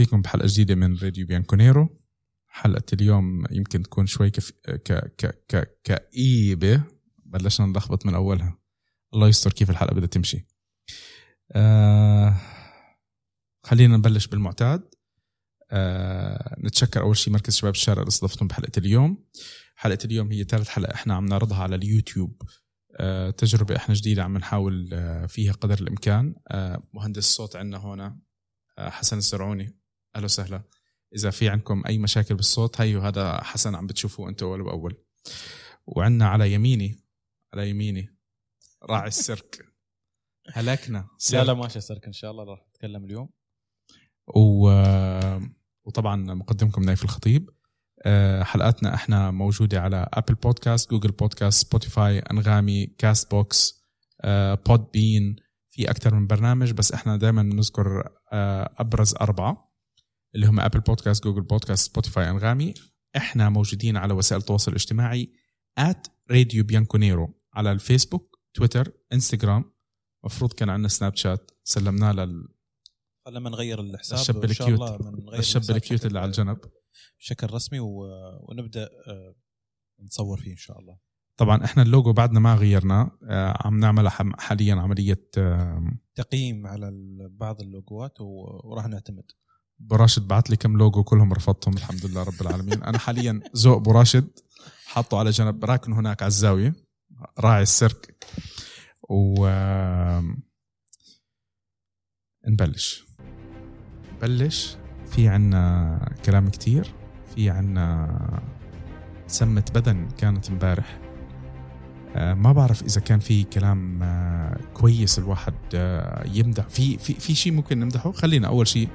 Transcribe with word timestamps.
فيكم 0.00 0.22
بحلقة 0.22 0.46
جديدة 0.46 0.74
من 0.74 0.96
راديو 0.96 1.26
بيانكونيرو. 1.26 2.00
حلقة 2.46 2.82
اليوم 2.92 3.44
يمكن 3.50 3.82
تكون 3.82 4.06
شوي 4.06 4.30
كف... 4.30 4.50
ك... 4.50 4.92
ك... 4.92 5.44
ك... 5.48 5.80
كئيبة. 5.84 6.82
بلشنا 7.24 7.66
نلخبط 7.66 8.06
من 8.06 8.14
أولها. 8.14 8.58
الله 9.14 9.28
يستر 9.28 9.52
كيف 9.52 9.70
الحلقة 9.70 9.94
بدها 9.94 10.06
تمشي. 10.06 10.46
آه... 11.52 12.36
خلينا 13.62 13.96
نبلش 13.96 14.26
بالمعتاد. 14.26 14.94
آه... 15.70 16.56
نتشكر 16.60 17.00
أول 17.00 17.16
شيء 17.16 17.32
مركز 17.32 17.56
شباب 17.56 17.74
الشارع 17.74 18.02
اللي 18.02 18.08
استضفتهم 18.08 18.48
بحلقة 18.48 18.78
اليوم. 18.78 19.24
حلقة 19.74 20.04
اليوم 20.04 20.32
هي 20.32 20.44
ثالث 20.44 20.68
حلقة 20.68 20.94
إحنا 20.94 21.14
عم 21.14 21.26
نعرضها 21.26 21.62
على 21.62 21.76
اليوتيوب. 21.76 22.42
آه، 22.96 23.30
تجربة 23.30 23.76
إحنا 23.76 23.94
جديدة 23.94 24.24
عم 24.24 24.38
نحاول 24.38 24.90
آه، 24.92 25.26
فيها 25.26 25.52
قدر 25.52 25.78
الإمكان. 25.80 26.34
آه، 26.48 26.82
مهندس 26.94 27.18
الصوت 27.18 27.56
عندنا 27.56 27.78
هنا 27.78 28.18
حسن 28.78 29.16
الزرعوني. 29.16 29.79
أهلا 30.16 30.24
وسهلا. 30.24 30.62
إذا 31.16 31.30
في 31.30 31.48
عندكم 31.48 31.82
أي 31.86 31.98
مشاكل 31.98 32.34
بالصوت 32.34 32.80
هيو 32.80 33.00
هذا 33.00 33.42
حسن 33.42 33.74
عم 33.74 33.86
بتشوفوه 33.86 34.28
أنتم 34.28 34.46
أول 34.46 34.62
بأول. 34.62 34.96
وعندنا 35.86 36.28
على 36.28 36.52
يميني 36.52 37.04
على 37.54 37.70
يميني 37.70 38.16
راعي 38.82 39.08
السيرك. 39.08 39.66
هلكنا. 40.52 41.08
لا 41.32 41.44
لا 41.44 41.54
ماشي 41.54 41.80
سيرك 41.80 42.06
إن 42.06 42.12
شاء 42.12 42.30
الله 42.30 42.44
راح 42.44 42.66
نتكلم 42.68 43.04
اليوم. 43.04 43.28
و... 44.36 44.70
وطبعا 45.84 46.16
مقدمكم 46.16 46.82
نايف 46.82 47.04
الخطيب. 47.04 47.50
آه، 48.02 48.42
حلقاتنا 48.42 48.94
إحنا 48.94 49.30
موجودة 49.30 49.80
على 49.80 50.08
Apple 50.12 50.34
Podcasts 50.34 50.90
Google 50.90 51.10
Podcasts 51.10 51.66
Spotify 51.66 52.18
أنغامي 52.18 52.86
Castbox 52.86 53.84
Podbean 54.66 55.36
في 55.68 55.90
أكثر 55.90 56.14
من 56.14 56.26
برنامج 56.26 56.72
بس 56.72 56.92
إحنا 56.92 57.16
دائما 57.16 57.42
بنذكر 57.42 58.08
آه، 58.32 58.74
أبرز 58.78 59.14
أربعة. 59.14 59.69
اللي 60.34 60.46
هم 60.46 60.60
Apple 60.60 60.80
Podcasts 60.80 61.24
Google 61.24 61.42
Podcasts 61.42 61.90
Spotify 61.90 62.30
أنغامي. 62.30 62.74
إحنا 63.16 63.48
موجودين 63.48 63.96
على 63.96 64.14
وسائل 64.14 64.40
التواصل 64.40 64.70
الاجتماعي 64.70 65.32
at 65.78 66.06
راديو 66.30 66.64
بيانكونيرو 66.64 67.40
على 67.54 67.72
الفيسبوك 67.72 68.38
تويتر 68.54 68.92
إنستغرام. 69.12 69.72
مفروض 70.24 70.52
كان 70.52 70.70
عندنا 70.70 70.88
Snapchat 70.88 71.50
سلمناه 71.64 72.12
لل 72.12 72.48
لما 73.28 73.50
نغير 73.50 73.80
الحساب 73.80 74.18
الشاب 74.18 74.44
ال 74.44 74.53
cute. 74.53 75.00
الشاب 75.38 75.62
ال 75.70 75.77
cute 75.77 76.06
اللي 76.06 76.18
على 76.18 76.28
الجنب. 76.28 76.58
بشكل 77.18 77.46
رسمي 77.50 77.80
و... 77.80 78.06
ونبدأ 78.48 78.88
آه، 79.08 79.34
نصور 80.00 80.40
فيه 80.40 80.50
إن 80.50 80.56
شاء 80.56 80.78
الله. 80.78 80.98
طبعا 81.36 81.64
إحنا 81.64 81.82
اللوجو 81.82 82.12
بعدنا 82.12 82.40
ما 82.40 82.54
غيرناه 82.54 83.18
آه، 83.28 83.66
عم 83.66 83.80
نعمل 83.80 84.08
حاليا 84.38 84.74
عملية 84.74 85.30
تقييم 86.14 86.66
على 86.66 86.90
بعض 87.30 87.60
ال 87.60 87.70
logoات 87.70 88.20
وراح 88.20 88.86
نعتمد. 88.86 89.24
براشد 89.80 90.28
بعت 90.28 90.50
لي 90.50 90.56
كم 90.56 90.78
لوجو 90.78 91.04
كلهم 91.04 91.32
رفضتهم 91.32 91.74
الحمد 91.74 92.06
لله 92.06 92.22
رب 92.22 92.40
العالمين. 92.40 92.82
أنا 92.82 92.98
حاليا 92.98 93.40
ذوق 93.56 93.78
براشد 93.78 94.28
حاطه 94.86 95.18
على 95.18 95.30
جنب 95.30 95.64
راكن 95.64 95.92
هناك 95.92 96.22
على 96.22 96.28
الزاويه 96.28 96.74
راعي 97.38 97.62
السيرك. 97.62 98.24
و 99.10 99.48
نبلش. 102.48 103.04
نبلش 104.16 104.76
في 105.10 105.28
عنا 105.28 106.14
كلام 106.24 106.48
كتير 106.48 106.94
في 107.34 107.50
عنا 107.50 108.42
سمة 109.26 109.64
بدن 109.74 110.08
كانت 110.08 110.50
امبارح. 110.50 111.00
آه، 112.16 112.34
ما 112.34 112.52
بعرف 112.52 112.82
إذا 112.82 113.00
كان 113.00 113.20
في 113.20 113.44
كلام 113.44 114.02
آه، 114.02 114.60
كويس 114.74 115.18
الواحد 115.18 115.54
آه، 115.74 116.26
يمدح. 116.26 116.68
في 116.68 116.98
في 116.98 117.14
في 117.14 117.34
شيء 117.34 117.52
ممكن 117.52 117.78
نمدحه؟ 117.78 118.12
خلينا 118.12 118.48
أول 118.48 118.68
شيء 118.68 118.88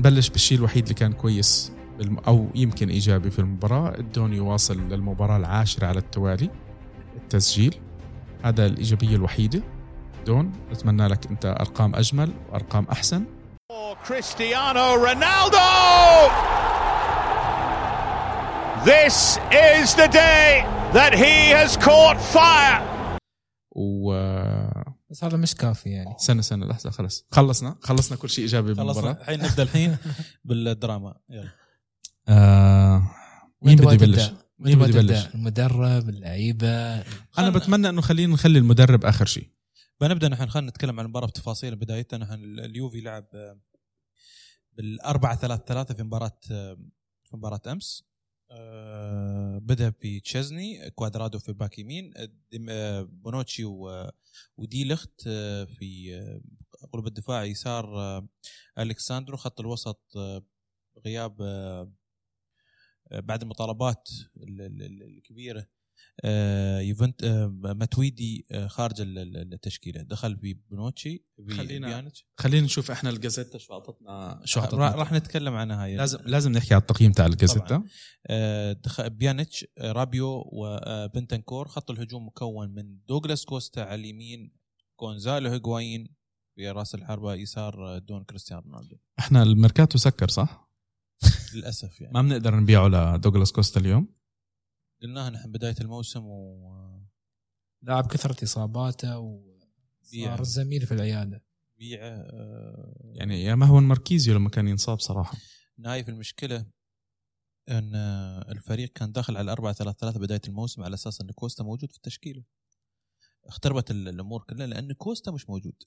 نبلش 0.00 0.28
بالشيء 0.28 0.58
الوحيد 0.58 0.82
اللي 0.82 0.94
كان 0.94 1.12
كويس 1.12 1.72
أو 2.28 2.46
يمكن 2.54 2.88
إيجابي 2.88 3.30
في 3.30 3.38
المباراة 3.38 3.98
الدون 3.98 4.32
يواصل 4.32 4.80
للمباراة 4.88 5.36
العاشرة 5.36 5.86
على 5.86 5.98
التوالي 5.98 6.50
التسجيل 7.16 7.74
هذا 8.44 8.66
الإيجابية 8.66 9.16
الوحيدة 9.16 9.62
دون 10.26 10.52
أتمنى 10.72 11.08
لك 11.08 11.26
أنت 11.26 11.46
أرقام 11.46 11.94
أجمل 11.94 12.32
وأرقام 12.52 12.86
أحسن 12.92 13.24
Cristiano 14.08 14.86
Ronaldo! 15.06 15.68
This 18.92 19.16
is 19.76 19.94
the 19.94 20.08
day 20.08 20.64
that 20.98 21.12
he 21.14 21.36
has 21.58 21.76
caught 21.76 22.18
fire! 22.20 22.80
و 23.76 24.12
بس 25.10 25.24
هذا 25.24 25.36
مش 25.36 25.54
كافي 25.54 25.90
يعني. 25.90 26.14
سنة 26.18 26.42
سنة 26.42 26.66
لحظة 26.66 26.90
خلص. 26.90 27.26
خلصنا؟ 27.30 27.76
خلصنا 27.80 28.18
كل 28.18 28.30
شيء 28.30 28.44
إيجابي 28.44 28.74
بالمباراه 28.74 29.12
الحين 29.12 29.42
نبدأ 29.42 29.62
الحين 29.62 29.96
بالدراما. 30.44 31.14
يلا. 31.30 31.50
آه 32.28 33.10
مين 33.62 33.76
بده 33.76 33.92
يبلش؟ 33.92 34.30
مين 34.58 34.78
بده 34.78 35.00
يبلش؟ 35.00 35.26
المدرب 35.34 36.08
اللعيبة. 36.08 37.00
أنا 37.38 37.50
بتمنى 37.50 37.88
إنه 37.88 38.00
خلينا 38.00 38.34
نخلي 38.34 38.58
المدرب 38.58 39.04
آخر 39.04 39.26
شيء. 39.26 39.50
بنبدأ 40.00 40.28
نحن. 40.28 40.48
خلينا 40.48 40.70
نتكلم 40.70 41.00
عن 41.00 41.06
المباراة 41.06 41.26
بتفاصيل. 41.26 41.76
بداية 41.76 42.06
نحن 42.14 42.34
اليوفي 42.34 43.00
لعب 43.00 43.26
بالأربعة 44.72 45.36
ثلاثة 45.36 45.64
ثلاثة 45.66 45.94
في 45.94 46.02
مباراة 46.02 46.38
في 47.24 47.32
مباراة 47.32 47.60
أمس. 47.66 48.09
آه، 48.52 49.58
بدأ 49.58 49.88
بتشيزني 49.88 50.90
كوادرادو 50.90 51.38
في 51.38 51.52
back 51.52 51.78
يمين 51.78 52.12
آه، 52.68 53.02
بونوتشي 53.02 53.64
ودي 54.56 54.84
لخت 54.84 55.26
آه، 55.26 55.64
في 55.64 56.20
قلب 56.92 57.06
الدفاع 57.06 57.44
يسار 57.44 57.88
الكساندرو 58.78 59.36
خط 59.36 59.60
الوسط 59.60 60.00
غياب 61.06 61.36
بعد 63.10 63.42
المطالبات 63.42 64.08
الكبيرة. 64.36 65.60
آه، 65.60 65.79
يوفنت 66.80 67.24
آه، 67.24 67.46
ماتويدي 67.62 68.46
آه، 68.50 68.66
خارج 68.66 68.94
التشكيلة. 69.00 70.02
دخل 70.02 70.36
في 70.36 70.56
بونوتشي 70.70 71.24
خلينا 71.50 72.12
خلينا 72.36 72.64
نشوف 72.64 72.90
إحنا 72.90 73.10
الجازيتا 73.10 73.58
شو 73.58 73.72
اعطتنا 73.72 74.40
شو 74.44 74.60
أعطتنا. 74.60 74.90
راح 74.90 75.12
نتكلم 75.12 75.54
عنها 75.54 75.84
هاي 75.84 75.96
لازم 75.96 76.18
لازم 76.26 76.52
نحكي 76.52 76.74
على 76.74 76.80
التقييم 76.80 77.12
تاع 77.12 77.26
الجازيتا. 77.26 77.82
دخل 78.84 79.10
بيانيتش 79.10 79.66
رابيو 79.78 80.44
وبنتنكور 80.52 81.68
خط 81.68 81.90
الهجوم 81.90 82.26
مكون 82.26 82.68
من 82.74 82.98
دوغلاس 83.08 83.44
كوستا 83.44 83.80
على 83.80 84.00
اليمين 84.00 84.52
جونزالو 85.00 85.50
هيغوايين 85.50 86.14
في 86.54 86.70
راس 86.70 86.94
الحربه 86.94 87.34
يسار 87.34 87.98
دون 87.98 88.24
كريستيانو 88.24 88.62
رونالدو. 88.62 88.96
إحنا 89.18 89.42
الميركاتو 89.42 89.98
سكر 89.98 90.28
صح؟ 90.28 90.70
للأسف 91.54 92.00
يعني. 92.00 92.14
ما 92.14 92.22
بنقدر 92.22 92.56
نبيعه 92.56 92.88
لدوغلاس 92.88 93.52
كوستا 93.52 93.80
اليوم. 93.80 94.19
قلناها 95.02 95.30
نحن 95.30 95.52
بداية 95.52 95.74
الموسم 95.80 96.24
و 96.26 97.00
لاعب 97.82 98.06
كثرة 98.06 98.44
إصاباته 98.44 99.18
وصار 99.18 100.40
الزميل 100.40 100.86
في 100.86 100.94
العيادة. 100.94 101.42
بيعه 101.78 102.08
آه 102.08 103.12
يعني 103.14 103.44
يا 103.44 103.54
ما 103.54 103.66
هو 103.66 103.80
ماركيزيو 103.80 104.34
لما 104.34 104.50
كان 104.50 104.68
ينصاب 104.68 105.00
صراحة. 105.00 105.38
نايف 105.78 106.08
المشكلة 106.08 106.66
أن 107.68 107.94
الفريق 108.48 108.88
كان 108.92 109.12
داخل 109.12 109.36
على 109.36 109.52
4 109.52 109.72
3 109.72 109.98
3 109.98 110.20
بداية 110.20 110.40
الموسم 110.48 110.82
على 110.82 110.94
أساس 110.94 111.20
أن 111.20 111.30
كوستا 111.30 111.64
موجود 111.64 111.90
في 111.90 111.96
التشكيلة. 111.96 112.44
اختربت 113.44 113.90
الأمور 113.90 114.42
كلها 114.42 114.66
لأن 114.66 114.92
كوستا 114.92 115.30
مش 115.30 115.48
موجود. 115.50 115.82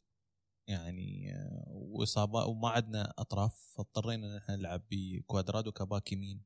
يعني 0.68 1.34
آه، 1.36 1.64
واصابات 1.72 2.48
وما 2.48 2.70
عندنا 2.70 3.14
أطراف 3.18 3.74
فاضطرينا 3.78 4.28
إن 4.28 4.38
إحنا 4.38 4.56
نلعب 4.56 4.84
بكوادرادو 4.92 5.72
كباك 5.72 6.12
يمين. 6.12 6.44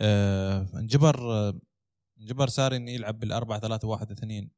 انجبر 0.00 1.52
انجبر 2.20 2.48
ساري 2.48 2.76
إنه 2.76 2.90
يلعب 2.90 3.20
بالأربعة 3.20 3.60
ثلاثة 3.60 3.88
واحد 3.88 4.10
اثنين 4.10 4.50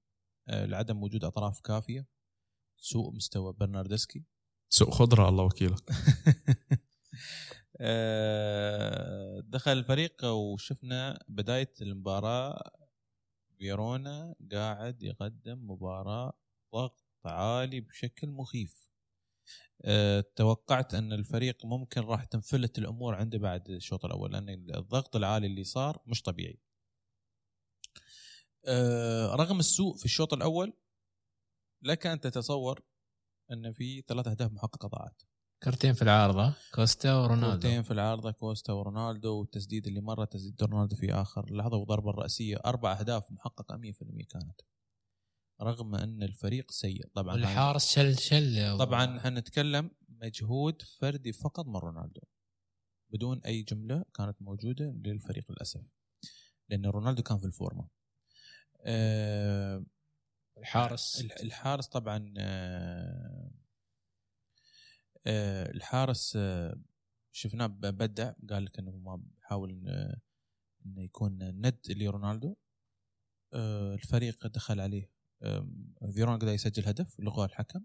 آه 0.49 0.67
لعدم 0.67 1.03
وجود 1.03 1.25
أطراف 1.25 1.61
كافية. 1.61 2.07
سوء 2.77 3.15
مستوى 3.15 3.53
برناردسكي. 3.53 4.25
سوء 4.69 4.91
خضرة 4.91 5.29
الله 5.29 5.45
وكيلك 5.45 5.91
آه 7.81 9.41
دخل 9.41 9.73
الفريق 9.73 10.25
وشفنا 10.25 11.25
بداية 11.29 11.73
المباراة. 11.81 12.71
فيرونا 13.59 14.35
قاعد 14.53 15.03
يقدم 15.03 15.71
مباراة 15.71 16.33
ضغط 16.75 17.05
عالي 17.25 17.81
بشكل 17.81 18.29
مخيف. 18.29 18.91
توقعت 20.37 20.95
أن 20.95 21.13
الفريق 21.13 21.67
ممكن 21.67 22.01
راح 22.01 22.25
تنفلت 22.25 22.79
الأمور 22.79 23.15
عنده 23.15 23.39
بعد 23.39 23.71
الشوط 23.71 24.05
الأول 24.05 24.33
لأن 24.33 24.49
الضغط 24.49 25.17
العالي 25.17 25.47
اللي 25.47 25.65
صار 25.65 26.03
مش 26.07 26.23
طبيعي. 26.23 26.61
أه 28.67 29.35
رغم 29.35 29.59
السوء 29.59 29.97
في 29.97 30.05
الشوط 30.05 30.33
الأول 30.33 30.73
لك 31.83 32.07
أن 32.07 32.21
تتصور 32.21 32.81
أن 33.53 33.73
في 33.73 34.03
ثلاث 34.09 34.29
أهداف 34.29 34.53
محققة 34.53 34.89
ضاعت. 34.89 35.23
كرتين 35.63 35.93
في 35.93 36.03
العارضة 36.03 36.55
كوستا 36.75 37.15
ورونالدو 37.15 37.53
كرتين 37.53 37.83
في 37.83 37.91
العارضة 37.91 38.31
كوستا 38.31 38.73
ورونالدو 38.73 39.39
والتسديد 39.39 39.87
اللي 39.87 40.01
مره 40.01 40.25
تسديد 40.25 40.63
رونالدو 40.63 40.97
في 40.97 41.13
آخر 41.13 41.55
لحظة 41.55 41.77
وضربة 41.77 42.11
الراسيه 42.11 42.57
أربع 42.65 42.93
أهداف 42.93 43.31
محققة 43.31 43.77
100% 43.77 44.25
كانت. 44.31 44.61
رغم 45.65 45.95
أن 45.95 46.23
الفريق 46.23 46.71
سيء. 46.71 47.07
طبعا 47.15 47.35
والحارس 47.35 47.95
شل 47.95 48.19
شل 48.19 48.79
طبعا 48.79 49.21
حنتكلم 49.21 49.91
مجهود 50.09 50.83
فردي 50.83 51.33
فقط 51.33 51.67
من 51.67 51.77
رونالدو. 51.77 52.21
بدون 53.13 53.41
أي 53.45 53.63
جملة 53.63 54.05
كانت 54.15 54.43
موجودة 54.43 54.85
للفريق 54.85 55.53
للأسف. 55.53 55.91
لأن 56.69 56.87
رونالدو 56.87 57.23
كان 57.23 57.39
في 57.39 57.45
الفورمة. 57.47 57.89
آه، 58.87 59.85
الحارس. 60.59 61.21
الح- 61.21 61.37
الحارس 61.41 61.87
طبعا 61.89 62.35
آه، 62.39 63.51
آه، 65.27 65.71
الحارس 65.71 66.37
آه، 66.37 66.81
شفناه 67.33 67.67
بدع. 67.67 68.33
قال 68.51 68.65
لك 68.65 68.79
إنه 68.79 68.91
ما 68.97 69.17
بيحاول 69.17 69.71
إن- 69.71 70.19
إنه 70.87 71.03
يكون 71.03 71.39
ند 71.43 71.81
لرونالدو. 71.89 72.57
آه، 73.53 73.95
الفريق 73.95 74.47
دخل 74.47 74.81
عليه 74.81 75.14
فيرون 76.15 76.39
قدر 76.39 76.49
يسجل 76.49 76.87
هدف 76.89 77.21
لغاه 77.21 77.45
الحكم 77.45 77.85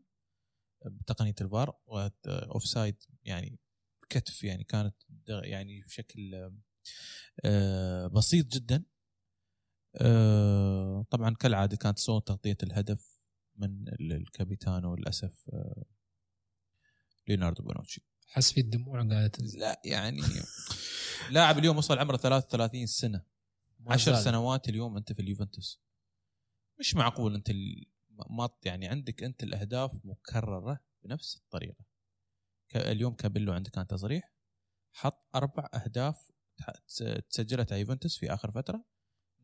بتقنيه 0.86 1.36
الفار 1.42 1.78
offside 2.28 2.96
يعني 3.24 3.60
كتف 4.10 4.44
يعني 4.44 4.64
كانت 4.64 4.96
يعني 5.28 5.82
بشكل 5.82 6.50
آه، 7.46 8.08
بسيط 8.08 8.46
جدا. 8.48 8.84
آه، 9.96 11.06
طبعا 11.10 11.36
كالعادة 11.36 11.78
كانت 11.78 12.00
صوت 12.00 12.28
تغطية 12.28 12.58
الهدف 12.64 13.20
من 13.56 13.88
ال- 13.88 14.14
ال 14.14 14.23
capitano 14.23 14.96
للأسف 14.96 15.50
ليوناردو 17.28 17.64
بونوتشي. 17.64 18.06
حس 18.28 18.52
في 18.52 18.62
الدموع 18.62 19.00
قاعدة 19.08 19.28
تنزل 19.28 19.60
لا 19.60 19.82
يعني 19.86 20.22
لاعب 21.32 21.58
اليوم 21.58 21.78
وصل 21.78 22.00
عمره 22.00 22.18
33 22.18 22.86
سنة. 22.86 23.26
ما 23.80 23.94
عشر 23.94 24.14
زال. 24.14 24.24
سنوات 24.24 24.70
اليوم 24.70 24.98
أنت 24.98 25.14
في 25.14 25.22
اليوفنتوس. 25.22 25.82
مش 26.80 26.96
معقول 26.96 27.36
أنت 27.36 27.52
ما 28.30 28.50
يعني 28.66 28.88
عندك 28.88 29.24
أنت 29.24 29.44
الأهداف 29.44 30.06
مكررة 30.06 30.80
بنفس 31.04 31.38
الطريقة. 31.38 31.86
اليوم 32.76 33.14
كابيلو 33.14 33.54
عندك 33.54 33.72
كان 33.72 33.88
تصريح 33.88 34.34
حط 34.94 35.26
أربع 35.36 35.70
أهداف 35.74 36.32
تس- 36.88 37.04
تسجلت 37.30 37.72
على 37.72 37.82
يوفنتوس 37.82 38.18
في 38.18 38.34
آخر 38.34 38.52
فترة 38.52 38.86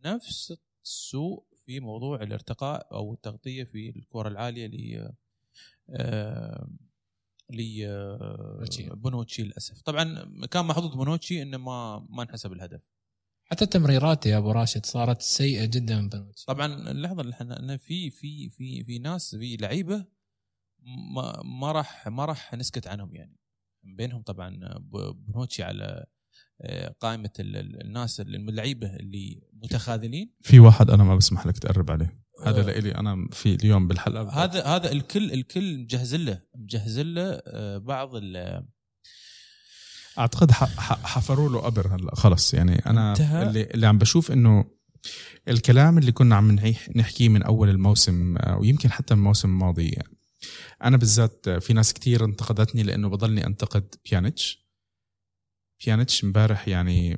نفس 0.06 0.54
السوء 0.84 1.46
في 1.66 1.80
موضوع 1.80 2.22
الارتقاء 2.24 2.94
أو 2.96 3.14
التغطية 3.14 3.64
في 3.64 3.90
الكرة 3.90 4.28
العالية 4.28 4.68
ل 4.68 5.14
آه، 5.90 6.70
ل 7.50 7.84
آه،. 7.86 8.66
بونوتشي 8.94 9.44
للأسف. 9.44 9.82
طبعا 9.82 10.26
كان 10.52 10.66
محظوظ 10.66 10.96
بونوتشي 10.96 11.42
إنه 11.42 11.58
ما 11.58 12.08
ما 12.10 12.24
انحسب 12.24 12.54
الهدف. 12.54 12.95
حتى 13.46 13.64
التمريرات 13.64 14.26
يا 14.26 14.38
أبو 14.38 14.52
راشد 14.52 14.86
صارت 14.86 15.22
سيئة 15.22 15.66
جدا 15.66 16.02
من 16.02 16.10
بنوتشي 16.10 16.46
طبعا 16.48 16.92
اللحظة 16.92 17.22
اللي 17.22 17.34
إحنا 17.34 17.60
أنا 17.60 17.78
في 17.78 18.10
في 18.12 18.50
في 18.50 18.84
في 18.84 19.00
ناس 19.00 19.36
في 19.36 19.58
لعيبة 19.58 20.06
ما 21.16 21.42
ما 21.44 21.72
راح 21.72 22.08
ما 22.08 22.26
راح 22.26 22.54
نسكت 22.54 22.88
عنهم 22.88 23.16
يعني. 23.16 23.36
بينهم 23.84 24.22
طبعا 24.22 24.60
بنوتشي 25.14 25.64
على 25.64 26.06
آه، 26.62 26.96
قائمة 27.00 27.30
ال- 27.40 27.56
ال- 27.58 27.82
الناس 27.82 28.20
اللعيبة 28.20 28.96
اللي 28.96 29.42
متخاذلين. 29.54 30.34
في 30.42 30.60
واحد 30.60 30.90
أنا 30.90 31.04
ما 31.04 31.16
بسمح 31.16 31.46
لك 31.48 31.58
تقرب 31.58 31.92
عليه. 31.92 32.20
هذا 32.46 32.60
آه، 32.60 32.64
لإلي 32.66 32.96
أنا 32.96 33.28
في 33.32 33.56
اليوم 33.56 33.88
بالحلقة. 33.88 34.30
هذا 34.44 34.64
هذا 34.66 34.92
الكل 34.92 35.32
الكل 35.32 35.78
مجهز 35.80 36.16
له 36.16 36.42
مجهز 36.56 37.00
له 37.00 37.42
آه، 37.48 37.78
بعض 37.78 38.10
ال- 38.16 38.68
أعتقد 40.20 40.52
حفروا 40.52 41.50
له 41.50 41.60
قبر 41.60 41.96
هلأ 41.96 42.16
خلص 42.16 42.54
يعني 42.54 42.86
أنا 42.86 43.10
انتهى. 43.12 43.44
اللي, 43.44 43.64
اللي 43.64 43.88
عم 43.88 43.98
بشوف 43.98 44.32
إنه 44.32 44.66
الكلام 45.48 45.98
اللي 45.98 46.12
كنا 46.12 46.36
عم 46.36 46.52
نحكيه 46.96 47.30
من 47.30 47.44
أول 47.44 47.70
الموسم 47.70 48.38
آه، 48.38 48.58
ويمكن 48.58 48.92
حتى 48.92 49.14
الموسم 49.14 49.50
الماضي 49.50 49.96
أنا 50.84 50.98
بالذات 50.98 51.50
في 51.50 51.74
ناس 51.74 51.94
كتير 51.94 52.26
انتقدتني 52.26 52.84
لإنه 52.84 53.10
بضلني 53.10 53.46
أنتقد 53.46 53.96
بيانيتش 54.10 54.66
بيانيتش 55.86 56.24
امبارح 56.24 56.68
يعني 56.68 57.18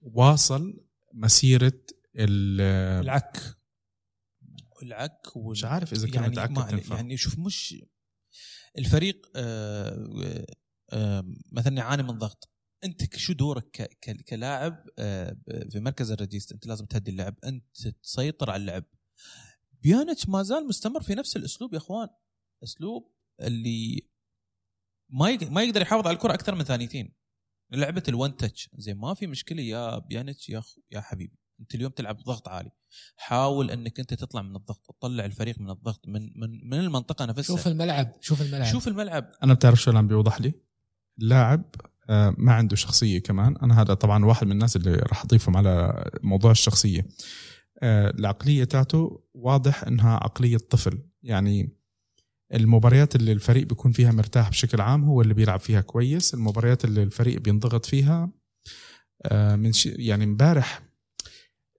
واصل 0.00 0.80
مسيرة 1.14 1.80
ال 2.16 2.60
العك 3.04 3.42
العك 4.82 5.36
وال- 5.36 5.50
مش 5.50 5.64
عارف 5.64 5.92
إذا 5.92 6.08
كانت 6.10 6.36
يعني 6.36 6.54
تنفع. 6.70 6.96
يعني 6.96 7.16
شوف 7.16 7.38
مش 7.38 7.84
الفريق 8.78 9.26
آه 9.36 10.46
مثلا 11.52 11.76
يعاني 11.76 12.02
من 12.02 12.18
ضغط. 12.18 12.50
أنت 12.84 13.16
شو 13.16 13.32
دورك 13.32 13.98
كلاعب 14.28 14.84
آه 14.98 15.36
في 15.70 15.80
مركز 15.80 16.10
الرئيس 16.10 16.52
أنت 16.52 16.66
لازم 16.66 16.86
تهدي 16.86 17.10
اللعب. 17.10 17.34
أنت 17.44 17.88
تسيطر 18.02 18.50
على 18.50 18.60
اللعب. 18.60 18.84
بيانيتش 19.82 20.28
ما 20.28 20.42
زال 20.42 20.66
مستمر 20.66 21.02
في 21.02 21.14
نفس 21.14 21.36
الأسلوب 21.36 21.72
يا 21.72 21.78
أخوان. 21.78 22.08
أسلوب 22.64 23.14
اللي 23.40 24.08
ما 25.10 25.38
ما 25.42 25.62
يقدر 25.62 25.82
يحافظ 25.82 26.06
على 26.06 26.14
الكرة 26.14 26.34
أكثر 26.34 26.54
من 26.54 26.64
ثانيتين. 26.64 27.14
لعبة 27.72 28.02
الون 28.08 28.36
تاتش. 28.36 28.70
زين 28.74 28.96
ما 28.96 29.14
في 29.14 29.26
مشكلة 29.26 29.62
يا 29.62 29.98
بيانيتش 29.98 30.48
يا 30.48 30.58
أخو 30.58 30.80
يا 30.90 31.00
حبيبي. 31.00 31.38
أنت 31.60 31.74
اليوم 31.74 31.92
تلعب 31.92 32.16
ضغط 32.16 32.48
عالي. 32.48 32.70
حاول 33.16 33.70
أنك 33.70 34.00
أنت 34.00 34.14
تطلع 34.14 34.42
من 34.42 34.56
الضغط. 34.56 34.86
تطلع 34.86 35.24
الفريق 35.24 35.60
من 35.60 35.70
الضغط. 35.70 36.08
من 36.08 36.22
من 36.22 36.68
من 36.68 36.78
المنطقة 36.80 37.24
نفسها. 37.24 37.56
شوف 37.56 37.66
الملعب. 37.66 38.12
شوف 38.20 38.42
الملعب. 38.42 38.72
شوف 38.72 38.88
الملعب. 38.88 39.32
أنا 39.42 39.54
بتعرف 39.54 39.80
شو 39.80 39.90
اللي 39.90 39.98
عم 39.98 40.08
بيوضح 40.08 40.40
لي؟ 40.40 40.67
اللاعب 41.18 41.64
آه، 42.10 42.34
ما 42.38 42.52
عنده 42.52 42.76
شخصية 42.76 43.18
كمان. 43.18 43.56
أنا 43.56 43.80
هذا 43.82 43.94
طبعا 43.94 44.24
واحد 44.24 44.46
من 44.46 44.52
الناس 44.52 44.76
اللي 44.76 44.92
راح 44.94 45.24
أضيفهم 45.24 45.56
على 45.56 46.04
موضوع 46.22 46.50
الشخصية. 46.50 47.06
آه، 47.82 48.10
العقلية 48.10 48.64
تاعته 48.64 49.20
واضح 49.34 49.84
إنها 49.84 50.14
عقلية 50.16 50.56
طفل. 50.56 50.98
يعني 51.22 51.72
المباريات 52.54 53.16
اللي 53.16 53.32
الفريق 53.32 53.66
بيكون 53.66 53.92
فيها 53.92 54.12
مرتاح 54.12 54.48
بشكل 54.48 54.80
عام 54.80 55.04
هو 55.04 55.22
اللي 55.22 55.34
بيلعب 55.34 55.60
فيها 55.60 55.80
كويس. 55.80 56.34
المباريات 56.34 56.84
اللي 56.84 57.02
الفريق 57.02 57.40
بينضغط 57.40 57.86
فيها 57.86 58.30
آه، 59.22 59.56
من 59.56 59.72
يعني 59.84 60.24
امبارح 60.24 60.82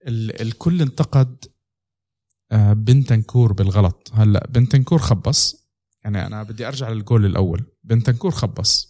ال- 0.06 0.42
الكل 0.42 0.82
انتقد 0.82 1.44
بنتنكور 2.72 3.52
بالغلط. 3.52 4.10
هلأ 4.14 4.46
بنتنكور 4.50 4.98
خبص. 4.98 5.68
يعني 6.04 6.26
أنا 6.26 6.42
بدي 6.42 6.68
أرجع 6.68 6.88
للجول 6.88 7.26
الأول. 7.26 7.64
بنتنكور 7.84 8.30
خبص. 8.30 8.89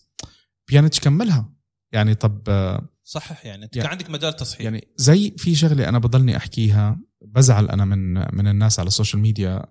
بيانيتش 0.68 1.00
كملها 1.00 1.52
يعني 1.92 2.14
طب 2.14 2.42
آه، 2.48 2.88
صحح 3.04 3.46
يعني 3.46 3.64
أنت 3.64 3.76
يعني- 3.76 3.88
كان 3.88 3.98
عندك 3.98 4.10
مجال 4.10 4.36
تصحيح. 4.36 4.60
يعني 4.60 4.88
زي 4.96 5.34
في 5.38 5.54
شغلة 5.54 5.88
أنا 5.88 5.98
بضلني 5.98 6.36
أحكيها 6.36 7.00
بزعل 7.22 7.68
أنا 7.68 7.84
من 7.84 8.14
من 8.36 8.48
الناس 8.48 8.78
على 8.80 8.86
ال 8.86 8.91
social 8.91 9.22
media 9.22 9.62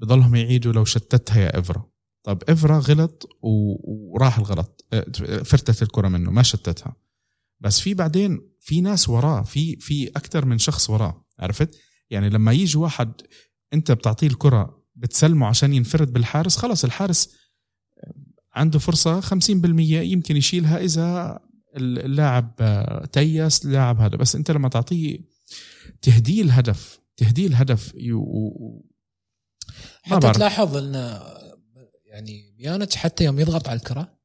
بضلهم 0.00 0.34
يعيدوا 0.34 0.72
لو 0.72 0.84
شتتها 0.84 1.40
يا 1.40 1.58
إفرا. 1.58 1.88
طب 2.24 2.42
إفرا 2.48 2.78
غلط 2.78 3.28
وراح 3.42 4.38
الغلط 4.38 4.86
آه، 4.92 5.04
فرتت 5.44 5.82
الكرة 5.82 6.08
منه 6.08 6.30
ما 6.30 6.42
شتتها. 6.42 6.96
بس 7.60 7.80
في 7.80 7.94
بعدين 7.94 8.40
في 8.60 8.80
ناس 8.80 9.08
وراه 9.08 9.42
في 9.42 9.76
في 9.76 10.08
أكثر 10.08 10.44
من 10.44 10.58
شخص 10.58 10.90
وراه 10.90 11.24
عرفت؟ 11.38 11.78
يعني 12.10 12.28
لما 12.30 12.52
يجي 12.52 12.78
واحد 12.78 13.12
أنت 13.74 13.92
بتعطيه 13.92 14.26
الكرة 14.26 14.82
بتسلمه 14.96 15.46
عشان 15.46 15.72
ينفرد 15.72 16.12
بالحارس 16.12 16.56
خلص 16.56 16.84
الحارس 16.84 17.34
عنده 18.54 18.78
فرصة 18.78 19.20
50% 19.20 19.34
يمكن 19.90 20.36
يشيلها 20.36 20.78
إذا 20.78 21.38
اللاعب 21.76 22.54
آه، 22.60 23.04
تيس 23.04 23.64
اللاعب 23.64 24.00
هذا. 24.00 24.16
بس 24.16 24.36
أنت 24.36 24.50
لما 24.50 24.68
تعطيه 24.68 25.18
تهديه 26.02 26.42
الهدف 26.42 26.98
تهديه 27.16 27.46
الهدف 27.46 27.92
ي- 27.94 28.12
و- 28.12 28.20
و- 28.22 28.86
ما 30.10 30.16
حتى. 30.16 30.32
تلاحظ 30.32 30.76
إن 30.76 31.20
يعني 32.06 32.54
بيانيتش 32.58 32.96
حتى 32.96 33.24
يوم 33.24 33.40
يضغط 33.40 33.68
على 33.68 33.76
الكرة 33.78 34.18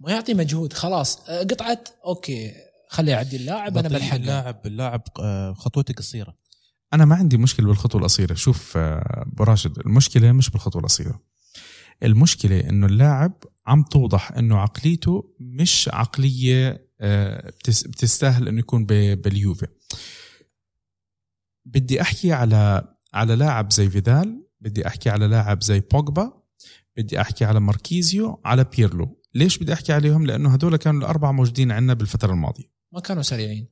ما 0.00 0.10
يعطي 0.12 0.34
مجهود 0.34 0.72
خلاص 0.72 1.28
آه، 1.28 1.40
قطعت 1.42 1.88
okay 2.04 2.52
خليه 2.90 3.12
يعدي 3.12 3.36
اللاعب 3.36 3.78
أنا 3.78 3.88
بلحق 3.88 4.14
اللاعب 4.14 4.66
اللاعب 4.66 5.02
آه، 5.20 5.52
خطوته 5.52 5.94
قصيره 5.94 6.34
أنا 6.92 7.04
ما 7.04 7.14
عندي 7.14 7.36
مشكلة 7.36 7.66
بالخطوة 7.66 8.00
القصيرة. 8.00 8.34
شوف 8.34 8.76
آه، 8.76 9.24
أبو 9.32 9.44
راشد 9.44 9.78
المشكلة 9.78 10.32
مش 10.32 10.50
بالخطوة 10.50 10.80
القصيرة. 10.82 11.20
المشكلة 12.02 12.60
إنه 12.60 12.86
اللاعب 12.86 13.32
عم 13.66 13.82
توضح 13.82 14.32
إنه 14.32 14.58
عقليته 14.58 15.34
مش 15.40 15.90
عقلية 15.92 16.88
آه، 17.00 17.50
بتس- 17.50 17.86
بتستاهل 17.86 18.48
إنه 18.48 18.58
يكون 18.58 18.86
باليوفي. 18.86 19.66
بدي 21.66 22.00
أحكي 22.00 22.32
على 22.32 22.94
على 23.14 23.36
لاعب 23.36 23.72
زي 23.72 23.90
فيدال 23.90 24.46
بدي 24.60 24.86
أحكي 24.86 25.10
على 25.10 25.26
لاعب 25.26 25.62
زي 25.62 25.80
بوجبا 25.80 26.42
بدي 26.96 27.20
أحكي 27.20 27.44
على 27.44 27.60
ماركيزيو 27.60 28.40
على 28.44 28.64
بيرلو. 28.76 29.22
ليش 29.34 29.58
بدي 29.58 29.72
أحكي 29.72 29.92
عليهم؟ 29.92 30.26
لأنه 30.26 30.52
هدول 30.52 30.76
كانوا 30.76 31.00
الأربعة 31.00 31.32
موجودين 31.32 31.72
عندنا 31.72 31.94
بالفترة 31.94 32.32
الماضية. 32.32 32.72
ما 32.94 33.00
كانوا 33.00 33.22
سريعين. 33.22 33.68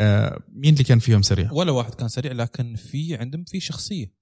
آه، 0.00 0.42
مين 0.48 0.72
اللي 0.72 0.84
كان 0.84 0.98
فيهم 0.98 1.22
سريع؟ 1.22 1.52
ولا 1.52 1.72
واحد 1.72 1.94
كان 1.94 2.08
سريع 2.08 2.32
لكن 2.32 2.74
في 2.76 3.14
عندهم 3.16 3.44
في 3.44 3.60
شخصية. 3.60 4.12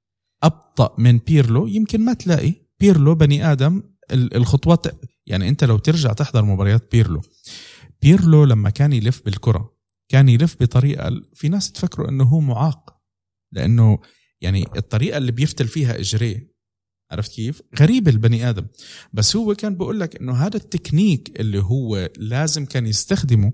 أبطأ 0.43 0.95
من 0.99 1.19
بيرلو 1.19 1.66
يمكن 1.66 2.05
ما 2.05 2.14
تلاقي. 2.14 2.65
بيرلو 2.80 3.14
بني 3.14 3.52
آدم 3.52 3.83
ال- 4.12 4.37
الخطوات 4.37 4.87
يعني 5.26 5.49
أنت 5.49 5.64
لو 5.64 5.78
ترجع 5.78 6.12
تحضر 6.12 6.45
مباريات 6.45 6.92
بيرلو 6.92 7.23
بيرلو 8.02 8.45
لما 8.45 8.71
كان 8.71 8.92
يلف 8.92 9.23
بالكرة 9.25 9.76
كان 10.09 10.28
يلف 10.28 10.56
بطريقة 10.61 11.23
في 11.35 11.49
ناس 11.49 11.73
تفكروا 11.73 12.09
إنه 12.09 12.25
هو 12.25 12.40
معاق 12.40 12.97
لأنه 13.52 13.99
يعني 14.40 14.66
الطريقة 14.76 15.18
اللي 15.18 15.33
بيفتل 15.33 15.68
فيها 15.68 15.99
اجريه 16.00 16.56
عرفت 17.11 17.33
كيف؟ 17.33 17.62
غريب 17.80 18.09
البني 18.09 18.49
آدم. 18.50 18.66
بس 19.12 19.37
هو 19.37 19.54
كان 19.54 19.76
بقول 19.76 20.00
لك 20.00 20.16
إنه 20.16 20.33
هذا 20.33 20.56
التكنيك 20.56 21.40
اللي 21.40 21.62
هو 21.62 22.11
لازم 22.16 22.64
كان 22.64 22.87
يستخدمه 22.87 23.52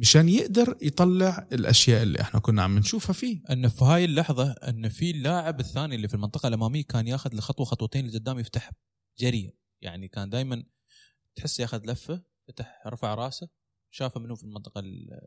مشان 0.00 0.28
يقدر 0.28 0.76
يطلع 0.82 1.48
الأشياء 1.52 2.02
اللي 2.02 2.20
إحنا 2.20 2.40
كنا 2.40 2.62
عم 2.62 2.78
نشوفها 2.78 3.12
فيه. 3.12 3.42
أن 3.50 3.68
في 3.68 3.84
هاي 3.84 4.04
اللحظة 4.04 4.50
أن 4.52 4.88
في 4.88 5.10
اللاعب 5.10 5.60
الثاني 5.60 5.94
اللي 5.94 6.08
في 6.08 6.14
المنطقة 6.14 6.46
الأمامية 6.48 6.82
كان 6.84 7.06
ياخذ 7.08 7.34
لخطوة 7.34 7.66
خطوتين 7.66 8.06
لقدام 8.06 8.38
يفتح 8.38 8.70
جري 9.18 9.54
يعني 9.82 10.08
كان 10.08 10.30
دائما 10.30 10.62
تحس 11.36 11.60
ياخذ 11.60 11.80
لفة 11.90 12.22
فتح 12.48 12.82
رفع 12.86 13.14
راسه 13.14 13.48
شافه 13.90 14.20
منه 14.20 14.34
في 14.34 14.44
المنطقة 14.44 14.78
ال- 14.80 15.20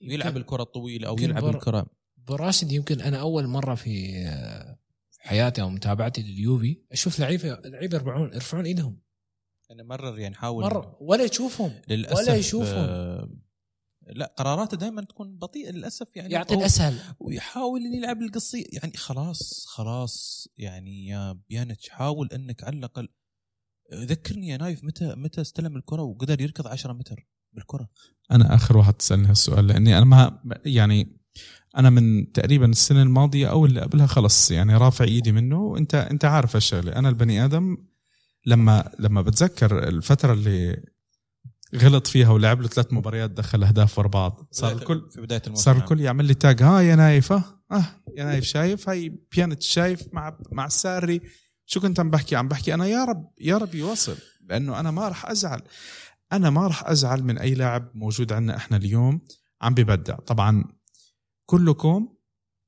يلعب 0.00 0.36
الكرة 0.36 0.62
الطويلة 0.62 1.08
أو 1.08 1.16
يلعب 1.20 1.42
بر- 1.42 1.54
الكرة. 1.56 1.86
ابو 2.18 2.34
راشد 2.34 2.72
يمكن 2.72 3.00
أنا 3.00 3.20
أول 3.20 3.46
مرة 3.46 3.74
في 3.74 4.12
في 5.10 5.22
حياتي 5.22 5.62
أو 5.62 5.70
متابعتي 5.70 6.22
لليوفي 6.22 6.78
أشوف 6.92 7.20
لعيبة 7.20 7.48
لعيبة 7.64 7.96
يرفعون 7.96 8.32
يرفعون 8.34 8.66
إيدهم. 8.66 9.00
أنا 9.70 9.82
مرر 9.82 10.18
يعني 10.18 10.34
حاول 10.34 10.64
مرة 10.64 10.96
ولا 11.00 11.24
يشوفهم 11.24 11.72
للأسف 11.88 12.16
ولا 12.28 12.36
يشوفهم. 12.36 13.43
لا 14.06 14.34
قراراته 14.36 14.76
دائما 14.76 15.02
تكون 15.02 15.38
بطيئة 15.38 15.70
للأسف 15.70 16.16
يعني 16.16 16.32
يعطي 16.32 16.54
الأسهل. 16.54 16.98
ويحاول 17.20 17.80
ان 17.80 17.94
يلعب 17.94 18.22
القصي 18.22 18.68
يعني 18.72 18.96
خلاص 18.96 19.66
خلاص 19.66 20.48
يعني 20.58 21.06
يا 21.06 21.38
بيانتش 21.48 21.88
حاول 21.88 22.28
إنك 22.32 22.64
على 22.64 22.76
الأقل 22.76 23.08
ذكرني 23.94 24.48
يا 24.48 24.56
نايف 24.56 24.84
متى 24.84 25.14
متى 25.14 25.40
استلم 25.40 25.76
الكرة 25.76 26.02
وقدر 26.02 26.40
يركض 26.40 26.66
10 26.66 26.92
متر 26.92 27.26
بالكرة. 27.52 27.88
أنا 28.30 28.54
آخر 28.54 28.76
واحد 28.76 28.94
تسألني 28.94 29.28
هالسؤال 29.28 29.66
لأني 29.66 29.98
أنا 29.98 30.04
ما 30.04 30.40
يعني 30.66 31.20
أنا 31.76 31.90
من 31.90 32.32
تقريبا 32.32 32.66
السنة 32.66 33.02
الماضية 33.02 33.50
أو 33.50 33.66
اللي 33.66 33.80
قبلها 33.80 34.06
خلص 34.06 34.50
يعني 34.50 34.76
رافع 34.76 35.04
إيدي 35.04 35.32
منه 35.32 35.60
وأنت 35.60 35.94
أنت 35.94 36.24
عارف 36.24 36.56
هالشغلة. 36.56 36.96
أنا 36.96 37.08
البني 37.08 37.44
آدم 37.44 37.76
لما 38.46 38.92
لما 38.98 39.22
بتذكر 39.22 39.88
الفترة 39.88 40.32
اللي 40.32 40.84
غلط 41.76 42.06
فيها 42.06 42.30
ولعب 42.30 42.60
له 42.60 42.68
ثلاث 42.68 42.92
مباريات 42.92 43.30
دخل 43.30 43.64
أهداف 43.64 43.98
ورا 43.98 44.08
بعض. 44.08 44.48
صار 44.50 44.72
الكل 44.72 45.08
في 45.10 45.20
بداية 45.20 45.42
الموسم 45.46 45.62
صار 45.62 45.76
الكل 45.76 46.00
يعمل 46.00 46.24
لي 46.24 46.34
tag 46.34 46.62
ها 46.62 46.80
يا 46.80 46.96
نايف 46.96 47.32
ها. 47.32 47.60
آه 47.72 47.84
يا 48.16 48.24
نايف 48.24 48.44
شايف؟ 48.44 48.88
هاي 48.88 49.18
بيانيتش 49.32 49.62
شايف 49.62 50.02
مع 50.12 50.38
مع 50.52 50.66
ساري 50.66 51.20
شو 51.66 51.80
كنت 51.80 52.00
عم 52.00 52.10
بحكي؟ 52.10 52.36
عم 52.36 52.48
بحكي 52.48 52.74
أنا 52.74 52.86
يا 52.86 53.04
رب 53.04 53.30
يا 53.40 53.58
رب 53.58 53.74
يوصل 53.74 54.16
لأنه 54.40 54.80
أنا 54.80 54.90
ما 54.90 55.08
راح 55.08 55.26
أزعل. 55.26 55.62
أنا 56.32 56.50
ما 56.50 56.66
راح 56.66 56.88
أزعل 56.88 57.22
من 57.22 57.38
أي 57.38 57.54
لاعب 57.54 57.90
موجود 57.94 58.32
عندنا 58.32 58.56
إحنا 58.56 58.76
اليوم 58.76 59.20
عم 59.62 59.74
ببدع. 59.74 60.14
طبعا 60.14 60.64
كلكم 61.46 62.08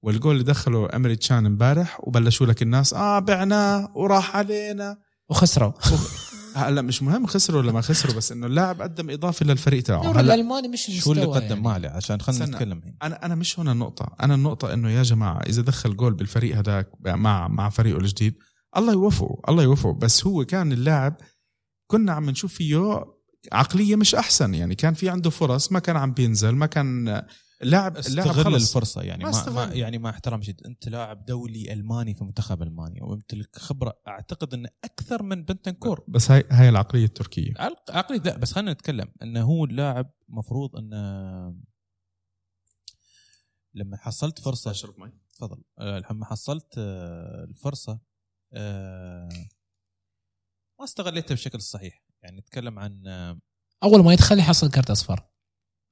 والجول 0.02 0.32
اللي 0.32 0.44
دخله 0.44 0.88
أمري 0.96 1.16
تشان 1.16 1.46
امبارح 1.46 2.00
وبلشوا 2.08 2.46
لك 2.46 2.62
الناس 2.62 2.94
آه 2.94 3.18
بعناه 3.18 3.92
وراح 3.94 4.36
علينا. 4.36 4.98
وخسروا. 5.28 5.72
هلا 6.56 6.82
مش 6.82 7.02
مهم 7.02 7.26
خسروا 7.26 7.60
ولا 7.60 7.72
ما 7.72 7.80
خسروا 7.80 8.14
بس 8.14 8.32
إنه 8.32 8.46
اللاعب 8.46 8.82
قدم 8.82 9.10
إضافة 9.10 9.46
للفريق 9.46 9.82
تاعه. 9.82 10.00
الدوري 10.00 10.18
هلا 10.18 10.34
الالماني 10.34 10.68
مش 10.68 10.90
شو 11.00 11.12
اللي 11.12 11.24
قدم 11.24 11.46
يعني. 11.46 11.60
ما 11.60 11.72
عليه 11.72 11.88
عشان 11.88 12.20
خلينا. 12.20 12.46
نتكلم 12.46 12.78
الحين 12.78 12.96
أنا 13.02 13.26
أنا 13.26 13.34
مش 13.34 13.58
هون 13.58 13.68
النقطة، 13.68 14.16
أنا 14.20 14.34
النقطة 14.34 14.72
إنه 14.72 14.90
يا 14.90 15.02
جماعة 15.02 15.40
إذا 15.40 15.62
دخل 15.62 15.96
جول 15.96 16.14
بالفريق 16.14 16.56
هذاك 16.56 16.90
مع 17.04 17.48
مع 17.48 17.68
فريقه 17.68 17.98
الجديد 17.98 18.34
الله 18.76 18.92
يوفقه، 18.92 19.40
الله 19.48 19.62
يوفقه، 19.62 19.92
بس 19.92 20.26
هو 20.26 20.44
كان 20.44 20.72
اللاعب 20.72 21.16
كنا 21.86 22.12
عم 22.12 22.30
نشوف 22.30 22.54
فيه 22.54 23.04
عقلية 23.52 23.96
مش 23.96 24.14
أحسن، 24.14 24.54
يعني 24.54 24.74
كان 24.74 24.94
في 24.94 25.08
عنده 25.08 25.30
فرص 25.30 25.72
ما 25.72 25.78
كان 25.78 25.96
عم 25.96 26.12
بينزل، 26.12 26.50
ما 26.50 26.66
كان 26.66 27.22
اللاعب 27.62 27.96
اللاعب 27.96 28.28
استغل 28.28 28.44
خلص 28.44 28.68
الفرصة 28.68 29.02
يعني 29.02 29.24
ما 29.24 29.50
ما, 29.50 29.64
يعني 29.74 29.98
ما 29.98 30.10
احترام 30.10 30.42
شديد 30.42 30.66
انت 30.66 30.88
لاعب 30.88 31.24
دولي 31.24 31.72
ألماني 31.72 32.14
في 32.14 32.24
منتخب 32.24 32.62
ألمانيا 32.62 33.04
ويمتلك 33.04 33.56
خبرة 33.58 34.00
أعتقد 34.08 34.54
انه 34.54 34.68
أكثر 34.84 35.22
من 35.22 35.44
بنتنكور. 35.44 36.04
بس 36.08 36.30
هاي 36.30 36.44
هاي 36.50 36.68
العقلية 36.68 37.04
التركية. 37.04 37.52
عق- 37.58 37.90
عقلي 37.90 38.18
لا 38.18 38.36
بس 38.36 38.52
خلينا 38.52 38.72
نتكلم. 38.72 39.12
إنه 39.22 39.42
هو 39.44 39.64
اللاعب 39.64 40.10
مفروض 40.28 40.76
انه 40.76 41.54
لما 43.74 43.96
حصلت 43.96 44.38
فرصه 44.38 44.72
تفضل. 45.34 45.62
آه، 45.78 46.02
لما 46.10 46.24
حصلت 46.24 46.74
آه، 46.78 47.44
الفرصة 47.44 47.98
آه، 48.52 49.28
ما 50.78 50.84
استغليتها 50.84 51.34
بشكل 51.34 51.60
صحيح. 51.60 52.02
يعني 52.22 52.36
نتكلم 52.38 52.78
عن 52.78 53.02
أول 53.82 54.04
ما 54.04 54.12
يدخل 54.12 54.38
يحصل 54.38 54.70
كرت 54.70 54.90
أصفر. 54.90 55.26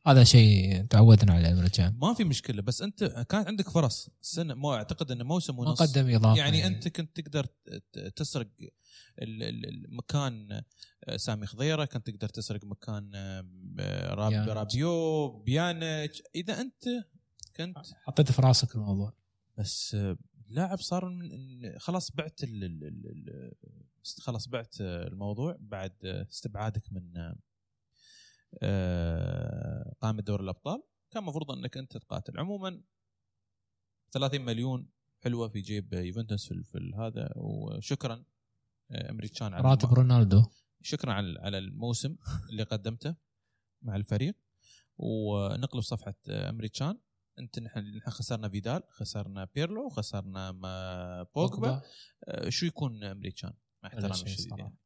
هذا 0.06 0.24
شيء 0.24 0.84
تعودنا 0.84 1.32
عليه 1.32 1.52
الرجال 1.52 1.98
ما 1.98 2.14
في 2.14 2.24
مشكلة 2.24 2.62
بس 2.62 2.82
أنت 2.82 3.04
كان 3.04 3.44
عندك 3.46 3.68
فرص. 3.68 4.10
السنة 4.22 4.54
ما 4.54 4.74
أعتقد 4.74 5.10
انه 5.10 5.24
موسم 5.24 5.56
ما 5.56 5.60
ونص 5.60 5.82
قدم 5.82 6.14
اضافه 6.14 6.38
يعني 6.38 6.66
أنت 6.66 6.88
كنت 6.88 7.20
تقدر 7.20 7.46
تسرق 8.16 8.48
ال- 9.22 9.42
ال- 9.42 9.84
المكان 9.86 10.62
آه، 11.04 11.16
سامي 11.16 11.46
خضيرة 11.46 11.84
كنت 11.84 12.10
تقدر 12.10 12.28
تسرق 12.28 12.64
مكان 12.64 13.10
آه، 13.14 14.14
راب. 14.14 14.32
رابيو 14.48 15.28
بيانيتش 15.42 16.22
إذا 16.34 16.60
أنت 16.60 16.84
كنت 17.56 17.78
حطيت 18.04 18.32
في 18.32 18.42
راسك 18.42 18.74
الموضوع. 18.74 19.12
بس 19.58 19.94
آه، 19.94 20.16
اللاعب 20.48 20.78
صار 20.80 21.08
من 21.08 21.28
خلاص 21.78 22.10
بعت 22.12 22.40
خلاص 24.20 24.48
بعت 24.48 24.76
الموضوع 24.80 25.56
بعد 25.60 25.92
استبعادك 26.30 26.92
من 26.92 27.34
آه، 28.62 29.94
قائمة 30.00 30.22
دوري 30.22 30.44
الأبطال. 30.44 30.82
كان 31.10 31.22
المفروض 31.22 31.50
أنك 31.50 31.76
أنت 31.76 31.96
تقاتل. 31.96 32.38
عموما 32.38 32.82
30 34.12 34.40
مليون 34.40 34.88
حلوة 35.20 35.48
في 35.48 35.60
جيب 35.60 35.92
يوفنتوس 35.92 36.48
في, 36.48 36.62
في 36.62 36.92
هذا. 36.98 37.32
وشكرا 37.36 38.24
آه، 38.90 39.10
أمريكان 39.10 39.54
على 39.54 39.68
راتب 39.68 39.94
رونالدو. 39.94 40.42
شكرا 40.82 41.12
على 41.12 41.38
على 41.40 41.58
الموسم 41.58 42.16
اللي 42.50 42.62
قدمته 42.62 43.16
مع 43.82 43.96
الفريق. 43.96 44.34
ونقلب 44.96 45.82
صفحة 45.82 46.14
آه، 46.28 46.50
أمريكان. 46.50 46.98
أنت 47.38 47.58
نحن 47.58 48.00
خسرنا 48.00 48.48
فيدال 48.48 48.82
خسرنا 48.90 49.48
بيرلو 49.54 49.88
خسرنا 49.88 50.50
بوجبا. 51.34 51.82
آه، 52.24 52.48
شو 52.48 52.66
يكون 52.66 53.04
أمريكان؟ 53.04 53.52
مع 53.82 53.88
احترامي 53.88 54.22
الشديد. 54.22 54.58
يعني. 54.58 54.76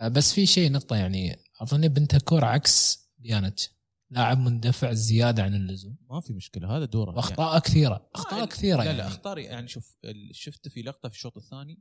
آه، 0.00 0.08
بس 0.08 0.32
في 0.32 0.46
شيء 0.46 0.72
نقطة 0.72 0.96
يعني 0.96 1.36
أظن 1.60 1.88
بنتكور 1.88 2.44
عكس 2.44 3.06
بيانتش 3.18 3.70
لاعب 4.10 4.38
مندفع 4.38 4.92
زيادة 4.92 5.42
عن 5.42 5.54
اللزوم. 5.54 5.96
ما 6.10 6.20
في 6.20 6.32
مشكلة 6.32 6.76
هذا 6.76 6.84
دوره 6.84 7.06
يعني. 7.08 7.16
واخطاء 7.16 7.58
كثيرة 7.58 8.10
أخطاء 8.14 8.42
آه، 8.42 8.46
كثيرة 8.46 8.76
لا 8.78 8.84
يعني. 8.84 8.98
لا 8.98 9.06
اخطار 9.06 9.38
يعني 9.38 9.68
شوف 9.68 9.96
ال- 10.04 10.30
شفت 10.36 10.68
في 10.68 10.82
لقطة 10.82 11.08
في 11.08 11.14
الشوط 11.14 11.36
الثاني 11.36 11.78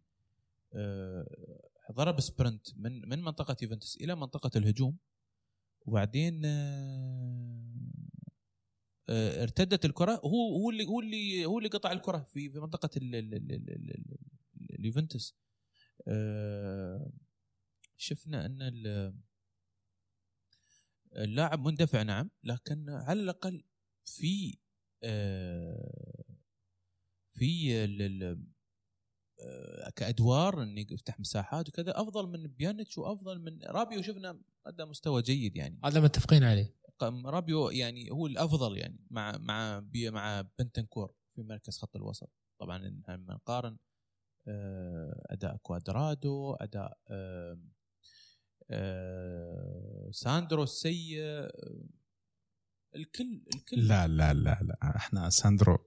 آه، 0.74 1.26
ضرب 1.92 2.20
سبرنت 2.20 2.68
من 2.76 3.10
من 3.10 3.22
منطقة 3.22 3.58
يوفنتوس 3.62 3.98
إلى 4.02 4.16
منطقة 4.16 4.52
الهجوم. 4.58 4.98
وبعدين 5.86 6.42
آه، 6.46 7.66
آه، 9.10 9.44
ارتدت 9.44 9.86
الكرة. 9.86 10.12
هو 10.26 10.56
هو 10.58 10.70
اللي 10.70 10.86
هو 10.86 11.00
اللي 11.00 11.46
هو 11.46 11.58
اللي 11.58 11.70
قطع 11.70 11.92
الكرة 11.92 12.18
في 12.34 12.50
في 12.50 12.60
منطقة 12.60 12.90
ال- 12.98 13.16
ال- 13.16 13.34
ال- 13.34 13.52
ال- 13.52 13.70
ال- 13.72 13.92
ال- 13.92 14.80
اليوفنتوس. 14.80 15.36
آه، 16.08 17.12
شفنا 17.98 18.46
أن 18.46 18.62
ال- 18.62 19.16
اللاعب 21.16 21.60
مندفع 21.68 22.02
نعم 22.04 22.30
لكن 22.44 22.90
على 22.90 23.22
الأقل 23.22 23.64
في 24.06 24.58
آه، 25.04 26.26
في 27.32 27.84
آه، 29.40 29.90
كأدوار 29.96 30.64
إنه 30.64 30.86
يفتح 30.92 31.20
مساحات 31.20 31.70
وكذا 31.70 32.02
أفضل 32.02 32.28
من 32.28 32.48
بيانيتش 32.48 32.98
وأفضل 32.98 33.40
من 33.42 33.62
رابيو. 33.64 34.02
شفنا 34.02 34.42
ادى 34.66 34.86
مستوى 34.86 35.22
جيد 35.22 35.56
يعني. 35.56 35.80
هذا 35.86 36.00
متفقين 36.00 36.44
عليه. 36.44 36.76
رابيو 37.26 37.70
يعني 37.70 38.12
هو 38.12 38.28
الأفضل 38.28 38.78
يعني 38.78 39.00
مع 39.10 39.38
مع 39.38 39.80
بي 39.80 40.10
مع 40.12 40.42
بنتنكور 40.60 41.14
في 41.36 41.44
مركز 41.44 41.78
خط 41.78 41.96
الوسط. 41.96 42.30
طبعا 42.60 42.78
لما 42.78 43.34
نقارن 43.34 43.78
آه، 44.48 45.22
أداء 45.30 45.58
كوادرادو 45.58 46.54
أداء 46.54 46.98
آه، 48.70 50.10
ساندرو 50.12 50.64
السيء 50.64 51.16
آه، 51.20 51.52
الكل 52.96 53.42
الكل. 53.56 53.88
لا 53.88 54.08
لا 54.08 54.34
لا 54.34 54.60
لا. 54.62 54.78
إحنا 54.96 55.30
ساندرو 55.30 55.78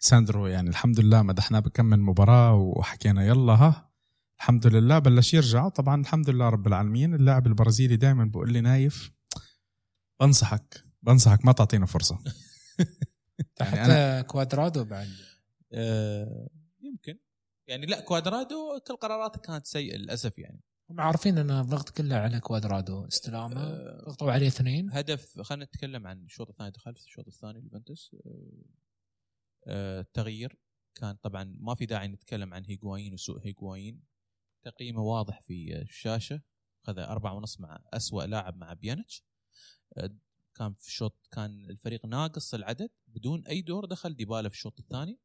ساندرو 0.00 0.46
يعني 0.46 0.70
الحمد 0.70 1.00
لله 1.00 1.22
مدحناه 1.22 1.60
بكمل 1.60 2.00
مباراة 2.00 2.54
وحكينا 2.54 3.26
يلا 3.26 3.52
ها. 3.52 3.92
الحمد 4.38 4.66
لله 4.66 4.98
بلش 4.98 5.34
يرجع. 5.34 5.68
طبعا 5.68 6.00
الحمد 6.00 6.30
لله 6.30 6.48
رب 6.48 6.66
العالمين. 6.66 7.14
اللاعب 7.14 7.46
البرازيلي 7.46 7.96
دائما 7.96 8.24
بقول 8.24 8.52
لي 8.52 8.60
نايف 8.60 9.12
بنصحك 10.20 10.84
بنصحك 11.02 11.44
ما 11.44 11.52
تعطينا 11.52 11.86
فرصة. 11.86 12.18
حتى 13.60 13.76
يعني 13.76 14.22
كوادرادو 14.22 14.84
بعد. 14.84 15.08
آه، 15.72 16.48
يمكن. 16.80 17.18
يعني 17.66 17.86
لا 17.86 18.00
كوادرادو 18.00 18.80
كل 18.86 18.96
قراراته 18.96 19.40
كانت 19.40 19.66
سيئة 19.66 19.96
للأسف 19.96 20.38
يعني. 20.38 20.60
هم 20.92 21.00
عارفين 21.00 21.38
إن 21.38 21.50
الضغط 21.50 21.90
كله 21.90 22.16
على 22.16 22.40
كوادرادو. 22.40 23.06
إستلامه. 23.06 23.60
آه، 23.60 24.04
ضغطوا 24.04 24.32
عليه 24.32 24.46
اثنين. 24.46 24.92
هدف 24.92 25.40
خلينا 25.40 25.64
نتكلم 25.64 26.06
عن 26.06 26.24
الشوط 26.24 26.48
الثاني. 26.48 26.70
دخل 26.70 26.94
في 26.94 27.00
الشوط 27.00 27.26
الثاني 27.26 27.60
يوفنتوس 27.60 28.16
آه، 28.26 28.64
آه، 29.66 30.06
تغيير. 30.12 30.58
كان 30.94 31.16
طبعا 31.22 31.56
ما 31.60 31.74
في 31.74 31.86
داعي 31.86 32.08
نتكلم 32.08 32.54
عن 32.54 32.64
هيغوايين 32.64 33.12
وسوء 33.12 33.46
هيغوايين 33.46 34.02
تقييمه 34.62 35.00
واضح 35.00 35.40
في 35.40 35.80
الشاشة. 35.82 36.42
خذ 36.82 36.98
أربعة 36.98 37.34
ونص 37.34 37.60
مع 37.60 37.84
أسوأ 37.92 38.22
لاعب 38.22 38.56
مع 38.56 38.72
بيانيتش. 38.72 39.24
آه، 39.96 40.10
كان 40.54 40.74
في 40.74 40.88
الشوط 40.88 41.28
كان 41.30 41.70
الفريق 41.70 42.06
ناقص 42.06 42.54
العدد 42.54 42.90
بدون 43.06 43.46
أي 43.46 43.62
دور 43.62 43.84
دخل 43.84 44.14
ديبالا 44.16 44.48
في 44.48 44.54
الشوط 44.54 44.78
الثاني. 44.78 45.18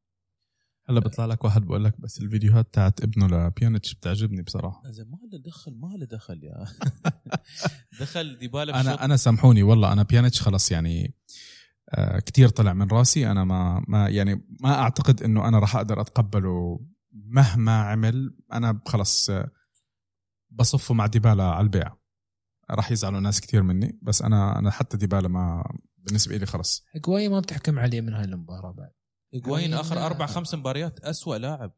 هلا 0.90 1.00
بيطلع 1.00 1.24
لك 1.26 1.44
واحد 1.44 1.62
بقول 1.62 1.84
لك 1.84 2.00
بس 2.00 2.20
الفيديوهات 2.20 2.74
تاعت 2.74 3.00
ابنه 3.02 3.26
لبيانيتش 3.26 3.94
بتعجبني 3.94 4.42
بصراحة. 4.42 4.82
زين 4.90 5.06
ما 5.10 5.18
له 5.32 5.38
دخل 5.38 5.74
ما 5.74 5.96
له 5.96 6.06
دخل 6.06 6.44
يا. 6.44 6.64
دخل 8.00 8.38
ديبالا 8.38 8.80
أنا 8.80 9.04
أنا 9.04 9.16
سامحوني 9.16 9.62
والله 9.62 9.92
أنا 9.92 10.02
بيانيتش 10.02 10.42
خلص 10.42 10.72
يعني 10.72 11.14
آه 11.90 12.18
كتير 12.18 12.48
طلع 12.48 12.72
من 12.72 12.88
راسي. 12.88 13.30
أنا 13.30 13.44
ما 13.44 13.84
ما 13.88 14.08
يعني 14.08 14.46
ما 14.60 14.74
أعتقد 14.74 15.22
إنه 15.22 15.48
أنا 15.48 15.58
راح 15.58 15.76
أقدر 15.76 16.00
أتقبله 16.00 16.80
مهما 17.12 17.80
عمل. 17.82 18.36
أنا 18.52 18.80
خلص 18.86 19.30
آه، 19.30 19.50
بصفه 20.50 20.94
مع 20.94 21.06
ديبالا 21.06 21.44
على 21.44 21.64
البيع. 21.64 21.96
راح 22.70 22.90
يزعلوا 22.92 23.20
ناس 23.20 23.40
كتير 23.40 23.62
مني 23.62 23.98
بس 24.02 24.22
أنا 24.22 24.58
أنا 24.58 24.70
حتى 24.70 24.96
ديبالا 24.96 25.28
ما 25.28 25.64
بالنسبة 25.98 26.36
لي 26.36 26.46
خلص. 26.46 26.84
هيغوايين 26.92 27.30
ما 27.30 27.40
بتحكم 27.40 27.78
عليه 27.78 28.00
من 28.00 28.14
هاي 28.14 28.24
المباراة 28.24 28.72
بعد. 28.72 28.97
هيغوايين 29.34 29.74
آخر 29.74 30.06
أربع 30.06 30.26
خمس 30.26 30.54
مباريات 30.54 31.00
أسوأ 31.00 31.36
لاعب. 31.36 31.72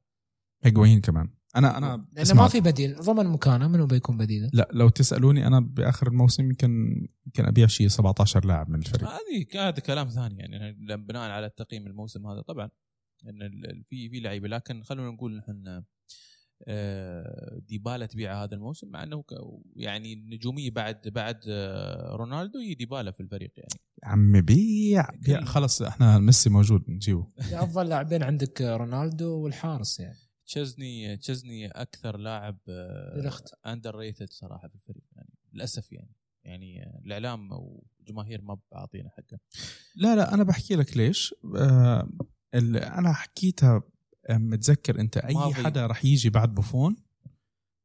هيغوين 0.65 1.01
كمان. 1.01 1.29
أنا 1.57 1.79
أنا 1.79 2.07
لأنه 2.13 2.35
ما 2.35 2.49
في 2.49 2.61
بديل. 2.61 2.95
ضمن 2.97 3.27
مكانه 3.27 3.69
منو 3.69 3.87
بيكون 3.87 4.17
بديله؟ 4.17 4.51
لا 4.53 4.69
لو 4.73 4.89
تسألوني 4.89 5.47
أنا 5.47 5.61
بآخر 5.61 6.07
الموسم 6.09 6.45
يمكن 6.45 6.71
يمكن 7.27 7.45
أبيع 7.47 7.67
شيء 7.67 7.89
17 7.89 8.45
لاعب 8.45 8.69
من 8.69 8.79
الفريق. 8.79 9.09
هذه 9.09 9.47
هذا 9.69 9.71
كلام 9.81 10.09
ثاني 10.09 10.37
يعني 10.39 10.73
بناء 10.97 11.31
على 11.31 11.51
تقييم 11.57 11.87
الموسم 11.87 12.27
هذا. 12.27 12.41
طبعا 12.43 12.71
إن 13.27 13.43
ال- 13.43 13.71
ال- 13.71 13.85
في 13.85 14.11
في 14.11 14.21
لعيبة 14.21 14.49
لكن 14.49 14.83
خلونا 14.83 15.11
نقول 15.11 15.37
نحن 15.37 15.83
ديبالا 17.69 18.07
تبيعه 18.07 18.45
هذا 18.45 18.55
الموسم 18.55 18.89
مع 18.89 19.03
إنه 19.03 19.23
ك- 19.23 19.35
يعني 19.77 20.13
النجوميه 20.13 20.71
بعد 20.71 21.09
بعد 21.09 21.41
آه، 21.49 22.17
رونالدو 22.17 22.59
هي 22.59 22.75
ديبالا 22.75 23.11
في 23.11 23.21
الفريق 23.21 23.53
يعني. 23.57 23.81
عمي 24.05 24.41
بيع 24.41 25.09
بيع. 25.19 25.45
خلص 25.45 25.83
إحنا 25.83 26.19
ميسي 26.19 26.51
موجود 26.51 26.91
نجيبه. 26.91 27.27
أفضل 27.39 27.89
لاعبين 27.89 28.23
عندك 28.23 28.61
رونالدو 28.61 29.33
والحارس 29.39 30.01
يعني. 30.01 30.19
تشزني 30.47 31.17
تشزني 31.17 31.69
أكثر 31.71 32.17
لاعب. 32.17 32.59
underrated 33.67 34.31
صراحة 34.31 34.69
في 34.69 34.75
الفريق 34.75 35.05
يعني 35.17 35.29
للأسف 35.53 35.93
يعني. 35.93 36.15
يعني 36.45 36.83
آه، 36.83 37.01
الإعلام 37.05 37.49
والجماهير 37.53 38.43
ما 38.43 38.59
بعطينا 38.73 39.11
حقه. 39.11 39.39
لا 39.97 40.17
لا 40.17 40.35
أنا 40.35 40.43
بحكي 40.45 40.75
لك 40.77 40.97
ليش. 40.97 41.35
آه 41.57 42.09
ال- 42.55 42.77
أنا 42.77 43.13
حكيتها 43.13 43.77
آه، 43.77 43.83
متذكر 44.31 45.01
أنت 45.01 45.17
أي 45.17 45.35
ماضي. 45.35 45.55
حدا 45.55 45.87
رح 45.87 46.05
يجي 46.05 46.31
بعد 46.31 46.55
بوفون؟ 46.55 46.97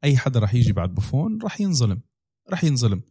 أي 0.03 0.17
حدا 0.17 0.39
رح 0.39 0.53
يجي 0.53 0.73
بعد 0.73 0.93
بوفون 0.93 1.39
رح 1.41 1.61
ينظلم 1.61 2.01
رح 2.51 2.63
ينظلم. 2.63 3.01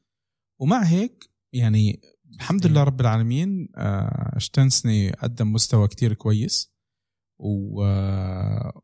ومع 0.60 0.82
هيك 0.82 1.30
يعني 1.52 2.00
الحمد 2.34 2.66
لله 2.66 2.82
رب 2.82 3.00
العالمين 3.00 3.68
آه 3.76 4.38
شتنسني 4.38 5.10
قدم 5.10 5.52
مستوى 5.52 5.88
كتير 5.88 6.14
كويس 6.14 6.74
و 7.40 7.82
آه، 7.84 8.82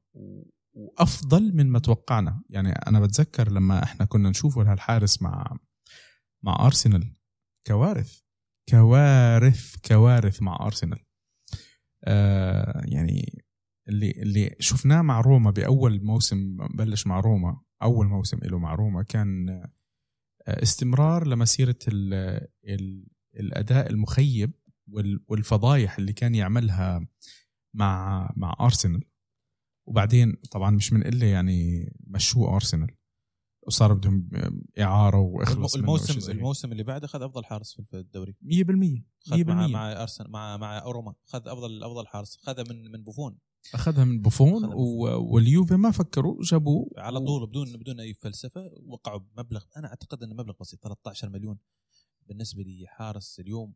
وأفضل 0.75 1.56
من 1.56 1.66
ما 1.66 1.78
توقعنا. 1.78 2.43
يعني 2.50 2.73
أنا 2.73 3.00
بتذكر 3.00 3.52
لما 3.52 3.82
إحنا 3.82 4.04
كنا 4.04 4.30
نشوفه 4.30 4.62
لهالحارس 4.62 5.23
مع 5.23 5.56
مع 6.45 6.67
أرسنال. 6.67 7.14
كوارث 7.67 8.21
كوارث 8.69 9.76
كوارث 9.88 10.43
مع 10.43 10.58
أرسنال. 10.67 10.99
آه 12.04 12.82
يعني 12.84 13.45
اللي 13.90 14.10
اللي 14.10 14.56
شفناه 14.58 15.02
مع 15.02 15.20
روما 15.20 15.50
بأول 15.50 16.04
موسم 16.04 16.56
بلش 16.76 17.06
مع 17.06 17.20
روما 17.20 17.60
أول 17.82 18.06
موسم 18.06 18.38
له 18.42 18.58
مع 18.58 18.74
روما 18.74 19.02
كان 19.02 19.48
آه، 19.48 20.62
استمرار 20.62 21.26
لمسيرة 21.26 21.78
ال 21.88 22.14
ال 22.68 23.06
الأداء 23.36 23.90
المخيب 23.90 24.52
وال- 24.88 25.24
والفضايح 25.28 25.98
اللي 25.98 26.12
كان 26.12 26.34
يعملها 26.34 27.06
مع 27.74 28.30
مع 28.36 28.56
أرسنال. 28.60 29.04
وبعدين 29.88 30.36
طبعا 30.50 30.70
مش 30.70 30.92
من 30.92 31.02
قله 31.02 31.26
يعني 31.26 31.92
مشوه 32.06 32.54
أرسنال. 32.54 32.96
وصار 33.66 33.94
بدهم 33.94 34.28
إعارة 34.80 35.18
وإخلص 35.18 35.74
الموسم. 35.76 36.12
الموسم 36.38 36.72
اللي 36.72 36.82
بعده 36.82 37.04
اخذ 37.04 37.22
أفضل 37.22 37.44
حارس 37.44 37.80
في 37.80 37.96
الدوري. 37.96 38.36
100% 38.42 39.04
خذ 39.26 39.44
مع 39.44 39.66
100% 39.66 39.72
مع 39.72 40.02
ارسنال 40.02 40.30
مع 40.30 40.56
مع 40.56 40.78
روما. 40.78 41.14
خذ 41.24 41.48
أفضل 41.48 41.84
أفضل 41.84 42.06
حارس. 42.06 42.36
خذها 42.42 42.64
من 42.68 42.90
من 42.92 43.04
بوفون. 43.04 43.38
أخذها 43.75 44.04
من 44.04 44.20
بوفون 44.23 44.62
من 44.66 44.73
واليوفي 45.14 45.76
ما 45.76 45.90
فكروا 45.90 46.42
جابوه 46.42 46.90
على 46.99 47.20
طول 47.20 47.46
بدون 47.46 47.73
بدون 47.76 48.00
أي 48.00 48.14
فلسفة 48.14 48.70
وقعوا 48.86 49.18
بمبلغ 49.18 49.64
أنا 49.76 49.88
أعتقد 49.88 50.23
انه 50.23 50.34
مبلغ 50.34 50.54
بسيط 50.60 50.82
13 50.82 51.28
مليون 51.28 51.58
بالنسبة 52.26 52.62
لي 52.62 52.84
حارس 52.88 53.40
اليوم. 53.40 53.75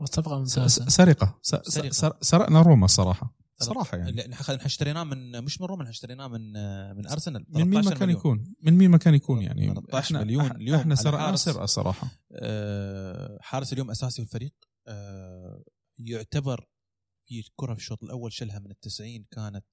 والصفقه 0.00 0.44
س- 0.44 0.58
سرقه 0.94 1.38
س- 1.42 1.50
سرقة. 1.50 1.90
س- 1.90 1.96
سر- 2.00 2.16
سرقنا 2.20 2.62
روما 2.62 2.86
صراحة 2.86 3.34
صراحة 3.58 3.98
يعني. 3.98 4.32
إحنا 4.32 4.66
اشتريناه 4.66 5.04
من 5.04 5.44
مش 5.44 5.60
من 5.60 5.66
روما 5.66 5.82
إحنا 5.82 5.90
اشتريناه 5.90 6.28
من 6.28 6.52
من 6.96 7.06
أرسنال. 7.06 7.46
من 7.48 7.60
مين 7.64 7.74
ما 7.74 7.80
13 7.82 7.98
كان. 7.98 8.10
يكون؟ 8.10 8.54
من 8.62 8.72
مين 8.72 8.90
ما 8.90 8.98
كان 8.98 9.14
يكون 9.14 9.42
يعني؟ 9.42 9.66
13 9.74 9.98
إحنا 9.98 10.20
مليون 10.24 10.44
إحنا, 10.44 10.56
اليوم 10.58 10.80
إحنا 10.80 10.94
سرقنا 10.94 11.18
حارس. 11.26 11.44
سرقة 11.44 11.66
صراحة. 11.66 12.08
آه، 12.32 13.38
حارس 13.40 13.72
اليوم 13.72 13.90
أساسي 13.90 14.16
في 14.16 14.22
الفريق 14.22 14.52
آه، 14.88 15.64
يعتبر 15.98 16.68
في 17.26 17.42
كرة 17.56 17.74
في 17.74 17.80
الشوط 17.80 18.02
الأول 18.04 18.32
شلها 18.32 18.58
من 18.58 18.70
التسعين 18.70 19.26
كانت 19.30 19.64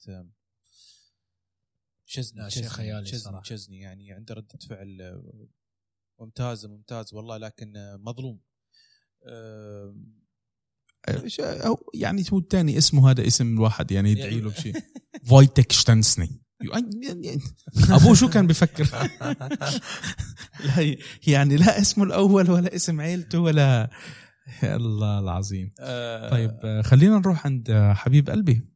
شزني 2.06 2.50
شيء 2.50 2.68
خيالي 2.68 3.06
شزني 3.06 3.20
صراحة. 3.20 3.44
شزني 3.44 3.80
يعني 3.80 4.12
عنده 4.14 4.34
رده 4.36 4.60
فعل 4.70 5.02
آه، 5.02 5.48
ممتازه 6.20 6.70
ممتاز 6.70 7.14
والله 7.14 7.38
لكن 7.38 7.78
آه، 7.78 7.98
مظلوم. 7.98 8.40
ش- 11.28 11.40
أو 11.40 11.90
يعني 11.94 12.24
هو 12.34 12.38
الثاني 12.40 12.78
اسمه 12.78 13.12
هذا 13.12 13.28
اسم 13.28 13.54
الواحد 13.54 13.92
يعني 13.92 14.12
يدعي 14.12 14.40
له 14.40 14.50
بشيء. 14.58 14.76
فويتك 15.26 15.72
تشزني 15.72 16.42
ابوه 17.90 18.14
شو 18.16 18.30
كان 18.30 18.48
بفكر؟ 18.48 18.84
لا 20.66 20.96
يعني 21.28 21.56
لا 21.58 21.82
اسمه 21.82 22.04
الأول 22.04 22.50
ولا 22.52 22.76
اسم 22.76 23.02
عيلته 23.02 23.40
ولا 23.40 23.90
يا 24.64 24.76
الله 24.76 25.20
العظيم. 25.20 25.74
آه، 25.80 26.30
طيب 26.30 26.82
خلينا 26.86 27.18
نروح 27.20 27.46
عند 27.46 27.72
حبيب 27.96 28.30
قلبي. 28.30 28.68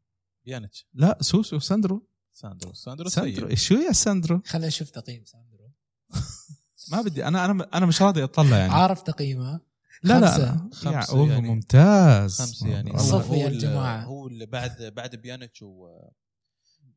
بيانيتش. 0.46 0.88
لا 0.94 1.18
سوسو 1.22 1.60
ساندرو. 1.60 2.08
ساندرو. 2.34 2.74
ساندرو 2.74 3.10
ساندرو. 3.10 3.48
سيء. 3.48 3.56
شو 3.56 3.76
يا 3.76 3.92
ساندرو؟ 3.92 4.42
خلينا 4.46 4.68
نشوف 4.68 4.90
تقييم 4.90 5.24
ساندرو. 5.26 5.72
ما 6.92 7.02
بدي 7.02 7.28
أنا 7.28 7.46
أنا 7.46 7.68
أنا 7.74 7.86
مش 7.86 8.02
راضي 8.02 8.24
أطلع 8.24 8.58
يعني. 8.58 8.74
عارف 8.74 9.02
تقييمه؟ 9.02 9.60
لا 10.04 10.20
لا 10.20 10.28
خمسة. 10.32 10.70
خمسة 10.74 11.14
أوه، 11.14 11.30
يعني. 11.30 11.48
ممتاز. 11.50 12.40
خمسة 12.42 12.68
يعني. 12.70 12.92
هو 12.96 13.34
يا 13.34 13.48
ال- 13.48 13.54
الجماعة. 13.54 14.04
هو 14.04 14.28
اللي 14.28 14.46
بعد 14.46 14.84
بعد 14.96 15.16
بيانيتش 15.16 15.62
و 15.62 15.88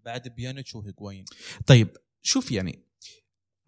بعد 0.05 0.29
بيانيتش 0.29 0.75
وهيغوايين 0.75 1.25
طيب 1.67 1.97
شوف 2.23 2.53
يعني 2.53 2.85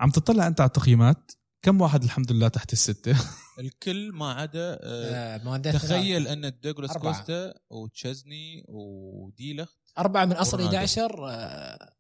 عم 0.00 0.10
تطلع 0.10 0.46
أنت 0.46 0.60
على 0.60 0.68
التقييمات 0.68 1.32
كم 1.62 1.80
واحد 1.80 2.02
الحمد 2.04 2.32
لله 2.32 2.48
تحت 2.48 2.72
الستة 2.72 3.16
الكل 3.60 4.12
ما 4.12 4.32
عدا 4.32 4.78
آه، 4.82 5.36
آه، 5.36 5.56
تخيل 5.72 6.28
أن 6.28 6.60
دوغلاس. 6.60 6.96
كوستا 6.98 7.54
وتشزني 7.70 8.64
وديلخت 8.68 9.78
أربعة 9.98 10.24
من 10.24 10.32
أصل 10.32 10.56
رونالدو. 10.56 10.76
11 10.76 11.28
آه، 11.30 11.94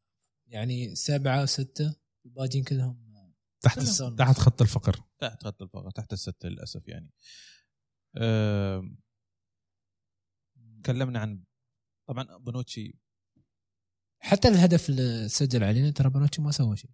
يعني 0.46 0.94
سبعة 0.94 1.42
وستة 1.42 1.96
الباقيين 2.26 2.64
كلهم 2.64 3.10
تحت 3.60 3.78
كلهم. 3.98 4.16
تحت 4.16 4.38
خط 4.38 4.62
الفقر 4.62 5.00
تحت 5.18 5.42
خط 5.44 5.62
الفقر 5.62 5.90
تحت 5.90 6.12
الستة 6.12 6.48
للأسف 6.48 6.88
يعني 6.88 7.10
آم، 8.16 8.98
تكلمنا 10.82 11.18
عن 11.20 11.44
طبعا 12.08 12.36
بونوتشي 12.36 12.98
حتى 14.22 14.48
الهدف 14.48 14.88
اللي 14.90 15.28
سجل 15.28 15.64
علينا 15.64 15.90
ترى 15.90 16.10
بنوتشي 16.10 16.42
ما 16.42 16.50
سوى 16.50 16.76
شيء 16.76 16.90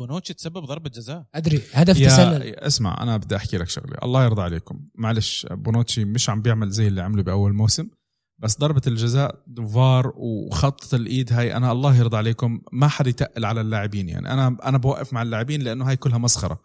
بونوتشي 0.00 0.34
تسبب 0.34 0.64
ضربة 0.64 0.90
جزاء. 0.90 1.24
أدري 1.34 1.62
هدف 1.72 1.98
يا 2.00 2.08
تسلل. 2.08 2.54
اسمع 2.54 3.02
أنا 3.02 3.16
بدي 3.16 3.36
أحكي 3.36 3.58
لك 3.58 3.68
شغلة. 3.68 3.96
الله 4.02 4.24
يرضى 4.24 4.42
عليكم. 4.42 4.80
معلش 4.94 5.46
بونوتشي 5.50 6.04
مش 6.04 6.30
عم 6.30 6.42
بيعمل 6.42 6.70
زي 6.70 6.88
اللي 6.88 7.02
عمله 7.02 7.22
بأول 7.22 7.52
موسم 7.54 7.88
بس 8.38 8.58
ضربة 8.58 8.80
الجزاء 8.86 9.44
فار 9.74 10.12
وحطة 10.16 10.96
الإيد 10.96 11.32
هاي 11.32 11.56
أنا 11.56 11.72
الله 11.72 11.96
يرضى 11.96 12.16
عليكم 12.16 12.60
ما 12.72 12.88
حدا 12.88 13.10
يتقل 13.10 13.44
على 13.44 13.60
اللاعبين. 13.60 14.08
يعني 14.08 14.32
أنا 14.32 14.56
أنا 14.64 14.78
بوقف 14.78 15.12
مع 15.12 15.22
اللاعبين 15.22 15.62
لأنه 15.62 15.88
هاي 15.88 15.96
كلها 15.96 16.18
مسخرة. 16.18 16.60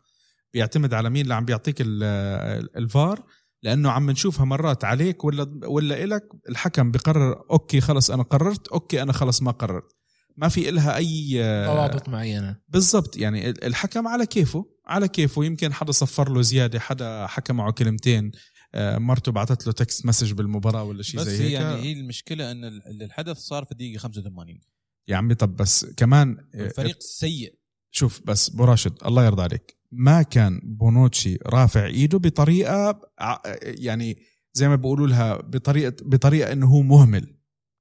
بيعتمد 0.53 0.93
على 0.93 1.09
مين 1.09 1.21
اللي 1.21 1.33
عم 1.33 1.45
بيعطيك 1.45 1.81
ال- 1.81 2.03
ال- 2.03 2.77
الفار؟ 2.77 3.23
لأنه 3.63 3.91
عم 3.91 4.11
نشوفها 4.11 4.45
مرات 4.45 4.83
عليك 4.83 5.23
ولا 5.25 5.59
ولا 5.65 6.03
إلك 6.03 6.23
الحكم 6.49 6.91
بقرر 6.91 7.43
okay 7.51 7.81
خلص 7.81 8.11
أنا 8.11 8.23
قررت 8.23 8.67
okay 8.67 9.01
أنا 9.01 9.13
خلص 9.13 9.41
ما 9.41 9.51
قررت. 9.51 9.94
ما 10.37 10.47
في 10.49 10.69
إلها 10.69 10.95
أي 10.97 11.37
ضوابط 11.67 12.09
معينة. 12.09 12.59
بالضبط. 12.69 13.17
يعني 13.17 13.49
ال- 13.49 13.63
الحكم 13.63 14.07
على 14.07 14.25
كيفه 14.25 14.65
على 14.85 15.07
كيفه. 15.07 15.43
يمكن 15.45 15.73
حدا 15.73 15.91
صفر 15.91 16.33
له 16.33 16.41
زيادة 16.41 16.79
حدا 16.79 17.27
حكى 17.27 17.53
معه 17.53 17.71
كلمتين 17.71 18.31
آه، 18.75 18.97
مرته 18.97 19.31
بعثت 19.31 19.67
له 19.67 19.73
text 19.73 20.05
message 20.05 20.31
بالمباراة 20.31 20.83
ولا 20.83 21.03
شيء 21.03 21.19
بس 21.19 21.27
زي 21.27 21.43
هي 21.43 21.47
هيك. 21.47 21.53
يعني 21.53 21.81
هي 21.81 21.91
المشكلة 21.93 22.51
إن 22.51 22.63
ال- 22.65 23.03
الحدث 23.03 23.37
صار 23.37 23.65
في 23.65 23.71
الدقيقة 23.71 23.99
85 23.99 24.59
يا 25.07 25.15
عمي 25.15 25.35
طب 25.35 25.55
بس 25.55 25.85
كمان 25.85 26.37
آه، 26.55 26.65
الفريق 26.65 26.97
سيء. 27.01 27.55
شوف 27.91 28.21
بس 28.25 28.49
أبو 28.49 28.63
راشد 28.63 28.93
الله 29.05 29.25
يرضى 29.25 29.41
عليك. 29.43 29.77
ما 29.91 30.21
كان 30.21 30.59
بونوتشي 30.63 31.37
رافع 31.45 31.85
إيده 31.85 32.17
بطريقة 32.19 33.01
ع- 33.19 33.41
يعني 33.61 34.17
زي 34.53 34.67
ما 34.69 34.75
بيقولوا 34.75 35.07
لها 35.07 35.35
بطريقة 35.35 35.95
بطريقة 36.01 36.51
إنه 36.51 36.67
هو 36.67 36.81
مهمل 36.81 37.35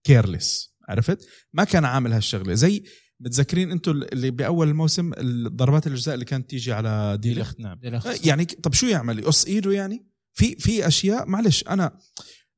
careless 0.05 0.74
عرفت؟ 0.89 1.29
ما 1.53 1.65
كان 1.65 1.85
عامل 1.85 2.13
هالشغلة. 2.13 2.55
زي 2.55 2.85
متذكرين 3.21 3.71
أنتم 3.71 3.93
اللي 3.93 4.31
بأول 4.31 4.69
الموسم 4.69 5.13
الضربات 5.19 5.87
الجزاء 5.87 6.15
اللي 6.15 6.25
كانت 6.25 6.51
تيجي 6.51 6.73
على 6.73 7.19
ديليخت 7.21 7.61
نعم. 7.61 7.79
ديليخت. 7.79 8.27
يعني 8.27 8.45
طب 8.45 8.73
شو 8.73 8.87
يعمل؟ 8.87 9.19
يقص 9.19 9.45
إيده 9.45 9.73
يعني؟ 9.73 10.07
في 10.33 10.57
في 10.57 10.87
أشياء 10.87 11.29
معلش 11.29 11.65
أنا 11.69 11.99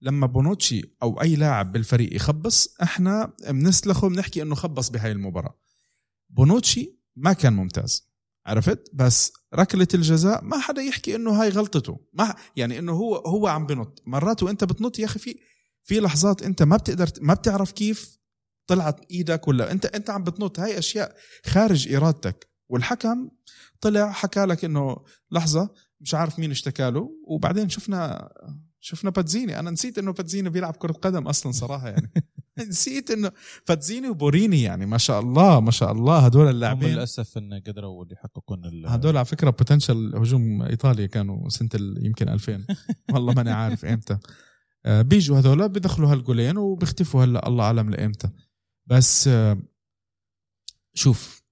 لما 0.03 0.27
بونوتشي 0.27 0.83
أو 1.03 1.21
أي 1.23 1.37
لاعب 1.37 1.73
بالفريق 1.73 2.17
يخبص 2.17 2.75
إحنا 2.83 3.33
بنسلخه 3.49 4.09
بنحكي 4.09 4.43
إنه 4.43 4.55
خبص 4.55 4.91
بهاي 4.91 5.13
المباراة. 5.13 5.59
بونوتشي 6.31 6.97
ما 7.17 7.33
كان 7.33 7.53
ممتاز 7.53 8.07
عرفت؟ 8.47 8.91
بس 8.95 9.33
ركلة 9.55 9.89
الجزاء 9.95 10.45
ما 10.45 10.59
حدا 10.59 10.83
يحكي 10.83 11.17
إنه 11.17 11.31
هاي 11.31 11.49
غلطته. 11.49 12.01
ما 12.13 12.35
يعني 12.57 12.79
إنه 12.79 12.93
هو 12.93 13.17
هو 13.17 13.47
عم 13.47 13.67
بنط. 13.67 14.03
مرات 14.07 14.43
وإنت 14.43 14.65
بتنط 14.65 14.99
يا 14.99 15.05
أخي 15.05 15.19
في 15.19 15.39
في 15.87 16.01
لحظات 16.01 16.43
انت 16.43 16.63
ما 16.63 16.77
بتقدر 16.77 17.09
ما 17.21 17.35
بتعرف 17.35 17.73
كيف 17.73 18.19
طلعت 18.67 19.01
إيدك 19.11 19.49
ولا 19.49 19.73
انت 19.73 19.87
انت 19.87 20.11
عم 20.11 20.25
بتنط. 20.25 20.61
هاي 20.61 20.79
أشياء 20.79 21.17
خارج 21.47 21.95
إرادتك. 21.95 22.49
والحكم 22.69 23.29
طلع 23.81 24.13
حكى 24.13 24.45
لك 24.45 24.65
إنه 24.65 24.97
لحظة 25.31 25.71
مش 26.01 26.15
عارف 26.15 26.39
مين 26.39 26.51
اشتكى 26.51 26.91
له. 26.91 27.11
وبعدين 27.27 27.69
شفنا 27.69 28.29
شفنا 28.81 29.11
باتزيني. 29.11 29.59
أنا 29.59 29.71
نسيت 29.71 29.99
إنه 29.99 30.13
باتزيني 30.13 30.51
بيلعب 30.51 30.77
كرة 30.77 30.93
قدم 30.93 31.29
أصلا 31.29 31.53
صراحة 31.53 31.89
يعني. 31.89 32.13
نسيت 32.69 33.11
إنه 33.11 33.33
باتزيني 33.69 34.09
وبوريني 34.09 34.63
يعني. 34.63 34.87
ما 34.87 34.99
شاء 34.99 35.21
الله 35.21 35.61
ما 35.61 35.71
شاء 35.71 35.93
الله. 35.93 36.19
هدول 36.19 36.51
اللاعبين 36.51 36.89
للأسف 36.89 37.39
إن 37.39 37.63
قدروا 37.67 38.05
يحققون 38.13 38.87
هدول 38.87 39.17
على 39.17 39.27
فكرة 39.27 39.51
بوتنشال 39.51 40.17
هجوم 40.17 40.63
إيطاليا 40.63 41.07
كانوا 41.07 41.49
سنة 41.49 41.69
يمكن 42.01 42.29
2000 42.29 42.67
والله 43.13 43.35
ماني 43.35 43.51
عارف 43.51 43.85
إمتى. 43.85 44.19
بيجوا 44.87 45.39
هذول 45.39 45.69
بيدخلوا 45.69 46.13
هالجولين 46.13 46.57
وبيختفوا 46.57 47.25
هلا 47.25 47.49
الله 47.49 47.65
أعلم 47.65 47.91
لايمتى 47.91 48.31
بس 48.89 49.29
آه، 49.29 49.63
شوف 50.95 51.43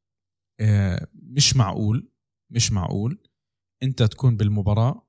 آه، 0.61 1.09
مش 1.15 1.57
معقول 1.57 2.13
مش 2.53 2.73
معقول 2.73 3.23
أنت 3.83 4.03
تكون 4.03 4.37
بالمباراة 4.37 5.09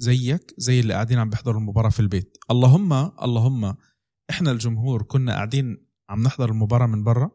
زيك 0.00 0.54
زي 0.58 0.80
اللي 0.80 0.94
قاعدين 0.94 1.18
عم 1.18 1.30
بيحضروا 1.30 1.60
المباراة 1.60 1.88
في 1.90 2.00
البيت. 2.00 2.38
اللهم 2.50 2.92
اللهم 2.92 3.76
إحنا 4.30 4.50
الجمهور 4.50 5.02
كنا 5.02 5.32
قاعدين 5.32 5.86
عم 6.10 6.22
نحضر 6.22 6.50
المباراة 6.50 6.86
من 6.86 7.04
برا 7.04 7.30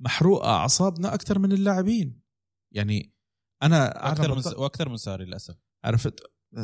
محروقه 0.00 0.48
أعصابنا 0.48 1.14
أكثر 1.14 1.38
من 1.38 1.52
اللاعبين. 1.52 2.20
يعني 2.74 3.14
أنا 3.62 4.10
أكثر 4.12 4.34
من 4.34 4.42
وأكثر 4.62 4.88
من 4.88 4.96
ساري 4.96 5.24
للأسف. 5.24 5.56
عرفت؟ 5.84 6.20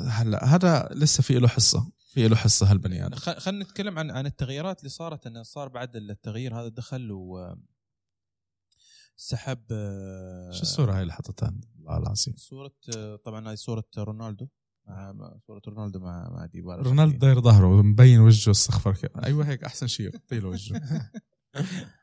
هلا 0.08 0.44
هذا 0.44 0.88
لسه 0.92 1.22
في 1.22 1.38
له 1.38 1.48
حصة. 1.48 1.92
في 2.12 2.29
له 2.29 2.37
حصة 2.37 2.70
هالبني 2.70 3.07
آدم. 3.07 3.16
خلينا 3.16 3.64
نتكلم 3.64 3.99
عن 3.99 4.11
عن 4.11 4.27
التغييرات 4.27 4.79
اللي 4.79 4.88
صارت 4.90 5.27
انه 5.27 5.42
صار 5.42 5.68
بعد 5.68 5.96
التغيير 5.96 6.61
هذا 6.61 6.68
دخل 6.68 7.12
و 7.12 7.55
سحب 9.16 9.62
آه، 9.73 10.51
شو 10.53 10.62
الصورة 10.62 10.92
هاي 10.92 11.03
اللي 11.03 11.12
حطتها؟ 11.12 11.55
الله 11.79 11.96
العظيم 11.96 12.35
صورة 12.37 12.75
آه، 12.96 13.16
طبعا 13.16 13.49
هاي 13.49 13.57
صورة 13.57 13.85
رونالدو. 13.99 14.49
مع 14.88 15.12
مع- 15.12 15.38
صورة 15.38 15.62
رونالدو 15.68 16.01
مع 16.01 16.29
مع 16.31 16.46
ديبالا 16.46 16.83
رونالدو 16.83 17.18
داير 17.18 17.40
ظهره 17.40 17.83
مبين 17.83 18.20
وجهه 18.20 18.51
استغفرك 18.51 19.25
أيوه 19.25 19.49
هيك 19.49 19.64
أحسن 19.64 19.87
شيء 19.87 20.11
له 20.33 20.49
وجهه. 20.49 20.81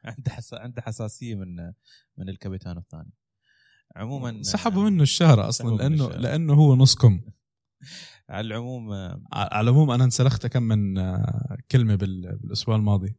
عنده 0.05 0.31
حس... 0.31 0.53
عنده 0.53 0.81
حساسية 0.81 1.35
من 1.35 1.55
من 2.17 2.29
الكابيتانو 2.29 2.79
الثاني. 2.79 3.11
عموما 3.95 4.43
سحبوا 4.43 4.83
منه 4.89 5.03
الشهرة 5.03 5.49
أصلا 5.49 5.75
لأنه. 5.75 6.07
لأنه 6.07 6.53
هو 6.53 6.75
نصكم. 6.75 7.21
على 8.29 8.47
العموم 8.47 8.91
آه، 8.91 9.21
على 9.33 9.69
العموم 9.69 9.91
أنا 9.91 10.03
انسلخت 10.03 10.47
كم 10.47 10.63
من 10.63 10.97
آه، 10.97 11.57
كلمة 11.71 11.95
بال- 11.95 12.37
بالأسبوع 12.37 12.75
الماضي. 12.75 13.15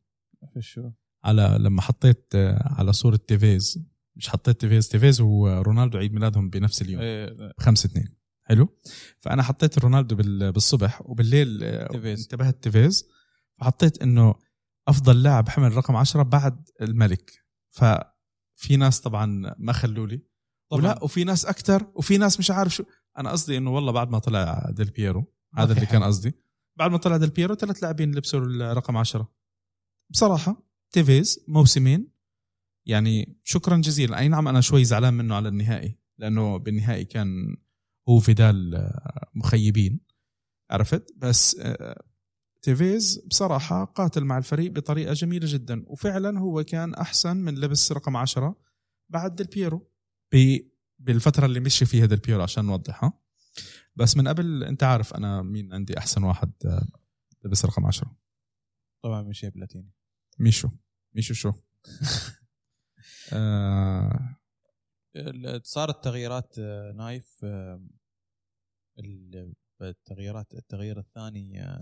شو. 0.58 0.90
على 1.24 1.56
لما 1.60 1.82
حطيت 1.82 2.26
آه، 2.34 2.74
على 2.78 2.92
صورة 2.92 3.16
تيفيز. 3.16 3.84
مش 4.16 4.28
حطيت 4.28 4.60
تيفيز 4.60 4.88
تيفيز 4.88 5.20
ورونالدو 5.20 5.98
عيد 5.98 6.12
ميلادهم 6.14 6.50
بنفس 6.50 6.82
اليوم. 6.82 7.02
إيه، 7.02 7.52
خمسة 7.58 7.86
اثنين. 7.86 8.14
حلو؟ 8.42 8.68
فأنا 9.18 9.42
حطيت 9.42 9.78
رونالدو 9.78 10.16
بال- 10.16 10.52
بالصبح 10.52 11.02
وبالليل 11.06 11.58
تيفيز. 11.88 12.20
انتبهت 12.22 12.62
تيفيز. 12.62 13.08
فحطيت 13.60 14.02
إنه 14.02 14.34
أفضل 14.88 15.22
لاعب 15.22 15.48
حمل 15.48 15.76
رقم 15.76 15.96
عشرة 15.96 16.22
بعد 16.22 16.68
الملك. 16.82 17.44
ففي 17.70 18.76
ناس 18.76 19.00
طبعا 19.00 19.54
ما 19.58 19.72
خلوا 19.72 20.06
لي 20.06 20.20
طبعاً. 20.70 20.82
ولا 20.82 21.04
وفي 21.04 21.24
ناس 21.24 21.46
أكثر 21.46 21.86
وفي 21.94 22.18
ناس 22.18 22.38
مش 22.38 22.50
عارف 22.50 22.74
شو. 22.74 22.84
أنا 23.18 23.30
قصدي 23.30 23.56
إنه 23.56 23.74
والله 23.74 23.92
بعد 23.92 24.10
ما 24.10 24.18
طلع 24.18 24.70
ديل 24.70 24.90
بيرو 24.90 25.24
هذا 25.54 25.72
اللي 25.72 25.86
كان. 25.86 26.02
قصدي. 26.02 26.34
بعد 26.76 26.90
ما 26.90 26.98
طلع 26.98 27.16
ديل 27.16 27.30
بيرو 27.30 27.54
ثلاث 27.54 27.82
لاعبين 27.82 28.14
لبسوا 28.14 28.40
الرقم 28.40 28.96
عشرة. 28.96 29.32
بصراحة 30.10 30.62
تيفيز 30.90 31.44
موسمين 31.48 32.08
يعني 32.86 33.40
شكرا 33.44 33.76
جزيلا. 33.76 34.18
أي 34.18 34.28
نعم 34.28 34.48
أنا 34.48 34.60
شوي 34.60 34.84
زعلان 34.84 35.14
منه 35.14 35.34
على 35.34 35.48
النهائي 35.48 35.98
لأنه 36.18 36.56
بالنهائي 36.56 37.04
كان 37.04 37.56
هو 38.08 38.18
فيدال 38.20 38.74
آه، 38.74 39.30
مخيبين. 39.34 40.00
عرفت؟ 40.70 41.12
بس 41.16 41.56
آه، 41.60 42.02
تيفيز 42.62 43.18
بصراحة 43.26 43.84
قاتل 43.84 44.24
مع 44.24 44.38
الفريق 44.38 44.72
بطريقة 44.72 45.12
جميلة 45.12 45.46
جدا. 45.52 45.84
وفعلا 45.86 46.38
هو 46.38 46.64
كان 46.64 46.94
أحسن 46.94 47.36
من 47.36 47.54
لبس 47.54 47.92
رقم 47.92 48.16
عشرة 48.16 48.56
بعد 49.08 49.34
ديل 49.34 49.46
بيرو 49.46 49.90
ب- 50.98 51.04
بالفترة 51.04 51.46
اللي 51.46 51.60
مشي 51.60 51.86
فيها 51.86 52.06
ديل 52.06 52.18
بيرو 52.18 52.42
عشان 52.42 52.64
نوضحها. 52.64 53.12
بس 53.96 54.16
من 54.16 54.28
قبل 54.28 54.64
أنت 54.64 54.82
عارف 54.82 55.14
أنا 55.14 55.42
مين 55.42 55.74
عندي 55.74 55.98
أحسن 55.98 56.22
واحد 56.22 56.52
آه، 56.66 56.86
لبس 57.44 57.64
رقم 57.64 57.86
عشرة. 57.86 58.16
طبعا 59.04 59.22
ميشيل 59.22 59.50
بلاتيني. 59.50 59.90
ميشو. 60.38 60.68
ميشو 61.14 61.34
شو؟ 61.34 61.52
آه. 63.32 64.36
صارت 65.62 66.04
تغييرات 66.04 66.54
آه، 66.58 66.92
نايف 66.92 67.40
آه، 67.44 67.86
ال- 68.98 69.54
التغييرات 69.82 70.54
التغيير 70.54 70.98
الثاني 70.98 71.78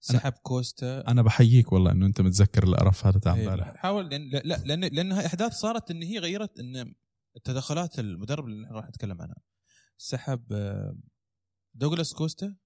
سحب 0.00 0.32
كوستا. 0.32 1.08
أنا 1.08 1.22
بحييك 1.22 1.72
والله 1.72 1.92
إنه 1.92 2.06
أنت 2.06 2.20
متذكر 2.20 2.64
القرف 2.64 3.06
هذا 3.06 3.18
تاع 3.18 3.34
إيه، 3.34 3.40
إمبارح. 3.40 3.76
حاول 3.76 4.08
لأن 4.08 4.30
لا 4.30 4.38
لأ، 4.44 4.56
لأن 4.56 4.84
لأن 4.84 5.12
أحداث 5.12 5.52
صارت 5.52 5.90
إن 5.90 6.02
هي 6.02 6.18
غيرت 6.18 6.58
إن 6.60 6.94
التدخلات 7.36 7.98
المدرب 7.98 8.46
اللي 8.46 8.68
راح 8.68 8.88
نتكلم 8.88 9.22
عنها. 9.22 9.36
سحب 9.98 10.52
آه، 10.52 10.96
دوغلاس 11.74 12.14
كوستا 12.14 12.56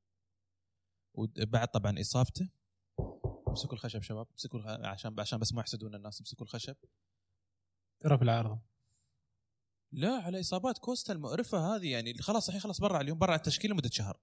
وبعد 1.15 1.69
طبعا 1.69 2.01
إصابته. 2.01 2.51
امسكوا 3.49 3.73
الخشب 3.75 4.03
شباب 4.03 4.27
امسكوا 4.31 4.59
الخ... 4.59 4.67
عشان 4.69 5.21
عشان 5.21 5.39
بس 5.39 5.53
ما 5.53 5.61
يحسدون 5.61 5.95
الناس 5.95 6.21
امسكوا 6.21 6.47
الخشب. 6.47 6.77
ترى 8.01 8.19
في 8.19 8.25
العارضه 8.25 8.61
لا 9.93 10.11
على 10.11 10.41
إصابات 10.41 10.79
كوستا 10.79 11.13
المقرفة 11.13 11.59
هذه 11.77 11.91
يعني 11.93 12.15
خلاص 12.19 12.47
الحين 12.47 12.61
خلاص 12.61 12.81
برا 12.81 13.01
اليوم 13.01 13.19
برا 13.19 13.35
التشكيلة 13.35 13.75
مده 13.75 13.91
شهر. 13.93 14.21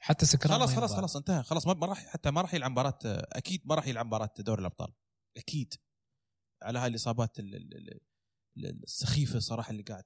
حتى 0.00 0.26
سكران 0.26 0.58
خلاص 0.58 0.74
خلاص. 0.74 0.94
خلاص 0.94 1.16
انتهى. 1.16 1.42
خلاص 1.42 1.66
ما 1.66 1.86
راح 1.86 2.06
حتى 2.06 2.30
ما 2.30 2.40
راح 2.40 2.54
يلعب 2.54 2.70
مباراة 2.70 2.98
أكيد 3.04 3.62
ما 3.64 3.74
راح 3.74 3.86
يلعب 3.86 4.06
مباراة 4.06 4.34
دوري 4.38 4.60
الأبطال. 4.60 4.92
أكيد. 5.36 5.74
على 6.62 6.78
هاي 6.78 6.86
الإصابات 6.88 7.38
ال- 7.38 7.54
ال- 7.54 7.76
ال- 7.76 7.92
ال- 7.94 8.00
السخيفة 8.56 9.38
صراحة 9.38 9.70
اللي 9.70 9.82
قاعد 9.82 10.04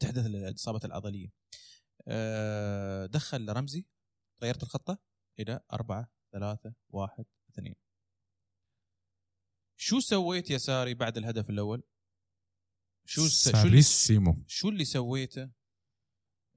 تحدث 0.00 0.26
الاصابات 0.26 0.84
العضلية 0.84 1.28
آه، 2.08 3.06
دخل 3.06 3.48
رمزي 3.48 3.84
غيرت 4.42 4.62
الخطة 4.62 4.98
إلى 5.38 5.60
أربعة 5.72 6.10
ثلاثة 6.32 6.74
واحد 6.88 7.24
اثنين 7.50 7.74
شو 9.78 10.00
سويت 10.00 10.50
يا 10.50 10.58
ساري 10.58 10.94
بعد 10.94 11.16
الهدف 11.16 11.50
الأول؟ 11.50 11.82
شو 13.04 13.26
س- 13.28 13.42
شو 13.44 13.50
اللي 13.50 13.62
ساريسيمو 13.62 14.44
شو 14.46 14.68
اللي 14.68 14.84
سويته؟ 14.84 15.50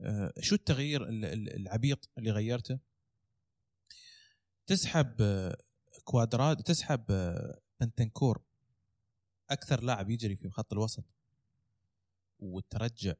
آه، 0.02 0.34
شو 0.40 0.56
التغيير 0.56 1.10
ال- 1.10 1.26
ال- 1.26 1.56
العبيط 1.56 2.10
اللي 2.18 2.32
غيرته؟ 2.32 2.80
تسحب 4.68 5.22
آه، 5.22 5.58
كوادراد 6.04 6.58
تسحب 6.64 7.06
بنتنكور 7.82 8.44
أكثر 9.50 9.84
لاعب 9.84 10.10
يجري 10.10 10.36
في 10.36 10.50
خط 10.50 10.74
الوسط 10.74 11.06
وترجع 12.40 13.14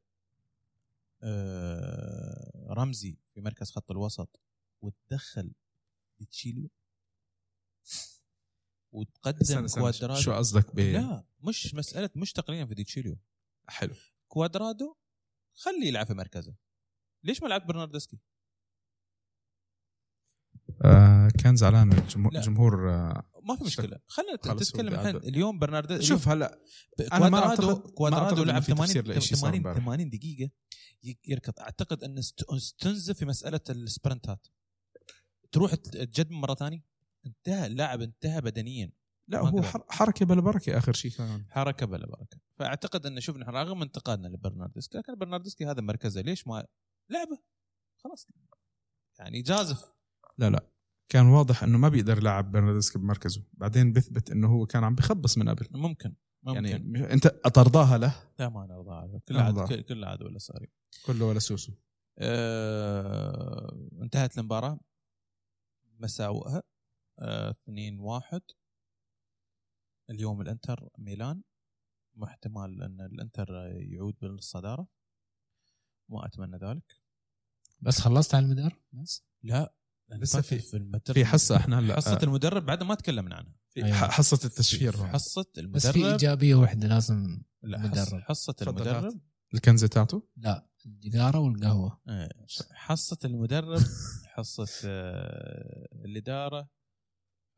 آه، 1.24 2.68
رمزي 2.70 3.18
في 3.34 3.42
مركز 3.42 3.72
خط 3.72 3.92
الوسط 3.92 4.40
وتدخل 4.82 5.52
تشيليو 6.32 6.70
وتقدم 8.92 9.68
كوادرادو. 9.68 10.22
شو 10.22 10.34
قصدك 10.34 10.76
ب 10.76 10.80
لا 10.80 11.24
مش 11.40 11.76
مسألة 11.76 12.10
مش 12.16 12.34
تقنيا 12.34 12.66
في 12.66 12.74
ديتشيليو 12.74 13.18
حلو. 13.68 13.96
كوادرادو 14.28 14.96
خليه 15.54 15.88
يلعب 15.88 16.06
في 16.06 16.14
مركزه. 16.14 16.56
ليش 17.24 17.44
ما 17.44 17.48
لعب 17.48 17.68
برناردسكي؟ 17.68 18.20
آه 20.86 21.30
كان 21.44 21.56
زعلان 21.56 21.88
من 21.88 21.98
الجمهور, 22.38 22.90
آه 22.90 23.29
ما 23.44 23.56
في 23.56 23.64
مشكلة. 23.64 24.00
خلينا 24.08 24.38
هو 24.48 24.58
الحين. 24.88 25.16
اليوم 25.16 25.60
برناردو 25.60 26.02
شوف 26.02 26.28
هلا 26.28 26.60
أنا 27.12 27.30
ما 27.30 27.30
ما 27.30 27.74
كوادرادو 27.74 28.44
لعب 28.44 28.50
إنه 28.56 28.60
في 28.60 28.72
80 28.72 28.86
تفسير 28.88 29.08
لإشي 29.08 29.36
صار 29.36 29.50
80 29.52 29.58
امبارح. 29.58 29.78
80 29.86 30.10
دقيقة. 30.10 30.52
يركض. 31.28 31.54
أعتقد 31.60 32.04
إن 32.04 32.18
است- 32.18 32.44
استنزف 32.50 33.18
في 33.18 33.26
مسألة 33.26 33.60
السبرنتات. 33.70 34.48
تروح 35.52 35.76
ت- 35.76 35.88
تجدد 35.98 36.32
مرة 36.32 36.54
ثانية؟ 36.56 36.84
انتهى 37.26 37.66
اللاعب 37.68 38.02
انتهى 38.02 38.42
بدنيا. 38.42 38.92
لا 39.28 39.40
هو. 39.40 39.62
حر- 39.62 39.86
حركة 39.90 40.26
بلا 40.26 40.42
بركة 40.42 40.78
آخر 40.78 40.94
شيء 40.94 41.12
كان. 41.12 41.46
حركة 41.50 41.86
بلا 41.86 42.08
بركة. 42.08 42.38
فأعتقد 42.56 43.06
إن 43.06 43.20
شفنا 43.20 43.46
رغم 43.50 43.82
انتقادنا 43.82 44.28
لبرناردسكي 44.28 44.98
لكن 44.98 45.16
برناردسكي 45.16 45.66
هذا 45.66 45.82
مركزه. 45.82 46.22
ليش 46.22 46.48
ما 46.48 46.66
لعبه. 47.10 47.40
خلاص. 48.04 48.28
يعني 49.20 49.42
جازف. 49.42 49.92
لا 50.38 50.50
لا. 50.50 50.70
كان 51.10 51.26
واضح 51.26 51.64
إنه 51.64 51.78
ما 51.78 51.90
بيقدر 51.90 52.18
يلعب 52.18 52.52
برناردسكي 52.52 53.00
بمركزه. 53.00 53.44
بعدين 53.54 53.94
بيثبت 53.94 54.32
إنه 54.32 54.48
هو 54.48 54.66
كان 54.66 54.84
عم 54.84 54.96
بخبص 54.96 55.38
من 55.38 55.50
قبل. 55.50 55.68
ممكن 55.72 56.16
ممكن. 56.44 56.66
يعني 56.66 57.14
أنت 57.14 57.26
اترضاها 57.26 57.98
له؟ 57.98 58.16
لا 58.40 58.50
ما 58.50 58.66
نرضى 58.66 58.92
عنه. 58.96 59.20
كل 59.28 59.36
لا 59.36 59.42
عاد. 59.44 59.84
كل- 59.84 60.04
عاد 60.04 60.22
ولا 60.24 60.38
صاري 60.38 60.68
كله 61.06 61.26
ولا 61.26 61.40
سوسو. 61.40 61.74
آه 62.20 63.90
انتهت 64.02 64.38
المباراة. 64.38 64.80
مساوئها 66.00 66.64
آه 67.20 67.50
2 67.50 68.00
1 68.00 68.42
اليوم 70.10 70.42
الإنتر 70.42 70.90
ميلان. 70.98 71.42
واحتمال 72.18 72.84
إن 72.84 73.02
الإنتر 73.02 73.48
يعود 73.76 74.16
بالصدارة. 74.22 74.88
ما 76.10 76.26
أتمنى 76.26 76.58
ذلك. 76.58 76.96
بس 77.82 78.00
خلصت 78.00 78.36
على 78.36 78.46
المدرب 78.46 78.78
بس؟ 78.94 79.24
لا. 79.44 79.74
لسه 80.12 80.42
في- 80.42 80.60
في 80.60 80.78
المدرب. 80.78 81.14
في 81.14 81.26
حصة 81.26 81.58
إحنا 81.58 81.80
هلا 81.80 81.96
حصة 81.96 82.14
آه، 82.20 82.24
المدرب 82.24 82.66
بعد 82.66 82.84
ما 82.84 82.96
تكلمنا 82.96 83.36
عنها. 83.36 83.54
أيوة. 83.78 83.94
حصة 83.94 84.40
التشفير 84.46 85.08
حصة 85.08 85.42
بس 85.42 85.88
في 85.88 85.96
المدرب. 85.96 86.12
إيجابية 86.12 86.56
واحدة 86.56 86.88
لازم 86.88 87.42
لا 87.64 87.78
المدرب. 87.86 88.24
تفضل 88.30 88.70
المدرب. 88.70 89.22
الكنزه 89.54 89.88
تاعته؟ 89.88 90.28
لا 90.38 90.68
الجداره 90.86 91.40
والقهوة. 91.40 92.02
إيه، 92.10 92.30
حصة 92.72 93.18
المدرب 93.26 93.80
حصة 94.26 94.68
آه، 94.86 95.88
الإدارة 96.06 96.70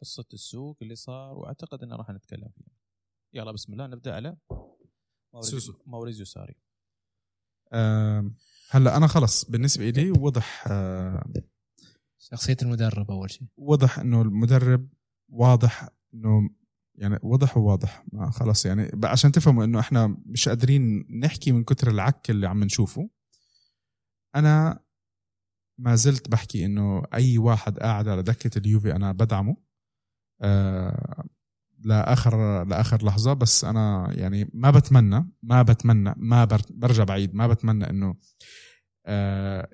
حصة 0.01 0.25
السوق 0.33 0.77
اللي 0.81 0.95
صار 0.95 1.37
وأعتقد 1.37 1.83
أنه 1.83 1.95
راح 1.95 2.09
نتكلم 2.09 2.49
فيها. 2.55 2.75
يلا 3.33 3.51
بسم 3.51 3.73
الله 3.73 3.87
نبدأ. 3.87 4.13
على 4.15 4.37
موريزيو, 5.85 6.25
ساري. 6.25 6.55
هلا 8.69 8.97
أنا 8.97 9.07
خلص. 9.07 9.45
بالنسبة 9.45 9.89
لي 9.89 10.11
وضح 10.11 10.63
آه، 10.67 11.23
شخصية 12.23 12.57
المدرب 12.61 13.11
أول 13.11 13.31
شيء. 13.31 13.47
وضح 13.57 13.99
إنه 13.99 14.21
المدرب 14.21 14.89
واضح 15.29 15.89
إنه 16.13 16.49
يعني 16.95 17.19
وضح 17.23 17.57
وواضح. 17.57 18.03
ما 18.13 18.31
خلص 18.31 18.65
يعني 18.65 18.91
عشان 19.03 19.31
تفهموا 19.31 19.63
إنه 19.65 19.79
إحنا 19.79 20.17
مش 20.25 20.49
قادرين 20.49 21.07
نحكي 21.19 21.51
من 21.51 21.63
كتر 21.63 21.91
العك 21.91 22.29
اللي 22.29 22.47
عم 22.47 22.63
نشوفه. 22.63 23.09
أنا 24.35 24.79
ما 25.77 25.95
زلت 25.95 26.29
بحكي 26.29 26.65
إنه 26.65 27.03
أي 27.13 27.37
واحد 27.37 27.79
قاعد 27.79 28.07
على 28.07 28.23
دكة 28.23 28.57
اليوفي 28.57 28.95
أنا 28.95 29.11
بدعمه. 29.11 29.57
آه 30.41 31.23
لاخر 31.79 32.63
لاخر 32.63 33.05
لحظة 33.05 33.33
بس 33.33 33.63
أنا 33.65 34.13
يعني 34.17 34.49
ما 34.53 34.71
بتمنى 34.71 35.29
ما 35.43 35.61
بتمنى 35.61 36.13
ما 36.17 36.45
بر- 36.45 36.61
برجع 36.69 37.03
بعيد. 37.03 37.35
ما 37.35 37.47
بتمنى 37.47 37.89
إنه 37.89 38.15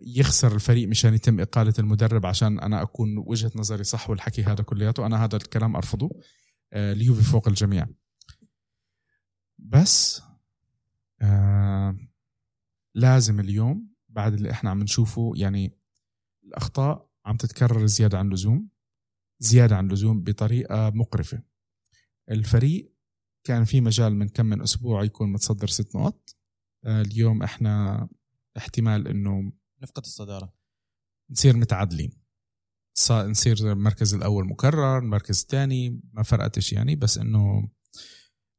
يخسر 0.02 0.56
الفريق 0.56 0.88
مشان 0.88 1.14
يتم 1.14 1.40
إقالة 1.40 1.74
المدرب 1.80 2.26
عشان 2.26 2.60
أنا 2.60 2.82
أكون 2.82 3.18
وجهة 3.18 3.52
نظري 3.56 3.84
صح 3.84 4.10
والحكي 4.10 4.44
هذا 4.44 4.64
كلياته. 4.64 5.06
أنا 5.06 5.24
هذا 5.26 5.36
الكلام 5.36 5.76
أرفضه 5.76 6.10
آه، 6.74 6.94
اليوفي 6.94 7.24
فوق 7.24 7.48
الجميع. 7.48 7.88
بس 9.60 10.22
آه 11.22 11.98
لازم 12.96 13.40
اليوم 13.40 13.88
بعد 14.10 14.34
اللي 14.34 14.52
إحنا 14.52 14.70
عم 14.70 14.84
نشوفه 14.84 15.34
يعني 15.36 15.78
الأخطاء 16.44 17.10
عم 17.26 17.38
تتكرر 17.38 17.86
زيادة 17.86 18.20
عن 18.20 18.28
اللزوم 18.28 18.70
زيادة 19.40 19.76
عن 19.76 19.88
اللزوم 19.88 20.24
بطريقة 20.24 20.90
مقرفة. 20.90 21.42
الفريق 22.32 22.94
كان 23.44 23.66
في 23.66 23.82
مجال 23.82 24.16
من 24.16 24.30
كم 24.30 24.46
من 24.46 24.62
أسبوع 24.62 25.04
يكون 25.04 25.32
متصدر 25.32 25.68
ست 25.68 25.96
نقط 25.96 26.36
آه، 26.86 27.02
اليوم 27.02 27.44
إحنا 27.44 28.08
احتمال 28.58 29.08
إنه 29.08 29.52
نفقد 29.84 30.04
الصدارة. 30.04 30.54
نصير 31.32 31.58
متعادلين. 31.58 32.28
نصير 33.12 33.58
المركز 33.72 34.14
الأول 34.14 34.48
مكرر 34.48 34.98
المركز 34.98 35.42
الثاني 35.42 36.02
ما 36.14 36.24
فرقتش 36.24 36.74
يعني 36.74 36.96
بس 36.96 37.18
إنه 37.18 37.70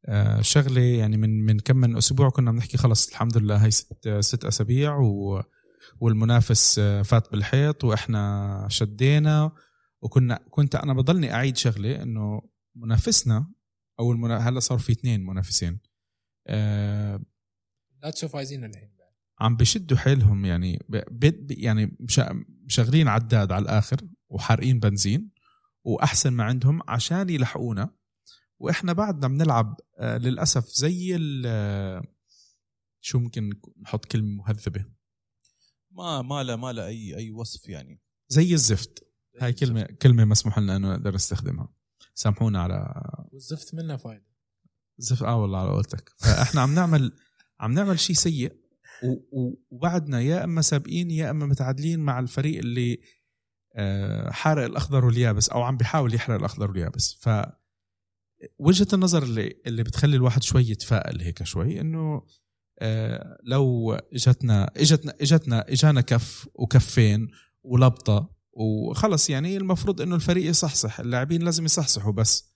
آه، 0.07 0.41
شغلة 0.41 0.81
يعني 0.81 1.17
من 1.17 1.47
من 1.47 1.59
كم 1.59 1.77
من 1.77 1.97
أسبوع 1.97 2.31
كنا 2.31 2.53
بنحكي 2.53 2.77
خلص 2.77 3.09
الحمد 3.09 3.37
لله 3.37 3.57
هي 3.57 3.71
ست 3.71 4.09
ست 4.21 4.45
أسابيع 4.45 4.97
و 4.97 5.43
والمنافس 6.01 6.79
آه، 6.79 7.03
فات 7.03 7.31
بالحيط 7.31 7.85
وإحنا 7.85 8.67
شدينا 8.71 9.53
وكنا 10.03 10.41
كنت 10.51 10.75
أنا 10.75 10.93
بضلني 10.93 11.35
أعيد 11.35 11.57
شغلة 11.57 12.03
إنه 12.03 12.43
منافسنا 12.75 13.51
أو 14.01 14.13
المنا... 14.13 14.49
هلأ 14.49 14.61
صار 14.61 14.79
في 14.79 14.93
اثنين 14.93 15.27
منافسين. 15.27 15.81
آه، 16.47 17.21
لا 18.03 18.11
تشوف 18.11 18.37
عايزين 18.37 18.65
الحين 18.65 18.98
عم 19.41 19.57
بشدوا 19.57 19.97
حيلهم 19.97 20.45
يعني 20.45 20.85
ب... 20.89 20.97
ب... 21.11 21.51
يعني 21.51 21.97
مش- 22.01 22.21
مشغلين 22.65 23.09
عداد 23.09 23.53
على 23.53 23.63
الآخر 23.63 24.01
وحارقين 24.29 24.81
بنزين 24.81 25.31
وأحسن 25.85 26.31
ما 26.33 26.45
عندهم 26.45 26.81
عشان 26.89 27.31
يلحقونا. 27.31 27.91
وإحنا 28.59 28.93
بعدنا 28.93 29.29
بنلعب 29.29 29.81
آه، 29.99 30.19
للأسف 30.19 30.69
زي 30.69 31.17
ال 31.17 32.05
شو 33.01 33.19
ممكن 33.19 33.53
نحط 33.83 34.05
كلمة 34.05 34.29
مهذبة؟ 34.29 34.85
ما 35.91 36.23
ما 36.23 36.43
له 36.43 36.57
ما 36.57 36.73
له 36.73 36.87
أي 36.87 37.17
أي 37.17 37.31
وصف 37.31 37.69
يعني. 37.69 38.01
زي 38.29 38.55
الزفت. 38.55 39.05
هاي 39.41 39.53
كلمة 39.53 39.83
كلمة 39.83 40.25
مسموح 40.25 40.59
لنا 40.59 40.77
إنه 40.77 40.91
نقدر 40.93 41.15
نستخدمها. 41.15 41.69
سامحونا 42.15 42.63
على 42.63 43.03
والزفت 43.33 43.75
منه 43.75 43.97
فايدة. 43.97 44.27
زفت 44.99 45.23
آه 45.23 45.37
والله 45.43 45.59
على 45.59 45.71
قولتك. 45.71 46.13
فإحنا 46.17 46.61
عم 46.61 46.75
نعمل 46.75 47.13
عم 47.61 47.73
نعمل 47.73 48.01
شيء 48.01 48.17
سيء. 48.17 48.68
وبعدنا 49.71 50.21
يا 50.21 50.45
إما 50.45 50.63
سابقين 50.63 51.11
يا 51.11 51.31
إما 51.31 51.47
متعادلين 51.47 52.01
مع 52.01 52.19
الفريق 52.19 52.59
اللي 52.59 53.01
آه، 53.77 54.31
حارق 54.31 54.65
الأخضر 54.65 55.05
واليابس 55.05 55.49
أو 55.49 55.63
عم 55.63 55.77
بيحاول 55.77 56.15
يحرق 56.15 56.37
الأخضر 56.37 56.71
واليابس. 56.71 57.15
ف 57.21 57.29
وجهة 58.59 58.87
النظر 58.93 59.23
اللي 59.23 59.61
اللي 59.67 59.83
بتخلي 59.83 60.17
الواحد 60.17 60.43
شوي 60.43 60.71
يتفائل 60.71 61.21
هيك 61.21 61.43
شوي 61.43 61.81
إنه 61.81 62.23
آه، 62.79 63.39
لو 63.43 63.93
اجتنا 63.93 64.71
إجتنا 64.77 65.15
إجتنا 65.21 65.73
إجانا 65.73 66.01
كف 66.01 66.49
وكفين 66.55 67.29
ولبطة 67.63 68.35
وخلص 68.53 69.31
يعني 69.31 69.57
المفروض 69.57 70.01
إنه 70.01 70.15
الفريق 70.15 70.51
يصحصح 70.51 71.01
اللاعبين 71.01 71.43
لازم 71.43 71.65
يصحصحوا 71.65 72.13
بس. 72.13 72.55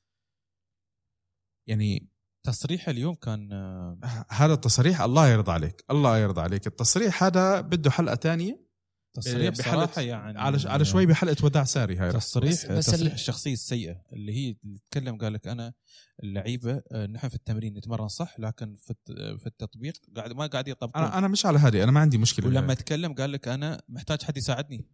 يعني 1.67 2.12
تصريح 2.47 2.89
اليوم 2.89 3.15
كان 3.15 3.53
آه، 3.53 3.99
هذا 4.31 4.53
التصريح 4.55 5.01
الله 5.01 5.29
يرضى 5.29 5.53
عليك 5.53 5.85
الله 5.91 6.19
يرضى 6.19 6.41
عليك. 6.41 6.67
التصريح 6.67 7.25
هذا 7.25 7.61
بده 7.61 7.91
حلقة 7.91 8.15
تانية. 8.15 8.63
تصريح 9.17 9.49
بحلقة 9.59 9.85
بصراحة 9.85 10.01
يعني 10.03 10.39
على 10.41 10.59
على 10.69 10.85
شوي 10.85 11.07
بحلقة 11.07 11.45
وداع 11.45 11.65
ساري 11.65 11.97
هاي. 11.97 12.13
تصريح 12.13 12.53
بس- 12.53 12.67
بس 12.67 12.87
تصريح 12.87 13.01
ال- 13.07 13.13
الشخصيه 13.13 13.53
السيئه 13.53 14.03
اللي 14.13 14.33
هي 14.33 14.57
اللي 14.65 14.79
تكلم 14.91 15.19
قال 15.19 15.33
لك 15.33 15.47
أنا 15.49 15.73
اللعيبة 16.23 16.83
آه، 16.93 17.07
نحن 17.07 17.29
في 17.29 17.35
التمرين 17.35 17.75
نتمرن 17.79 18.09
صح 18.09 18.41
لكن 18.41 18.75
في 18.75 18.95
في 19.39 19.47
التطبيق 19.47 19.95
قاعد 20.17 20.33
ما 20.33 20.47
قاعد 20.47 20.69
يطبقون. 20.69 21.03
أنا 21.05 21.19
أنا 21.19 21.29
مش 21.29 21.47
على 21.47 21.59
هذه 21.59 21.83
أنا 21.83 21.93
ما 21.93 22.01
عندي 22.01 22.19
مشكلة 22.19 22.47
ولما 22.47 22.61
بهاي. 22.61 22.77
تكلم 22.77 23.15
قال 23.15 23.33
لك 23.33 23.49
أنا 23.49 23.83
محتاج 23.89 24.23
حد 24.23 24.37
يساعدني. 24.37 24.89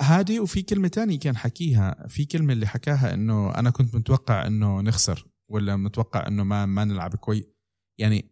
هذه 0.00 0.40
وفي 0.40 0.62
كلمة 0.62 0.88
تانية 0.88 1.18
كان 1.18 1.36
حكيها 1.36 2.06
في 2.08 2.24
كلمة 2.24 2.52
اللي 2.52 2.66
حكاها 2.66 3.14
إنه 3.14 3.54
أنا 3.54 3.70
كنت 3.70 3.94
متوقع 3.94 4.46
إنه 4.46 4.80
نخسر. 4.80 5.26
ولا 5.48 5.76
متوقع 5.76 6.26
إنه 6.26 6.44
ما 6.44 6.66
ما 6.66 6.84
نلعب 6.84 7.14
كويس 7.14 7.44
يعني 7.98 8.30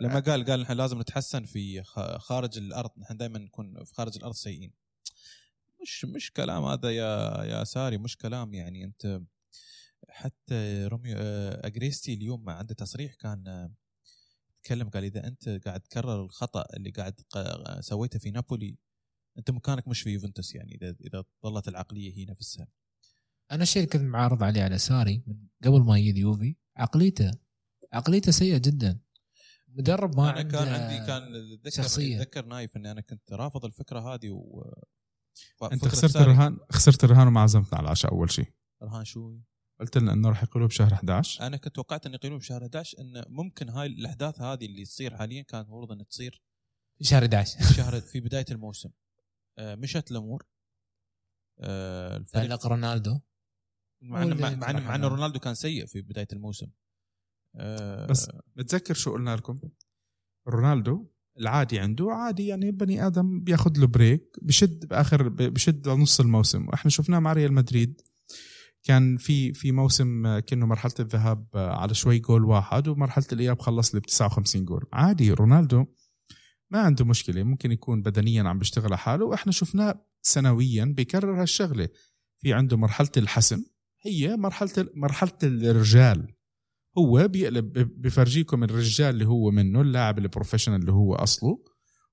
لما 0.00 0.20
قال 0.20 0.44
قال 0.44 0.60
نحن 0.60 0.72
لازم 0.72 1.00
نتحسن 1.00 1.44
في 1.44 1.82
خارج 2.18 2.58
الأرض 2.58 2.90
نحن 2.98 3.16
دائما 3.16 3.38
نكون 3.38 3.84
في 3.84 3.94
خارج 3.94 4.16
الأرض 4.16 4.34
سيئين. 4.34 4.72
مش 5.82 6.04
مش 6.04 6.32
كلام 6.32 6.64
هذا 6.64 6.90
يا 6.90 7.44
يا 7.44 7.64
ساري 7.64 7.98
مش 7.98 8.16
كلام 8.16 8.54
يعني. 8.54 8.84
أنت 8.84 9.22
حتى 10.08 10.84
روميو 10.86 11.16
آه، 11.18 11.66
أجريستي 11.66 12.14
اليوم 12.14 12.50
عنده 12.50 12.74
تصريح 12.74 13.14
كان 13.14 13.48
آه، 13.48 13.72
تكلم 14.62 14.88
قال 14.88 15.04
إذا 15.04 15.26
أنت 15.26 15.48
قاعد 15.48 15.80
تكرر 15.80 16.24
الخطأ 16.24 16.66
اللي 16.76 16.90
قاعد 16.90 17.20
سويته 17.80 18.18
في 18.18 18.30
نابولي 18.30 18.78
أنت 19.38 19.50
مكانك 19.50 19.88
مش 19.88 20.02
في 20.02 20.10
يوفنتوس 20.10 20.54
يعني 20.54 20.74
اذا 20.74 20.96
إذا 21.00 21.24
ظلت 21.44 21.68
العقلية 21.68 22.16
هي 22.16 22.24
نفسها 22.24 22.68
أنا 23.52 23.62
الشيء 23.62 23.82
اللي 23.82 23.92
كنت 23.92 24.02
معارض 24.02 24.42
عليه 24.42 24.62
على 24.62 24.78
ساري 24.78 25.22
من 25.26 25.36
قبل 25.64 25.80
ما 25.80 25.98
يجي 25.98 26.20
يوفي. 26.20 26.56
عقليته 26.76 27.30
عقليته 27.92 28.32
سيئة 28.32 28.58
جدا. 28.58 29.00
مدرب 29.68 30.16
ما 30.16 30.30
أنا 30.30 30.38
عنده 30.38 30.58
كان 30.58 30.68
عندي 30.68 31.06
كان 31.06 31.52
اتذكر 31.52 31.82
شخصية. 31.82 32.16
اتذكر 32.16 32.46
نايف 32.46 32.76
إني 32.76 32.90
أنا 32.90 33.00
كنت 33.00 33.32
رافض 33.32 33.64
الفكرة 33.64 34.14
هذه 34.14 34.30
و 34.30 34.72
أنت 35.72 35.88
خسرت 35.88 36.16
الرهان 36.16 36.58
خسرت 36.70 37.04
الرهان 37.04 37.26
وما 37.26 37.40
عزمتنا 37.40 37.78
على 37.78 37.84
العشاء 37.84 38.12
أول 38.12 38.30
شيء. 38.30 38.52
رهان 38.82 39.04
شو 39.04 39.38
قلت 39.80 39.98
لنا 39.98 40.12
إنه 40.12 40.28
راح 40.28 40.42
يقولوا 40.42 40.68
بشهر 40.68 40.92
11 40.92 41.46
أنا 41.46 41.56
كنت 41.56 41.74
توقعت 41.74 42.06
ان 42.06 42.14
يقيلون 42.14 42.38
بشهر 42.38 42.62
11 42.62 43.00
انه 43.00 43.24
ممكن 43.28 43.68
هاي 43.68 43.86
الأحداث 43.86 44.40
هذه 44.40 44.66
اللي 44.66 44.84
تصير 44.84 45.16
حاليا 45.16 45.42
كانت 45.42 45.66
المفروض 45.66 45.92
ان 45.92 46.06
تصير 46.06 46.42
في 46.98 47.04
شهر 47.04 47.22
11 47.22 47.58
في 47.58 47.74
شهر 47.74 48.00
في 48.00 48.20
بداية 48.20 48.44
الموسم. 48.50 48.90
آه، 49.58 49.74
مشت 49.74 50.10
الأمور. 50.10 50.46
آه، 51.60 52.16
الفريق 52.16 52.48
تعلق 52.48 52.66
رونالدو. 52.66 53.20
مع 54.10 54.22
انه 54.22 54.34
مع, 54.86 54.96
اللي- 54.96 55.08
رونالدو 55.08 55.38
كان 55.38 55.54
سيء 55.54 55.86
في 55.86 56.02
بداية 56.02 56.28
الموسم. 56.32 56.66
آه، 57.56 58.06
بس 58.06 58.30
بتذكر 58.56 58.94
شو 58.94 59.12
قلنا 59.12 59.36
لكم؟ 59.36 59.60
رونالدو 60.48 61.06
العادي 61.40 61.78
عنده 61.78 62.10
عادي 62.10 62.46
يعني 62.46 62.70
بني 62.70 63.06
آدم 63.06 63.40
بياخذ 63.40 63.78
له 63.78 63.86
break 63.86 64.36
بشد 64.42 64.86
بآخر 64.88 65.28
بشد 65.28 65.88
لنص 65.88 66.20
الموسم. 66.20 66.68
وإحنا 66.68 66.90
شفناه 66.90 67.18
مع 67.18 67.32
ريال 67.32 67.52
مدريد. 67.52 68.00
كان 68.82 69.16
في 69.16 69.52
في 69.52 69.72
موسم 69.72 70.38
كأنه 70.38 70.66
مرحلة 70.66 70.92
الذهاب 71.00 71.46
على 71.54 71.94
شوي 71.94 72.18
جول 72.18 72.44
واحد 72.44 72.88
ومرحلة 72.88 73.24
الإياب 73.32 73.60
خلص 73.60 73.94
لي 73.94 74.00
ب 74.00 74.04
59 74.06 74.64
جول. 74.64 74.84
عادي 74.92 75.32
رونالدو 75.32 75.86
ما 76.70 76.78
عنده 76.80 77.04
مشكلة 77.04 77.42
ممكن 77.42 77.72
يكون 77.72 78.02
بدنيا 78.02 78.42
عم 78.42 78.58
بيشتغل 78.58 78.84
على 78.86 78.98
حاله 78.98 79.24
وإحنا 79.24 79.52
شفناه 79.52 80.06
سنويا 80.22 80.84
بيكرر 80.84 81.42
هالشغلة. 81.42 81.88
في 82.38 82.52
عنده 82.52 82.76
مرحلة 82.76 83.10
الحسم. 83.16 83.64
هي 84.06 84.36
مرحلة 84.36 84.70
مرحلة 84.94 85.32
الرجال. 85.42 86.26
هو 86.98 87.28
بيقلب 87.28 87.72
بفرجيكم 88.02 88.64
الرجال 88.64 89.14
اللي 89.14 89.26
هو 89.26 89.50
منه 89.50 89.80
اللاعب 89.80 90.18
البروفيشنال 90.18 90.80
اللي 90.80 90.92
هو 90.92 91.14
أصله 91.14 91.58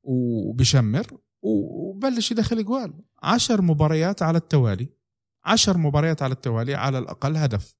وبشمر 0.03 1.07
وبلش 1.41 2.31
يدخل 2.31 2.65
جوال. 2.65 2.93
عشر 3.23 3.61
مباريات 3.61 4.21
على 4.21 4.37
التوالي. 4.37 4.89
عشر 5.45 5.77
مباريات 5.77 6.21
على 6.21 6.33
التوالي 6.33 6.75
على 6.75 6.97
الأقل 6.99 7.37
هدف. 7.37 7.75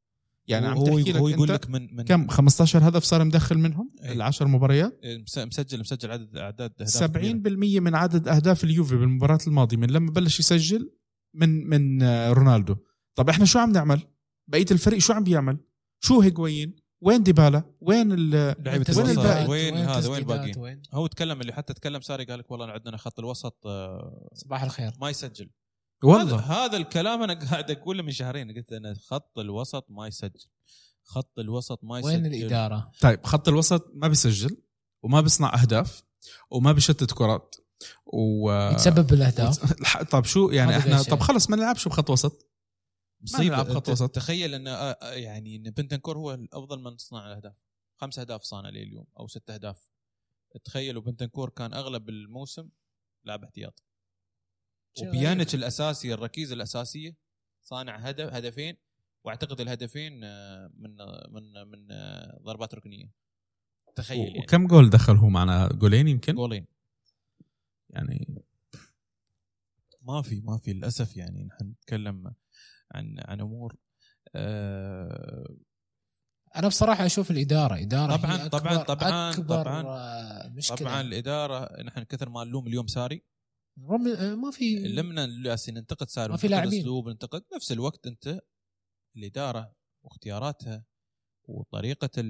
يعني 0.48 0.68
عم 0.68 0.78
هو 0.78 0.86
تحكي 1.00 1.12
لك 1.12 1.18
هو 1.18 1.28
يقول 1.28 1.52
أنت 1.52 1.64
لك 1.66 1.70
من 1.70 1.96
من 1.96 2.04
كم؟ 2.04 2.28
15 2.28 2.88
هدف 2.90 3.04
صار 3.04 3.24
مدخل 3.24 3.58
منهم 3.58 3.92
إيه. 4.04 4.12
العشر 4.14 4.48
مباريات؟ 4.48 5.00
مس- 5.06 5.38
مسجل 5.38 5.80
مسجل 5.80 6.12
عدد 6.12 6.38
اعداد 6.38 6.72
أهداف 6.72 6.88
70% 6.90 7.08
كبيرة. 7.08 7.80
من 7.80 7.96
عدد 7.96 8.28
أهداف 8.28 8.64
اليوفي 8.64 8.96
بالمباراة 8.96 9.40
الماضية. 9.48 9.78
من 9.78 9.90
لما 9.90 10.12
بلش 10.12 10.40
يسجل 10.40 10.92
من 11.34 11.70
من 11.70 12.02
آه، 12.04 12.32
رونالدو. 12.34 12.76
طب 13.16 13.30
إحنا 13.30 13.46
شو 13.46 13.60
عم 13.60 13.72
نعمل؟ 13.72 14.02
بقية 14.48 14.66
الفريق 14.72 15.00
شو 15.00 15.14
عم 15.14 15.24
بيعمل؟ 15.24 15.58
شو 16.00 16.22
هيغوين 16.22 16.76
وين؟ 17.02 17.24
ديبالا؟ 17.24 17.64
وين 17.82 18.12
ال 18.12 18.30
لعيبة 18.64 18.98
وين 18.98 19.10
الباقي؟ 19.10 19.48
وين 19.48 19.76
هذا؟ 19.78 20.10
وين 20.10 20.24
باقي؟ 20.24 20.52
وين؟ 20.58 20.82
هو 20.94 21.08
تكلم 21.08 21.42
اللي 21.42 21.54
حتى 21.54 21.74
تكلم 21.74 22.02
ساري 22.02 22.26
قال 22.26 22.40
لك 22.40 22.52
والله 22.52 22.72
عندنا 22.72 22.98
خط 22.98 23.20
الوسط 23.20 23.58
آه، 23.66 24.30
صباح 24.34 24.64
الخير. 24.64 24.92
ما 25.02 25.10
يسجل. 25.10 25.50
والله. 26.04 26.36
هذا, 26.36 26.66
هذا 26.66 26.78
الكلام 26.78 27.24
أنا 27.24 27.34
قاعد 27.34 27.72
اقوله 27.72 28.04
من 28.04 28.12
شهرين. 28.12 28.52
قلت 28.52 28.74
أنا 28.74 28.94
خط 28.94 29.40
الوسط 29.40 29.86
ما 29.90 30.08
يسجل. 30.08 30.50
خط 31.04 31.40
الوسط 31.40 31.80
ما 31.84 32.00
يسجل. 32.00 32.12
وين 32.12 32.26
الإدارة؟ 32.26 32.92
طيب 33.02 33.26
خط 33.26 33.48
الوسط 33.48 33.92
ما 33.94 34.08
بيسجل 34.08 34.58
وما 35.04 35.22
بيصنع 35.22 35.62
أهداف 35.62 36.04
وما 36.52 36.72
بيشتت 36.72 37.14
كرات 37.14 37.56
و 38.06 38.52
يتسبب 38.52 39.08
بالأهداف؟ 39.08 39.74
طب 40.12 40.26
شو 40.26 40.50
يعني 40.50 40.78
إحنا. 40.78 41.04
طب 41.04 41.20
خلص 41.20 41.50
ما 41.50 41.56
نلعبش 41.56 41.88
بخط 41.88 42.10
وسط. 42.10 42.51
مصيبه 43.22 43.64
خط 43.64 43.90
وسط. 43.90 44.16
تخيل 44.16 44.54
إن 44.54 44.96
يعني 45.02 45.56
إن 45.56 45.64
بنتنكور 45.64 46.18
هو 46.18 46.34
الأفضل 46.34 46.82
من 46.82 46.98
صناع 46.98 47.28
الاهداف 47.28 47.66
خمس 47.96 48.20
أهداف 48.20 48.44
صانع 48.44 48.70
لي 48.70 48.84
اليوم 48.84 49.08
أو 49.20 49.28
ست 49.28 49.50
أهداف. 49.50 49.90
تخيلوا 50.64 51.02
بنتنكور 51.02 51.50
كان 51.50 51.74
أغلب 51.74 52.10
الموسم 52.10 52.70
لاعب 53.24 53.44
احتياط. 53.44 53.84
شيء 54.94 55.08
وبيانيتش 55.08 55.56
الأساسي 55.56 56.14
الركيزه 56.14 56.54
الاساسيه 56.54 57.16
صانع 57.62 57.96
هدف 57.96 58.34
هدفين. 58.34 58.78
وأعتقد 59.24 59.62
الهدفين 59.62 60.14
من 60.80 60.98
من 61.30 61.68
من 61.68 61.88
ضربات 62.44 62.76
ركنية. 62.76 63.12
تخيل 63.96 64.28
يعني. 64.28 64.40
وكم 64.40 64.68
جول 64.68 64.90
دخل 64.90 65.16
هو 65.16 65.30
معنا؟ 65.30 65.68
جولين 65.68 66.08
يمكن؟ 66.08 66.36
جولين. 66.36 66.66
يعني 67.90 68.44
ما 70.02 70.22
في 70.22 70.42
ما 70.42 70.58
في. 70.58 70.74
للأسف 70.74 71.18
يعني 71.18 71.44
نحن 71.44 71.66
نتكلم 71.66 72.34
عن 72.92 73.16
عن 73.20 73.42
أمور 73.42 73.76
آه، 74.36 75.56
أنا 76.56 76.68
بصراحة 76.68 77.06
أشوف 77.06 77.32
الإدارة 77.32 77.82
إدارة 77.82 78.18
طبعاً- 78.18 78.26
هي 78.42 78.50
طبعاً- 78.50 78.72
أكبر 78.72 79.64
طبعاً- 79.64 79.66
طبعاً. 79.66 79.84
آه، 79.86 80.48
مشكلة 80.50 80.78
طبعا 80.78 81.02
الإدارة 81.02 81.82
نحن 81.82 82.04
كثر 82.04 82.30
ما 82.30 82.44
نلوم 82.44 82.68
اليوم 82.68 82.88
ساري 82.88 83.24
رم... 83.90 84.08
آه، 84.08 84.36
ما 84.36 84.52
في 84.52 84.76
جالسين 85.44 85.74
ننتقد 85.78 86.10
ساري 86.10 86.32
ما 86.32 86.38
في 86.38 86.48
لاعبين. 86.48 86.80
اسلوب 86.80 87.10
ننتقد 87.10 87.44
نفس 87.56 87.72
الوقت 87.72 88.08
أنت 88.08 88.42
الإدارة 89.16 89.76
واختياراتها 90.04 90.86
وطريقة 91.48 92.22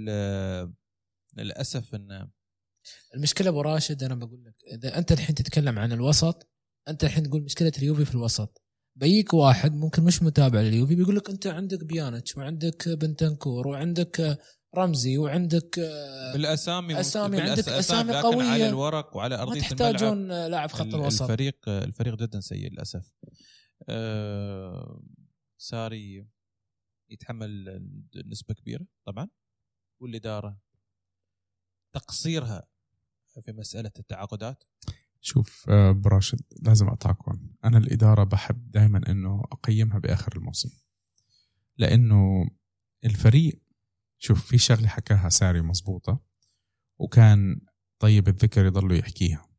للأسف 1.37 1.95
إن 1.95 2.29
المشكلة 3.15 3.49
أبو 3.49 3.61
راشد 3.61 4.03
أنا 4.03 4.15
بقول 4.15 4.43
لك 4.45 4.55
إذا 4.73 4.97
أنت 4.97 5.11
الحين 5.11 5.35
تتكلم 5.35 5.79
عن 5.79 5.91
الوسط 5.91 6.49
أنت 6.87 7.03
الحين 7.03 7.23
تقول 7.23 7.43
مشكلة 7.43 7.71
اليوفي 7.77 8.05
في 8.05 8.11
الوسط 8.15 8.60
بيجيك 8.95 9.33
واحد 9.33 9.73
ممكن 9.75 10.03
مش 10.03 10.23
متابع 10.23 10.61
لليوفي 10.61 10.95
بيقول 10.95 11.15
لك 11.15 11.29
أنت 11.29 11.47
عندك 11.47 11.83
بيانتش 11.83 12.37
وعندك 12.37 12.89
بنتنكور 12.89 13.67
وعندك 13.67 14.39
رمزي 14.77 15.17
وعندك 15.17 15.79
آه، 15.79 16.33
بالأسامي 16.33 16.99
أسامي، 16.99 17.37
بالأس- 17.37 17.49
عندك 17.49 17.69
أسامي 17.69 18.11
لكن 18.13 18.21
قوية. 18.21 18.45
على 18.45 18.69
الورق 18.69 19.15
وعلى 19.17 19.35
ما 19.37 19.41
ارضيه 19.41 19.53
الملعب 19.71 19.95
تحتاجون 19.95 20.27
لاعب 20.47 20.71
خط 20.71 20.81
ال- 20.85 20.95
الوسط. 20.95 21.21
الفريق 21.21 21.69
الفريق 21.69 22.15
جدا 22.15 22.39
سيء 22.39 22.71
للأسف. 22.71 23.13
آه، 23.89 25.03
ساري 25.57 26.27
يتحمل 27.09 27.81
نسبة 28.25 28.53
كبيرة 28.53 28.85
طبعا 29.05 29.29
والإدارة 30.01 30.59
تقصيرها 31.93 32.67
في 33.41 33.51
مسألة 33.51 33.91
التعاقدات. 33.99 34.63
شوف 35.21 35.69
آه، 35.69 35.89
أبو 35.89 36.09
راشد 36.09 36.41
لازم 36.61 36.87
اقطعكم 36.87 37.39
أنا 37.65 37.77
الإدارة 37.77 38.23
بحب 38.23 38.71
دائما 38.71 39.01
إنه 39.11 39.43
أقيمها 39.51 39.99
بآخر 39.99 40.35
الموسم. 40.35 40.69
لأنه 41.77 42.49
الفريق 43.05 43.61
شوف 44.17 44.45
في 44.45 44.57
شغلة 44.57 44.87
حكاها 44.87 45.29
ساري 45.29 45.61
مزبوطة 45.61 46.19
وكان 46.97 47.61
طيب 47.99 48.27
الذكر 48.27 48.65
يضلوا 48.65 48.97
يحكيها. 48.97 49.49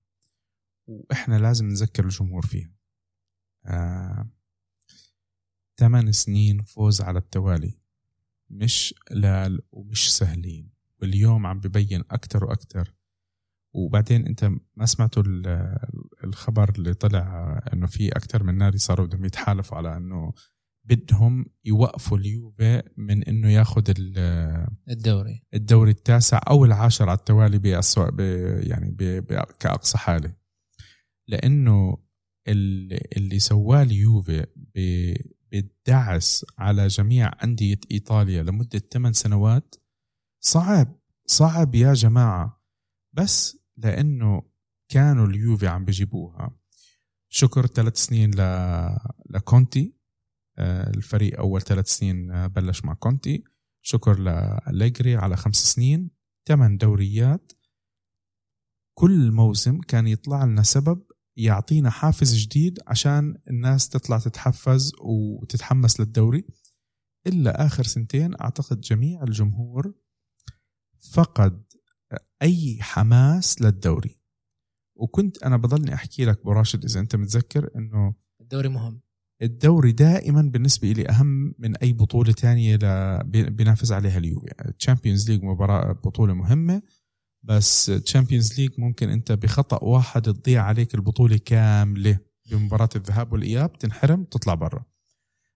وإحنا 0.87 1.39
لازم 1.39 1.67
نذكر 1.67 2.05
الجمهور 2.05 2.47
فيها. 2.47 2.73
آه، 3.67 4.29
ثمان 5.77 6.13
سنين 6.13 6.63
فوز 6.63 7.01
على 7.01 7.19
التوالي. 7.19 7.79
مش 8.51 8.95
قلال 9.11 9.61
ومش 9.73 10.17
سهلين. 10.17 10.71
واليوم 11.01 11.47
عم 11.47 11.61
ببين 11.61 12.01
أكثر 12.11 12.45
وأكثر 12.45 12.95
وبعدين 13.75 14.27
انت 14.27 14.51
ما 14.77 14.87
سمعتوا 14.87 15.23
ال- 15.27 15.79
الخبر 16.25 16.73
اللي 16.79 16.95
طلع 16.95 17.61
انه 17.73 17.87
في 17.87 18.09
أكثر 18.09 18.43
من 18.43 18.59
نادي 18.59 18.79
صاروا 18.79 19.07
بدهم 19.07 19.25
يتحالفوا 19.25 19.77
على 19.77 19.97
انه 19.97 20.33
بدهم 20.85 21.47
يوقفوا 21.65 22.19
اليوفي 22.19 22.83
من 22.97 23.23
انه 23.25 23.51
ياخذ 23.51 23.91
ال- 23.99 24.67
الدوري. 24.91 25.43
الدوري 25.55 25.91
التاسع 25.91 26.41
أو 26.51 26.65
العاشر 26.65 27.09
على 27.09 27.19
التوالي 27.19 27.59
بأسوأ 27.59 28.11
ب 28.11 28.21
يعني 28.67 28.91
ب 28.91 29.35
كأقصى 29.61 29.99
حالة. 29.99 30.35
لأنه 31.29 31.97
ال- 32.49 33.17
اللي 33.17 33.39
سواه 33.39 33.83
اليوفي 33.83 34.47
بالدعس 35.53 36.45
على 36.59 36.87
جميع 36.87 37.31
أندية 37.45 37.81
إيطاليا 37.91 38.43
لمدة 38.43 38.79
8 38.79 39.13
سنوات 39.13 39.75
صعب 40.41 40.99
صعب 41.27 41.75
يا 41.75 41.93
جماعة. 41.95 42.63
بس 43.13 43.62
لأنه 43.85 44.43
كانوا 44.89 45.27
اليوفي 45.27 45.67
عم 45.67 45.85
بيجيبوها. 45.85 46.57
شكر 47.29 47.67
ثلاث 47.67 47.97
سنين 47.97 48.31
ل... 48.31 48.41
لكونتي. 49.31 49.95
آه، 50.59 50.91
الفريق 50.91 51.39
أول 51.39 51.63
ثلاث 51.63 51.89
سنين 51.89 52.31
آه، 52.31 52.47
بلش 52.47 52.85
مع 52.85 52.95
كونتي. 52.95 53.45
شكر 53.83 54.19
لأليجري 54.19 55.17
على 55.17 55.37
خمس 55.37 55.57
سنين. 55.57 56.11
ثمان 56.49 56.77
دوريات. 56.77 57.53
كل 58.95 59.31
موسم 59.33 59.81
كان 59.81 60.07
يطلع 60.07 60.45
لنا 60.45 60.63
سبب 60.63 61.03
يعطينا 61.37 61.91
حافز 61.91 62.35
جديد 62.35 62.79
عشان 62.87 63.35
الناس 63.51 63.89
تطلع 63.89 64.19
تتحفز 64.19 64.93
وتتحمس 65.01 66.01
للدوري. 66.01 66.45
إلا 67.27 67.67
آخر 67.67 67.83
سنتين 67.83 68.35
أعتقد 68.41 68.81
جميع 68.81 69.23
الجمهور 69.23 69.95
فقد 71.13 71.72
أي 72.43 72.79
حماس 72.81 73.63
للدوري. 73.63 74.19
وكنت 74.95 75.43
أنا 75.43 75.57
بضلني 75.57 75.95
أحكي 75.95 76.25
لك 76.25 76.45
براشد 76.45 76.85
إذا 76.85 77.01
أنت 77.01 77.17
متذكر 77.17 77.71
أنه 77.77 78.15
الدوري 78.41 78.69
مهم. 78.69 79.01
الدوري 79.43 79.93
دائما 79.93 80.43
بالنسبة 80.43 80.93
لي 80.93 81.09
أهم 81.09 81.55
من 81.59 81.77
أي 81.77 81.93
بطولة 81.93 82.33
تانية 82.33 82.79
بينافس 83.25 83.93
عليها 83.93 84.19
اليوفي. 84.19 84.47
Champions 84.79 85.31
League 85.31 85.43
مباراة 85.43 85.93
بطولة 85.93 86.35
مهمة 86.35 86.83
بس 87.43 87.87
Champions 87.87 88.61
League 88.61 88.71
ممكن 88.79 89.09
أنت 89.09 89.33
بخطأ 89.33 89.85
واحد 89.85 90.23
تضيع 90.23 90.63
عليك 90.63 90.95
البطولة 90.95 91.37
كاملة 91.37 92.19
بمباراة 92.51 92.89
الذهاب 92.97 93.33
والإياب 93.33 93.79
تنحرم 93.79 94.25
تطلع 94.25 94.55
برا. 94.55 94.85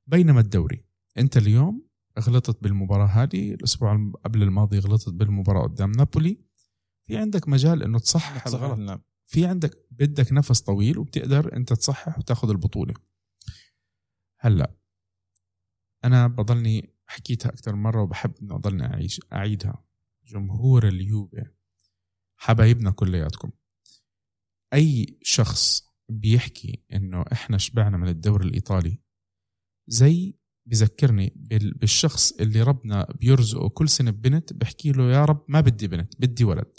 بينما 0.06 0.40
الدوري 0.40 0.84
أنت 1.18 1.36
اليوم 1.36 1.86
غلطت 2.20 2.62
بالمباراة 2.62 3.06
هذه 3.06 3.54
الأسبوع 3.54 4.12
قبل 4.24 4.42
الماضي 4.42 4.78
غلطت 4.78 5.08
بالمباراة 5.12 5.62
قدام 5.62 5.92
نابولي 5.92 6.45
في 7.06 7.16
عندك 7.16 7.48
مجال 7.48 7.82
إنه 7.82 7.98
تصحح 7.98 8.46
الغلط. 8.46 8.78
نعم 8.78 9.02
في 9.26 9.46
عندك 9.46 9.86
بدك 9.90 10.32
نفس 10.32 10.60
طويل 10.60 10.98
وبتقدر 10.98 11.56
أنت 11.56 11.72
تصحح 11.72 12.18
وتاخذ 12.18 12.50
البطولة. 12.50 12.94
هلأ 14.38 14.76
أنا 16.04 16.26
بضلني 16.26 16.94
حكيتها 17.06 17.48
أكثر 17.48 17.74
مرة 17.74 18.02
وبحب 18.02 18.34
اني 18.42 18.54
أضلني 18.54 18.84
اعيش 18.84 19.20
أعيدها. 19.32 19.84
جمهور 20.26 20.88
اليوفي 20.88 21.44
حبايبنا 22.36 22.90
كلياتكم. 22.90 23.50
أي 24.74 25.18
شخص 25.22 25.90
بيحكي 26.08 26.84
إنه 26.92 27.24
إحنا 27.32 27.58
شبعنا 27.58 27.96
من 27.96 28.08
الدوري 28.08 28.48
الإيطالي 28.48 28.98
زي 29.86 30.38
بذكرني 30.66 31.32
بال- 31.36 31.74
بالشخص 31.74 32.32
اللي 32.32 32.62
ربنا 32.62 33.06
بيرزقه 33.20 33.68
كل 33.68 33.88
سنة 33.88 34.10
ببنت 34.10 34.52
بحكي 34.52 34.92
له 34.92 35.12
يا 35.12 35.24
رب 35.24 35.44
ما 35.48 35.60
بدي 35.60 35.88
بنت 35.88 36.12
بدي 36.20 36.44
ولد. 36.44 36.72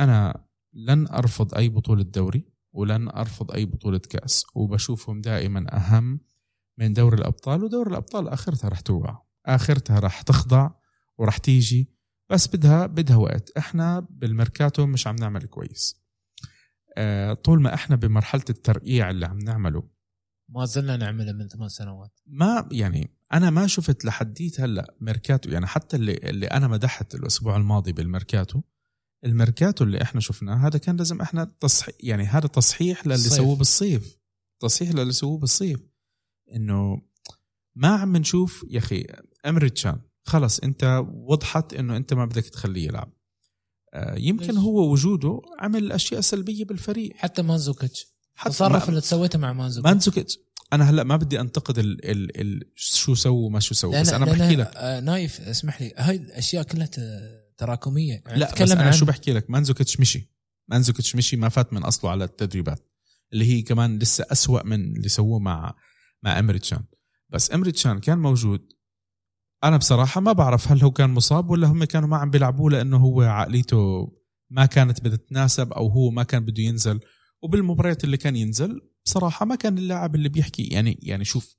أنا 0.00 0.44
لن 0.72 1.06
أرفض 1.06 1.54
أي 1.54 1.68
بطولة 1.68 2.02
دوري 2.02 2.44
ولن 2.72 3.08
أرفض 3.08 3.50
أي 3.52 3.64
بطولة 3.64 3.98
كأس 3.98 4.44
وبشوفهم 4.54 5.20
دائما 5.20 5.76
أهم 5.76 6.20
من 6.78 6.92
دوري 6.92 7.16
الأبطال 7.16 7.64
ودوري 7.64 7.90
الأبطال 7.90 8.28
آخرتها 8.28 8.68
رح 8.68 8.80
توقع 8.80 9.22
آخرتها 9.46 9.98
رح 9.98 10.22
تخضع 10.22 10.70
ورح 11.18 11.36
تيجي 11.36 11.90
بس 12.30 12.48
بدها 12.48 12.86
بدها 12.86 13.16
وقت. 13.16 13.50
إحنا 13.58 14.00
بالميركاتو 14.10 14.86
مش 14.86 15.06
عم 15.06 15.16
نعمل 15.16 15.46
كويس. 15.46 16.00
آه، 16.96 17.34
طول 17.34 17.62
ما 17.62 17.74
إحنا 17.74 17.96
بمرحلة 17.96 18.44
الترقيع 18.50 19.10
اللي 19.10 19.26
عم 19.26 19.38
نعمله 19.38 19.88
ما 20.48 20.64
زلنا 20.64 20.96
نعمله 20.96 21.32
من 21.32 21.48
ثمان 21.48 21.68
سنوات. 21.68 22.20
ما 22.26 22.68
يعني 22.72 23.16
أنا 23.32 23.50
ما 23.50 23.66
شفت 23.66 24.04
لحديت 24.04 24.60
هلأ 24.60 24.94
ميركاتو 25.00 25.50
يعني 25.50 25.66
حتى 25.66 25.96
اللي 25.96 26.14
اللي 26.14 26.46
أنا 26.46 26.68
مدحت 26.68 27.14
الأسبوع 27.14 27.56
الماضي 27.56 27.92
بالميركاتو 27.92 28.62
الميركاتو 29.24 29.84
اللي 29.84 30.02
إحنا 30.02 30.20
شفناه 30.20 30.66
هذا 30.66 30.78
كان 30.78 30.96
لازم 30.96 31.20
إحنا 31.20 31.44
تصحيح 31.60 31.94
يعني 32.00 32.24
هذا 32.24 32.46
تصحيح 32.46 33.06
للي. 33.06 33.16
سووه 33.18 33.56
بالصيف. 33.56 34.16
تصحيح 34.60 34.90
للي 34.90 35.12
سووه 35.12 35.38
بالصيف. 35.38 35.80
إنه 36.54 37.02
ما 37.74 37.88
عم 37.88 38.16
نشوف 38.16 38.66
يا 38.70 38.78
أخي 38.78 39.06
إيمري 39.46 39.72
تشان 39.72 39.98
خلص 40.24 40.58
أنت 40.58 41.02
وضحت 41.12 41.74
إنه 41.74 41.96
أنت 41.96 42.14
ما 42.14 42.24
بدك 42.24 42.44
تخليه 42.44 42.86
يلعب. 42.86 43.12
آه، 43.94 44.14
يمكن؟ 44.18 44.56
هو 44.56 44.92
وجوده 44.92 45.40
عمل 45.58 45.92
أشياء 45.92 46.20
سلبية 46.20 46.64
بالفريق. 46.64 47.16
حتى 47.16 47.42
مانزوكيتش. 47.42 48.06
التصرف 48.46 48.82
ما- 48.82 48.88
اللي 48.88 49.00
سويته 49.00 49.38
مع 49.38 49.52
مانزوكيتش. 49.52 49.90
مانزوكيتش. 49.90 50.38
أنا 50.72 50.90
هلأ 50.90 51.04
ما 51.04 51.16
بدي 51.16 51.40
أنتقد 51.40 51.78
ال 51.78 52.10
ال 52.10 52.40
ال 52.40 52.70
شو 52.74 53.14
سووا 53.14 53.46
وما 53.46 53.60
شو 53.60 53.74
سووا 53.74 54.00
بس 54.00 54.08
أنا 54.12 54.24
بحكي 54.24 54.56
لك. 54.56 54.70
آه، 54.74 55.00
نايف 55.00 55.40
اسمح 55.40 55.82
لي. 55.82 55.92
هاي 55.96 56.16
الأشياء 56.16 56.62
كلها 56.62 56.88
تراكمية. 57.60 58.22
يعني 58.26 58.38
لا 58.38 58.54
بس 58.62 58.70
أنا 58.70 58.82
عن 58.82 58.92
شو 58.92 59.04
بحكي 59.04 59.32
لك؟ 59.32 59.50
مانزوكيتش 59.50 60.00
مشي. 60.00 60.30
مانزوكيتش 60.68 61.16
مشي 61.16 61.36
ما 61.36 61.48
فات 61.48 61.72
من 61.72 61.82
أصله 61.82 62.10
على 62.10 62.24
التدريبات 62.24 62.90
اللي 63.32 63.44
هي 63.44 63.62
كمان 63.62 63.98
لسه 63.98 64.26
أسوأ 64.32 64.62
من 64.62 64.96
اللي 64.96 65.08
سووه 65.08 65.38
مع 65.38 65.74
مع 66.22 66.38
إيمري 66.38 66.61
تشان 66.61 66.84
بس 67.28 67.52
إيمري 67.52 67.75
تشان 67.75 67.98
كان 67.98 68.18
موجود. 68.18 68.72
أنا 69.64 69.76
بصراحة 69.76 70.20
ما 70.20 70.32
بعرف 70.32 70.72
هل 70.72 70.82
هو 70.82 70.90
كان 70.90 71.10
مصاب 71.10 71.50
ولا 71.50 71.66
هم 71.66 71.84
كانوا 71.84 72.08
ما 72.08 72.16
عم 72.16 72.30
بيلعبوه 72.30 72.70
لأنه 72.70 72.96
هو 72.96 73.22
عقليته 73.22 74.12
ما 74.50 74.66
كانت 74.66 75.00
بدها 75.00 75.16
تتناسب 75.16 75.72
أو 75.72 75.88
هو 75.88 76.10
ما 76.10 76.22
كان 76.22 76.44
بده 76.44 76.62
ينزل. 76.62 77.00
وبالمباريات 77.42 78.04
اللي 78.04 78.16
كان 78.16 78.36
ينزل 78.36 78.80
بصراحة 79.04 79.46
ما 79.46 79.54
كان 79.54 79.78
اللاعب 79.78 80.14
اللي 80.14 80.28
بيحكي. 80.28 80.62
يعني 80.62 80.98
يعني 81.02 81.24
شوف 81.24 81.56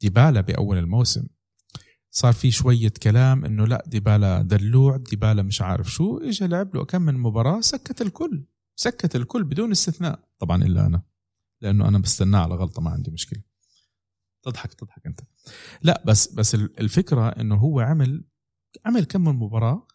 ديبالا 0.00 0.40
بأول 0.40 0.78
الموسم 0.78 1.26
صار 2.16 2.32
في 2.32 2.50
شوية 2.50 2.92
كلام 3.02 3.44
إنه 3.44 3.66
لا 3.66 3.84
ديبالا 3.86 4.42
دلوع 4.42 4.96
ديبالا 4.96 5.42
مش 5.42 5.62
عارف 5.62 5.90
شو. 5.90 6.18
اجى 6.18 6.46
لعب 6.46 6.76
له 6.76 6.84
كم 6.84 7.02
من 7.02 7.14
مباراة 7.14 7.60
سكت 7.60 8.02
الكل 8.02 8.44
سكت 8.76 9.16
الكل 9.16 9.44
بدون 9.44 9.70
استثناء. 9.70 10.20
طبعا 10.38 10.64
إلا 10.64 10.86
أنا 10.86 11.02
لأنه 11.60 11.88
أنا 11.88 11.98
بستناه 11.98 12.42
على 12.42 12.54
غلطة 12.54 12.82
ما 12.82 12.90
عندي 12.90 13.10
مشكلة. 13.10 13.42
تضحك 14.42 14.74
تضحك 14.74 15.06
أنت. 15.06 15.20
لا 15.82 16.02
بس 16.06 16.32
بس 16.32 16.54
الفكرة 16.54 17.28
إنه 17.28 17.54
هو 17.54 17.80
عمل 17.80 18.24
عمل 18.86 19.04
كم 19.04 19.24
من 19.24 19.34
مباراة 19.34 19.86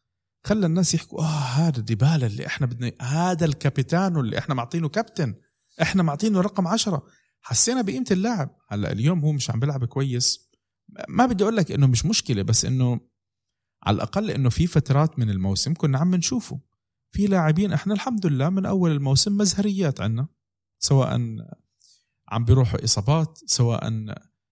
خلى 0.45 0.65
الناس 0.65 0.93
يحكوا 0.93 1.21
آه 1.21 1.39
هذا 1.39 1.81
ديبالا 1.81 2.27
اللي 2.27 2.47
إحنا 2.47 2.67
بدنا 2.67 2.91
هذا 3.01 3.45
الكابيتانو 3.45 4.19
اللي 4.19 4.37
إحنا 4.37 4.55
معطينه 4.55 4.89
كابتن 4.89 5.35
إحنا 5.81 6.03
معطينه 6.03 6.41
رقم 6.41 6.67
عشرة. 6.67 7.05
حسينا 7.41 7.81
بقيمة 7.81 8.05
اللاعب. 8.11 8.55
هلأ 8.67 8.91
اليوم 8.91 9.19
هو 9.19 9.31
مش 9.31 9.51
عم 9.51 9.59
بيلعب 9.59 9.85
كويس. 9.85 10.50
ما 11.09 11.25
بدي 11.25 11.43
أقول 11.43 11.55
لك 11.55 11.71
إنه 11.71 11.87
مش 11.87 12.05
مشكلة 12.05 12.41
بس 12.41 12.65
إنه 12.65 12.99
على 13.83 13.95
الأقل 13.95 14.31
إنه 14.31 14.49
في 14.49 14.67
فترات 14.67 15.19
من 15.19 15.29
الموسم 15.29 15.73
كنا 15.73 15.97
عم 15.97 16.15
نشوفه. 16.15 16.59
في 17.11 17.27
لاعبين 17.27 17.73
إحنا 17.73 17.93
الحمد 17.93 18.25
لله 18.25 18.49
من 18.49 18.65
أول 18.65 18.91
الموسم 18.91 19.37
مزهريات 19.37 20.01
عنا 20.01 20.27
سواء 20.79 21.19
عم 22.29 22.45
بيروحوا 22.45 22.83
إصابات 22.83 23.39
سواء 23.45 23.89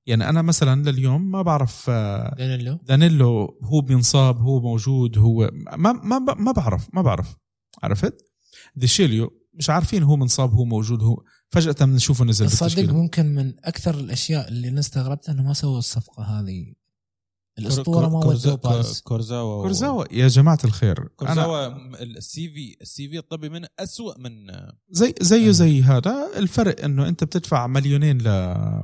يعني 0.05 0.29
أنا 0.29 0.41
مثلا 0.41 0.91
لليوم 0.91 1.31
ما 1.31 1.41
بعرف 1.41 1.85
آه، 1.89 2.35
دانيلو. 2.35 2.79
دانيلو 2.83 3.59
هو 3.63 3.81
بينصاب 3.81 4.37
هو 4.37 4.61
موجود 4.61 5.17
هو 5.17 5.51
ما 5.77 5.91
ما 5.91 6.19
ما 6.19 6.51
بعرف 6.51 6.89
ما 6.93 7.01
بعرف 7.01 7.35
عرفت؟ 7.83 8.25
ديشيليو 8.75 9.31
مش 9.53 9.69
عارفين 9.69 10.03
هو 10.03 10.15
منصاب 10.15 10.53
هو 10.53 10.65
موجود 10.65 11.03
هو 11.03 11.23
فجأة 11.51 11.85
بنشوفه 11.85 12.25
نزل 12.25 12.47
تصدق 12.47 12.63
بالتشكيلة. 12.63 12.93
ممكن 12.93 13.25
من 13.25 13.53
أكثر 13.63 13.99
الأشياء 13.99 14.47
اللي 14.47 14.67
أنا 14.69 14.79
استغربتها 14.79 15.31
إنه 15.31 15.43
ما 15.43 15.53
سووا 15.53 15.79
الصفقة 15.79 16.23
هذه. 16.23 16.73
الأسطورة 17.59 18.07
ما 18.07 18.25
ودوه 18.25 18.55
باريس. 18.55 19.01
كورزاوا. 19.01 19.61
كورزاوا. 19.61 20.05
يا 20.11 20.27
جماعة 20.27 20.59
الخير 20.63 21.07
كورزاوا 21.07 21.67
ال 22.03 22.49
CV 22.49 22.77
ال 22.81 23.09
CV 23.09 23.17
الطبي 23.17 23.49
منه 23.49 23.67
اسوء 23.79 24.19
من 24.19 24.31
زي 24.89 25.13
زيه. 25.21 25.51
زي 25.51 25.81
هذا. 25.81 26.29
الفرق 26.37 26.83
إنه 26.83 27.07
أنت 27.07 27.23
بتدفع 27.23 27.67
مليونين 27.67 28.21
ل 28.21 28.27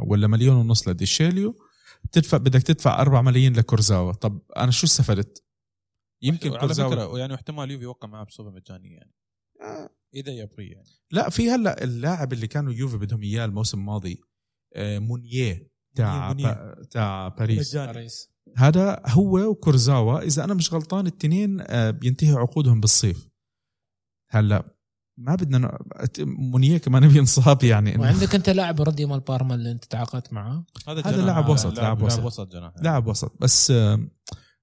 ولا 0.08 0.28
مليون 0.28 0.56
ونص 0.56 0.88
لديشيليو 0.88 1.56
بتدفع 2.04 2.38
بدك 2.38 2.62
تدفع 2.62 3.02
4 3.02 3.22
ملايين 3.22 3.56
لكورزاوا. 3.56 4.12
طب 4.12 4.42
أنا 4.58 4.72
شو 4.72 4.86
استفدت؟ 4.86 5.44
يمكن 6.22 6.50
على 6.50 6.60
كورزاوا 6.60 6.90
فكره 6.90 7.20
يعني 7.20 7.36
احتمال 7.36 7.72
يوفي 7.72 7.84
يوقع 7.84 8.08
معاه 8.08 8.24
بصفة 8.24 8.50
مجانية 8.50 8.96
يعني. 8.96 9.14
آه، 9.62 9.90
اذا 10.14 10.32
يبغي 10.32 10.68
يعني؟ 10.68 10.90
لا 11.12 11.30
في 11.30 11.50
هلا 11.52 11.84
اللاعب 11.84 12.34
اللي 12.34 12.48
كانوا 12.48 12.74
يوفي 12.74 12.98
بدهم 12.98 13.24
إياه 13.24 13.46
الموسم 13.46 13.80
الماضي 13.80 14.22
آه، 14.76 15.00
مونيه 15.00 15.72
تاع 15.96 16.34
تاع 16.92 17.28
باريس. 17.28 17.76
باريس. 17.76 18.30
هذا 18.58 19.02
هو 19.08 19.40
وكورزاوا 19.50 20.20
إذا 20.20 20.44
أنا 20.44 20.54
مش 20.54 20.74
غلطان 20.74 21.08
التنين 21.08 21.62
آه، 21.62 21.92
بينتهي 21.92 22.32
عقودهم 22.34 22.82
بالصيف. 22.82 23.28
هلا 24.30 24.76
ما 25.18 25.36
بدنا 25.36 25.58
ن- 25.58 25.78
مونيه 26.26 26.78
كمان 26.78 27.08
بينصاب 27.14 27.64
يعني 27.64 27.98
وعندك 27.98 28.36
أنت 28.36 28.50
لاعب 28.50 28.82
ردي 28.82 29.06
مال 29.06 29.20
بارما 29.20 29.56
اللي 29.56 29.72
أنت 29.72 29.86
تعاقدت 29.86 30.34
معاه 30.34 30.66
هذا 30.88 31.02
جناح. 31.02 31.16
لاعب 31.26 31.50
وسط، 31.50 31.66
لاعب 31.66 31.78
لاعب 31.78 32.02
وسط. 32.04 32.24
وسط 32.24 32.52
جناح. 32.52 32.74
لاعب 32.82 33.08
وسط. 33.08 33.42
بس 33.42 33.74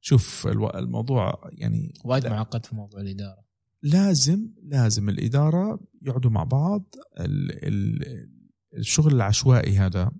شوف 0.01 0.47
الموضوع 0.77 1.51
يعني 1.53 1.95
وايد. 2.05 2.27
معقد 2.27 2.67
في 2.67 2.75
موضوع 2.75 3.01
الإدارة. 3.01 3.45
لازم 3.83 4.49
لازم 4.63 5.09
الإدارة 5.09 5.81
يقعدوا 6.03 6.31
مع 6.31 6.45
بعض. 6.45 6.95
ال 7.21 7.65
ال 7.69 8.29
الشغل 8.77 9.15
العشوائي 9.15 9.79
هذا 9.79 10.13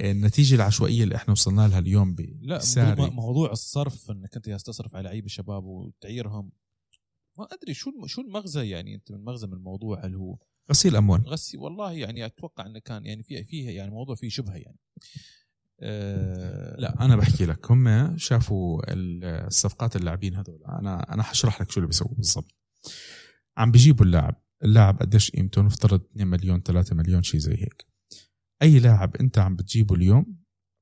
النتيجة 0.00 0.54
العشوائية 0.54 1.04
اللي 1.04 1.16
إحنا 1.16 1.32
وصلنا 1.32 1.68
لها 1.68 1.78
اليوم 1.78 2.14
لا 2.40 2.58
موضوع 3.10 3.52
الصرف 3.52 4.10
إنك 4.10 4.36
أنت 4.36 4.50
تصرف 4.50 4.96
على 4.96 5.04
لعيبه 5.04 5.28
شباب 5.28 5.64
وتعيرهم. 5.64 6.52
ما 7.38 7.46
أدري 7.52 7.74
شو 7.74 7.90
شو 8.06 8.20
المغزى 8.20 8.68
يعني 8.68 8.94
أنت 8.94 9.12
من 9.12 9.24
مغزى 9.24 9.46
من 9.46 9.52
الموضوع؟ 9.52 10.06
هل 10.06 10.14
هو 10.14 10.36
غسيل 10.70 10.96
أموال. 10.96 11.20
غسي 11.28 11.56
والله 11.56 11.92
يعني 11.92 12.26
أتوقع 12.26 12.66
إنه 12.66 12.78
كان 12.78 13.06
يعني 13.06 13.22
فيه 13.22 13.42
فيه 13.42 13.70
يعني 13.70 13.90
موضوع 13.90 14.14
فيه 14.14 14.28
شبهة 14.28 14.54
يعني. 14.56 14.78
أه 15.80 16.76
لا 16.80 17.04
أنا 17.04 17.16
بحكي 17.16 17.46
لك 17.46 17.70
هم 17.70 18.16
شافوا 18.18 18.92
ال- 18.92 19.24
الصفقات 19.24 19.96
اللاعبين 19.96 20.34
هذول. 20.34 20.64
أنا 20.64 21.14
أنا 21.14 21.22
حشرح 21.22 21.60
لك 21.60 21.70
شو 21.70 21.80
اللي 21.80 21.86
بيسووا 21.86 22.14
بالضبط. 22.14 22.54
عم 23.56 23.70
بيجيبوا 23.70 24.06
اللاعب. 24.06 24.42
اللاعب 24.64 24.98
قديش 24.98 25.30
قيمته 25.30 25.62
نفترض 25.62 26.00
2 26.00 26.26
مليون 26.26 26.62
3 26.62 26.96
مليون 26.96 27.22
شيء 27.22 27.40
زي 27.40 27.52
هيك. 27.52 27.86
أي 28.62 28.78
لاعب 28.78 29.16
أنت 29.16 29.38
عم 29.38 29.56
بتجيبه 29.56 29.94
اليوم 29.94 30.36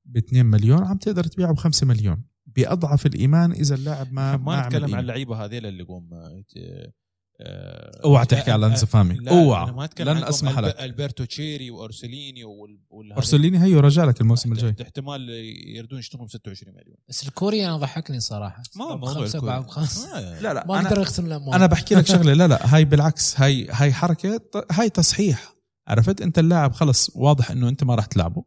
ب 0.05 0.17
2 0.17 0.45
مليون 0.45 0.83
عم 0.83 0.97
تقدر 0.97 1.23
تبيعه 1.23 1.53
ب 1.53 1.57
5 1.57 1.87
مليون. 1.87 2.23
بأضعف 2.45 3.05
الإيمان 3.05 3.51
إذا 3.51 3.75
اللاعب 3.75 4.13
ما 4.13 4.37
ما 4.47 4.67
نتكلم 4.67 4.95
عن. 4.95 4.99
اللعيبة 4.99 5.45
هذيل 5.45 5.65
اللي 5.65 5.79
يقوم 5.83 6.13
آه، 6.13 6.43
آه، 6.57 6.93
أوعى 7.41 8.25
تحكي 8.25 8.51
على 8.51 8.65
انزو 8.65 8.85
فامي 8.85 9.29
أوعى. 9.29 9.87
لن 9.99 10.23
أسمح 10.23 10.55
ألب- 10.55 10.59
لك. 10.59 10.79
ألبرتو 10.79 11.23
تشيري 11.23 11.71
وارسليني 11.71 12.43
وال- 12.43 13.13
ارسليني 13.17 13.63
هيو 13.63 13.79
رجع 13.79 14.03
لك 14.03 14.21
الموسم 14.21 14.51
الجاي. 14.51 14.75
احتمال 14.81 15.29
يردون 15.75 15.99
يشترون 15.99 16.27
26 16.27 16.73
مليون. 16.75 16.97
بس 17.09 17.27
الكوري 17.27 17.65
أنا 17.65 17.77
ضحكني 17.77 18.19
صراحة. 18.19 18.63
ما 18.75 18.95
موضوع 18.95 19.25
الكوري. 19.25 19.51
آه. 19.51 20.39
لا 20.41 20.53
لا 20.53 20.65
ما 20.67 20.77
أقدر 20.81 20.97
اغسل 21.01 21.25
الاموال 21.25 21.55
أنا 21.55 21.65
بحكي 21.65 21.95
لك 21.95 22.07
شغلة. 22.07 22.33
لا 22.33 22.47
لا 22.47 22.75
هاي 22.75 22.85
بالعكس. 22.85 23.39
هاي 23.39 23.67
هاي 23.71 23.93
حركة 23.93 24.41
هاي 24.71 24.89
تصحيح. 24.89 25.55
عرفت؟ 25.87 26.21
أنت 26.21 26.39
اللاعب 26.39 26.73
خلص 26.73 27.11
واضح 27.15 27.51
إنه 27.51 27.69
أنت 27.69 27.83
ما 27.83 27.95
راح 27.95 28.05
تلعبه. 28.05 28.43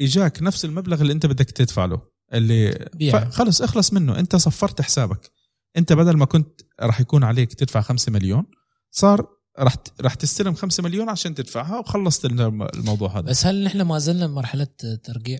إجاك 0.00 0.42
نفس 0.42 0.64
المبلغ 0.64 1.00
اللي 1.02 1.12
أنت 1.12 1.26
بدك 1.26 1.50
تدفع 1.50 1.84
له. 1.84 2.02
اللي 2.34 2.88
خلص 3.30 3.62
اخلص 3.62 3.92
منه. 3.92 4.18
أنت 4.18 4.36
صفرت 4.36 4.80
حسابك. 4.82 5.30
انت 5.76 5.92
بدل 5.92 6.16
ما 6.16 6.24
كنت 6.24 6.60
راح 6.80 7.00
يكون 7.00 7.24
عليك 7.24 7.54
تدفع 7.54 7.80
5 7.80 8.12
مليون 8.12 8.44
صار 8.90 9.26
راح 9.58 9.76
راح 10.00 10.14
تستلم 10.14 10.54
5 10.54 10.82
مليون 10.82 11.08
عشان 11.08 11.34
تدفعها 11.34 11.78
وخلصت 11.78 12.24
الم- 12.24 12.62
الموضوع 12.62 13.12
هذا. 13.18 13.20
بس 13.20 13.46
هل 13.46 13.64
نحن 13.64 13.82
ما 13.82 13.98
زلنا 13.98 14.26
بمرحله 14.26 14.64
ترقيع؟ 15.04 15.38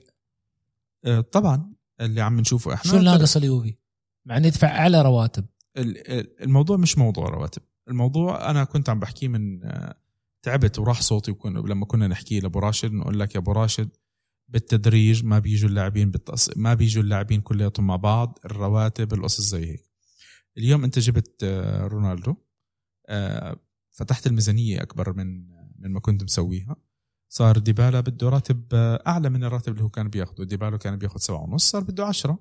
آه، 1.04 1.20
طبعا 1.20 1.72
اللي 2.00 2.20
عم 2.20 2.40
نشوفه 2.40 2.74
إحنا 2.74 2.90
شو 2.90 2.98
ناقص 2.98 3.36
اليوفي؟ 3.36 3.74
مع 4.26 4.36
إنه 4.36 4.46
يدفع 4.46 4.68
أعلى 4.68 5.02
رواتب. 5.02 5.46
ال- 5.76 6.12
ال- 6.12 6.42
الموضوع 6.42 6.76
مش 6.76 6.98
موضوع 6.98 7.28
رواتب. 7.28 7.62
الموضوع 7.88 8.50
أنا 8.50 8.64
كنت 8.64 8.88
عم 8.88 9.00
بحكيه 9.00 9.28
من 9.28 9.64
آه، 9.64 9.94
تعبت 10.42 10.78
وراح 10.78 11.00
صوتي 11.02 11.30
وكنا 11.30 11.58
لما 11.58 11.86
كنا 11.86 12.08
نحكي 12.08 12.40
لأبو 12.40 12.58
راشد 12.58 12.92
نقول 12.92 13.20
لك 13.20 13.34
يا 13.34 13.40
أبو 13.40 13.52
راشد 13.52 13.88
بالتدريج 14.48 15.24
ما 15.24 15.38
بيجوا 15.38 15.68
اللاعبين 15.68 16.10
بالتص... 16.10 16.50
ما 16.56 16.74
بيجوا 16.74 17.02
اللاعبين 17.02 17.40
كلياتهم 17.40 17.86
مع 17.86 17.96
بعض 17.96 18.38
الرواتب 18.44 19.12
القصص 19.14 19.40
زي 19.40 19.70
هيك. 19.70 19.93
اليوم 20.58 20.84
انت 20.84 20.98
جبت 20.98 21.44
آه، 21.44 21.86
رونالدو. 21.86 22.34
آه، 23.08 23.56
فتحت 23.90 24.26
الميزانية 24.26 24.82
أكبر 24.82 25.12
من 25.12 25.48
من 25.78 25.92
ما 25.92 26.00
كنت 26.00 26.22
مسويها. 26.24 26.76
صار 27.28 27.58
ديبالا 27.58 28.00
بده 28.00 28.28
راتب 28.28 28.64
آه، 28.72 29.02
أعلى 29.06 29.30
من 29.30 29.44
الراتب 29.44 29.72
اللي 29.72 29.84
هو 29.84 29.88
كان 29.88 30.08
بياخده. 30.08 30.44
ديبالا 30.44 30.76
كان 30.76 30.96
بياخد 30.96 31.20
سبعة 31.20 31.42
ونص 31.42 31.70
صار 31.70 31.82
بده 31.82 32.06
عشرة. 32.06 32.38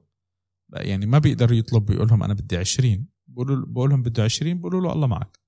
يعني 0.73 1.05
ما 1.05 1.19
بيقدر 1.19 1.53
يطلب 1.53 1.85
بيقول 1.85 2.07
لهم 2.07 2.23
أنا 2.23 2.33
بدي 2.33 2.57
20 2.57 3.07
بقولوا 3.27 3.65
بقول 3.67 3.89
لهم 3.89 4.03
بده 4.03 4.23
20 4.23 4.59
بقولوا 4.59 4.81
له 4.81 4.93
الله 4.93 5.07
معك. 5.07 5.39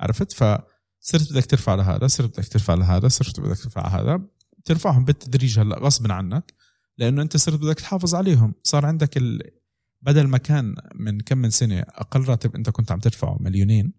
عرفت؟ 0.00 0.32
فصرت 0.32 1.32
بدك 1.32 1.46
ترفع 1.46 1.74
لهذا 1.74 2.06
صرت 2.06 2.40
بدك 2.40 2.48
ترفع 2.48 2.74
لهذا 2.74 3.08
صرت 3.08 3.40
بدك 3.40 3.58
ترفع 3.58 3.80
على 3.80 4.02
هذا. 4.02 4.26
ترفعهم 4.64 5.04
بالتدريج 5.04 5.58
هلأ 5.58 5.78
غصبا 5.78 6.12
عنك 6.12 6.54
لأنه 6.98 7.22
أنت 7.22 7.36
صرت 7.36 7.60
بدك 7.60 7.80
تحافظ 7.80 8.14
عليهم. 8.14 8.54
صار 8.62 8.86
عندك 8.86 9.16
ال... 9.16 9.61
بدل 10.02 10.26
ما 10.26 10.38
كان 10.38 10.74
من 10.94 11.20
كم 11.20 11.38
من 11.38 11.50
سنة 11.50 11.80
أقل 11.80 12.24
راتب 12.24 12.56
أنت 12.56 12.70
كنت 12.70 12.92
عم 12.92 13.00
تدفعه 13.00 13.36
مليونين 13.40 13.92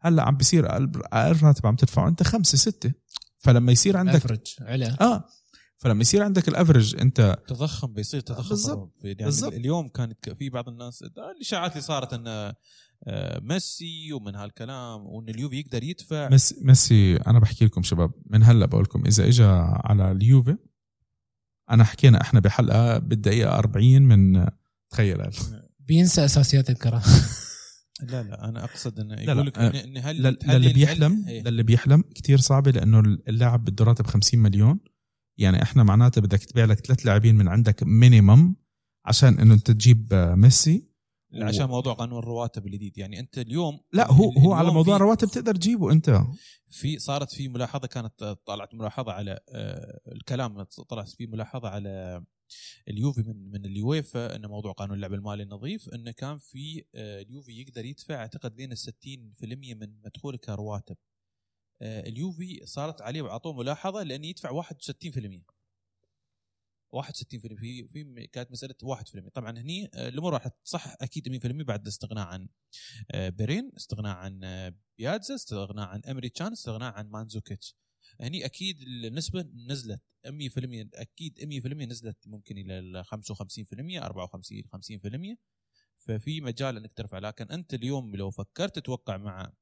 هلأ 0.00 0.22
عم 0.22 0.36
بيصير 0.36 0.76
أقل 0.76 1.42
راتب 1.42 1.66
عم 1.66 1.76
تدفعه 1.76 2.08
أنت 2.08 2.22
خمسة 2.22 2.58
ستة 2.58 2.92
فلما 3.38 3.72
يصير 3.72 3.96
عندك 3.96 4.14
افرج 4.14 4.54
على 4.60 4.96
آه 5.00 5.24
فلما 5.76 6.00
يصير 6.00 6.22
عندك 6.22 6.48
الأفرج 6.48 7.00
أنت 7.00 7.38
تضخم 7.48 7.92
بيصير 7.92 8.20
تضخم 8.20 8.48
بالضبط. 8.48 8.92
يعني 9.04 9.24
بالضبط. 9.24 9.52
اليوم 9.52 9.88
كانت 9.88 10.30
في 10.30 10.50
بعض 10.50 10.68
الناس 10.68 11.04
الإشاعات 11.36 11.72
اللي 11.72 11.82
صارت 11.82 12.12
إن 12.12 12.54
آه، 13.06 13.40
ميسي 13.42 14.12
ومن 14.12 14.34
هالكلام 14.34 15.06
وإن 15.06 15.28
اليوفي 15.28 15.60
يقدر 15.60 15.82
يدفع 15.82 16.28
ميسي 16.28 16.56
ميسي 16.62 17.16
أنا 17.16 17.38
بحكي 17.38 17.64
لكم 17.64 17.82
شباب 17.82 18.12
من 18.26 18.42
هلأ 18.42 18.66
بقول 18.66 18.82
لكم 18.82 19.06
إذا 19.06 19.28
اجى 19.28 19.44
على 19.84 20.10
اليوفي 20.10 20.56
أنا 21.70 21.84
حكينا 21.84 22.20
إحنا 22.20 22.40
بحلقة 22.40 22.98
بالدقيقة 22.98 23.58
40 23.58 24.02
من 24.02 24.46
تخيل 24.90 25.30
بينسى 25.80 26.24
أساسيات 26.24 26.70
الكرة. 26.70 27.02
لا 28.10 28.22
لا 28.22 28.48
أنا 28.48 28.64
أقصد 28.64 29.00
إنه 29.00 29.20
يقول 29.20 29.46
لك 29.46 29.56
إن- 29.56 29.60
إن 29.76 29.96
هل 29.98 30.22
لل- 30.22 30.38
هل- 30.44 30.60
للي 30.60 30.72
بيحلم 30.72 31.24
إيه. 31.28 31.42
للي 31.42 31.62
بيحلم 31.62 32.02
كتير 32.02 32.38
صعبة 32.38 32.70
لأنه 32.70 32.98
اللاعب 33.00 33.64
بده 33.64 33.84
راتب 33.84 34.06
50 34.06 34.40
مليون. 34.40 34.80
يعني 35.38 35.62
إحنا 35.62 35.82
معناته 35.82 36.20
بدك 36.20 36.44
تبيع 36.44 36.64
لك 36.64 36.86
ثلاث 36.86 37.06
لاعبين 37.06 37.34
من 37.34 37.48
عندك 37.48 37.82
مينيمم 37.82 38.54
عشان 39.04 39.38
إنه 39.38 39.54
أنت 39.54 39.70
تجيب 39.70 40.14
ميسي. 40.14 40.90
عشان 41.42 41.66
موضوع 41.66 41.92
قانون 41.92 42.18
الرواتب 42.18 42.66
الجديد. 42.66 42.98
يعني 42.98 43.20
أنت 43.20 43.38
اليوم 43.38 43.80
لا 43.92 44.12
هو 44.12 44.32
هو 44.32 44.52
على 44.52 44.70
موضوع 44.72 44.94
في- 44.96 45.02
الرواتب 45.02 45.28
تقدر 45.28 45.54
تجيبه 45.54 45.92
أنت. 45.92 46.22
في 46.70 46.98
صارت 46.98 47.34
في 47.34 47.48
ملاحظة 47.48 47.86
كانت 47.88 48.36
طلعت 48.46 48.74
ملاحظة 48.74 49.12
على 49.12 49.38
آه، 49.54 50.00
الكلام 50.12 50.62
طلعت 50.88 51.08
في 51.08 51.26
ملاحظة 51.26 51.68
على 51.68 52.22
اليوفي 52.88 53.22
من 53.22 53.50
من 53.50 53.64
اليويفا 53.64 54.36
إن 54.36 54.46
موضوع 54.46 54.72
قانون 54.72 54.96
اللعب 54.96 55.14
المالي 55.14 55.42
النظيف 55.42 55.88
انه 55.88 56.10
كان 56.10 56.38
في 56.38 56.84
آه، 56.94 57.22
اليوفي 57.22 57.60
يقدر 57.60 57.84
يدفع 57.84 58.14
أعتقد 58.14 58.56
بين 58.56 58.72
ال 58.72 58.78
60% 58.78 59.74
من 59.74 60.00
مدخوله 60.04 60.38
كرواتب. 60.38 60.96
آه، 61.82 62.00
اليوفي 62.08 62.66
صارت 62.66 63.02
عليه 63.02 63.22
واعطوه 63.22 63.52
ملاحظة 63.52 64.02
لأنه 64.02 64.26
يدفع 64.26 64.50
61% 64.50 65.44
61% 66.92 67.56
في 67.56 67.88
في 67.88 68.26
كانت 68.26 68.50
مسألة 68.50 68.74
1% 68.82 69.28
طبعا 69.34 69.58
هني 69.58 69.90
آه، 69.94 70.08
الأمور 70.08 70.32
راح 70.32 70.48
تصح 70.64 70.96
أكيد 71.00 71.28
100% 71.28 71.64
بعد 71.64 71.82
الاستغناء 71.82 72.26
عن 72.26 72.48
بيرين 73.14 73.72
استغناء 73.76 74.16
عن 74.16 74.40
بياتزا 74.98 75.34
استغناء 75.34 75.88
عن 75.88 76.02
امري 76.04 76.28
تشان 76.28 76.52
استغناء 76.52 76.92
عن 76.92 77.10
مانزوكيتش. 77.10 77.76
هني 78.20 78.44
أكيد 78.44 78.82
النسبة 78.82 79.42
نزلت 79.54 80.02
100% 80.26 80.30
أكيد 80.94 81.38
100% 81.40 81.66
نزلت 81.66 82.28
ممكن 82.28 82.58
إلى 82.58 82.78
ال 82.78 83.04
55% 83.06 84.02
54 84.02 84.62
50% 85.34 85.36
ففي 85.96 86.40
مجال 86.40 86.76
إنك 86.76 86.92
ترفع 86.92 87.18
لكن 87.18 87.46
أنت 87.50 87.74
اليوم 87.74 88.16
لو 88.16 88.30
فكرت 88.30 88.78
تتوقع 88.78 89.16
مع 89.16 89.52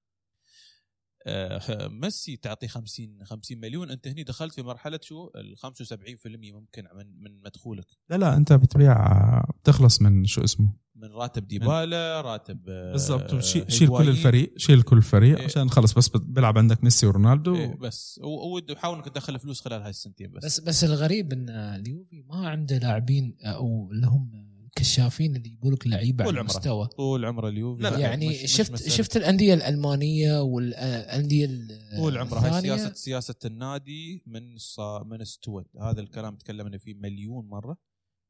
ميسي 2.03 2.37
تعطيه 2.37 2.67
50 2.67 3.25
50 3.25 3.59
مليون. 3.59 3.91
أنت 3.91 4.09
هني 4.09 4.23
دخلت 4.23 4.55
في 4.55 4.63
مرحلة 4.63 5.01
شو؟ 5.03 5.31
ال 5.37 5.57
75% 5.59 6.53
ممكن 6.53 6.85
من 6.95 7.23
من 7.23 7.43
مدخولك. 7.43 7.87
لا 8.11 8.17
لا 8.17 8.37
أنت 8.37 8.53
بتبيع 8.53 8.93
آه، 8.93 9.53
بتخلص 9.63 10.03
من 10.03 10.25
شو 10.25 10.45
اسمه؟ 10.45 10.73
من 10.97 11.09
راتب 11.13 11.49
ديبالا 11.49 12.21
راتب 12.21 12.69
آه، 12.69 12.93
بالضبط. 12.93 13.41
شيل 13.41 13.89
كل. 13.89 14.09
الفريق 14.09 14.53
شيل 14.57 14.83
كل 14.83 14.97
الفريق 14.97 15.39
إيه. 15.39 15.45
عشان 15.45 15.71
خلص 15.71 15.93
بس 15.93 16.09
بيلعب 16.09 16.59
عندك 16.59 16.85
ميسي 16.85 17.07
ورونالدو. 17.07 17.57
إيه 17.57 17.77
بس. 17.77 18.21
وحاول 18.25 18.97
إنك 18.97 19.09
تدخل 19.09 19.39
فلوس 19.39 19.61
خلال 19.61 19.83
هاي 19.83 19.91
السنتين 19.91 20.31
بس, 20.31 20.45
بس 20.45 20.61
بس 20.61 20.85
الغريب 20.85 21.33
إن 21.33 21.49
اليوفي 21.51 22.23
ما 22.23 22.49
عنده 22.49 22.79
لاعبين 22.79 23.37
أو 23.43 23.91
اللي 23.93 24.07
هم 24.07 24.48
الكشافين 24.69 25.37
اللي 25.37 25.49
يجيبوا 25.49 25.71
لك 25.71 25.87
لعيبة 25.87 26.25
على. 26.25 26.41
المستوى 26.41 26.87
طول 26.87 27.25
عمره 27.25 27.49
اليوفي 27.49 27.83
لا، 27.83 27.89
لا، 27.91 27.99
يعني 27.99 28.29
مش- 28.29 28.43
مش 28.45 28.53
شفت 28.57 28.73
مسألة. 28.73 28.91
شفت 28.91 29.17
الأندية 29.17 29.55
الألمانية 29.55 30.41
والأندية 30.43 31.47
طول 31.97 32.19
عمره 32.19 32.39
هاي 32.39 32.49
الثانية. 32.49 32.77
سياسه 32.77 32.95
سياسة 32.95 33.35
النادي 33.45 34.23
من 34.27 34.57
صا 34.59 35.03
من 35.03 35.21
استوت 35.21 35.67
هذا 35.81 36.01
الكلام 36.01 36.37
تكلمنا 36.37 36.79
فيه 36.79 36.95
مليون 36.95 37.49
مرة 37.49 37.77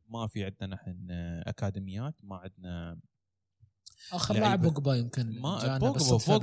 ما 0.08 0.26
في 0.26 0.44
عندنا 0.44 0.66
نحن 0.74 1.06
أكاديميات 1.46 2.14
ما 2.22 2.36
عندنا 2.36 3.00
آخر. 4.12 4.34
لاعب 4.34 4.62
بوجبا 4.62 4.94
يمكن 4.94 5.40
ما 5.40 5.78
بوجبا. 5.78 5.98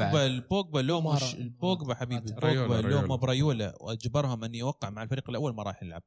بوجبا 0.06 0.26
البوجبا 0.26 0.80
لو 0.80 1.02
ما 1.02 1.16
مش 1.16 1.36
ما- 1.36 1.96
حبيبي 1.96 2.32
بوجبا 2.32 2.74
لو 2.74 2.82
ما 2.82 3.06
ريولا. 3.06 3.16
بريولا 3.16 3.78
وأجبرهم 3.82 4.44
أن 4.44 4.56
يوقع 4.56 4.90
مع 4.90 5.04
الفريق 5.04 5.30
الأول 5.30 5.56
ما 5.56 5.64
راح 5.64 5.84
يلعب 5.84 6.04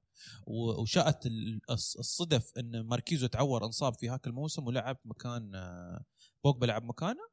وشاءت 0.47 1.27
ال- 1.27 1.61
الص- 1.71 1.99
الصدف 1.99 2.53
إن 2.59 2.81
ماركيزو 2.81 3.27
تعور 3.27 3.65
أنصاب 3.65 3.95
في 3.95 4.09
هاك 4.09 4.27
الموسم 4.27 4.67
ولعب 4.67 4.99
مكان 5.05 5.55
آه، 5.55 6.05
بوجبا 6.45 6.67
لعب 6.67 6.83
مكانه 6.85 7.29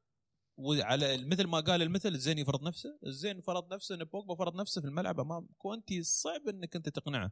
وعلى 0.57 1.17
مثل 1.27 1.47
ما 1.47 1.59
قال 1.59 1.81
المثل 1.81 2.09
الزين 2.09 2.37
يفرض 2.37 2.63
نفسه 2.63 2.99
الزين 3.05 3.41
فرض 3.41 3.73
نفسه 3.73 3.95
إن 3.95 4.03
بوجبا 4.03 4.35
فرض 4.35 4.55
نفسه 4.55 4.81
في 4.81 4.87
الملعب 4.87 5.19
أمام 5.19 5.47
كونتي 5.57 6.03
صعب 6.03 6.41
إنك 6.49 6.75
أنت 6.75 6.89
تقنعه 6.89 7.31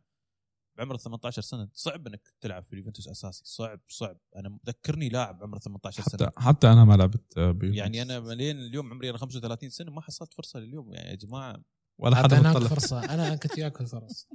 بعمر 0.78 0.98
18 0.98 1.42
سنة. 1.42 1.70
صعب 1.74 2.08
إنك 2.08 2.34
تلعب 2.42 2.64
في 2.64 2.74
اليوفنتوس 2.74 3.08
أساسي. 3.08 3.42
صعب 3.46 3.80
صعب. 3.88 4.18
أنا 4.36 4.58
ذكرني 4.68 5.10
لاعب 5.10 5.44
عمره 5.44 5.60
18 5.60 6.04
سنة. 6.04 6.28
حتى 6.28 6.42
حتى 6.42 6.68
أنا 6.72 6.86
ما 6.86 6.94
لعبت 6.94 7.38
آه، 7.38 7.52
بيوفنتوس. 7.52 7.78
يعني 7.78 8.02
أنا 8.02 8.20
ملين 8.20 8.60
اليوم 8.60 8.92
عمري 8.92 9.10
أنا 9.10 9.18
35 9.18 9.70
سنة. 9.70 9.92
ما 9.92 10.02
حصلت 10.02 10.34
فرصة 10.34 10.60
لليوم. 10.60 10.94
يعني 10.94 11.10
يا 11.10 11.16
جماعة. 11.16 11.64
ولا 11.98 12.16
حدا 12.16 12.36
أعطيناك 12.36 12.56
بطلع 12.56 12.68
فرصة. 12.68 13.14
أنا 13.14 13.36
كنت 13.36 13.58
ياكل 13.58 13.86
فرص. 13.86 14.28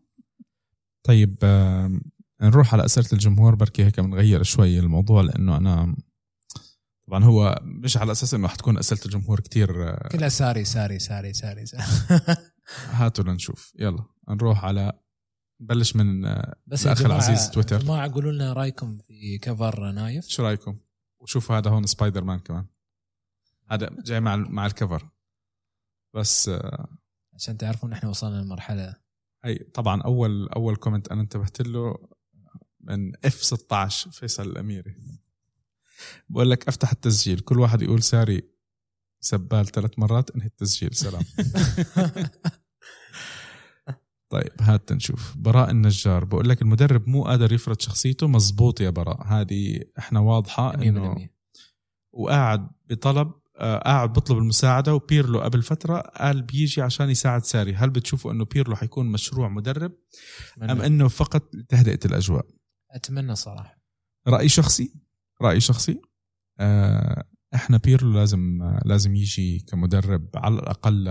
طيب 1.09 1.37
نروح 2.43 2.75
على 2.75 2.85
أسئلة 2.85 3.09
الجمهور. 3.13 3.55
بركي 3.55 3.85
هيك 3.85 4.01
بنغير 4.01 4.43
شوي 4.43 4.79
الموضوع 4.79 5.23
لأنه 5.23 5.57
أنا 5.57 5.97
طبعا 7.09 7.25
هو 7.25 7.61
مش 7.63 7.97
على 7.97 8.13
أساس 8.13 8.35
إنه 8.35 8.49
حتكون 8.49 8.79
أسئلة 8.79 9.01
الجمهور 9.05 9.41
كتير 9.41 9.89
آه، 9.89 10.09
كلها 10.09 10.29
ساري 10.29 10.65
ساري 10.65 10.99
ساري 10.99 11.33
ساري, 11.33 11.67
ساري. 11.67 11.85
هاتوا 12.99 13.25
لنشوف. 13.25 13.73
يلا 13.79 14.05
نروح 14.29 14.65
على 14.65 14.93
نبلش 15.61 15.97
من 15.97 16.23
بس 16.67 16.85
جماعة 16.85 17.01
العزيز 17.01 17.51
تويتر. 17.51 17.79
جماعة 17.79 18.13
قولوا 18.13 18.33
لنا 18.33 18.53
رأيكم 18.53 18.99
في 18.99 19.39
cover 19.39 19.91
نايف. 19.91 20.29
شو 20.29 20.43
رأيكم؟ 20.43 20.79
وشوفوا 21.21 21.59
هذا 21.59 21.71
هون 21.71 21.87
سبايدر 21.87 22.25
مان 22.25 22.39
كمان. 22.39 22.67
هذا 23.71 23.91
جاي 24.05 24.21
مع 24.21 24.37
مع 24.37 24.67
ال 24.67 24.74
cover 24.74 25.09
بس 26.15 26.49
آه، 26.49 26.89
عشان 27.35 27.59
تعرفون 27.59 27.93
إحنا 27.93 28.09
وصلنا 28.09 28.43
لمرحلة. 28.43 28.95
هي 29.45 29.55
طبعا 29.55 30.03
أول 30.03 30.49
أول 30.49 30.77
comment 30.77 31.09
أنا 31.09 31.21
انتبهت 31.21 31.61
له 31.63 32.09
من 32.81 33.13
F 33.25 33.43
16 33.45 34.11
فيصل 34.11 34.43
الأميري. 34.43 34.95
بقول 36.29 36.51
لك 36.51 36.69
أفتح 36.69 36.91
التسجيل. 36.91 37.41
كل 37.41 37.61
واحد 37.61 37.83
يقول 37.83 38.03
ساري 38.03 38.43
سبال 39.21 39.67
ثلاث 39.67 39.99
مرات 39.99 40.31
انهي 40.31 40.47
التسجيل؟ 40.47 40.95
سلام. 40.95 41.23
طيب 44.31 44.53
هات 44.61 44.93
نشوف 44.93 45.37
براء 45.37 45.71
النجار 45.71 46.25
بقول 46.25 46.49
لك 46.49 46.63
المدرب 46.63 47.09
مو 47.09 47.25
قادر 47.25 47.53
يفرض 47.53 47.81
شخصيته 47.81 48.29
مزبوط 48.29 48.81
يا 48.81 48.91
براء. 48.91 49.27
هذه 49.27 49.81
إحنا 49.99 50.21
واضحة 50.21 50.75
إنه 50.75 51.15
100% 51.15 51.29
وقاعد 52.13 52.69
بطلب 52.91 53.33
آه، 53.59 53.79
قاعد 53.79 54.13
بطلب 54.13 54.39
المساعدة 54.39 54.95
وبيرلو 54.95 55.41
قبل 55.41 55.63
فترة 55.63 55.99
قال 55.99 56.43
بيجي 56.43 56.83
عشان 56.83 57.11
يساعد 57.11 57.45
ساري. 57.45 57.75
هل 57.75 57.91
بتشوفوا 57.91 58.33
إنه 58.33 58.45
بيرلو 58.45 58.77
حيكون 58.77 59.07
مشروع 59.07 59.49
مدرب؟ 59.49 59.93
أم 60.63 60.81
إنه 60.81 61.09
فقط 61.09 61.55
لتهدئة 61.55 61.99
الأجواء؟ 62.05 62.47
أتمنى 62.91 63.35
صراحة. 63.35 63.79
رأي 64.29 64.49
شخصي؟ 64.49 64.95
رأي 65.43 65.61
شخصي؟ 65.61 66.01
آه، 66.59 67.25
إحنا 67.55 67.77
بيرلو 67.77 68.13
لازم 68.13 68.63
آه، 68.63 68.81
لازم 68.85 69.17
يجي 69.17 69.59
كمدرب 69.59 70.29
على 70.35 70.55
الأقل 70.55 71.05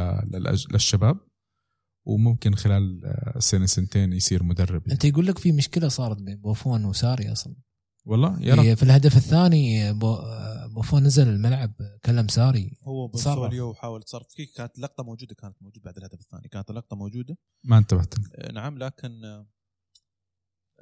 للشباب. 0.71 1.26
وممكن 2.07 2.55
خلال 2.55 3.05
آه، 3.05 3.39
سنة 3.39 3.65
سنتين 3.65 4.13
يصير 4.13 4.43
مدرب 4.43 4.89
أنت 4.89 5.05
يقول 5.05 5.27
لك 5.27 5.37
في 5.37 5.51
مشكلة 5.51 5.87
صارت 5.87 6.21
بين 6.21 6.35
بوفون 6.41 6.85
وساري 6.85 7.31
أصلا. 7.31 7.55
والله 8.05 8.41
يا 8.41 8.55
رب. 8.55 8.73
في, 8.73 8.83
الهدف 8.83 9.17
الثاني 9.17 9.93
بو 9.93 10.17
بوفون 10.75 11.03
نزل 11.03 11.27
الملعب 11.27 11.73
كلم 12.05 12.27
ساري. 12.27 12.77
هو 12.83 13.07
تصرف. 13.07 13.39
بنسوليو 13.39 13.69
وحاول 13.69 14.01
يتصرف 14.01 14.27
فيه 14.29 14.47
كانت 14.55 14.79
لقطة 14.79 15.03
موجودة 15.03 15.35
كانت 15.35 15.55
موجودة 15.61 15.81
بعد 15.85 15.97
الهدف 15.97 16.19
الثاني. 16.19 16.47
كانت 16.51 16.69
اللقطه 16.69 16.95
موجودة. 16.95 17.37
ما 17.63 17.77
انتبهت 17.77 18.13
آه، 18.35 18.51
نعم 18.51 18.77
لكن 18.77 19.25
آه، 19.25 19.47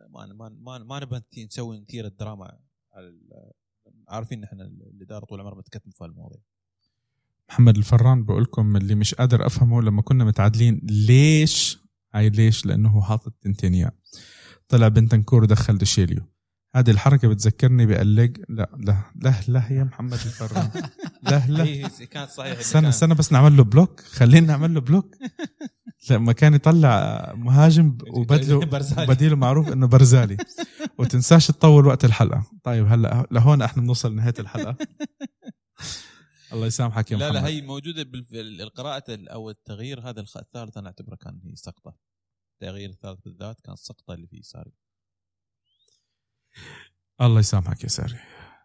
ما 0.10 0.26
ما 0.26 0.50
ما, 0.50 0.78
ما 0.78 1.00
نبغى 1.00 1.20
نت- 1.20 1.40
نسوي 1.40 1.80
نثير 1.80 2.06
الدراما 2.06 2.60
عارفين 4.08 4.44
إحنا 4.44 4.64
الإدارة 4.64 5.26
طول 5.26 5.40
عمرها 5.42 5.56
بتكتم 5.62 5.92
في 5.92 6.06
المواضيع. 6.06 6.40
محمد 7.50 7.78
الفران 7.78 8.24
بقول 8.24 8.44
لكم 8.44 8.76
اللي 8.76 8.96
مش 8.96 9.16
قادر 9.16 9.46
أفهمه 9.46 9.82
لما 9.82 10.02
كنا 10.02 10.24
متعادلين 10.26 10.82
ليش؟ 10.84 11.80
هاي 12.16 12.30
ليش؟ 12.30 12.66
لأنه 12.66 12.90
هو 12.90 13.02
حاطط 13.02 13.34
تنتينيا. 13.42 13.92
طلع 14.68 14.88
بنتنكور 14.88 15.44
ودخل 15.44 15.78
دشيليو 15.78 16.24
هذه 16.76 16.92
الحركة 16.92 17.28
بتذكرني 17.28 17.86
بقلق 17.86 18.32
لا 18.50 18.70
لا 18.78 18.98
لا 19.16 19.34
لا 19.48 19.64
يا 19.72 19.84
محمد 19.84 20.14
الفران. 20.14 20.70
لا 21.30 21.44
لا. 21.48 21.64
هي 21.64 21.90
كانت 22.12 22.30
صحيحه 22.30 22.60
استنى 22.60 22.90
استنى 22.90 23.14
بس 23.14 23.32
نعمل 23.34 23.58
له 23.58 23.64
block. 23.64 24.00
خلينا 24.02 24.48
نعمل 24.48 24.74
له 24.74 24.82
block. 24.82 25.16
لما 26.10 26.34
كان 26.34 26.54
يطلع 26.54 27.34
مهاجم 27.36 27.98
وبدله. 28.16 28.60
بديله 29.06 29.36
معروف 29.36 29.68
إنه 29.74 29.88
برزالي. 29.88 30.38
وتنساش 30.98 31.48
تطول 31.48 31.86
وقت 31.86 32.06
الحلقة. 32.06 32.44
طيب 32.64 32.88
هلا 32.88 33.28
لهون 33.32 33.62
إحنا 33.62 33.84
بنوصل 33.84 34.12
لنهاية 34.12 34.34
الحلقة. 34.40 34.78
الله 36.54 36.68
يسامحك 36.68 37.12
يا 37.12 37.18
لا 37.18 37.30
محمد. 37.30 37.42
لا 37.42 37.48
هي 37.48 37.62
موجودة 37.62 38.04
بالقراءه 38.04 39.04
أو 39.10 39.50
التغيير 39.50 40.10
هذا 40.10 40.22
الثالث 40.22 40.78
أنا 40.78 40.88
أعتبره 40.88 41.16
كان 41.16 41.40
هي 41.44 41.56
سقطة. 41.56 41.96
التغيير 42.54 42.90
الثالث 42.90 43.20
بالذات 43.22 43.62
كان 43.62 43.76
سقطة 43.76 44.14
اللي 44.14 44.28
في 44.28 44.42
ساري. 44.42 44.72
الله 47.22 47.40
يسامحك 47.40 47.84
يا 47.84 47.88
ساري. 47.90 48.20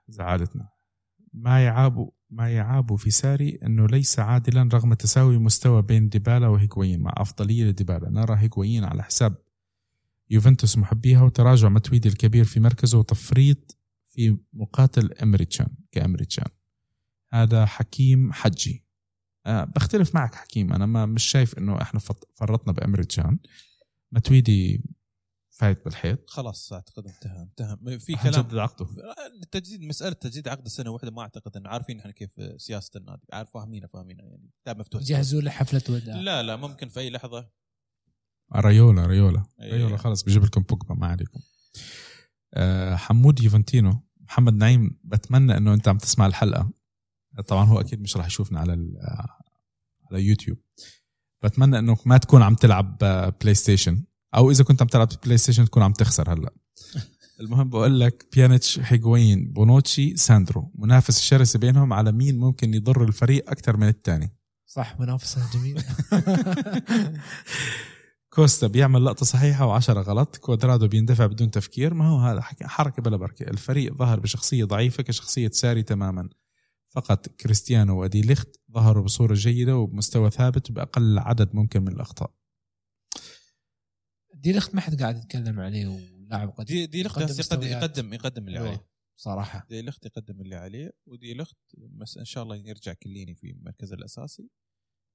زعلتنا. 0.09 0.69
ما 1.33 1.65
يعاب 1.65 2.11
ما 2.31 2.51
يعاب 2.51 2.97
في 2.97 3.11
ساري 3.11 3.59
أنه 3.63 3.87
ليس 3.87 4.19
عادلا 4.19 4.69
رغم 4.73 4.95
تساوي 4.95 5.39
مستوى 5.39 5.83
بين 5.83 6.09
ديبالا 6.09 6.49
وهيغوين 6.49 7.01
مع 7.01 7.15
أفضلية 7.17 7.65
لديبالا. 7.65 8.11
نرى 8.11 8.37
هيغوين 8.39 8.85
على 8.85 9.03
حساب 9.03 9.37
يوفنتوس 10.31 10.79
محبيها 10.79 11.23
وتراجع 11.23 11.69
متويدي 11.69 12.09
الكبير 12.09 12.45
في 12.45 12.61
مركزه 12.61 12.99
وتفريط 12.99 13.79
في 14.07 14.39
مقاتل 14.53 15.13
امريتشان 15.13 15.69
كامريتشان 15.93 16.47
هذا 17.33 17.67
حكيم 17.67 18.33
حجي. 18.33 18.87
أه 19.47 19.65
بختلف 19.65 20.15
معك 20.15 20.35
حكيم. 20.35 20.73
أنا 20.73 20.87
ما 20.87 21.07
مش 21.07 21.25
شايف 21.25 21.59
إنه 21.59 21.83
إحنا 21.83 22.01
فرطنا 22.35 22.73
بامريتشان 22.73 23.39
متويدي 24.13 24.85
فايت 25.51 25.85
بالحيط. 25.85 26.31
خلاص 26.31 26.73
أعتقد 26.73 27.07
انتهى. 27.07 27.43
انتهى. 27.43 27.99
في 27.99 28.13
كلام 28.13 28.33
كلام. 28.33 28.45
جدد 28.45 28.59
عقده. 28.59 28.87
التجديد 29.43 29.83
مسألة 29.83 30.13
تجديد 30.13 30.49
عقد 30.49 30.65
السنة 30.65 30.91
واحدة 30.91 31.11
ما 31.11 31.23
أعتقد 31.23 31.57
إن 31.57 31.67
عارفين 31.67 31.99
إحنا 31.99 32.13
كيف 32.13 32.31
سياسة 32.57 32.91
النادي. 32.97 33.27
عارف 33.33 33.51
فاهمينها 33.51 33.89
فاهمينها 33.89 34.25
يعني 34.25 34.51
كتاب 34.63 34.79
مفتوح. 34.79 35.03
جهزوا 35.03 35.41
له 35.41 35.51
حفلة 35.51 35.83
وداع. 35.89 36.17
لا 36.17 36.43
لا 36.43 36.57
ممكن 36.57 36.89
في 36.89 37.01
أي 37.01 37.11
لحظة. 37.11 37.51
رايولا 38.57 39.07
رايولا. 39.07 39.45
إيه. 39.61 39.73
رايولا 39.73 39.97
خلص 39.97 40.23
بجيب 40.23 40.45
لكم 40.45 40.63
بوجبا 40.63 40.95
ما 40.95 41.07
عليكم. 41.07 41.41
آه، 42.55 42.97
حمود 42.97 43.41
يوفنتينو. 43.41 44.03
محمد 44.21 44.55
نعيم 44.55 45.01
بتمنى 45.05 45.57
إنه 45.57 45.75
أنت 45.75 45.89
عم 45.89 45.99
تسمع 45.99 46.27
الحلقة. 46.27 46.71
طبعا 47.41 47.65
هو 47.65 47.81
أكيد 47.81 48.03
مش 48.03 48.17
راح 48.17 48.27
يشوفنا 48.27 48.61
على 48.61 48.73
آه، 48.73 49.29
على 50.11 50.23
يوتيوب. 50.23 50.59
بتمنى 51.43 51.79
إنك 51.79 52.07
ما 52.07 52.17
تكون 52.17 52.43
عم 52.43 52.55
تلعب 52.55 52.99
آه، 53.03 53.35
بلاي 53.41 53.55
ستيشن 53.55 54.05
أو 54.35 54.51
إذا 54.51 54.65
كنت 54.65 54.83
عم 54.83 54.89
تلعب 54.89 55.09
بلاي 55.25 55.39
ستيشن 55.39 55.65
تكون 55.65 55.83
عم 55.83 55.93
تخسر 55.93 56.33
هلأ. 56.33 56.51
المهم 57.41 57.69
بقول 57.69 58.01
لك 58.01 58.27
بيانيتش 58.33 58.81
هيغوين 58.83 59.53
بونوتشي 59.53 60.17
ساندرو 60.17 60.73
منافس 60.75 61.19
الشرسة 61.19 61.59
بينهم 61.59 61.93
على 61.93 62.13
مين 62.13 62.39
ممكن 62.39 62.75
يضر 62.75 63.05
الفريق 63.05 63.51
أكثر 63.51 63.77
من 63.77 63.89
الثاني 63.89 64.41
صح 64.71 65.01
منافسة 65.01 65.43
جميلة. 65.55 65.85
كوستا 68.35 68.67
بيعمل 68.67 69.05
لقطة 69.05 69.27
صحيحة 69.27 69.67
وعشرة 69.67 70.01
غلط. 70.01 70.37
كوادرادو 70.37 70.89
بيندفع 70.89 71.27
بدون 71.27 71.51
تفكير. 71.51 71.95
ما 71.95 72.09
هو 72.09 72.19
هذا 72.19 72.41
حركة 72.63 73.03
بلا 73.03 73.17
بركة. 73.17 73.43
الفريق 73.43 73.95
ظهر 73.95 74.21
بشخصية 74.21 74.65
ضعيفة 74.65 75.03
كشخصية 75.03 75.51
ساري 75.53 75.83
تماما. 75.83 76.29
فقط 76.91 77.29
كريستيانو 77.29 78.03
ودي 78.03 78.21
ليخت 78.23 78.61
ظهروا 78.73 79.05
بصورة 79.05 79.35
جيدة 79.35 79.77
وبمستوى 79.77 80.31
ثابت 80.31 80.73
بأقل 80.73 81.19
عدد 81.19 81.55
ممكن 81.55 81.83
من 81.83 81.93
الأخطاء. 81.93 82.35
دي 84.35 84.53
لخت 84.53 84.75
ما 84.75 84.81
حد 84.81 85.03
قاعد 85.03 85.17
يتكلم 85.19 85.61
عليه 85.61 85.87
ولاعب 85.87 86.49
قديم 86.51 86.77
دي 86.77 86.87
دي 86.87 87.03
لخت 87.03 87.21
يقدم 87.21 87.63
يقدم. 87.63 88.15
يقدم 88.15 88.49
اللي 88.49 88.59
عليه. 88.59 88.71
أيوة، 88.71 88.87
صراحة. 89.17 89.67
دي 89.69 89.83
لخت 89.83 90.07
يقدم 90.07 90.41
اللي 90.41 90.57
عليه 90.57 90.93
ودي 91.07 91.35
لخت 91.35 91.57
بس 91.77 92.19
إن 92.19 92.25
شاء 92.25 92.43
الله 92.43 92.57
يرجع 92.57 92.93
كليني 92.93 93.35
في 93.35 93.51
المركز 93.51 93.93
الأساسي. 93.93 94.49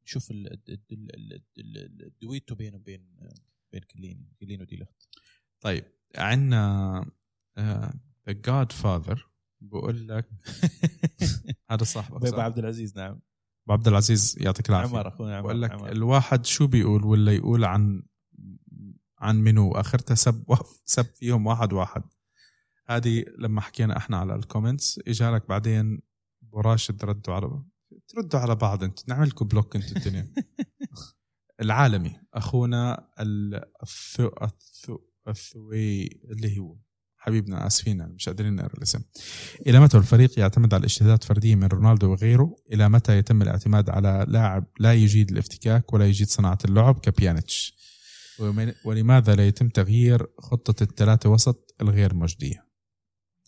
نشوف 0.05 0.32
ال- 0.32 0.53
ال- 0.53 0.80
ال- 0.91 1.15
ال- 1.15 1.43
ال- 1.57 2.05
الدويتو 2.05 2.55
بينه 2.55 2.76
وبين 2.78 3.15
بين 3.71 3.82
كليني 3.82 4.34
كليني 4.39 4.61
ودي 4.63 4.78
لخت 4.78 5.07
طيب 5.61 5.86
عندنا 6.15 7.05
The 7.60 8.32
Godfather 8.45 9.30
بقول 9.70 10.07
لك. 10.07 10.30
هذا 11.72 11.84
صاحبك 11.84 12.22
بيبا؟ 12.22 12.43
عبد 12.43 12.57
العزيز 12.59 12.97
نعم. 12.97 13.20
عبد 13.70 13.88
العزيز 13.88 14.36
يعطيك 14.39 14.70
العافية. 14.70 14.89
عمر 14.97 15.07
أخونا 15.07 15.38
عمر 15.38 15.45
بقول 15.47 15.61
لك 15.61 15.72
عمر. 15.72 15.91
الواحد 15.91 16.45
شو 16.45 16.68
بيقول 16.68 17.05
ولا 17.05 17.32
يقول 17.34 17.66
عن 17.66 18.03
عن 19.20 19.36
منو؟ 19.43 19.72
اخرتها 19.72 20.16
سب 20.16 20.43
سب 20.86 21.05
فيهم 21.05 21.47
واحد 21.47 21.74
واحد. 21.74 22.03
هذه 22.88 23.26
لما 23.38 23.61
حكينا 23.61 23.97
إحنا 23.97 24.18
على 24.18 24.36
ال 24.36 24.43
comments 24.43 24.99
إجالك 25.07 25.49
بعدين 25.49 26.01
أبو 26.43 26.59
راشد 26.61 27.05
ردوا 27.05 27.34
على 27.34 27.63
تردوا 28.07 28.39
على 28.39 28.55
بعض 28.55 28.84
أنتوا 28.84 29.03
نعمل 29.07 29.28
لكم 29.28 29.47
بلوك 29.47 29.76
أنتوا 29.76 29.97
الدنيا. 29.97 30.28
العالمي 31.61 32.20
أخونا 32.34 33.09
ال- 33.20 33.66
الثو 33.84 34.28
الثو 34.41 34.97
الثوي 35.28 36.05
اللي 36.05 36.59
هو. 36.59 36.76
حبيبنا 37.26 37.67
آسفين 37.67 37.99
يعني 37.99 38.13
مش 38.13 38.30
قادرين 38.30 38.55
نقرأ 38.55 38.78
الاسم. 38.78 39.01
إلى 39.67 39.80
متى 39.80 39.97
الفريق 39.97 40.39
يعتمد 40.39 40.73
على 40.73 40.86
اجتهادات 40.86 41.23
فرديه 41.23 41.55
من 41.55 41.67
رونالدو 41.67 42.11
وغيره؟ 42.11 42.55
إلى 42.73 42.89
متى 42.89 43.17
يتم 43.17 43.41
الاعتماد 43.41 43.89
على 43.89 44.26
لاعب 44.28 44.65
لا 44.80 44.93
يجيد 44.93 45.32
الافتكاك 45.32 45.93
ولا 45.93 46.05
يجيد 46.05 46.28
صناعة 46.28 46.57
اللعب 46.65 46.99
كبيانيتش؟ 46.99 47.76
ولماذا 48.86 49.36
لا 49.36 49.47
يتم 49.47 49.69
تغيير 49.69 50.28
خطة 50.39 50.84
الثلاثه 50.84 51.30
وسط 51.30 51.76
الغير 51.82 52.15
مجدية؟ 52.15 52.65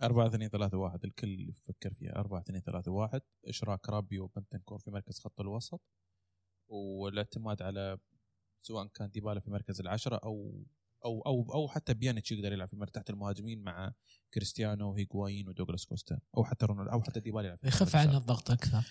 4 0.04 0.28
2 0.28 0.50
3 0.50 0.78
1 0.78 1.00
الكل 1.06 1.50
يفكر 1.50 1.94
فيها. 1.94 2.16
4 2.16 2.42
2 2.42 2.62
3 2.62 2.92
1 2.92 3.22
إشراك 3.48 3.90
رابيو 3.90 4.24
وبنتنكور 4.24 4.80
في 4.80 4.92
مركز 4.92 5.20
خط 5.20 5.42
الوسط 5.42 5.82
والاعتماد 6.70 7.62
على 7.62 7.98
سواء 8.62 8.88
كان 8.88 9.10
ديبالا 9.10 9.40
في 9.40 9.52
مركز 9.52 9.80
العشرة 9.80 10.16
أو 10.16 10.66
أو 11.06 11.22
أو 11.22 11.54
أو 11.54 11.68
حتى 11.68 11.94
بيانيتش 11.94 12.32
يقدر 12.32 12.54
يلعب 12.54 12.68
في 12.68 12.86
تحت 12.94 13.10
المهاجمين 13.10 13.62
مع 13.62 13.94
كريستيانو 14.34 14.92
وهيغوايين 14.92 15.50
ودوغلاس 15.50 15.86
كوستا 15.86 16.20
أو 16.38 16.44
حتى 16.44 16.66
رونالدو 16.66 16.92
أو 16.92 17.02
حتى 17.02 17.20
ديبالا 17.20 17.46
يلعب 17.48 17.60
في 17.60 17.68
يخف 17.68 17.96
عنه. 17.96 18.18
الضغط 18.18 18.52
أكثر 18.52 18.84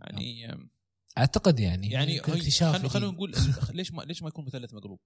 يعني 0.00 0.68
أعتقد 1.18 1.60
يعني 1.60 1.90
يعني 1.90 2.18
خلينا 2.20 2.72
خلينا 2.72 2.88
جديد. 2.88 3.14
نقول 3.14 3.34
ليش 3.76 3.92
ما 3.92 4.02
ليش 4.02 4.22
ما 4.22 4.28
يكون 4.28 4.44
مثلث 4.44 4.74
مقلوب 4.74 5.00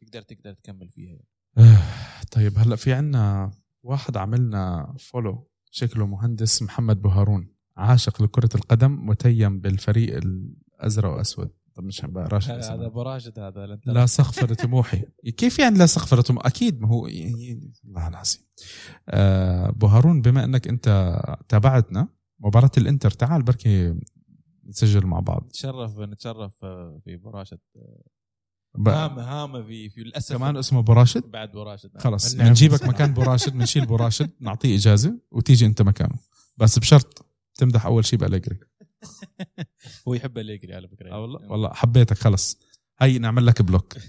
تقدر 0.00 0.22
تقدر 0.22 0.52
تكمل 0.52 0.88
فيها 0.88 1.10
يعني. 1.10 1.28
آه، 1.58 2.22
طيب 2.32 2.58
هلا 2.58 2.76
في 2.76 2.92
عنا 2.92 3.52
واحد 3.82 4.16
عملنا 4.16 4.94
فولو 5.00 5.50
شكله 5.70 6.06
مهندس 6.06 6.62
محمد 6.62 7.02
بوهارون 7.02 7.54
عاشق 7.76 8.22
لكرة 8.22 8.48
القدم 8.54 9.06
متيم 9.06 9.60
بالفريق 9.60 10.16
الأزرق 10.16 11.10
وأسود 11.10 11.57
طب 11.78 11.84
مش 11.84 12.04
راشد 12.04 12.50
هذا. 12.50 12.86
أبو 12.86 13.02
راشد 13.02 13.38
هذا 13.38 13.78
لا 13.86 14.06
سقف 14.06 14.50
لطموحي 14.50 15.04
كيف 15.36 15.58
يعني 15.58 15.78
لا 15.78 15.86
سقف 15.86 16.14
لطموحي 16.14 16.48
أكيد 16.48 16.80
ما 16.80 16.88
هو 16.88 17.06
يعني 17.06 17.72
الله 17.84 18.08
العظيم. 18.08 18.40
آه 19.08 19.70
بوهارون 19.70 20.22
بما 20.22 20.44
أنك 20.44 20.68
أنت 20.68 21.18
تابعتنا 21.48 22.08
مباراة 22.40 22.70
الإنتر 22.78 23.10
تعال 23.10 23.42
بركي 23.42 23.94
نسجل 24.66 25.06
مع 25.06 25.20
بعض. 25.20 25.44
نتشرف 25.46 25.98
نتشرف 25.98 26.64
آه، 26.64 27.00
في 27.04 27.14
أبو 27.14 27.30
راشد. 27.30 27.58
هامه 28.86 29.22
هامه 29.22 29.62
في 29.62 29.88
في 29.88 30.00
للاسف 30.00 30.36
كمان 30.36 30.56
اسمه 30.56 30.78
أبو 30.78 30.92
راشد؟ 30.92 31.30
بعد 31.30 31.48
أبو 31.48 31.62
راشد. 31.62 31.90
نعم. 31.94 32.02
خلص 32.02 32.32
النعم 32.32 32.48
بنجيبك 32.48 32.72
والسلام. 32.72 32.94
مكان 32.94 33.10
أبو 33.10 33.22
راشد 33.22 33.52
بنشيل 33.52 33.82
أبو 33.82 33.96
راشد 33.96 34.30
نعطيه 34.40 34.76
إجازة 34.76 35.18
وتيجي 35.30 35.66
أنت 35.66 35.82
مكانه. 35.82 36.18
بس 36.56 36.78
بشرط 36.78 37.26
تمدح 37.54 37.86
أول 37.86 38.04
شيء 38.04 38.18
بأليجري 38.18 38.58
هو 40.08 40.14
يحب 40.14 40.38
أليجري 40.38 40.74
على 40.74 40.88
فكرة. 40.88 41.10
آه 41.12 41.20
والله. 41.22 41.50
والله 41.52 41.72
حبيتك 41.74 42.18
خلص. 42.18 42.58
هي 43.00 43.18
نعمل 43.18 43.46
لك 43.46 43.62
block. 43.62 43.96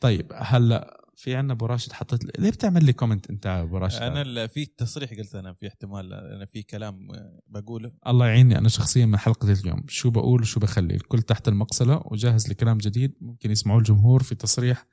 طيب 0.00 0.32
هلا 0.34 1.02
في 1.16 1.34
عنا 1.34 1.52
أبو 1.52 1.66
راشد 1.66 1.92
حطيت 1.92 2.38
ليه 2.40 2.50
بتعمل 2.50 2.84
لي 2.84 2.92
comment 2.92 3.30
أنت 3.30 3.46
يا 3.46 3.62
أبو 3.62 3.78
راشد؟ 3.78 4.02
أنا 4.02 4.22
ال- 4.22 4.48
في 4.48 4.66
تصريح 4.66 5.10
قلت 5.10 5.34
أنا 5.34 5.54
في 5.54 5.68
احتمال 5.68 6.12
أنا 6.12 6.46
في 6.46 6.62
كلام 6.62 7.08
آه، 7.14 7.40
بقوله. 7.46 7.92
الله 8.06 8.26
يعيني 8.26 8.58
أنا 8.58 8.68
شخصيا 8.68 9.06
من 9.06 9.16
حلقة 9.18 9.52
اليوم. 9.52 9.84
شو 9.88 10.10
بقول 10.10 10.40
وشو 10.42 10.60
بخلي؟ 10.60 10.94
الكل 10.94 11.22
تحت 11.22 11.48
المقصلة 11.48 12.02
وجاهز 12.04 12.48
لكلام 12.48 12.78
جديد 12.78 13.14
ممكن 13.20 13.50
يسمعوه 13.50 13.78
الجمهور 13.78 14.22
في 14.22 14.34
تصريح 14.34 14.86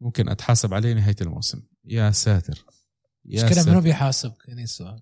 ممكن 0.00 0.28
أتحاسب 0.28 0.74
عليه 0.74 0.94
نهاية 0.94 1.16
الموسم. 1.20 1.62
يا 1.84 2.10
ساتر. 2.10 2.64
يا 3.24 3.44
مشكلة 3.44 3.58
ساتر. 3.58 3.70
منو 3.70 3.80
بيحاسب 3.80 4.32
كان 4.46 4.58
السؤال. 4.58 5.00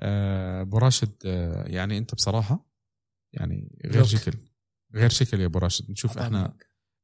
أبو 0.00 0.78
راشد 0.78 1.12
آه، 1.26 1.64
يعني 1.68 1.98
أنت 1.98 2.14
بصراحة 2.14 2.70
يعني 3.32 3.78
غير. 3.86 4.04
شكل 4.04 4.38
غير 4.94 5.08
شكل 5.10 5.40
يا 5.40 5.46
أبو 5.46 5.58
راشد. 5.58 5.90
نشوف 5.90 6.18
إحنا. 6.18 6.56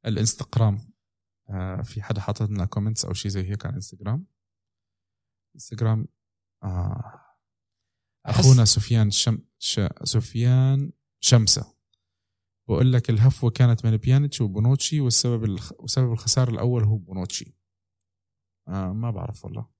الإنستغرام 0.06 0.92
آه، 1.50 1.82
في 1.82 2.02
حدا 2.02 2.20
حاطط 2.20 2.50
لنا 2.50 2.64
comments 2.66 3.04
أو 3.04 3.12
شيء 3.12 3.30
زي 3.30 3.50
هيك 3.50 3.66
على 3.66 3.74
انستغرام 3.74 4.26
انستغرام 5.54 6.08
آه 6.62 7.20
أخونا 8.26 8.64
سفيان 8.64 9.10
شم 9.10 9.38
ش... 9.58 9.80
سفيان 10.04 10.92
شمسة. 11.20 11.74
بقول 12.68 12.92
لك 12.92 13.10
الهفوة 13.10 13.50
كانت 13.50 13.84
من 13.86 13.96
بيانيتش 13.96 14.40
وبونوتشي 14.40 15.00
والسبب 15.00 15.44
الخ... 15.44 15.72
وسبب 15.78 16.12
الخسارة 16.12 16.50
الأول 16.50 16.84
هو 16.84 16.96
بونوتشي. 16.98 17.56
آه 18.68 18.92
ما 18.92 19.10
بعرف 19.10 19.44
والله. 19.44 19.79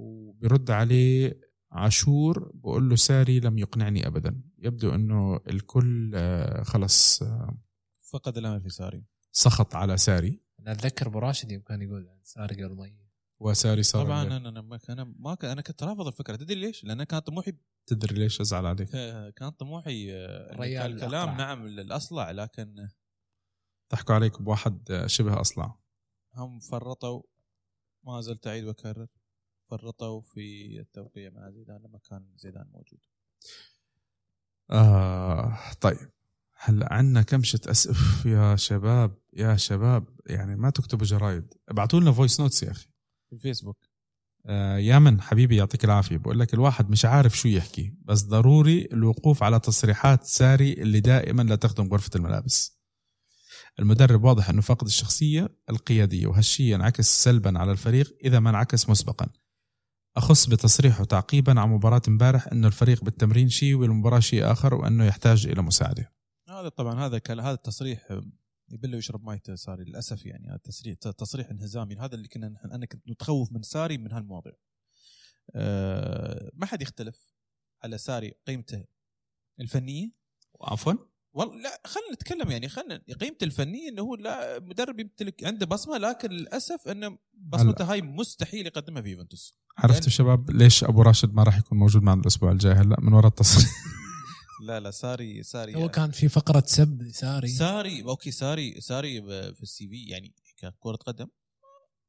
وبيرد 0.00 0.70
عليه 0.70 1.40
عاشور 1.70 2.50
بقول 2.54 2.88
له 2.88 2.96
ساري 2.96 3.40
لم 3.40 3.58
يقنعني 3.58 4.06
ابدا. 4.06 4.42
يبدو 4.58 4.94
إنه 4.94 5.40
الكل 5.48 6.12
آه 6.14 6.62
خلص 6.62 7.22
آه 7.22 7.58
فقد 8.12 8.38
الأمل 8.38 8.60
في 8.60 8.70
ساري. 8.70 9.04
سخط 9.32 9.74
على 9.74 9.96
ساري. 9.96 10.40
أنا 10.60 10.72
أتذكر 10.72 11.06
أبو 11.06 11.18
راشد 11.18 11.52
يوم 11.52 11.62
كان 11.62 11.82
يقول 11.82 12.10
سارق 12.22 12.58
المي 12.58 12.96
وساري 13.38 13.82
صار 13.82 14.04
طبعا 14.06 14.22
أنا 14.22 14.36
أنا 14.48 14.60
ما 14.60 14.78
أنا 14.88 15.14
ما 15.18 15.34
كان 15.34 15.50
أنا 15.50 15.62
كنت 15.62 15.82
رافض 15.82 16.06
الفكرة. 16.06 16.36
تدري 16.36 16.60
ليش؟ 16.60 16.84
لأن 16.84 17.04
كان 17.04 17.18
طموحي 17.18 17.52
تدري 17.86 18.14
ليش 18.14 18.40
أزعل 18.40 18.66
عليك؟ 18.66 18.90
كان 19.36 19.50
طموحي 19.50 20.12
آه، 20.14 20.56
ريال 20.56 20.82
كان 20.82 20.92
الكلام 20.92 21.28
الأقرع. 21.28 21.36
نعم 21.36 21.66
الاصلع 21.66 22.30
لكن 22.30 22.88
ضحكوا 23.92 24.14
عليك 24.14 24.42
بواحد 24.42 24.90
آه، 24.90 25.06
شبه 25.06 25.40
أصلع. 25.40 25.78
هم 26.34 26.58
فرطوا 26.60 27.22
ما 28.04 28.20
زلت 28.20 28.46
أعيد 28.46 28.64
وأكرر. 28.64 29.06
فرطوا 29.70 30.20
في 30.20 30.76
التوقيع 30.80 31.30
مع 31.30 31.50
زيدان 31.50 31.80
لما 31.84 31.98
كان 32.10 32.26
زيدان 32.36 32.66
موجود. 32.72 33.00
آه 34.70 35.58
طيب. 35.80 36.10
هلا 36.62 36.92
عندنا 36.92 37.22
كمشة 37.22 37.60
اسف 37.66 38.26
يا 38.26 38.56
شباب 38.56 39.18
يا 39.32 39.56
شباب 39.56 40.04
يعني 40.26 40.56
ما 40.56 40.70
تكتبوا 40.70 41.06
جرايد. 41.06 41.54
ابعتوا 41.68 42.00
لنا 42.00 42.12
voice 42.12 42.40
notes 42.40 42.62
يا 42.62 42.70
أخي. 42.70 42.88
في 43.28 43.32
الفيسبوك. 43.32 43.76
آه 44.46 44.76
يامن 44.76 45.20
حبيبي 45.20 45.56
يعطيك 45.56 45.84
العافية. 45.84 46.16
بقول 46.16 46.40
لك 46.40 46.54
الواحد 46.54 46.90
مش 46.90 47.04
عارف 47.04 47.36
شو 47.38 47.48
يحكي 47.48 47.94
بس 48.02 48.22
ضروري 48.22 48.88
الوقوف 48.92 49.42
على 49.42 49.60
تصريحات 49.60 50.24
ساري 50.24 50.72
اللي 50.72 51.00
دائما 51.00 51.42
لا 51.42 51.56
تخدم 51.56 51.88
غرفة 51.92 52.10
الملابس. 52.16 52.80
المدرب 53.78 54.24
واضح 54.24 54.50
إنه 54.50 54.60
فاقد 54.60 54.86
الشخصية 54.86 55.48
القيادية 55.70 56.26
وهالشيء 56.26 56.74
ينعكس 56.74 57.24
سلبا 57.24 57.58
على 57.58 57.72
الفريق 57.72 58.16
إذا 58.24 58.40
ما 58.40 58.50
انعكس 58.50 58.90
مسبقا. 58.90 59.26
أخص 60.16 60.46
بتصريحه 60.46 61.04
تعقيبا 61.04 61.60
عن 61.60 61.68
مباراة 61.68 62.02
امبارح 62.08 62.46
إنه 62.46 62.66
الفريق 62.66 63.04
بالتمرين 63.04 63.48
شيء 63.48 63.74
والمباراة 63.74 64.20
شيء 64.20 64.52
آخر 64.52 64.74
وإنه 64.74 65.04
يحتاج 65.04 65.46
إلى 65.46 65.62
مساعدة. 65.62 66.12
هذا 66.48 66.68
طبعا 66.68 67.06
هذا 67.06 67.20
هذا 67.30 67.52
التصريح 67.52 68.10
آه، 68.10 68.22
يبله 68.68 68.98
يشرب 68.98 69.24
ماي 69.24 69.40
ساري 69.54 69.84
للأسف 69.84 70.26
يعني 70.26 70.48
هذا 70.48 70.56
تصريح 70.56 70.94
تصريح 70.94 71.50
انهزامي. 71.50 71.96
هذا 71.96 72.14
اللي 72.14 72.28
كنا 72.28 72.48
نحن 72.48 72.72
أنا 72.72 72.86
كنت 72.86 73.08
متخوف 73.08 73.52
من 73.52 73.62
ساري 73.62 73.98
من 73.98 74.12
هالمواضيع. 74.12 74.52
أه 75.54 76.50
ما 76.54 76.66
حد 76.66 76.82
يختلف 76.82 77.32
على 77.82 77.98
ساري 77.98 78.34
قيمته 78.46 78.84
الفنية. 79.60 80.10
عفوا 80.62 80.94
والله 81.32 81.62
لا 81.62 81.80
خلينا 81.86 82.12
نتكلم 82.12 82.50
يعني 82.50 82.68
خلينا 82.68 83.02
قيمته 83.20 83.44
الفنية 83.44 83.88
إنه 83.88 84.02
هو 84.02 84.14
لا 84.14 84.58
مدرب 84.58 85.00
يمتلك 85.00 85.44
عنده 85.44 85.66
بصمة 85.66 85.98
لكن 85.98 86.30
للأسف 86.30 86.88
إنه 86.88 87.18
بصمته 87.34 87.92
هاي 87.92 88.02
مستحيل 88.02 88.66
يقدمها 88.66 89.02
في 89.02 89.08
يوفنتوس. 89.08 89.60
عرفتوا 89.84 90.10
شباب 90.10 90.50
ليش 90.50 90.84
أبو 90.84 91.02
راشد 91.02 91.34
ما 91.34 91.42
راح 91.42 91.58
يكون 91.58 91.78
موجود 91.78 92.02
معنا 92.02 92.20
الأسبوع 92.20 92.52
الجاي؟ 92.52 92.72
هلا 92.72 92.96
من 93.00 93.12
وراء 93.12 93.26
التصريح. 93.28 93.70
لا 94.66 94.80
لا 94.80 94.90
ساري 94.90 95.42
ساري. 95.42 95.74
هو 95.74 95.88
كان 95.88 96.10
في 96.10 96.28
فقرة 96.28 96.62
سب 96.66 97.02
لساري 97.02 97.48
ساري 97.48 98.02
أوكي 98.02 98.30
ساري 98.30 98.80
ساري 98.80 99.20
ب- 99.20 99.54
في 99.54 99.62
ال 99.62 99.88
CV 99.88 100.04
يعني 100.04 100.34
ككرة 100.56 100.96
قدم. 100.96 101.26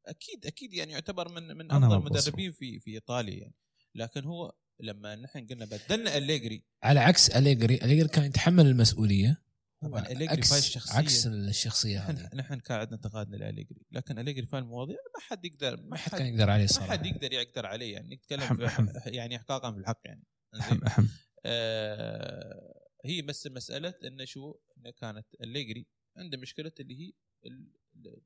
أكيد 0.07 0.45
أكيد 0.45 0.73
يعني 0.73 0.91
يعتبر 0.91 1.29
من 1.29 1.57
من 1.57 1.71
أفضل. 1.71 1.97
المدربين 1.97 2.51
في 2.51 2.79
في 2.79 2.91
إيطاليا 2.91 3.35
يعني. 3.39 3.53
لكن 3.95 4.23
هو 4.23 4.53
لما 4.79 5.15
نحن 5.15 5.47
قلنا 5.47 5.65
بدلنا 5.65 6.17
أليجري. 6.17 6.63
على 6.83 6.99
عكس 6.99 7.29
أليجري 7.29 7.75
أليجري 7.75 8.07
كان 8.07 8.23
يتحمل 8.25 8.67
المسؤولية. 8.67 9.37
طبعا 9.81 10.05
أليجري 10.07 10.27
عكس 10.27 10.49
فاي 10.49 10.59
الشخصية. 10.59 10.97
عكس 10.97 11.27
الشخصية 11.27 11.99
هذه. 11.99 12.29
نحن 12.35 12.59
كان 12.59 12.79
عندنا 12.79 12.95
انتقادنا 12.95 13.35
لأليجري 13.35 13.81
لكن 13.91 14.19
أليجري 14.19 14.45
في 14.45 14.57
المواضيع 14.57 14.95
ما 15.15 15.19
حد 15.21 15.45
يقدر 15.45 15.81
ما 15.83 15.97
حد 15.97 16.11
كان 16.11 16.25
يقدر 16.27 16.49
عليه 16.49 16.61
ما 16.63 16.67
صراحة. 16.67 16.91
حد 16.91 17.05
يقدر 17.05 17.33
يقدر 17.33 17.65
عليه 17.65 17.93
يعني 17.93 18.15
نتكلم 18.15 18.41
أحم- 18.41 18.61
أحم. 18.63 18.87
يعني 19.05 19.35
احقاقا 19.37 19.71
في 19.71 19.77
الحق 19.77 20.01
يعني 20.05 20.23
زين. 20.69 20.81
أهم 20.87 21.09
آه 21.45 22.81
هي 23.05 23.21
بس 23.21 23.47
مسألة 23.47 23.93
انه 24.05 24.25
شو؟ 24.25 24.55
انه 24.77 24.91
كانت 24.91 25.25
الليجري 25.41 25.87
عنده 26.17 26.37
مشكلة 26.37 26.71
اللي 26.79 26.99
هي 27.01 27.11
ال- 27.45 27.71
ال- 27.95 28.21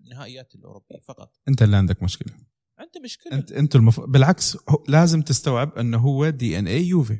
النهائيات 0.00 0.54
الأوروبية 0.54 0.98
فقط. 0.98 1.32
أنت 1.48 1.62
اللي 1.62 1.76
عندك 1.76 2.02
مشكلة. 2.02 2.34
عنده 2.78 3.00
مشكلة. 3.04 3.32
انت 3.32 3.52
أنتوا 3.52 3.80
المف... 3.80 4.00
بالعكس 4.00 4.56
هو 4.68 4.84
لازم 4.88 5.22
تستوعب 5.22 5.78
إنه 5.78 5.98
هو 5.98 6.28
دي 6.30 6.58
ان 6.58 6.66
اي 6.66 6.84
يوفي 6.86 7.18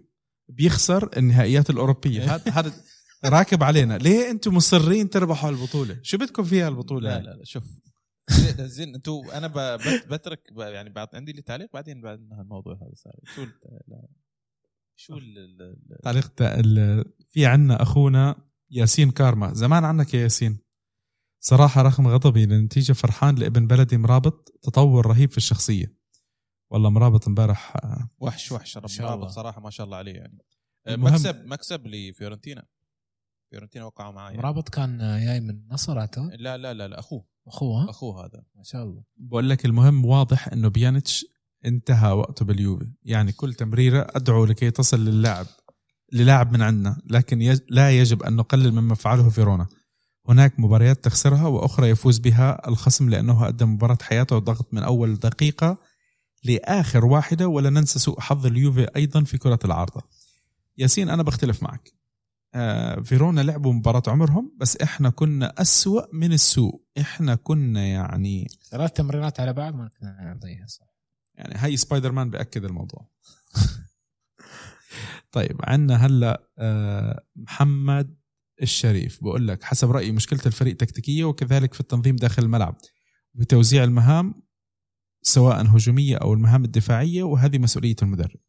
بيخسر 0.49 1.17
النهائيات 1.17 1.71
الأوروبية. 1.71 2.23
هذا 2.35 2.53
هذا 2.53 2.73
راكب 3.25 3.63
علينا. 3.63 3.99
ليه 3.99 4.31
أنتم 4.31 4.55
مصرين 4.55 5.11
تربحوا 5.11 5.51
البطولة؟ 5.51 5.99
شو 6.03 6.19
بدكم 6.19 6.45
فيها 6.45 6.69
البطولة 6.69 7.09
لا 7.11 7.17
هاي؟ 7.17 7.23
لا 7.23 7.31
لا 7.31 7.45
شوف. 7.45 7.65
زين- 8.61 8.95
أنتوا 8.95 9.39
أنا 9.39 9.77
بترك 10.11 10.53
يعني 10.59 10.91
بعد 10.91 11.09
عندي 11.15 11.33
لي 11.33 11.43
تعليق 11.43 11.69
بعدين 11.75 12.01
بعد 12.01 12.19
الموضوع 12.41 12.75
هذا 12.75 12.93
صار 12.95 13.13
شو 13.35 13.43
ال- 13.43 13.53
شو 14.97 15.17
ال- 15.19 15.39
ال- 15.39 15.63
ال- 15.93 15.99
تعليق 16.03 16.29
تا- 16.29 16.61
ال... 16.61 17.05
في 17.29 17.47
عنا 17.47 17.83
أخونا 17.83 18.37
ياسين 18.71 19.11
كارما. 19.11 19.55
زمان 19.55 19.85
عنك 19.85 20.15
يا 20.15 20.21
ياسين. 20.21 20.59
صراحة 21.41 21.83
رغم 21.83 22.09
غضبي 22.09 22.47
للنتيجة 22.47 22.93
فرحان 22.93 23.35
لابن 23.35 23.67
بلدي 23.67 23.97
مرابط 23.99 24.53
تطور 24.63 25.07
رهيب 25.07 25.31
في 25.31 25.37
الشخصية. 25.37 25.95
والله 26.71 26.91
مرابط 26.91 27.29
امبارح 27.29 27.77
آه، 27.77 28.09
وحش 28.19 28.53
وحش 28.53 28.79
مرابط. 29.01 29.29
صراحة 29.29 29.61
ما 29.61 29.71
شاء 29.71 29.87
الله 29.87 29.97
عليه 29.97 30.13
يعني. 30.13 30.39
آه، 30.87 30.97
مكسب 30.97 31.45
مكسب 31.47 31.87
لفيورنتينا. 31.87 32.67
فيورنتينا 33.51 33.85
وقعوا 33.85 34.13
معاه 34.13 34.31
يعني. 34.31 34.43
مرابط 34.43 34.69
كان 34.69 34.99
جاي 34.99 35.41
من 35.41 35.51
النصر 35.51 35.99
أعتقد؟ 36.01 36.31
لا 36.39 36.57
لا 36.57 36.75
لا 36.75 36.89
لا 36.89 36.99
أخوه. 36.99 37.25
أخوه 37.47 37.85
ها؟ 37.85 37.91
أخوه 37.91 38.25
هذا. 38.25 38.43
ما 38.57 38.63
شاء 38.63 38.83
الله. 38.83 39.03
بقول 39.17 39.51
لك 39.51 39.65
المهم 39.65 40.05
واضح 40.05 40.49
إنه 40.49 40.69
بيانيتش 40.69 41.27
انتهى 41.65 42.13
وقته 42.13 42.45
باليوفي. 42.45 42.93
يعني 43.03 43.33
كل 43.33 43.55
تمريرة 43.55 44.07
أدعو 44.11 44.45
لكي 44.45 44.71
تصل 44.71 45.05
للاعب 45.05 45.47
للاعب 46.13 46.53
من 46.53 46.63
عندنا 46.63 47.03
لكن 47.07 47.43
يج... 47.43 47.61
لا 47.69 47.91
يجب 47.91 48.23
أن 48.23 48.37
نقلل 48.37 48.73
مما 48.73 48.95
فعله 48.95 49.31
فيرونا. 49.31 49.67
هناك 50.29 50.61
مباريات 50.61 51.05
تخسرها 51.05 51.47
وأخرى 51.47 51.89
يفوز 51.89 52.19
بها 52.19 52.69
الخصم 52.69 53.11
لأنه 53.11 53.47
قدم 53.47 53.75
مباراة 53.75 53.99
حياته 54.03 54.37
وضغط 54.37 54.75
من 54.75 54.83
أول 54.83 55.15
دقيقة 55.15 55.79
لآخر 56.45 57.05
واحدة 57.05 57.49
ولا 57.49 57.71
ننسى 57.71 57.99
سوء 57.99 58.21
حظ 58.21 58.47
اليوفي 58.47 58.87
أيضا 58.97 59.25
في 59.25 59.39
كرة 59.39 59.59
العارضة. 59.65 60.03
ياسين 60.79 61.09
أنا 61.09 61.23
بختلف 61.23 61.63
معك. 61.63 62.00
فيرونا 63.05 63.41
لعبوا 63.41 63.73
مباراة 63.73 64.03
عمرهم 64.07 64.57
بس 64.57 64.77
إحنا 64.77 65.11
كنا 65.11 65.55
أسوأ 65.59 66.03
من 66.13 66.33
السوء. 66.33 66.83
إحنا 67.01 67.35
كنا 67.35 67.87
يعني 67.87 68.49
ثلاث 68.71 68.93
تمريرات 68.93 69.41
على 69.41 69.53
بعض 69.53 69.75
ما 69.75 69.91
كنا 70.01 70.25
نعطيها 70.25 70.67
صح. 70.67 70.87
يعني 71.35 71.55
هاي 71.55 71.77
سبايدر 71.77 72.13
مان 72.13 72.31
بأكد 72.31 72.65
الموضوع. 72.65 73.09
طيب 75.33 75.61
عندنا 75.65 76.07
هلا 76.07 76.43
آه، 76.59 77.25
محمد 77.37 78.17
الشريف 78.63 79.25
بقول 79.25 79.49
لك 79.49 79.63
حسب 79.63 79.91
رأيي 79.91 80.13
مشكلة 80.13 80.41
الفريق 80.47 80.77
تكتيكية 80.77 81.25
وكذلك 81.25 81.75
في 81.75 81.81
التنظيم 81.81 82.17
داخل 82.17 82.43
الملعب. 82.43 82.77
وتوزيع 83.35 83.85
المهام 83.85 84.43
سواء 85.23 85.77
هجومية 85.77 86.17
أو 86.17 86.33
المهام 86.33 86.65
الدفاعية 86.65 87.23
وهذه 87.23 87.59
مسؤولية 87.59 87.97
المدرب. 88.03 88.41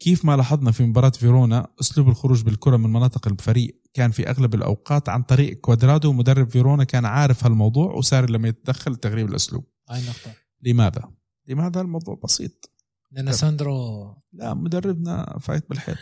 كيف 0.00 0.24
ما 0.24 0.36
لاحظنا 0.36 0.70
في 0.70 0.82
مباراة 0.82 1.10
فيرونا 1.10 1.68
أسلوب 1.80 2.08
الخروج 2.08 2.42
بالكرة 2.42 2.76
من 2.76 2.92
مناطق 2.92 3.28
الفريق 3.28 3.82
كان 3.94 4.10
في 4.10 4.30
أغلب 4.30 4.54
الأوقات 4.54 5.08
عن 5.08 5.22
طريق 5.22 5.60
كوادرادو. 5.60 6.10
ومدرب 6.10 6.48
فيرونا 6.48 6.84
كان 6.84 7.04
عارف 7.04 7.44
هالموضوع 7.44 7.92
وساري 7.92 8.30
لم 8.30 8.48
يتدخل 8.48 8.96
تغيير 8.96 9.28
الأسلوب. 9.28 9.64
هاي 9.90 10.00
النقطة. 10.00 10.34
لماذا؟ 10.62 11.10
لماذا 11.46 11.80
الموضوع 11.80 12.20
بسيط؟ 12.24 12.70
لأن 13.10 13.32
ساندرو 13.32 14.14
لا 14.32 14.54
مدربنا 14.54 15.38
فايت 15.40 15.68
بالحيط. 15.68 15.98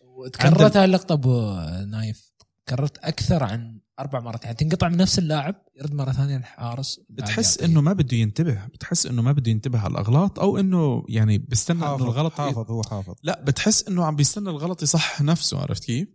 وتكررت 0.00 0.76
هاي 0.76 0.84
اللقطة 0.84 1.12
أبو 1.12 1.54
نايف. 1.88 2.32
كررت 2.68 2.98
أكثر 2.98 3.44
عن 3.44 3.80
أربع 4.00 4.20
مرات 4.20 4.44
يعني 4.44 4.56
تنقطع 4.56 4.88
من 4.88 4.96
نفس 4.96 5.18
اللاعب 5.18 5.54
يرد 5.76 5.94
مرة 5.94 6.12
ثانية 6.12 6.36
الحارس. 6.36 7.00
بتحس. 7.10 7.58
إنه 7.58 7.80
ما 7.80 7.92
بده 7.92 8.16
ينتبه 8.16 8.66
بتحس 8.66 9.06
إنه 9.06 9.22
ما 9.22 9.32
بده 9.32 9.50
ينتبه 9.50 9.78
على 9.78 9.90
الأغلاط 9.90 10.38
أو 10.40 10.58
إنه 10.58 11.04
يعني 11.08 11.38
بيستنى 11.38 11.78
إنه 11.78 11.86
حافظ 11.86 12.02
الغلط 12.02 12.32
حافظ 12.32 12.70
هو 12.70 12.82
حافظ. 12.82 13.14
لا 13.22 13.40
بتحس 13.44 13.88
إنه 13.88 14.04
عم 14.04 14.16
بيستنى 14.16 14.50
الغلط 14.50 14.82
يصح 14.82 15.22
نفسه 15.22 15.58
عرفت 15.60 15.84
كيف؟ 15.84 16.08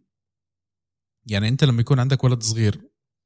يعني 1.26 1.48
أنت 1.48 1.64
لما 1.64 1.82
يكون 1.82 2.00
عندك 2.00 2.24
ولد 2.24 2.44
صغير 2.44 2.82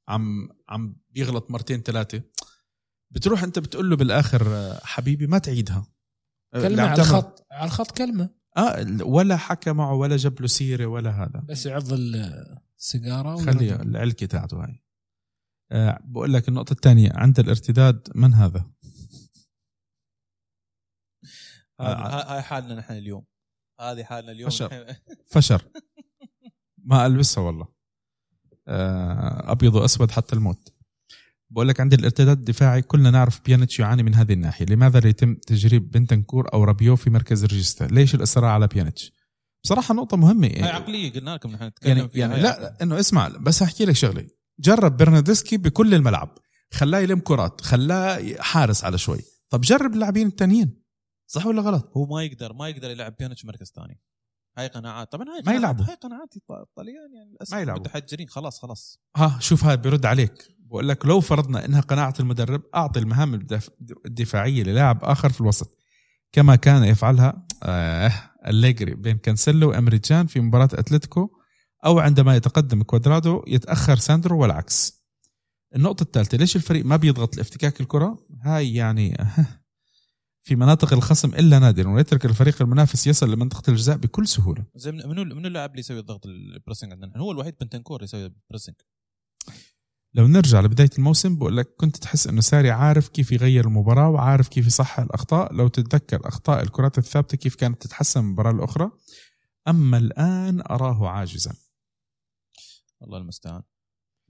عم 0.08 0.50
عم 0.70 0.96
بيغلط 1.12 1.52
مرتين 1.52 1.82
ثلاثة 1.82 2.22
بتروح 3.12 3.44
أنت 3.44 3.60
بتقول 3.60 3.90
له 3.90 3.96
بالآخر 3.96 4.74
حبيبي 4.84 5.28
ما 5.28 5.38
تعيدها. 5.38 5.88
كلمة 6.54 6.84
على 6.84 6.96
تعمل- 6.96 7.10
الخط 7.10 7.46
على 7.52 7.66
الخط 7.66 7.98
كلمة. 7.98 8.30
آه 8.58 8.86
ولا 9.04 9.38
حكى 9.38 9.72
معه 9.74 9.94
ولا 9.94 10.18
جاب 10.18 10.42
له 10.42 10.48
سيرة 10.48 10.86
ولا 10.86 11.10
هذا. 11.24 11.44
بس 11.50 11.66
يعض 11.66 11.94
السيجاره 12.84 13.36
خلي. 13.36 13.76
العلكه 13.76 14.26
تاعته 14.26 14.64
هاي 14.64 14.84
آه 15.72 16.00
بقول 16.04 16.34
لك 16.34 16.50
النقطة 16.50 16.74
الثانية 16.74 17.12
عند 17.14 17.40
الارتداد 17.40 18.10
من 18.16 18.34
هذا؟ 18.34 18.72
آه. 21.80 22.34
هاي 22.34 22.42
حالنا 22.42 22.76
نحن 22.76 22.94
اليوم 22.94 23.26
هذه 23.80 24.04
حالنا 24.04 24.32
اليوم 24.32 24.50
فشل. 24.50 24.66
نحن- 24.66 24.96
فشر 25.34 25.64
ما 26.78 27.06
ألبسها 27.06 27.44
والله 27.44 27.68
آه، 28.68 29.52
أبيض 29.52 29.76
وأسود 29.76 30.12
حتى 30.12 30.36
الموت 30.36 30.74
بقول 31.50 31.68
لك 31.68 31.80
عندي 31.80 31.96
الارتداد 31.96 32.38
الدفاعي 32.38 32.82
كلنا 32.82 33.12
نعرف 33.12 33.42
بيانيتش 33.46 33.80
يعاني 33.80 34.04
من 34.04 34.16
هذه 34.16 34.34
الناحية 34.34 34.66
لماذا 34.66 35.00
لا 35.00 35.08
يتم 35.10 35.36
تجريب 35.36 35.92
بنتنكور 35.92 36.54
أو 36.54 36.64
رابيو 36.64 36.96
في 36.96 37.10
مركز 37.10 37.44
الريجستا 37.44 37.84
ليش 37.84 38.16
الإصرار 38.16 38.46
على 38.46 38.68
بيانيتش 38.68 39.23
بصراحة 39.64 39.94
نقطة 39.94 40.18
مهمة. 40.18 40.48
هاي 40.48 40.64
عقلية 40.70 41.14
قلنا 41.14 41.32
لكم 41.36 41.52
نحن 41.52 41.64
نتكلم 41.64 41.98
يعني, 41.98 42.10
فيها. 42.10 42.28
يعني 42.28 42.42
لا 42.42 42.78
إنه 42.84 43.00
اسمع 43.00 43.28
بس 43.28 43.62
أحكي 43.62 43.86
لك 43.86 43.96
شغلة. 43.96 44.28
جرب 44.60 44.98
برناردسكي 44.98 45.58
بكل 45.58 45.94
الملعب. 45.94 46.38
خلاه 46.74 47.00
يلم 47.00 47.20
كرات 47.20 47.62
خلاه 47.62 48.36
حارس 48.40 48.84
على 48.84 48.98
شوي. 48.98 49.20
طب 49.50 49.62
جرب 49.62 49.94
اللاعبين 49.94 50.28
التانيين. 50.28 50.84
صح 51.28 51.46
ولا 51.46 51.62
غلط؟ 51.62 51.92
هو 51.98 52.06
ما 52.06 52.24
يقدر 52.24 52.54
ما 52.54 52.70
يقدر 52.70 52.90
يلعب 52.92 53.16
بيانيتش 53.20 53.46
مركز 53.46 53.72
ثاني. 53.76 54.00
هاي 54.58 54.68
قناعات. 54.68 55.12
طبعا 55.12 55.26
هاي 55.30 55.42
ما 55.46 55.54
يلعبوا. 55.54 55.86
هاي 55.86 55.96
قناعات 55.96 56.36
الط- 56.38 56.52
الطليان 56.52 57.14
يعني 57.16 57.32
للأسف 57.32 57.54
ما 57.54 57.62
يلعبوا. 57.62 57.82
متحجرين. 57.82 58.28
خلاص 58.28 58.60
خلاص. 58.60 59.00
ها 59.16 59.38
شوف 59.40 59.64
هاي 59.66 59.78
بيرد 59.78 60.06
عليك. 60.06 60.48
بقول 60.60 60.90
لك 60.90 61.06
لو 61.06 61.20
فرضنا 61.22 61.66
إنها 61.66 61.82
قناعة 61.82 62.14
المدرب 62.20 62.62
أعطي 62.76 63.00
المهام 63.00 63.34
الدف- 63.34 63.70
الدفاعية 64.06 64.64
للاعب 64.64 65.04
آخر 65.04 65.30
في 65.32 65.42
الوسط. 65.42 65.78
كما 66.32 66.56
كان 66.56 66.84
يفعلها 66.84 67.48
آه 67.64 68.12
أليجري 68.48 68.94
بين 68.96 69.18
كانسيلو 69.18 69.70
وإيمري 69.70 70.11
جان 70.11 70.28
في 70.28 70.40
مباراة 70.40 70.70
أتلتيكو 70.74 71.30
أو 71.86 72.00
عندما 72.00 72.36
يتقدم 72.36 72.84
كوادرادو 72.84 73.44
يتأخر 73.48 73.96
ساندرو 73.96 74.42
والعكس 74.42 75.04
النقطة 75.76 76.04
الثالثة 76.04 76.38
ليش 76.38 76.56
الفريق 76.56 76.86
ما 76.86 76.96
بيضغط 76.96 77.38
لافتكاك 77.38 77.82
الكرة؟ 77.82 78.26
هاي 78.42 78.74
يعني 78.76 79.18
في 80.46 80.56
مناطق 80.56 80.94
الخصم 80.94 81.30
إلا 81.30 81.60
نادرا 81.60 81.90
ويترك 81.92 82.26
الفريق 82.26 82.62
المنافس 82.62 83.08
يصل 83.08 83.32
لمنطقة 83.34 83.70
الجزاء 83.70 83.98
بكل 83.98 84.28
سهولة. 84.28 84.66
زي 84.76 84.92
من- 84.92 85.08
منو 85.10 85.24
منو 85.24 85.48
اللاعب 85.48 85.70
اللي 85.70 85.80
يسوي 85.80 86.00
الضغط 86.00 86.26
ال 86.26 86.33
pressing 86.33 86.92
عندنا؟ 86.92 87.12
هو 87.18 87.32
الوحيد 87.32 87.56
بنتنكور 87.62 88.04
يسوي 88.04 88.34
pressing 88.50 88.76
لو 90.16 90.28
نرجع 90.28 90.60
لبداية 90.62 90.90
الموسم 90.98 91.36
بقول 91.38 91.58
لك 91.58 91.76
كنت 91.78 91.98
تحس 91.98 92.28
إنه 92.28 92.42
ساري 92.42 92.72
عارف 92.72 93.10
كيف 93.10 93.32
يغير 93.32 93.66
المباراة 93.68 94.10
وعارف 94.10 94.48
كيف 94.48 94.68
يصحح 94.68 95.00
الأخطاء. 95.00 95.54
لو 95.54 95.68
تتذكر 95.68 96.28
أخطاء 96.28 96.64
الكرات 96.64 96.98
الثابتة 96.98 97.38
كيف 97.38 97.56
كانت 97.56 97.82
تتحسن 97.82 98.20
من 98.20 98.26
المباراة 98.26 98.52
الأخرى. 98.52 98.92
أما 99.68 99.98
الآن 99.98 100.62
أراه 100.62 101.10
عاجزا. 101.10 101.54
الله 103.04 103.18
المستعان. 103.18 103.62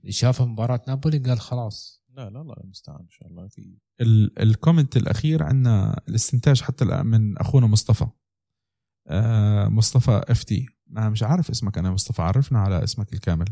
اللي 0.00 0.12
شافه 0.12 0.44
مباراة 0.46 0.82
نابولي 0.88 1.18
قال 1.18 1.40
خلاص. 1.40 2.04
لا 2.08 2.30
لا 2.30 2.40
الله 2.40 2.54
المستعان 2.64 3.00
إن 3.00 3.10
شاء 3.10 3.28
الله. 3.28 3.48
في 3.48 3.78
ال- 4.00 4.38
ال 4.42 4.49
comment 4.49 4.96
الأخير 4.96 5.42
عندنا 5.42 6.00
الاستنتاج 6.08 6.62
حتى 6.62 6.84
الآن 6.84 7.06
من 7.06 7.38
أخونا 7.38 7.66
مصطفى. 7.66 8.06
آه 9.08 9.68
مصطفى 9.68 10.22
FT. 10.28 10.66
ما 10.86 11.08
مش 11.08 11.22
عارف 11.22 11.50
اسمك 11.50 11.78
أنا 11.78 11.90
مصطفى 11.90 12.22
عرفنا 12.22 12.58
على 12.58 12.84
اسمك 12.84 13.12
الكامل. 13.12 13.46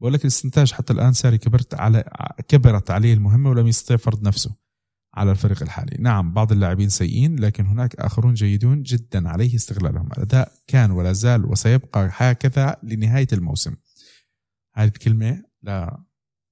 بقول 0.00 0.12
لك 0.12 0.20
الاستنتاج 0.20 0.72
حتى 0.72 0.92
الآن 0.92 1.12
ساري 1.12 1.38
كبرت 1.38 1.74
على 1.74 2.04
كبرت 2.48 2.90
عليه 2.90 3.14
المهمه 3.14 3.50
ولم 3.50 3.66
يستطيع 3.66 3.96
فرض 3.96 4.22
نفسه 4.22 4.56
على 5.14 5.30
الفريق 5.30 5.62
الحالي. 5.62 5.96
نعم 6.00 6.32
بعض 6.32 6.52
اللاعبين 6.52 6.88
سيئين 6.88 7.38
لكن 7.38 7.66
هناك 7.66 7.96
آخرون 7.96 8.34
جيدون 8.34 8.82
جدا 8.82 9.28
عليه 9.28 9.54
استغلالهم. 9.54 10.06
الأداء 10.12 10.52
كان 10.66 10.90
ولا 10.90 11.12
زال 11.12 11.46
وسيبقى 11.46 12.10
هكذا 12.12 12.76
لنهاية 12.82 13.26
الموسم. 13.32 13.76
هذه 14.74 14.88
الكلمة 14.88 15.44
لا 15.62 16.04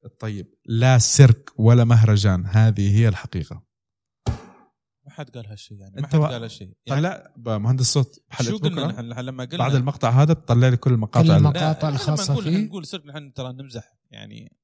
الطيب 0.05 0.47
لا 0.67 0.99
سيرك 0.99 1.51
ولا 1.57 1.85
مهرجان. 1.85 2.47
هذه 2.47 2.97
هي 2.97 3.09
الحقيقة. 3.09 3.74
حد 5.15 5.31
قال 5.31 5.47
هالشيء 5.47 5.79
يعني 5.79 6.01
ما 6.01 6.07
حد 6.09 6.17
قال 6.17 6.43
هالشيء 6.43 6.73
يعني 6.87 7.01
لا 7.01 7.33
مهندس 7.37 7.93
صوت 7.93 8.19
شو 8.43 8.57
قلنا 8.59 8.87
نحن؟ 8.87 9.01
لما 9.21 9.45
قلنا 9.45 9.59
بعد 9.59 9.75
المقطع 9.75 10.11
هذا 10.11 10.33
بتطلع 10.33 10.69
لي 10.69 10.77
كل 10.77 10.91
كل 10.91 10.95
المقاطع. 10.95 11.21
ال- 11.21 11.31
المقاطع 11.31 11.91
نقول 11.91 12.45
فيه. 12.45 12.57
نقول 12.67 12.87
صرت 12.87 13.07
نحن 13.07 13.33
ترى 13.33 13.53
نمزح 13.53 13.95
يعني 14.11 14.57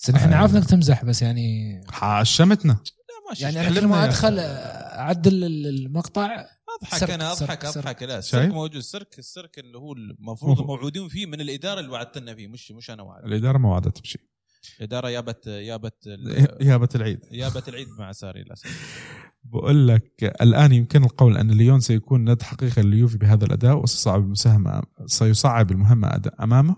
بس 0.00 0.10
نحن 0.10 0.32
آه. 0.32 0.36
عارف 0.36 0.54
انك 0.56 0.64
تمزح 0.64 1.04
بس 1.04 1.22
يعني 1.22 1.80
حاشمتنا. 1.90 2.72
لا 2.72 3.28
ماشي 3.28 3.42
يعني 3.44 3.56
يعني 3.56 3.68
أنا 3.68 3.80
كل 3.80 3.86
ما 3.86 4.04
أدخل 4.04 4.38
أعدل 4.38 5.44
المقطع 5.44 6.46
أضحك 6.80 6.98
سرك- 6.98 7.10
أنا 7.10 7.32
أضحك 7.32 7.66
سرك. 7.66 7.76
أضحك. 7.76 8.02
لا؟ 8.02 8.18
السيرك 8.18 8.48
موجود. 8.52 8.74
السيرك 8.76 9.18
السيرك 9.18 9.58
اللي 9.58 9.78
هو 9.78 9.92
المفروض 9.92 10.60
موعودين 10.60 11.08
فيه 11.08 11.26
من 11.26 11.40
الإدارة 11.40 11.80
اللي 11.80 11.90
وعدتنا 11.90 12.34
فيه 12.34 12.48
مش 12.48 12.72
مش 12.72 12.90
أنا 12.90 13.02
وعد 13.02 13.24
الإدارة 13.24 13.58
ما 13.58 13.68
وعدت 13.68 14.00
بشيء. 14.00 14.20
الإدارة 14.78 15.08
يابت 15.10 15.46
يابت 15.46 16.06
يابة 16.60 16.88
العيد. 16.96 17.20
يابت 17.30 17.68
العيد 17.68 17.88
مع 17.98 18.12
ساري 18.12 18.42
للأسف. 18.42 18.66
بقول 19.44 19.88
لك 19.88 20.24
الآن 20.42 20.72
يمكن 20.72 21.04
القول 21.04 21.36
أن 21.36 21.50
ليون 21.50 21.80
سيكون 21.80 22.30
ند 22.30 22.42
حقيقي 22.42 22.82
لليوفي 22.82 23.18
بهذا 23.18 23.44
الأداء 23.44 23.82
وسيصعب 23.82 24.20
المساهمة 24.24 24.82
سيصعب 25.06 25.70
المهمة 25.70 26.08
أد- 26.10 26.40
أمامه. 26.42 26.76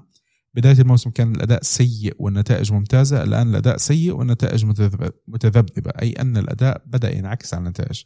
بداية 0.54 0.78
الموسم 0.80 1.10
كان 1.10 1.34
الأداء 1.34 1.62
سيء 1.62 2.14
والنتائج 2.18 2.72
ممتازة 2.72 3.22
الآن 3.22 3.48
الأداء 3.50 3.76
سيء 3.76 4.12
والنتائج 4.16 4.64
متذب- 4.64 5.12
متذبذبة 5.28 5.90
أي 6.02 6.12
أن 6.12 6.36
الأداء 6.36 6.82
بدأ 6.86 7.16
ينعكس 7.16 7.54
على 7.54 7.62
النتائج. 7.64 8.02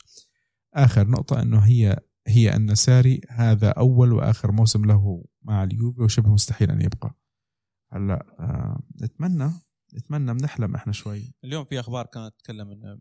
آخر 0.74 1.09
نقطة 1.09 1.42
أنه 1.42 1.59
هي 1.59 1.98
هي 2.26 2.56
أن 2.56 2.74
ساري 2.74 3.20
هذا 3.30 3.68
أول 3.70 4.12
وآخر 4.12 4.52
موسم 4.52 4.84
له 4.84 5.24
مع 5.42 5.64
اليوفي 5.64 6.02
وشبه 6.02 6.30
مستحيل 6.32 6.70
أن 6.70 6.80
يبقى. 6.82 7.14
هلأ 7.92 8.26
آه 8.40 8.82
نتمنى 9.02 9.50
نتمنى 9.94 10.34
بنحلم 10.34 10.74
إحنا 10.74 10.92
شوي. 10.92 11.34
اليوم 11.44 11.64
في 11.64 11.80
أخبار 11.80 12.06
كانت 12.06 12.34
تتكلم 12.38 12.70
إن 12.70 12.84
آه، 12.84 12.98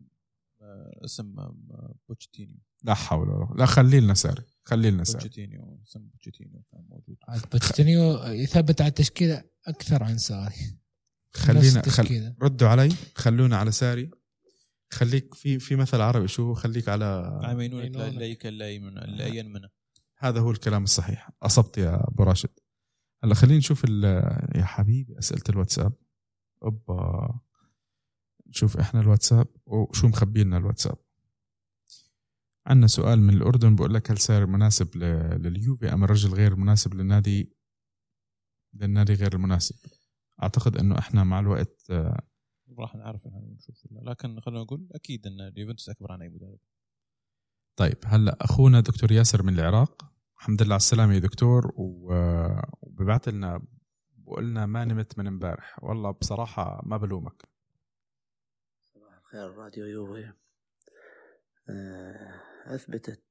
اسم 1.04 1.38
آه، 1.38 1.94
بوتشيتينيو. 2.08 2.56
لا 2.84 2.94
حول 2.94 3.28
ولا 3.28 3.44
قوة. 3.44 3.56
لا 3.56 3.66
خلي 3.66 4.00
لنا 4.00 4.14
ساري. 4.14 4.42
خلي 4.64 4.90
لنا 4.90 5.04
ساري. 5.04 5.24
بوتشيتينيو 5.24 5.80
اسم 5.82 6.00
بوتشيتينيو 6.00 6.62
كان 6.72 6.84
موجود. 6.88 7.16
بوتشيتينيو 7.52 8.18
يثبت 8.24 8.80
على 8.80 8.88
التشكيلة 8.88 9.44
أكثر 9.66 10.04
عن 10.04 10.18
ساري. 10.18 10.78
خلينا 11.34 11.82
خل... 11.82 12.34
ردوا 12.42 12.68
علي. 12.68 12.94
خلونا 13.14 13.56
على 13.56 13.72
ساري. 13.72 14.10
خليك 14.90 15.34
في 15.34 15.58
في 15.58 15.76
مثل 15.76 16.00
عربي 16.00 16.28
شو 16.28 16.54
خليك 16.54 16.88
على 16.88 17.40
عم 17.44 17.60
ينونك 17.60 17.86
ينونك. 17.86 18.14
لا 18.14 18.26
يكل 18.26 18.58
لا 18.58 18.70
يمن 18.70 18.94
لا 18.94 19.26
ينمنه 19.26 19.68
هذا 20.18 20.40
هو 20.40 20.50
الكلام 20.50 20.84
الصحيح. 20.84 21.30
أصبت 21.42 21.78
يا 21.78 22.08
أبو 22.08 22.22
راشد. 22.22 22.50
هلا 23.24 23.34
خلينا 23.34 23.58
نشوف 23.58 23.84
ال- 23.84 24.04
يا 24.56 24.64
حبيبي 24.64 25.18
أسئلة 25.18 25.42
الواتساب. 25.48 25.92
أوبا. 26.62 27.40
نشوف 28.48 28.76
إحنا 28.76 29.00
الواتساب 29.00 29.46
وشو 29.66 30.08
مخبي 30.08 30.44
لنا 30.44 30.56
الواتساب. 30.56 30.96
عندنا 32.66 32.86
سؤال 32.86 33.20
من 33.20 33.34
الأردن 33.34 33.76
بقول 33.76 33.94
لك 33.94 34.10
هل 34.10 34.18
ساري 34.18 34.46
مناسب 34.46 34.96
لليوفي 34.96 35.92
أم 35.92 36.04
الرجل 36.04 36.34
غير 36.34 36.56
مناسب 36.56 36.94
للنادي 36.94 37.52
للنادي 38.74 39.14
غير 39.14 39.34
المناسب؟ 39.34 39.76
أعتقد 40.42 40.76
إنه 40.76 40.98
إحنا 40.98 41.24
مع 41.24 41.40
الوقت 41.40 41.90
آه، 41.90 42.22
راح 42.78 42.94
نعرف 42.94 43.26
نشوف 43.26 43.86
لكن 44.02 44.40
خلينا 44.40 44.60
نقول 44.62 44.88
أكيد 44.94 45.26
إن 45.26 45.40
اليوفنتوس 45.40 45.88
أكبر 45.88 46.12
عن 46.12 46.22
أي 46.22 46.28
مدرب. 46.28 46.58
طيب 47.76 47.96
هلأ 48.04 48.36
أخونا 48.40 48.80
دكتور 48.80 49.12
ياسر 49.12 49.42
من 49.42 49.54
العراق. 49.54 50.12
الحمد 50.38 50.62
لله 50.62 50.72
على 50.72 50.76
السلامة 50.80 51.14
يا 51.14 51.18
دكتور 51.18 51.72
و- 51.76 52.60
وببعث 52.82 53.28
لنا 53.28 53.62
بقول 54.16 54.44
لنا 54.50 54.66
ما 54.66 54.84
نمت 54.84 55.18
من 55.18 55.26
امبارح. 55.26 55.84
والله 55.84 56.10
بصراحة 56.10 56.82
ما 56.86 56.96
بلومك. 56.96 57.47
الخير 59.28 59.54
راديو 59.56 59.86
يوفي. 59.86 60.32
آه، 61.70 62.34
أثبتت 62.66 63.22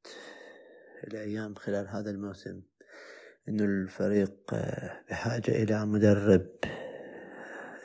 الأيام 1.03 1.55
خلال 1.55 1.87
هذا 1.87 2.09
الموسم 2.11 2.61
أن 3.49 3.59
الفريق 3.59 4.33
آه، 4.53 5.01
بحاجة 5.09 5.63
إلى 5.63 5.85
مدرب. 5.85 6.47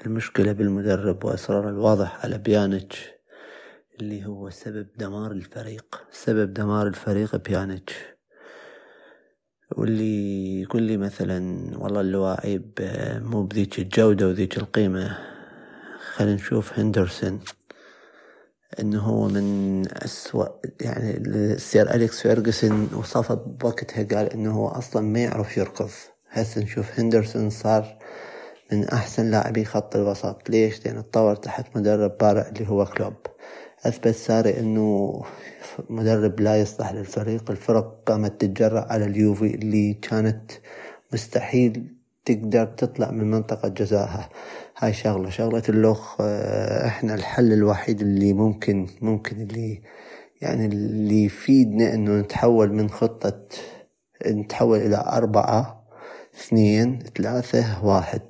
المشكلة 0.07 0.53
بالمدرب 0.53 1.25
وإصرار 1.25 1.69
الواضح 1.69 2.25
على 2.25 2.39
بيانيتش 2.39 3.11
اللي 4.01 4.27
هو 4.27 4.51
سبب 4.51 4.89
دمار 4.97 5.33
الفريق 5.33 6.07
سبب 6.11 6.55
دمار 6.55 6.87
الفريق 6.87 7.37
بيانيتش. 7.37 7.95
واللي 9.77 10.61
يقول 10.63 10.83
لي 10.83 10.97
مثلا 10.97 11.39
والله 11.79 12.01
اللواعيب 12.01 12.73
مو 13.23 13.43
بذيك 13.43 13.79
الجودة 13.79 14.29
وذيك 14.29 14.59
القيمة. 14.59 15.19
خلينا 16.15 16.35
نشوف 16.35 16.79
هندرسون. 16.79 17.41
إنه 18.81 19.01
هو 19.01 19.29
من 19.29 19.83
أسوأ 19.93 20.47
يعني 20.81 21.17
السير 21.17 21.95
أليكس 21.95 22.21
فيرجسون 22.21 22.89
وصفه 22.95 23.35
بوقتها 23.35 24.03
قال 24.03 24.33
إنه 24.33 24.53
هو 24.53 24.69
أصلا 24.69 25.03
ما 25.03 25.19
يعرف 25.19 25.57
يركض 25.57 25.91
هسه 26.31 26.61
نشوف 26.61 27.01
هندرسون 27.01 27.51
صار 27.51 27.99
من 28.73 28.89
أحسن 28.89 29.31
لاعبي 29.31 29.65
خط 29.65 29.97
الوسط. 29.97 30.51
ليش؟ 30.51 30.87
لأن 30.87 31.11
تطور 31.11 31.35
تحت 31.35 31.77
مدرب 31.77 32.19
بارع 32.19 32.49
اللي 32.49 32.69
هو 32.69 32.85
كلوب. 32.85 33.15
أثبت 33.85 34.09
ساري 34.15 34.61
إنه 34.61 35.23
مدرب 35.91 36.41
لا 36.41 36.61
يصلح 36.61 36.93
للفريق. 36.93 37.51
الفرق 37.51 38.03
قامت 38.07 38.41
تتجرأ 38.41 38.93
على 38.93 39.05
اليوفي 39.05 39.55
اللي 39.55 39.95
كانت 39.95 40.51
مستحيل 41.13 42.02
تقدر 42.25 42.65
تطلع 42.67 43.11
من 43.11 43.31
منطقة 43.31 43.69
جزائها. 43.69 44.29
هاي 44.79 44.93
شغلة. 44.93 45.31
شغلة 45.31 45.63
اللوخ 45.69 46.17
آه، 46.21 46.87
إحنا 46.87 47.15
الحل 47.15 47.53
الوحيد 47.53 48.01
اللي 48.01 48.33
ممكن 48.33 48.87
ممكن 49.01 49.41
اللي 49.41 49.83
يعني 50.41 50.67
اللي 50.67 51.25
يفيدنا 51.25 51.95
إنه 51.95 52.21
نتحول 52.21 52.73
من 52.73 52.91
خطة 52.91 53.41
نتحول 54.27 54.79
إلى 54.79 55.05
أربعة 55.13 55.85
اثنين 56.35 56.99
ثلاثة 57.17 57.85
واحد. 57.85 58.23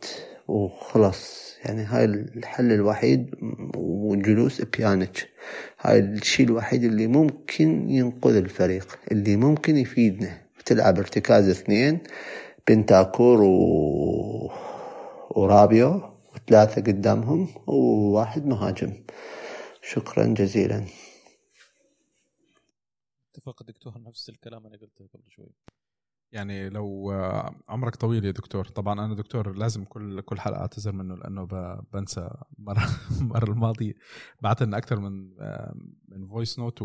وخلص 0.48 1.52
يعني 1.64 1.82
هاي 1.84 2.04
الحل 2.04 2.72
الوحيد 2.72 3.30
وجلوس 3.76 4.62
بيانيتش 4.62 5.26
هاي 5.80 5.98
الشيء 5.98 6.46
الوحيد 6.46 6.84
اللي 6.84 7.06
ممكن 7.06 7.90
ينقذ 7.90 8.36
الفريق 8.36 8.98
اللي 9.12 9.36
ممكن 9.36 9.76
يفيدنا. 9.76 10.30
تلعب 10.66 10.98
ارتكاز 10.98 11.48
اثنين 11.48 11.98
بنتاكور 12.68 13.40
و... 13.42 14.52
ورابيو 15.30 16.00
وثلاثة 16.34 16.82
قدامهم 16.82 17.48
وواحد 17.66 18.46
مهاجم. 18.46 19.04
شكرا 19.82 20.26
جزيلا. 20.26 20.86
اتفق 23.30 23.62
دكتور 23.62 24.02
نفس 24.02 24.28
الكلام 24.28 24.66
أنا 24.66 24.76
قلته 24.76 25.08
قبل 25.14 25.30
شوي. 25.30 25.52
يعني 26.32 26.68
لو 26.68 27.12
آه، 27.12 27.54
عمرك 27.68 27.96
طويل 27.96 28.24
يا 28.24 28.30
دكتور. 28.30 28.64
طبعا 28.64 29.04
أنا 29.04 29.14
دكتور 29.14 29.56
لازم 29.56 29.84
كل 29.84 30.20
كل 30.20 30.40
حلقة 30.40 30.60
أعتذر 30.60 30.92
منه 30.92 31.14
لأنه 31.16 31.44
ب- 31.44 31.84
بنسى 31.92 32.30
مرة 32.58 32.82
المره 33.20 33.50
الماضيه 33.50 33.92
بعت 34.40 34.62
لنا 34.62 34.76
أكثر 34.78 35.00
من 35.00 35.34
آه، 35.40 35.74
من 36.08 36.26
voice 36.28 36.58
note 36.58 36.78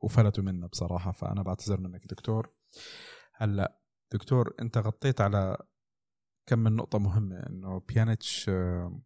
وفلتوا 0.00 0.44
منا 0.44 0.66
بصراحة 0.66 1.12
فأنا 1.12 1.42
بعتذر 1.42 1.80
منك 1.80 2.06
دكتور. 2.06 2.50
هلأ 3.34 3.78
دكتور 4.12 4.54
انت 4.60 4.78
غطيت 4.78 5.20
على 5.20 5.56
كم 6.48 6.58
من 6.58 6.76
نقطة 6.76 6.98
مهمة 6.98 7.36
انه 7.46 7.80
بيانيتش 7.80 8.48
آه، 8.48 9.00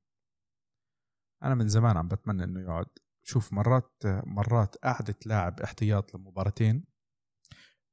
أنا 1.42 1.54
من 1.54 1.68
زمان 1.68 1.96
عم 1.96 2.08
بتمنى 2.08 2.44
انه 2.44 2.60
يقعد. 2.60 2.86
شوف 3.24 3.52
مرات 3.52 3.92
مرات 4.26 4.76
قعدة 4.76 5.14
لاعب 5.26 5.60
احتياط 5.60 6.14
لمباراتين 6.14 6.84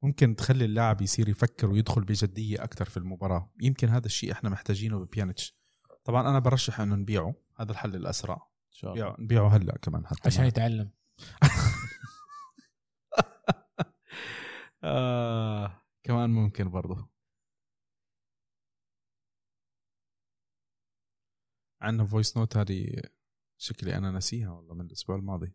ممكن 0.03 0.35
تخلي 0.35 0.65
اللاعب 0.65 1.01
يصير 1.01 1.29
يفكر 1.29 1.69
ويدخل 1.69 2.01
بجدية 2.03 2.63
أكثر 2.63 2.85
في 2.85 2.97
المباراة. 2.97 3.51
يمكن 3.61 3.89
هذا 3.89 4.05
الشيء 4.05 4.31
إحنا 4.31 4.49
محتاجينه 4.49 4.99
ببيانيتش 4.99 5.57
طبعا 6.03 6.29
أنا 6.29 6.39
برشح 6.39 6.79
إنه 6.79 6.95
نبيعه. 6.95 7.35
هذا 7.59 7.71
الحل 7.71 7.95
الأسرع. 7.95 8.35
إن 8.35 8.71
شاء 8.71 8.93
الله. 8.93 9.03
نبيعه, 9.03 9.15
نبيعه 9.21 9.47
هلأ 9.47 9.77
كمان 9.81 10.07
حتى 10.07 10.19
عشان 10.25 10.41
ما- 10.41 10.47
يتعلم. 10.47 10.91
آه. 14.83 15.78
كمان 16.03 16.29
ممكن 16.29 16.69
برضه 16.69 17.09
عندنا 21.81 22.07
voice 22.07 22.37
note 22.37 22.57
هذه 22.57 23.01
شكلي 23.57 23.95
أنا 23.97 24.11
ناسيها 24.11 24.51
والله 24.51 24.73
من 24.73 24.85
الأسبوع 24.85 25.15
الماضي. 25.15 25.53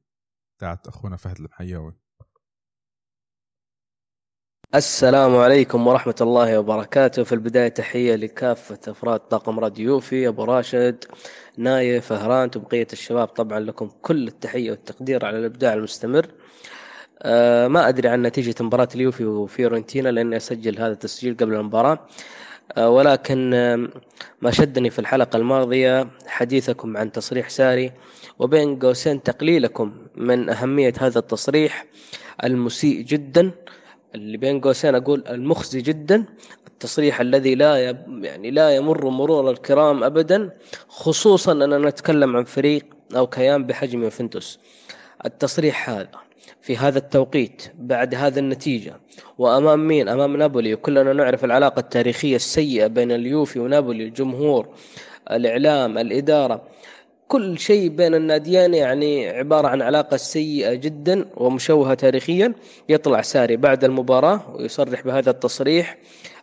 بتاعت 0.58 0.86
أخونا 0.86 1.16
فهد 1.16 1.36
المحياوي 1.36 1.94
السلام 4.74 5.36
عليكم 5.36 5.86
ورحمة 5.86 6.14
الله 6.20 6.58
وبركاته. 6.58 7.24
في 7.24 7.32
البداية 7.32 7.68
تحية 7.68 8.14
لكافة 8.14 8.80
أفراد 8.88 9.20
طاقم 9.20 9.58
راديو 9.60 9.92
يوفي 9.94 10.28
أبو 10.28 10.44
راشد 10.44 11.04
نايف 11.58 12.06
فهران 12.06 12.50
وبقية 12.56 12.86
الشباب. 12.92 13.28
طبعا 13.28 13.60
لكم 13.60 13.88
كل 13.88 14.28
التحية 14.28 14.70
والتقدير 14.70 15.24
على 15.24 15.38
الإبداع 15.38 15.74
المستمر. 15.74 16.34
آه 17.22 17.68
ما 17.68 17.88
أدري 17.88 18.08
عن 18.08 18.22
نتيجة 18.22 18.54
مباراة 18.60 18.88
اليوفي 18.94 19.24
وفيورنتينا 19.24 20.08
لأني 20.08 20.36
أسجل 20.36 20.78
هذا 20.78 20.92
التسجيل 20.92 21.36
قبل 21.36 21.54
المباراة. 21.54 21.98
آه 22.76 22.90
ولكن 22.90 23.54
آه 23.54 23.88
ما 24.42 24.50
شدني 24.50 24.90
في 24.90 24.98
الحلقة 24.98 25.36
الماضية 25.36 26.08
حديثكم 26.26 26.96
عن 26.96 27.12
تصريح 27.12 27.48
ساري 27.48 27.92
وبين 28.38 28.78
قوسين 28.78 29.22
تقليلكم 29.22 29.92
من 30.16 30.48
أهمية 30.50 30.92
هذا 30.98 31.18
التصريح 31.18 31.86
المسيء 32.44 33.00
جدا. 33.00 33.50
اللي 34.14 34.36
بين 34.36 34.60
قوسين 34.60 34.94
أقول 34.94 35.24
المخزي 35.28 35.80
جدا. 35.80 36.24
التصريح 36.66 37.20
الذي 37.20 37.54
لا 37.54 37.76
يعني 38.22 38.50
لا 38.50 38.76
يمر 38.76 39.08
مرور 39.08 39.50
الكرام 39.50 40.04
ابدا 40.04 40.50
خصوصا 40.88 41.52
أننا 41.52 41.78
نتكلم 41.78 42.36
عن 42.36 42.44
فريق 42.44 42.84
أو 43.16 43.26
كيان 43.26 43.66
بحجم 43.66 44.02
يوفنتوس. 44.02 44.58
التصريح 45.24 45.90
هذا. 45.90 46.23
في 46.64 46.76
هذا 46.76 46.98
التوقيت 46.98 47.62
بعد 47.78 48.14
هذا 48.14 48.40
النتيجة. 48.40 48.96
وأمام 49.38 49.88
مين؟ 49.88 50.08
أمام 50.08 50.36
نابولي. 50.36 50.74
وكلنا 50.74 51.12
نعرف 51.12 51.44
العلاقة 51.44 51.80
التاريخية 51.80 52.36
السيئة 52.36 52.86
بين 52.86 53.12
اليوفي 53.12 53.58
ونابولي 53.58 54.04
الجمهور 54.04 54.68
الإعلام 55.30 55.98
الإدارة. 55.98 56.62
كل 57.28 57.58
شيء 57.58 57.88
بين 57.88 58.14
الناديين 58.14 58.74
يعني 58.74 59.28
عبارة 59.28 59.68
عن 59.68 59.82
علاقة 59.82 60.16
سيئة 60.16 60.74
جدا 60.74 61.26
ومشوهة 61.36 61.94
تاريخيا. 61.94 62.54
يطلع 62.88 63.20
ساري 63.20 63.56
بعد 63.56 63.84
المباراة 63.84 64.56
ويصرح 64.56 65.02
بهذا 65.02 65.30
التصريح 65.30 65.98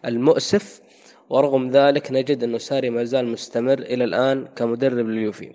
المؤسف. 0.06 0.82
ورغم 1.30 1.70
ذلك 1.70 2.12
نجد 2.12 2.44
أنه 2.44 2.58
ساري 2.58 2.90
ما 2.90 3.04
زال 3.04 3.28
مستمر 3.28 3.80
إلى 3.80 4.04
الآن 4.04 4.48
كمدرب 4.56 5.08
لليوفي. 5.08 5.52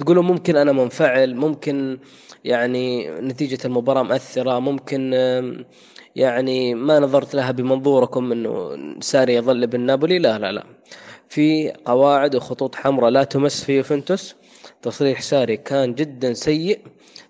تقولوا 0.00 0.22
ممكن 0.22 0.56
أنا 0.56 0.72
منفعل؟ 0.72 1.34
ممكن 1.34 1.98
يعني 2.46 3.10
نتيجة 3.10 3.58
المباراة 3.64 4.02
مأثرة 4.02 4.58
ممكن 4.58 5.12
يعني 6.16 6.74
ما 6.74 6.98
نظرت 6.98 7.34
لها 7.34 7.50
بمنظوركم 7.50 8.32
أنه 8.32 8.76
ساري 9.00 9.34
يظل 9.34 9.66
بالنابولي؟ 9.66 10.18
لا 10.18 10.38
لا 10.38 10.52
لا. 10.52 10.64
في 11.28 11.72
قواعد 11.84 12.34
وخطوط 12.36 12.74
حمراء 12.74 13.10
لا 13.10 13.24
تمس 13.24 13.64
في 13.64 13.76
يوفنتوس. 13.76 14.34
تصريح 14.82 15.20
ساري 15.20 15.56
كان 15.56 15.94
جدا 15.94 16.32
سيء. 16.32 16.80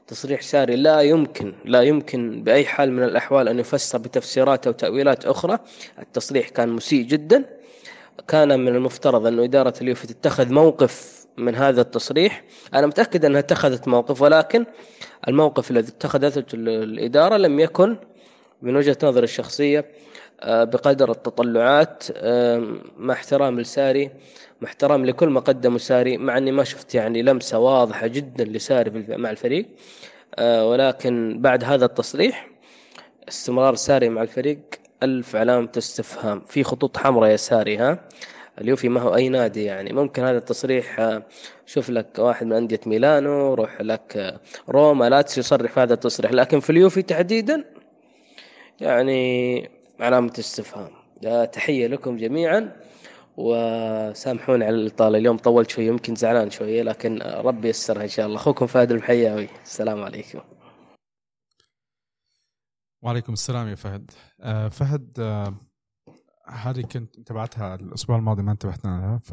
تصريح 0.06 0.40
ساري 0.40 0.76
لا 0.76 1.00
يمكن 1.00 1.54
لا 1.64 1.82
يمكن 1.82 2.42
بأي 2.42 2.64
حال 2.64 2.92
من 2.92 3.02
الأحوال 3.02 3.48
أن 3.48 3.58
يفسر 3.58 3.98
بتفسيرات 3.98 4.66
أو 4.66 4.72
تأويلات 4.72 5.26
أخرى. 5.26 5.58
التصريح 5.98 6.48
كان 6.48 6.68
مسيء 6.68 7.02
جدا. 7.02 7.44
كان 8.28 8.60
من 8.60 8.68
المفترض 8.68 9.26
أن 9.26 9.38
إدارة 9.38 9.74
اليوفي 9.82 10.06
تتخذ 10.06 10.52
موقف 10.52 11.26
من 11.36 11.54
هذا 11.54 11.80
التصريح. 11.80 12.44
أنا 12.74 12.86
متأكد 12.86 13.24
أنها 13.24 13.40
اتخذت 13.40 13.88
موقف 13.88 14.22
ولكن 14.22 14.66
الموقف 15.28 15.70
الذي 15.70 15.88
اتخذته 15.88 16.44
الإدارة 16.54 17.36
لم 17.36 17.60
يكن 17.60 17.96
من 18.62 18.76
وجهة 18.76 18.96
نظري 19.02 19.24
الشخصية 19.24 19.84
آه، 20.40 20.64
بقدر 20.64 21.10
التطلعات 21.10 22.04
مع 22.96 23.14
احترام 23.14 23.60
لساري 23.60 24.10
مع 24.60 24.68
احترام 24.68 25.04
لكل 25.06 25.28
ما 25.28 25.40
قدمه 25.40 25.78
ساري 25.78 26.16
مع 26.16 26.38
أني 26.38 26.52
ما 26.52 26.64
شفت 26.64 26.94
يعني 26.94 27.22
لمسة 27.22 27.58
واضحة 27.58 28.06
جدا 28.06 28.44
لساري 28.44 28.90
الف- 28.90 29.10
مع 29.10 29.30
الفريق 29.30 29.66
آه، 30.38 30.68
ولكن 30.68 31.38
بعد 31.40 31.64
هذا 31.64 31.84
التصريح 31.84 32.48
استمرار 33.28 33.74
ساري 33.74 34.08
مع 34.08 34.22
الفريق 34.22 34.58
ألف 35.02 35.36
علامة 35.36 35.68
استفهام. 35.78 36.40
في 36.40 36.64
خطوط 36.64 36.96
حمراء 36.96 37.30
يا 37.30 37.36
ساري 37.36 37.76
ها؟ 37.76 37.98
اليوفي 38.60 38.88
ما 38.88 39.00
هو 39.00 39.14
أي 39.14 39.28
نادي 39.28 39.64
يعني. 39.64 39.92
ممكن 39.92 40.24
هذا 40.24 40.38
التصريح 40.38 41.00
آه، 41.00 41.22
شوف 41.66 41.90
لك 41.90 42.18
واحد 42.18 42.46
من 42.46 42.52
أندية 42.52 42.80
ميلانو 42.86 43.54
روح 43.54 43.80
لك 43.80 44.16
آه، 44.16 44.40
روما 44.68 45.10
لا 45.10 45.24
يصرح 45.38 45.78
هذا 45.78 45.94
التصريح. 45.94 46.32
لكن 46.32 46.60
في 46.60 46.70
اليوفي 46.70 47.02
تحديدا 47.02 47.64
يعني 48.80 49.70
علامة 50.00 50.32
استفهام. 50.38 50.90
تحية 51.52 51.86
لكم 51.86 52.16
جميعا 52.16 52.76
وسامحوني 53.36 54.64
على 54.64 54.76
الإطالة. 54.76 55.18
اليوم 55.18 55.36
طولت 55.36 55.70
شوي 55.70 55.86
يمكن 55.86 56.14
زعلان 56.14 56.50
شوية 56.50 56.82
لكن 56.82 57.22
آه، 57.22 57.40
ربي 57.40 57.68
يسرها 57.68 58.02
إن 58.02 58.08
شاء 58.08 58.26
الله. 58.26 58.36
أخوكم 58.36 58.66
فهد 58.66 58.90
المحياوي 58.92 59.48
السلام 59.64 60.02
عليكم. 60.02 60.40
وعليكم 63.02 63.32
السلام 63.32 63.68
يا 63.68 63.74
فهد. 63.74 64.10
فهد 64.70 65.18
هذه 66.48 66.80
كنت 66.82 67.16
انتبعتها 67.18 67.74
الأسبوع 67.74 68.16
الماضي 68.16 68.42
ما 68.42 68.52
انتبهت 68.52 68.84
لها. 68.84 69.18
ف 69.18 69.32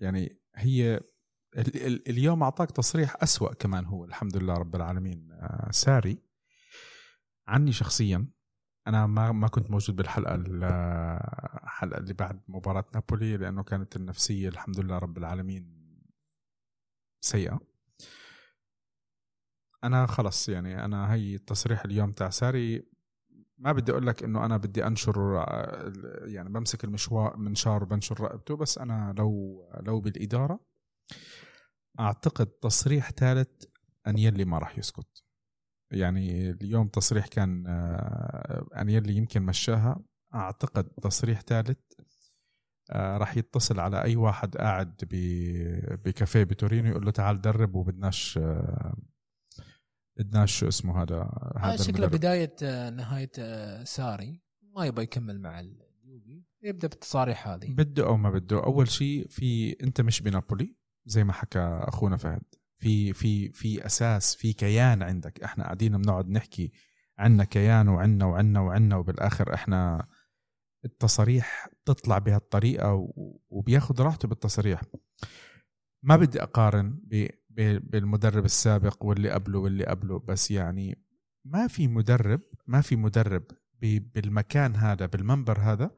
يعني 0.00 0.38
هي 0.54 0.94
ال- 1.56 1.86
ال- 1.86 2.08
اليوم 2.08 2.42
أعطاك 2.42 2.70
تصريح 2.70 3.16
أسوأ 3.22 3.54
كمان 3.54 3.84
هو 3.84 4.04
الحمد 4.04 4.36
لله 4.36 4.54
رب 4.54 4.76
العالمين. 4.76 5.32
آه، 5.32 5.70
ساري 5.70 6.22
عني 7.48 7.72
شخصيا 7.72 8.26
أنا 8.86 9.06
ما 9.06 9.32
ما 9.32 9.48
كنت 9.48 9.70
موجود 9.70 9.96
بالحلقة 9.96 10.34
ال- 10.34 10.64
الحلقة 11.64 11.98
اللي 11.98 12.12
بعد 12.14 12.40
مباراة 12.48 12.84
نابولي 12.94 13.36
لأنه 13.36 13.62
كانت 13.62 13.96
النفسية 13.96 14.48
الحمد 14.48 14.80
لله 14.80 14.98
رب 14.98 15.18
العالمين 15.18 15.78
سيئة. 17.20 17.60
أنا 19.84 20.06
خلص 20.06 20.48
يعني 20.48 20.84
أنا 20.84 21.14
هي 21.14 21.34
التصريح 21.34 21.84
اليوم 21.84 22.12
تاع 22.12 22.30
ساري 22.30 22.88
ما 23.58 23.72
بدي 23.72 23.92
أقول 23.92 24.06
لك 24.06 24.22
إنه 24.22 24.44
أنا 24.44 24.56
بدي 24.56 24.86
أنشر 24.86 25.38
آه، 25.38 25.92
يعني 26.24 26.48
بمسك 26.48 26.84
المشوار 26.84 27.36
منشار 27.36 27.82
وبنشر 27.82 28.20
رقبته 28.20 28.56
بس 28.56 28.78
أنا 28.78 29.14
لو 29.18 29.62
لو 29.80 30.00
بالإدارة 30.00 30.60
أعتقد 32.00 32.46
تصريح 32.46 33.10
ثالث 33.10 33.64
انيلي 34.06 34.44
ما 34.44 34.58
راح 34.58 34.78
يسكت. 34.78 35.24
يعني 35.90 36.50
اليوم 36.50 36.88
تصريح 36.88 37.26
كان 37.26 37.66
آه، 37.66 38.68
انيلي 38.76 39.16
يمكن 39.16 39.42
مشاها. 39.42 40.00
أعتقد 40.34 40.84
تصريح 40.84 41.40
ثالث 41.40 41.78
آه، 42.90 43.16
راح 43.18 43.36
يتصل 43.36 43.80
على 43.80 44.02
أي 44.02 44.16
واحد 44.16 44.56
قاعد 44.56 44.94
بكافيه 46.04 46.44
بتورينو 46.44 46.88
يقول 46.88 47.04
له 47.04 47.10
تعال 47.10 47.40
درب 47.40 47.74
وبدناش 47.74 48.38
آه، 50.18 50.22
بدناش 50.22 50.58
شو 50.58 50.68
اسمه 50.68 51.02
هذا 51.02 51.16
هذا 51.56 51.74
هذا 51.74 51.82
شكله. 51.82 52.06
بداية 52.06 52.54
آه، 52.62 52.90
نهاية 52.90 53.30
آه، 53.38 53.84
ساري. 53.84 54.42
ما 54.76 54.86
يبغى 54.86 55.04
يكمل 55.04 55.40
مع 55.40 55.60
اليوفي. 55.60 56.44
يبدأ 56.62 56.88
بالتصاريح 56.88 57.48
هذه. 57.48 57.74
بده 57.74 58.06
أو 58.06 58.16
ما 58.16 58.30
بده. 58.30 58.64
أول 58.64 58.88
شيء 58.88 59.26
في 59.28 59.76
أنت 59.82 60.00
مش 60.00 60.20
بنابولي 60.22 60.76
زي 61.06 61.24
ما 61.24 61.32
حكى 61.32 61.58
أخونا 61.82 62.16
فهد. 62.16 62.42
في 62.76 63.12
في 63.12 63.52
في 63.52 63.86
أساس 63.86 64.34
في 64.34 64.52
كيان 64.52 65.02
عندك. 65.02 65.42
إحنا 65.42 65.64
قاعدين 65.64 65.96
بنقعد 65.98 66.28
نحكي 66.28 66.72
عنا 67.18 67.44
كيان 67.44 67.88
وعنا 67.88 68.24
وعنا 68.24 68.60
وعنا 68.60 68.96
وبالآخر 68.96 69.54
إحنا 69.54 70.06
التصاريح 70.84 71.68
بتطلع 71.82 72.18
بهالطريقة 72.18 73.08
وبياخذ 73.48 74.02
راحته 74.02 74.28
بالتصريح. 74.28 74.82
ما 76.02 76.16
بدي 76.16 76.42
أقارن 76.42 77.00
بالمدرب 77.58 78.44
السابق 78.44 79.04
واللي 79.04 79.30
قبله 79.30 79.58
واللي 79.58 79.84
قبله. 79.84 80.18
بس 80.18 80.50
يعني 80.50 80.98
ما 81.44 81.66
في 81.66 81.88
مدرب 81.88 82.40
ما 82.66 82.80
في 82.80 82.96
مدرب 82.96 83.44
بالمكان 83.82 84.76
هذا 84.76 85.06
بالمنبر 85.06 85.58
هذا 85.60 85.90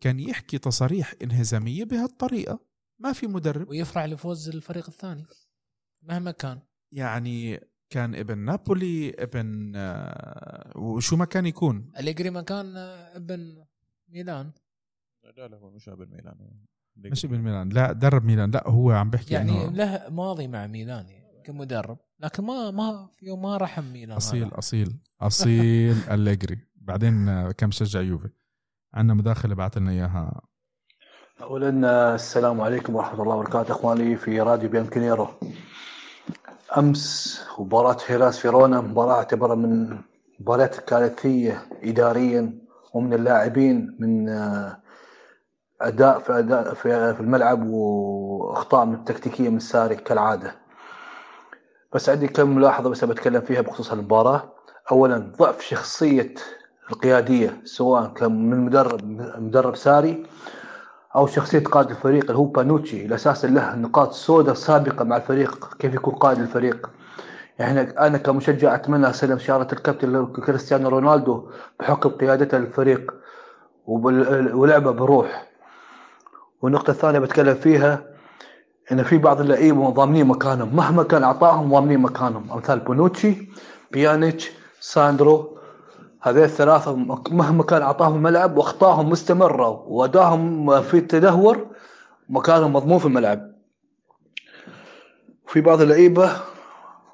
كان 0.00 0.20
يحكي 0.20 0.58
تصاريح 0.58 1.14
انهزامية 1.22 1.84
بهالطريقة. 1.84 2.60
ما 2.98 3.12
في 3.12 3.26
مدرب. 3.26 3.68
ويفرح 3.68 4.04
لفوز 4.04 4.48
الفريق 4.48 4.88
الثاني 4.88 5.26
مهما 6.02 6.30
كان. 6.30 6.60
يعني 6.92 7.60
كان 7.90 8.14
ابن 8.14 8.38
نابولي 8.38 9.10
ابن 9.10 9.72
آه، 9.76 10.72
وشو 10.78 11.16
ما 11.16 11.24
كان 11.24 11.46
يكون. 11.46 11.92
أليجري 11.98 12.30
ما 12.30 12.42
كان 12.42 12.76
آه، 12.76 13.16
ابن 13.16 13.64
ميلان. 14.08 14.52
لا 15.24 15.48
لا 15.48 15.56
هو 15.56 15.70
مش 15.70 15.88
ابن 15.88 16.06
ميلان 16.10 16.34
مش 16.96 17.24
ابن 17.24 17.38
ميلان 17.38 17.68
لا 17.68 17.92
درب 17.92 18.24
ميلان 18.24 18.50
لا 18.50 18.68
هو 18.68 18.90
عم 18.90 19.10
بحكي 19.10 19.34
يعني 19.34 19.70
له 19.70 20.08
ماضي 20.08 20.48
مع 20.48 20.66
ميلان 20.66 21.08
يعني 21.08 21.42
كمدرب 21.44 21.98
لكن 22.20 22.44
ما 22.44 22.70
ما 22.70 23.08
في 23.16 23.26
يوم 23.26 23.42
ما 23.42 23.56
رحم 23.56 23.84
ميلان 23.84 24.16
أصيل 24.16 24.44
هذا. 24.44 24.58
أصيل 24.58 24.98
أصيل 25.20 25.96
أليجري. 26.14 26.58
بعدين 26.76 27.28
آه، 27.28 27.50
كان 27.50 27.68
مشجع 27.68 28.00
يوفي؟ 28.00 28.28
عندنا 28.94 29.14
مداخلة 29.14 29.54
بعث 29.54 29.78
لنا 29.78 29.90
إياها. 29.90 30.40
اولا 31.42 32.14
السلام 32.14 32.60
عليكم 32.60 32.94
ورحمة 32.96 33.22
الله 33.22 33.36
وبركاته 33.36 33.72
إخواني 33.72 34.16
في 34.16 34.40
راديو 34.40 34.70
بيانكونيرو 34.70 35.28
أمس 36.78 37.40
مباراة 37.58 37.96
هيراس 38.06 38.38
فيرونا 38.38 38.80
مباراة 38.80 39.14
اعتبرها 39.14 39.54
من 39.54 39.98
مباريات 40.40 40.80
كارثية 40.80 41.66
اداريا 41.82 42.58
ومن 42.94 43.12
اللاعبين 43.14 43.96
من 44.00 44.28
آه، 44.28 44.81
أداء 45.88 46.18
في 46.18 46.38
أداء 46.38 46.74
في 46.74 47.14
في 47.14 47.20
الملعب 47.20 47.66
وأخطاء 47.66 48.84
من 48.84 48.94
التكتيكية 48.94 49.48
من 49.48 49.58
ساري 49.58 49.96
كالعادة. 49.96 50.54
بس 51.92 52.08
عندي 52.08 52.28
كم 52.28 52.56
ملاحظة 52.56 52.90
بس 52.90 53.04
بتكلم 53.04 53.40
فيها 53.40 53.60
بخصوص 53.60 53.92
المباراة. 53.92 54.52
اولا 54.90 55.32
ضعف 55.38 55.60
شخصية 55.60 56.34
القيادية 56.90 57.60
سواء 57.64 58.06
كان 58.06 58.50
من 58.50 58.58
مدرب 58.60 59.04
مدرب 59.38 59.76
ساري 59.76 60.26
أو 61.16 61.26
شخصية 61.26 61.64
قائد 61.64 61.90
الفريق 61.90 62.24
اللي 62.24 62.38
هو 62.38 62.44
بانوتشي. 62.44 63.06
الأساس 63.06 63.44
له 63.44 63.74
نقاط 63.74 64.12
سوداء 64.12 64.54
سابقة 64.54 65.04
مع 65.04 65.16
الفريق 65.16 65.76
كيف 65.78 65.94
يكون 65.94 66.14
قائد 66.14 66.38
الفريق. 66.38 66.90
يعني 67.58 67.80
أنا 67.80 68.18
كمشجع 68.18 68.74
أتمنى 68.74 69.10
أسلم 69.10 69.38
شاره 69.38 69.68
الكابتن 69.72 70.26
كريستيانو 70.26 70.88
رونالدو 70.88 71.50
بحكم 71.80 72.10
قيادته 72.10 72.58
للفريق 72.58 73.14
ولعبه 73.86 74.90
بروح. 74.90 75.51
والنقطه 76.62 76.90
الثانية 76.90 77.18
بتكلم 77.18 77.54
فيها 77.54 78.04
إن 78.92 79.02
في 79.02 79.18
بعض 79.18 79.40
اللعيبة 79.40 79.90
ضامنين 79.90 80.26
مكانهم. 80.26 80.76
مهما 80.76 81.02
كان 81.02 81.22
عطاهم 81.22 81.72
ضامنين 81.72 82.00
مكانهم. 82.00 82.52
أمثال 82.52 82.78
بونوتشي 82.78 83.48
بيانيتش 83.92 84.50
ساندرو 84.80 85.58
هذول 86.20 86.42
الثلاثة 86.42 86.94
مهما 87.30 87.62
كان 87.62 87.82
عطاهم 87.82 88.16
الملعب 88.16 88.56
وأخطاءهم 88.56 89.10
مستمرة 89.10 89.68
وأداهم 89.68 90.80
في 90.82 90.96
التدهور 90.98 91.66
مكانهم 92.28 92.72
مضمون 92.72 92.98
في 92.98 93.06
الملعب. 93.06 93.52
في 95.46 95.60
بعض 95.60 95.80
اللعيبة 95.80 96.30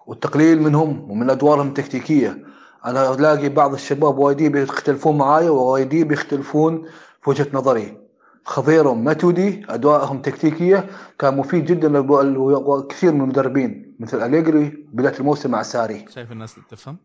والتقليل 0.07 0.63
منهم 0.63 1.11
ومن 1.11 1.31
أدوارهم 1.31 1.69
التكتيكية. 1.69 2.39
أنا 2.85 3.15
ألاقي 3.15 3.49
بعض 3.49 3.73
الشباب 3.73 4.19
وايدين 4.19 4.53
بيختلفون 4.53 5.19
معاي 5.19 5.49
ووايدين 5.49 6.09
بيختلفون 6.09 6.85
في 7.23 7.31
وجهة 7.31 7.47
نظري. 7.53 8.08
خضير 8.49 8.95
ماتودي 8.95 9.67
أدوارهم 9.69 10.23
تكتيكية. 10.23 10.91
كان 11.19 11.37
مفيد 11.37 11.65
جدا 11.65 11.89
لكثير 11.89 13.13
من 13.13 13.21
المدربين 13.21 13.97
مثل 14.01 14.23
أليجري 14.23 14.69
بداية 14.93 15.21
الموسم 15.21 15.51
مع 15.51 15.63
ساري. 15.63 16.05
شايف 16.15 16.33
الناس 16.33 16.55
تفهم 16.71 16.99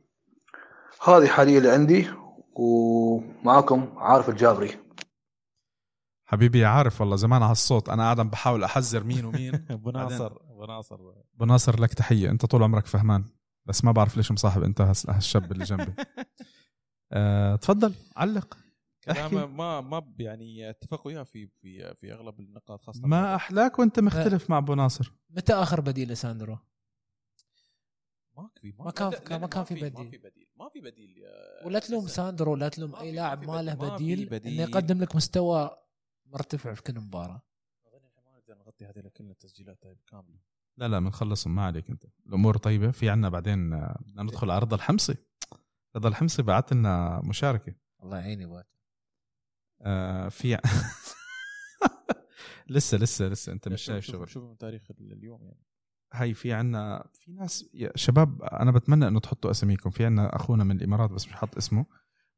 هذه 1.07 1.27
حاليا 1.27 1.57
اللي 1.57 1.71
عندي 1.71 2.07
ومعاكم 2.53 3.89
عارف 3.97 4.29
الجابري. 4.29 4.71
حبيبي 6.25 6.65
عارف 6.65 7.01
والله 7.01 7.15
زمان 7.15 7.43
على 7.43 7.51
الصوت. 7.51 7.89
أنا 7.89 8.03
قاعد 8.03 8.19
عم 8.19 8.29
بحاول 8.29 8.63
أحذر 8.63 9.03
مين 9.03 9.25
ومين. 9.25 9.65
أبو 9.69 9.89
ناصر 9.89 10.31
أبو 10.51 10.65
ناصر. 10.65 10.97
أبو 11.35 11.45
ناصر 11.45 11.79
لك 11.79 11.93
تحية. 11.93 12.29
أنت 12.29 12.45
طول 12.45 12.63
عمرك 12.63 12.85
فهمان 12.85 13.25
بس 13.65 13.83
ما 13.83 13.91
بعرف 13.91 14.17
ليش 14.17 14.31
مصاحب 14.31 14.63
أنت 14.63 14.81
هالشاب 15.09 15.51
اللي 15.51 15.63
جنبي. 15.63 15.93
أه 17.11 17.55
تفضل 17.55 17.93
علق. 18.15 18.62
كلام 19.05 19.17
أحكي. 19.17 19.35
ما 19.35 19.81
ما 19.81 20.13
يعني 20.19 20.69
اتفقوا 20.69 21.07
وياه 21.11 21.23
في 21.23 21.47
في 21.47 21.93
في 21.95 22.13
أغلب 22.13 22.39
النقاط 22.39 22.81
خاصة 22.81 23.07
ما 23.07 23.35
أحلاك 23.35 23.79
وأنت 23.79 23.99
مختلف 23.99 24.49
مع 24.49 24.57
أبو 24.57 24.73
ناصر. 24.75 25.13
متى 25.29 25.53
آخر 25.53 25.81
بديل 25.81 26.09
لساندرو؟ 26.11 26.57
ما 28.37 28.49
في 28.61 28.73
ما 28.79 28.91
كان- 28.91 29.11
لا، 29.11 29.19
لا، 29.29 29.37
ما 29.37 29.47
كان 29.47 29.63
في 29.63 29.73
ما 29.73 29.81
بديل. 29.89 30.09
في 30.11 30.17
بديل. 30.17 30.47
ما 30.55 30.69
في 30.69 30.81
بديل 30.81 31.17
يا 31.17 31.65
ولا 31.65 31.79
تلوم. 31.79 32.07
ساندرو 32.07 32.51
ولا 32.53 32.69
تلوم 32.69 32.91
ما 32.91 33.01
أي 33.01 33.11
لاعب 33.11 33.43
ما 33.43 33.53
ما 33.55 33.61
له 33.61 33.73
بديل- 33.73 33.89
ما 33.89 33.95
بديل. 33.95 34.25
بديل. 34.29 34.53
انه 34.53 34.61
يقدم 34.69 35.01
لك 35.01 35.15
مستوى 35.15 35.77
مرتفع 36.25 36.73
في 36.73 36.81
كل 36.83 36.99
مباراة. 36.99 37.41
إحنا 37.87 37.99
ما 38.25 38.37
نقدر 38.37 38.57
نغطي 38.57 38.85
هذه 38.85 39.07
كل 39.17 39.29
التسجيلات 39.29 39.85
هاي 39.85 39.97
كاملة. 40.07 40.39
لا 40.77 40.87
لا 40.87 40.99
بنخلصهم 40.99 41.55
ما 41.55 41.65
عليك 41.65 41.89
أنت. 41.89 42.05
الأمور 42.27 42.57
طيبة. 42.57 42.91
في 42.91 43.09
عنا 43.09 43.29
بعدين 43.29 43.73
آه، 43.73 43.99
بدنا 44.01 44.23
ندخل 44.23 44.51
على 44.51 44.59
رضا 44.59 44.75
الحمصي 44.75 45.15
رضا 45.95 46.09
الحمصي 46.09 46.41
بعت 46.41 46.73
لنا 46.73 47.21
مشاركة. 47.23 47.75
الله 48.03 48.17
يعيني 48.19 48.45
بات 48.45 48.67
آه 49.83 50.29
في 50.29 50.57
لسه 52.69 52.97
لسه 52.97 53.27
لسه. 53.27 53.51
أنت 53.51 53.67
مش 53.67 53.81
شايف 53.81 54.05
شوف 54.05 54.15
شغل 54.15 54.29
شوف 54.29 54.43
من 54.43 54.57
تاريخ 54.57 54.81
اليوم 55.01 55.43
يعني. 55.43 55.59
هاي 56.13 56.33
في 56.33 56.53
عنا 56.53 57.07
في 57.13 57.31
ناس 57.31 57.69
يا 57.73 57.91
شباب 57.95 58.41
أنا 58.43 58.71
بتمنى 58.71 59.07
إنه 59.07 59.19
تحطوا 59.19 59.51
أساميكم. 59.51 59.89
في 59.89 60.05
عنا 60.05 60.35
أخونا 60.35 60.63
من 60.63 60.75
الإمارات 60.77 61.11
بس 61.11 61.27
مش 61.27 61.33
حاط 61.33 61.57
اسمه. 61.57 61.85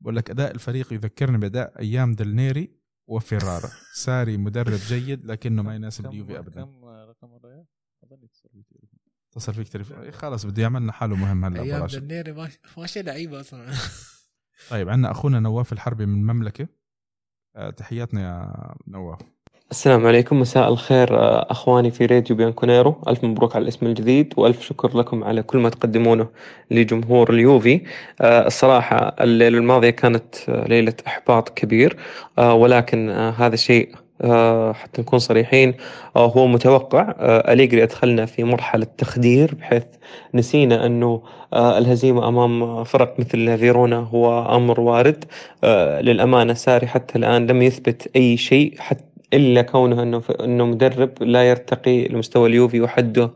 بقول 0.01 0.15
لك 0.15 0.29
أداء 0.29 0.51
الفريق 0.51 0.93
يذكرني 0.93 1.37
بأداء 1.37 1.79
أيام 1.79 2.13
دلنيري 2.13 2.71
وفيرارا. 3.07 3.69
ساري 4.05 4.37
مدرب 4.37 4.79
جيد 4.87 5.25
لكنه 5.25 5.61
ما 5.61 5.75
يناسب 5.75 6.05
اليوفي 6.05 6.39
ابدا. 6.39 6.63
كم 6.63 6.85
رقم 6.85 7.35
الريال؟ 7.35 7.65
أظن 8.03 8.27
اتصل 9.31 9.53
فيك 9.53 9.67
تليفون. 9.67 9.97
إيه 9.97 10.11
خلاص 10.11 10.45
بده 10.45 10.61
يعمل 10.61 10.81
لنا 10.81 10.91
حاله 10.91 11.15
مهم 11.15 11.45
هلا 11.45 11.61
أيام 11.61 11.81
راشد. 11.81 12.07
دنيري 12.07 12.31
ما 12.31 12.49
ماشي 12.77 13.01
لعيبه 13.01 13.39
أصلا. 13.39 13.73
طيب 14.69 14.89
عندنا 14.89 15.11
أخونا 15.11 15.39
نواف 15.39 15.73
الحربي 15.73 16.05
من 16.05 16.19
المملكة. 16.19 16.67
تحياتنا 17.77 18.21
يا 18.21 18.49
نواف. 18.87 19.19
السلام 19.71 20.07
عليكم 20.07 20.39
مساء 20.39 20.69
الخير 20.69 21.19
آه، 21.19 21.51
أخواني 21.51 21.91
في 21.91 22.05
راديو 22.05 22.35
بيانكونيرو. 22.35 23.01
ألف 23.07 23.23
مبروك 23.23 23.55
على 23.55 23.63
الاسم 23.63 23.85
الجديد 23.85 24.33
وألف 24.37 24.61
شكر 24.61 24.97
لكم 24.97 25.23
على 25.23 25.43
كل 25.43 25.57
ما 25.57 25.69
تقدمونه 25.69 26.27
لجمهور 26.71 27.33
اليوفي. 27.33 27.81
آه، 28.21 28.47
الصراحة 28.47 29.15
الليلة 29.21 29.57
الماضية 29.57 29.89
كانت 29.89 30.35
آه، 30.49 30.67
ليلة 30.67 30.93
إحباط 31.07 31.49
كبير 31.49 31.97
آه، 32.37 32.53
ولكن 32.53 33.09
آه، 33.09 33.29
هذا 33.31 33.55
شيء 33.55 33.95
آه، 33.95 34.04
حتى 34.73 35.01
نكون 35.01 35.19
صريحين 35.19 35.73
آه، 36.15 36.25
هو 36.27 36.47
متوقع 36.47 37.15
آه، 37.19 37.53
أليجري 37.53 37.83
أدخلنا 37.83 38.25
في 38.25 38.43
مرحلة 38.43 38.87
تخدير 38.97 39.55
بحيث 39.55 39.83
نسينا 40.33 40.85
أنه 40.85 41.21
آه، 41.53 41.77
الهزيمة 41.77 42.27
أمام 42.27 42.83
فرق 42.83 43.19
مثل 43.19 43.57
فيرونا 43.57 43.97
هو 43.97 44.55
أمر 44.55 44.79
وارد. 44.79 45.25
آه، 45.63 46.01
للأمانة 46.01 46.53
ساري 46.53 46.87
حتى 46.87 47.17
الآن 47.17 47.47
لم 47.47 47.61
يثبت 47.61 48.09
أي 48.15 48.37
شيء 48.37 48.73
حتى 48.79 49.03
إلا 49.33 49.61
كونه 49.61 50.03
أنه 50.03 50.21
أنه 50.43 50.65
مدرب 50.65 51.23
لا 51.23 51.49
يرتقي 51.49 52.07
لمستوى 52.07 52.49
اليوفي 52.49 52.81
وحده 52.81 53.31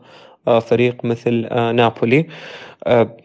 آه، 0.47 0.60
فريق 0.60 1.06
مثل 1.06 1.47
آه، 1.51 1.72
نابولي. 1.72 2.27
آه، 2.88 3.18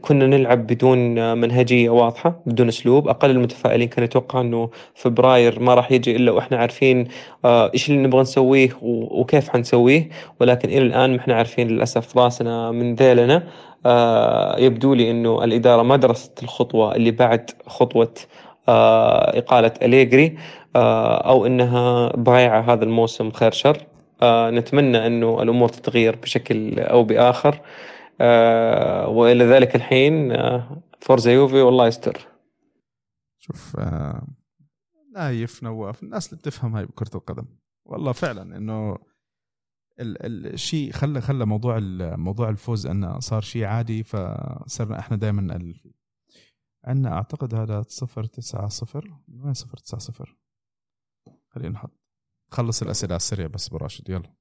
كنا 0.00 0.26
نلعب 0.26 0.66
بدون 0.66 1.38
منهجية 1.38 1.90
واضحة 1.90 2.40
بدون 2.46 2.68
أسلوب. 2.68 3.08
أقل 3.08 3.30
المتفائلين 3.30 3.88
كانوا 3.88 4.04
يتوقع 4.04 4.40
أنه 4.40 4.70
فبراير 4.94 5.60
ما 5.60 5.74
راح 5.74 5.92
يجي 5.92 6.16
إلا 6.16 6.32
وإحنا 6.32 6.56
عارفين 6.56 7.08
آه، 7.44 7.70
إيش 7.74 7.90
اللي 7.90 8.02
نبغى 8.02 8.20
نسويه 8.20 8.70
وكيف 8.82 9.48
حنسويه. 9.48 10.08
ولكن 10.40 10.68
إلى 10.68 10.78
الآن 10.78 11.10
ما 11.10 11.18
إحنا 11.18 11.34
عارفين 11.34 11.68
للأسف 11.68 12.18
راسنا 12.18 12.70
من 12.70 12.94
ذيلنا. 12.94 13.42
آه، 13.86 14.58
يبدو 14.58 14.94
لي 14.94 15.10
أنه 15.10 15.44
الإدارة 15.44 15.82
ما 15.82 15.96
درست 15.96 16.42
الخطوة 16.42 16.94
اللي 16.94 17.10
بعد 17.10 17.50
خطوة 17.66 18.14
آه، 18.68 19.38
إقالة 19.38 19.72
أليجري 19.82 20.38
آه، 20.76 21.16
أو 21.16 21.46
أنها 21.46 22.08
ضايعة 22.16 22.60
هذا 22.60 22.84
الموسم 22.84 23.30
خير 23.30 23.52
شر. 23.52 23.78
نتمنى 24.24 25.06
أنه 25.06 25.42
الأمور 25.42 25.68
تتغير 25.68 26.16
بشكل 26.16 26.80
أو 26.80 27.04
بآخر. 27.04 27.60
آه، 28.20 29.08
وإلى 29.08 29.44
ذلك 29.44 29.76
الحين 29.76 30.32
آه، 30.32 30.82
Forza 31.00 31.32
يوفي 31.32 31.62
والله 31.62 31.86
يستر. 31.86 32.28
شوف 33.38 33.76
آه، 33.78 34.26
نايف 35.14 35.62
نواف 35.62 36.02
الناس 36.02 36.26
اللي 36.28 36.38
بتفهم 36.38 36.76
هاي 36.76 36.86
بكرة 36.86 37.10
القدم. 37.16 37.46
والله 37.86 38.12
فعلا 38.12 38.56
إنه 38.56 38.98
ال- 40.00 40.46
الشيء 40.54 40.92
خلى 40.92 41.20
خلى 41.20 41.46
موضوع 41.46 41.78
موضوع 42.16 42.48
الفوز 42.48 42.86
إنه 42.86 43.18
صار 43.20 43.40
شيء 43.40 43.64
عادي 43.64 44.02
فصرنا 44.02 44.98
إحنا 44.98 45.16
دائما 45.16 45.74
عندنا 46.84 47.12
أعتقد 47.12 47.54
هذا 47.54 47.82
صفر 47.88 48.24
تسعة 48.24 48.68
صفر. 48.68 49.14
من 49.28 49.40
وين 49.44 49.54
صفر 49.54 49.76
تسعة 49.76 50.00
صفر؟ 50.00 50.36
خلينا 51.48 51.70
نحط 51.70 51.90
خلص 52.50 52.82
الأسئلة 52.82 53.12
على 53.12 53.16
السريع 53.16 53.46
بس 53.46 53.68
براشد 53.68 54.08
يلا. 54.10 54.34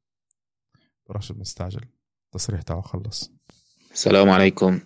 براشد 1.10 1.38
مستعجل. 1.38 1.86
التصريح 2.26 2.62
تاعه 2.62 2.82
خلص. 2.82 3.32
السلام 3.94 4.30
عليكم. 4.30 4.80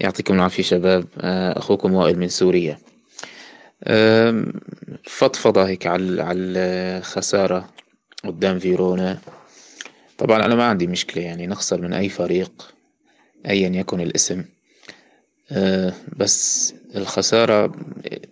يعطيكم 0.00 0.34
العافية 0.34 0.62
شباب. 0.62 1.04
آه، 1.20 1.58
أخوكم 1.58 1.94
وائل 1.94 2.18
من 2.18 2.28
سوريا. 2.28 2.78
آم، 3.86 4.52
فضفضة 5.04 5.66
هيك 5.68 5.86
على 5.86 6.22
على 6.22 6.40
الخسارة 6.98 7.68
قدام 8.24 8.58
فيرونا. 8.58 9.18
طبعا 10.18 10.44
أنا 10.46 10.54
ما 10.54 10.64
عندي 10.64 10.86
مشكلة 10.86 11.22
يعني 11.22 11.46
نخسر 11.46 11.80
من 11.80 11.92
أي 11.92 12.08
فريق 12.08 12.74
أيا 13.46 13.68
يكن 13.68 14.00
الاسم. 14.00 14.44
آه، 15.52 15.92
بس 16.16 16.74
الخسارة 16.96 17.66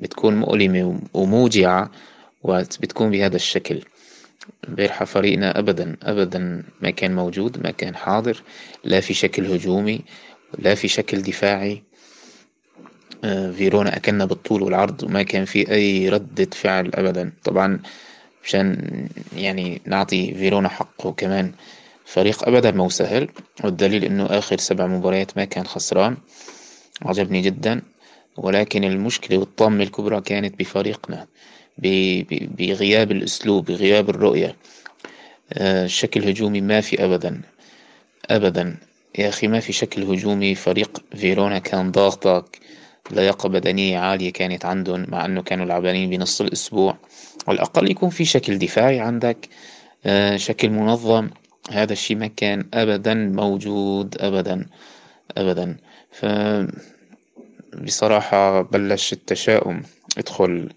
بتكون 0.01 0.37
مؤلمة 0.37 1.01
وموجعة 1.15 1.91
وبتكون 2.43 3.11
بهذا 3.11 3.37
الشكل. 3.37 3.81
امبارحة 4.69 5.05
فريقنا 5.05 5.59
أبدا. 5.59 5.97
أبدا 6.03 6.63
ما 6.81 6.91
كان 6.91 7.15
موجود 7.15 7.63
ما 7.63 7.71
كان 7.71 7.97
حاضر 7.97 8.43
لا 8.85 9.01
في 9.01 9.15
شكل 9.15 9.47
هجومي 9.47 10.01
لا 10.59 10.75
في 10.75 10.89
شكل 10.89 11.23
دفاعي. 11.23 11.83
آه، 13.25 13.51
فيرونا 13.51 13.97
أكلنا 13.97 14.25
بالطول 14.25 14.63
والعرض 14.63 15.03
وما 15.03 15.23
كان 15.23 15.45
في 15.45 15.73
أي 15.73 16.09
ردة 16.09 16.49
فعل 16.53 16.91
أبدا. 16.95 17.33
طبعا 17.45 17.81
مشان 18.45 18.91
يعني 19.37 19.81
نعطي 19.87 20.35
فيرونا 20.35 20.69
حقه 20.69 21.13
كمان. 21.13 21.53
فريق 22.05 22.49
أبدا 22.49 22.71
مو 22.71 22.89
سهل. 22.89 23.29
والدليل 23.65 24.05
إنه 24.05 24.27
آخر 24.27 24.59
سبع 24.59 24.87
مباريات 24.87 25.37
ما 25.37 25.45
كان 25.45 25.67
خسران. 25.67 26.17
عجبني 27.03 27.41
جدا. 27.41 27.83
ولكن 28.37 28.85
المشكلة 28.85 29.39
والطامة 29.39 29.83
الكبرى 29.83 30.21
كانت 30.21 30.59
بفريقنا. 30.59 31.27
بغياب 32.59 33.11
الأسلوب 33.11 33.65
بغياب 33.65 34.11
الرؤية. 34.11 34.57
آه، 35.53 35.87
شكل 35.87 36.29
هجومي 36.29 36.61
ما 36.61 36.81
في 36.81 37.05
أبدا. 37.05 37.41
أبدا. 38.31 38.77
يا 39.19 39.29
أخي 39.29 39.49
ما 39.49 39.61
في 39.61 39.73
شكل 39.73 40.03
هجومي. 40.03 40.55
فريق 40.55 41.03
فيرونا 41.17 41.59
كان 41.59 41.91
ضاغطك 41.91 42.59
لياقة 43.11 43.49
بدنية 43.49 43.99
عالية 43.99 44.33
كانت 44.33 44.65
عندهم 44.65 45.07
مع 45.09 45.25
أنه 45.25 45.43
كانوا 45.43 45.67
لعبانين 45.67 46.11
بنص 46.11 46.41
الأسبوع. 46.41 46.99
على 47.49 47.55
الأقل 47.55 47.91
يكون 47.91 48.11
في 48.11 48.25
شكل 48.25 48.59
دفاعي 48.59 49.01
عندك. 49.01 49.49
آه، 50.07 50.37
شكل 50.37 50.71
منظم. 50.71 51.31
هذا 51.71 51.93
الشيء 51.93 52.17
ما 52.17 52.27
كان 52.27 52.65
أبدا 52.75 53.15
موجود. 53.15 54.17
أبدا. 54.21 54.67
أبدا. 55.37 55.77
ف 56.13 56.27
بصراحة 57.85 58.63
بلش 58.63 59.13
التشاؤم. 59.13 59.83
ادخل. 60.19 60.69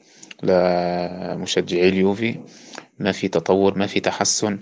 لمشجعي 0.44 1.90
اليوفي 1.90 2.40
ما 3.00 3.12
في 3.12 3.28
تطور 3.28 3.78
ما 3.78 3.88
في 3.88 4.00
تحسن. 4.00 4.60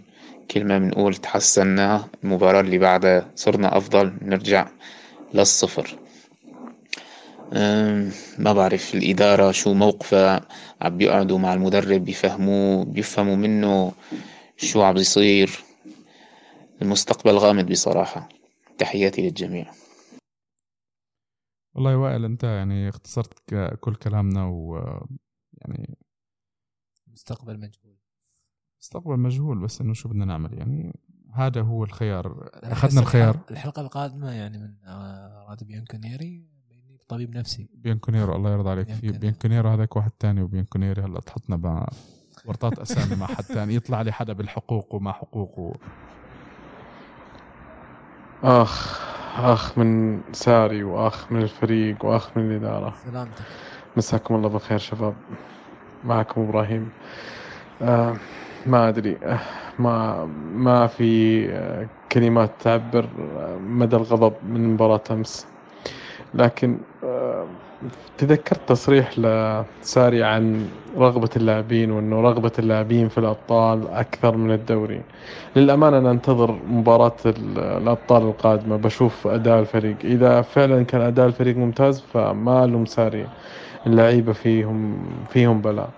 كل 0.52 0.64
ما 0.66 0.80
بنقول 0.80 1.16
تحسنا 1.16 2.08
المباراة 2.24 2.62
اللي 2.62 2.78
بعدها 2.78 3.32
صرنا 3.36 3.78
أفضل 3.78 4.14
نرجع 4.22 4.68
للصفر. 5.34 5.98
ما 8.38 8.54
بعرف 8.54 8.96
الإدارة 8.96 9.52
شو 9.52 9.74
موقفها 9.74 10.42
عم 10.82 10.98
بيقعدوا 10.98 11.40
مع 11.40 11.54
المدرب 11.54 12.06
بيفهموه 12.06 12.86
بيفهموا 12.86 13.36
منه 13.36 13.92
شو 14.58 14.82
عم 14.82 14.94
بيصير. 14.94 15.64
المستقبل 16.82 17.38
غامض 17.38 17.72
بصراحة. 17.72 18.30
تحياتي 18.78 19.22
للجميع. 19.22 19.72
والله 21.76 21.98
وائل 21.98 22.26
أنت 22.26 22.44
يعني 22.44 22.90
اختصرت 22.90 23.34
كل 23.80 23.96
كلامنا 23.96 24.46
و 24.46 24.80
يعني 25.62 25.98
مستقبل 27.08 27.60
مجهول. 27.60 27.98
مستقبل 28.82 29.18
مجهول 29.20 29.60
بس 29.60 29.82
إنه 29.82 29.94
شو 29.94 30.10
بدنا 30.10 30.26
نعمل؟ 30.26 30.54
يعني 30.58 31.00
هذا 31.34 31.62
هو 31.62 31.84
الخيار. 31.84 32.50
أخذنا 32.54 33.02
الخيار. 33.02 33.34
الحلقة- 33.34 33.52
الحلقة 33.52 33.82
القادمة 33.82 34.32
يعني 34.32 34.58
من 34.58 34.76
راديو 35.50 35.68
بيانكونيري 35.68 36.52
طبيب 37.08 37.38
نفسي. 37.38 37.70
بيانكونيرو 37.74 38.36
الله 38.36 38.52
يرضى 38.52 38.70
عليك. 38.70 38.86
في 38.88 38.92
بيانكونيرو. 38.94 39.20
بيانكونيرو 39.20 39.70
هذاك 39.70 39.96
واحد 39.96 40.12
تاني 40.20 40.42
وبيانكونيري 40.42 41.02
هلا 41.02 41.20
تحطنا 41.20 41.58
مع 41.58 41.88
ورطات 42.46 42.80
أسامي 42.80 43.16
مع 43.16 43.28
حد 43.28 43.44
تاني. 43.44 43.76
يطلع 43.76 44.02
لي 44.02 44.12
حدا 44.12 44.34
بالحقوق 44.34 44.96
وما 44.96 45.12
حقوقه 45.12 45.74
أخ 48.44 49.02
أخ 49.40 49.78
من 49.78 50.22
ساري 50.34 50.84
وأخ 50.84 51.32
من 51.32 51.42
الفريق 51.42 52.06
وأخ 52.06 52.38
من 52.38 52.52
الإدارة. 52.52 52.96
سلامتك. 53.04 53.46
مساكم 53.98 54.36
الله 54.36 54.50
بالخير 54.50 54.78
شباب. 54.78 55.14
معكم 56.04 56.42
إبراهيم. 56.42 56.90
آه 57.82 58.16
ما 58.66 58.90
أدري. 58.90 59.18
آه 59.24 59.40
ما 59.80 60.26
ما 60.56 60.88
في 60.88 61.46
آه 61.50 61.88
كلمات 62.12 62.50
تعبر 62.60 63.06
آه 63.40 63.58
مدى 63.58 63.96
الغضب 63.96 64.34
من 64.44 64.74
مباراة 64.74 65.02
أمس. 65.12 65.48
لكن 66.34 66.78
آه 67.04 67.48
تذكرت 68.18 68.70
تصريح 68.70 69.20
لساري 69.20 70.24
عن 70.24 70.70
رغبة 70.98 71.30
اللاعبين 71.36 71.92
وأنه 71.92 72.22
رغبة 72.22 72.52
اللاعبين 72.60 73.10
في 73.10 73.18
الأبطال 73.18 73.88
أكثر 73.88 74.38
من 74.38 74.52
الدوري. 74.52 75.02
للأمانة 75.56 75.98
أنا 75.98 76.12
أنتظر 76.12 76.52
مباراة 76.52 77.16
ال- 77.26 77.60
الأبطال 77.60 78.24
القادمة 78.24 78.76
بشوف 78.78 79.28
أداء 79.28 79.60
الفريق. 79.60 79.96
إذا 80.04 80.42
فعلا 80.42 80.84
كان 80.84 81.02
أداء 81.02 81.28
الفريق 81.28 81.58
ممتاز 81.58 82.02
فما 82.02 82.64
ألوم 82.66 82.86
ساري. 82.86 83.28
اللعيبة 83.88 84.34
فيهم 84.34 85.04
فيهم 85.30 85.62
بلاء. 85.62 85.90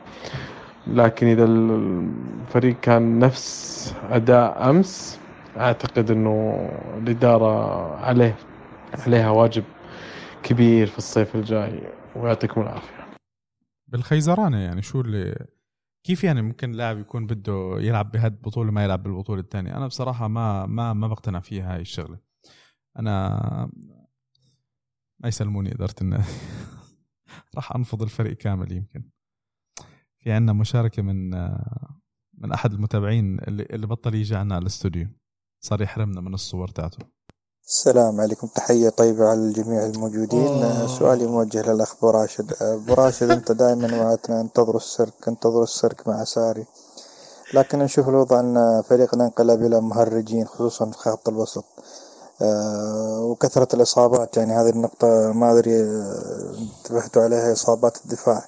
لكن 0.88 1.28
إذا 1.28 1.44
الفريق 1.46 2.80
كان 2.80 3.20
نفس 3.20 3.96
أداء 4.10 4.70
أمس 4.70 5.20
أعتقد 5.58 6.12
أنه 6.12 6.70
الإدارة 6.98 7.96
عليه 7.96 8.36
عليها 8.94 9.30
واجب 9.30 9.64
كبير 10.44 10.88
في 10.88 10.98
الصيف 10.98 11.36
الجاي 11.36 11.82
ويعطيكم 12.16 12.62
العافية. 12.62 13.04
بالخيزرانة 13.88 14.58
يعني 14.58 14.82
شو 14.82 15.02
اللي 15.02 15.48
كيف 16.04 16.24
يعني 16.24 16.42
ممكن 16.42 16.72
لاعب 16.72 17.00
يكون 17.00 17.28
بده 17.28 17.76
يلعب 17.80 18.12
بهاد 18.12 18.34
البطوله 18.34 18.72
ما 18.72 18.84
يلعب 18.84 19.04
بالبطولة 19.04 19.42
الثانية؟ 19.42 19.78
أنا 19.78 19.88
بصراحة 19.88 20.28
ما 20.28 20.66
ما 20.66 20.94
ما 20.94 21.08
بقتنع 21.08 21.40
فيها 21.40 21.76
هاي 21.76 21.82
الشغلة. 21.82 22.18
أنا 23.00 23.40
ما 25.20 25.28
يسلموني 25.28 25.72
إدارة 25.76 25.96
النادي. 26.02 26.24
راح 27.56 27.76
أنفض 27.76 28.02
الفريق 28.02 28.38
كامل 28.38 28.72
يمكن. 28.72 29.04
في 30.20 30.32
عندنا 30.32 30.54
مشاركة 30.54 31.02
من 31.02 31.30
من 32.38 32.52
أحد 32.54 32.74
المتابعين 32.74 33.40
اللي, 33.40 33.64
اللي 33.64 33.88
بطل 33.88 34.16
يجي 34.16 34.36
عنا 34.36 34.56
على 34.56 34.62
الاستوديو. 34.62 35.08
صار 35.60 35.82
يحرمنا 35.82 36.22
من 36.22 36.34
الصور 36.34 36.68
تاعته. 36.68 36.98
السلام 37.68 38.22
عليكم. 38.22 38.48
تحية 38.48 38.90
طيبة 38.90 39.26
على 39.30 39.40
الجميع 39.40 39.86
الموجودين. 39.86 40.48
أوه. 40.48 40.88
سؤالي 40.88 41.28
موجه 41.28 41.72
للأخ 41.72 41.96
أبو 41.96 42.10
راشد. 42.10 42.54
أبو 42.62 42.94
راشد 42.94 43.30
أنت 43.30 43.52
دائما 43.52 43.98
وعدتنا 43.98 44.42
انتظروا 44.42 44.78
السيرك 44.78 45.28
انتظروا 45.28 45.64
السيرك 45.64 46.08
مع 46.08 46.24
ساري. 46.24 46.66
لكن 47.54 47.80
نشوف 47.80 48.10
الوضع 48.10 48.40
أن 48.40 48.82
فريقنا 48.82 49.26
انقلب 49.26 49.62
إلى 49.62 49.82
مهرجين 49.82 50.46
خصوصا 50.46 50.92
في 50.92 50.98
خط 50.98 51.30
الوسط. 51.30 51.66
وكثرة 53.22 53.68
الإصابات 53.76 54.38
يعني 54.38 54.52
هذه 54.54 54.70
النقطة 54.70 55.34
ما 55.34 55.52
أدري 55.60 55.82
آه، 55.84 56.54
انتبهتوا 56.58 57.22
عليها 57.22 57.54
إصابات 57.54 57.98
الدفاع. 58.06 58.46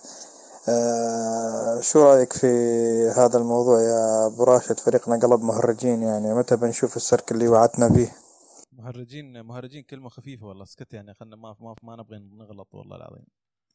آه، 0.69 1.81
شو 1.81 1.99
رأيك 2.03 2.33
في 2.33 2.47
هذا 3.17 3.37
الموضوع 3.37 3.81
يا 3.81 4.25
أبو 4.27 4.43
راشد؟ 4.43 4.79
فريقنا 4.79 5.19
قلب 5.19 5.41
مهرجين 5.41 6.01
يعني 6.01 6.33
متى 6.33 6.55
بنشوف 6.55 6.95
السرك 6.97 7.31
اللي 7.31 7.47
وعدنا 7.47 7.93
فيه 7.93 8.11
مهرجين 8.71 9.41
مهرجين 9.41 9.83
كلمة 9.83 10.09
خفيفة 10.09 10.47
والله 10.47 10.63
اسكت 10.63 10.93
يعني 10.93 11.13
خلنا 11.13 11.35
ما 11.35 11.55
ما 11.61 11.75
ما 11.83 11.95
نبغى 11.95 12.19
نغلط 12.19 12.75
والله 12.75 12.95
العظيم. 12.95 13.25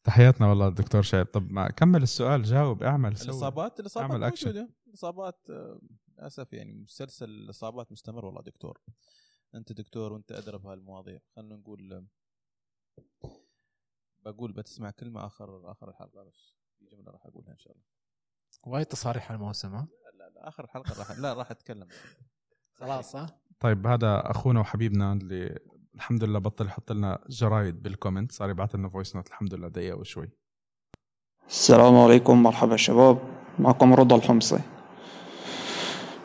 تحياتنا 0.05 0.49
والله 0.49 0.69
دكتور 0.69 1.03
شعيب. 1.03 1.27
طب 1.27 1.51
ما 1.51 1.71
كمل 1.71 2.03
السؤال 2.03 2.43
جاوب 2.43 2.83
اعمل 2.83 3.17
سوي. 3.17 3.29
الإصابات 3.29 3.81
الإصابات. 3.81 4.33
موجودة. 4.33 4.69
الإصابات 4.87 5.39
آه، 5.51 5.79
للأسف 6.19 6.53
يعني 6.53 6.73
مسلسل 6.73 7.25
الإصابات 7.25 7.93
مستمر 7.93 8.25
والله 8.25 8.43
دكتور. 8.43 8.81
أنت 9.55 9.73
دكتور 9.73 10.13
وأنت 10.13 10.33
ادرى 10.33 10.59
بهالمواضيع 10.59 11.21
خلينا 11.37 11.57
نقول 11.57 12.07
بقول 14.25 14.53
بتسمع 14.53 14.91
كلمة 14.91 15.27
آخر 15.27 15.71
آخر 15.71 15.89
الحلقة 15.89 16.25
بس. 16.25 16.55
في 16.79 16.85
جملة 16.87 17.11
راح 17.11 17.27
أقولها 17.27 17.53
إن 17.53 17.59
شاء 17.59 17.73
الله. 17.73 17.85
وايد 18.67 18.87
تصاريح 18.87 19.31
الموسم 19.31 19.75
ها؟ 19.75 19.89
لا 20.19 20.29
لا 20.29 20.49
آخر 20.49 20.65
الحلقة 20.65 20.99
راح 20.99 21.11
لا 21.11 21.33
راح 21.33 21.51
أتكلم. 21.51 21.89
خلاص 22.75 23.17
ها؟ 23.17 23.41
طيب 23.61 23.87
هذا 23.87 24.31
أخونا 24.31 24.61
وحبيبنا 24.61 25.13
اللي 25.13 25.59
الحمد 25.95 26.25
لله 26.25 26.39
بطل 26.39 26.67
يحط 26.67 26.93
لنا 26.93 27.25
جرايد 27.29 27.83
بال 27.83 27.94
comment 27.94 28.33
صار 28.33 28.51
يبعث 28.51 28.75
لنا 28.75 28.89
voice 28.89 29.17
note 29.17 29.29
الحمد 29.29 29.55
لله 29.55 29.69
دقيقة 29.69 29.97
وشوي. 29.97 30.31
السلام 31.49 31.97
عليكم 31.97 32.43
مرحبا 32.43 32.77
شباب. 32.77 33.19
معكم 33.59 33.95
رضا 33.95 34.17
الحمصي. 34.17 34.61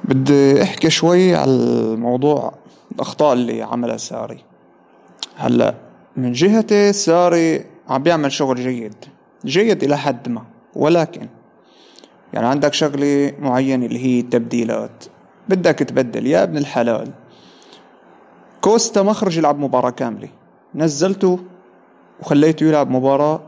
بدي 0.03 0.63
أحكي 0.63 0.89
شوي 0.89 1.35
على 1.35 1.51
الموضوع 1.51 2.64
الاخطاء 2.91 3.33
اللي 3.33 3.61
عملها 3.61 3.97
ساري. 3.97 4.43
هلأ 5.35 5.75
من 6.17 6.31
جهتي 6.31 6.93
ساري 6.93 7.65
عم 7.89 8.03
بيعمل 8.03 8.31
شغل 8.31 8.55
جيد. 8.55 8.95
جيد 9.45 9.83
إلى 9.83 9.97
حد 9.97 10.29
ما. 10.29 10.43
ولكن 10.75 11.27
يعني 12.33 12.47
عندك 12.47 12.73
شغلة 12.73 13.33
معينة 13.39 13.85
اللي 13.85 14.05
هي 14.05 14.19
التبديلات. 14.19 15.05
بدك 15.49 15.79
تبدل. 15.79 16.27
يا 16.27 16.43
ابن 16.43 16.57
الحلال. 16.57 17.11
كوستا 18.61 19.01
ما 19.01 19.13
خرج 19.13 19.37
يلعب 19.37 19.59
مباراة 19.59 19.89
كاملة. 19.89 20.29
نزلته 20.75 21.39
وخليته 22.19 22.63
يلعب 22.63 22.89
مباراة 22.91 23.41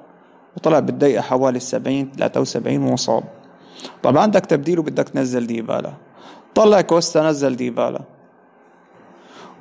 وطلع 0.57 0.79
بالدقيقة 0.79 1.21
حوالي 1.21 1.57
السبعين 1.57 2.11
ثلاثة 2.17 2.41
وسبعين 2.41 2.83
ومصاب 2.83 3.23
طبعا 4.03 4.21
عندك 4.21 4.45
تبديل 4.45 4.79
وبدك 4.79 5.09
تنزل 5.09 5.47
ديبالا. 5.47 5.93
طلع 6.55 6.81
كوستا 6.81 7.29
نزل 7.29 7.55
ديبالا. 7.55 8.01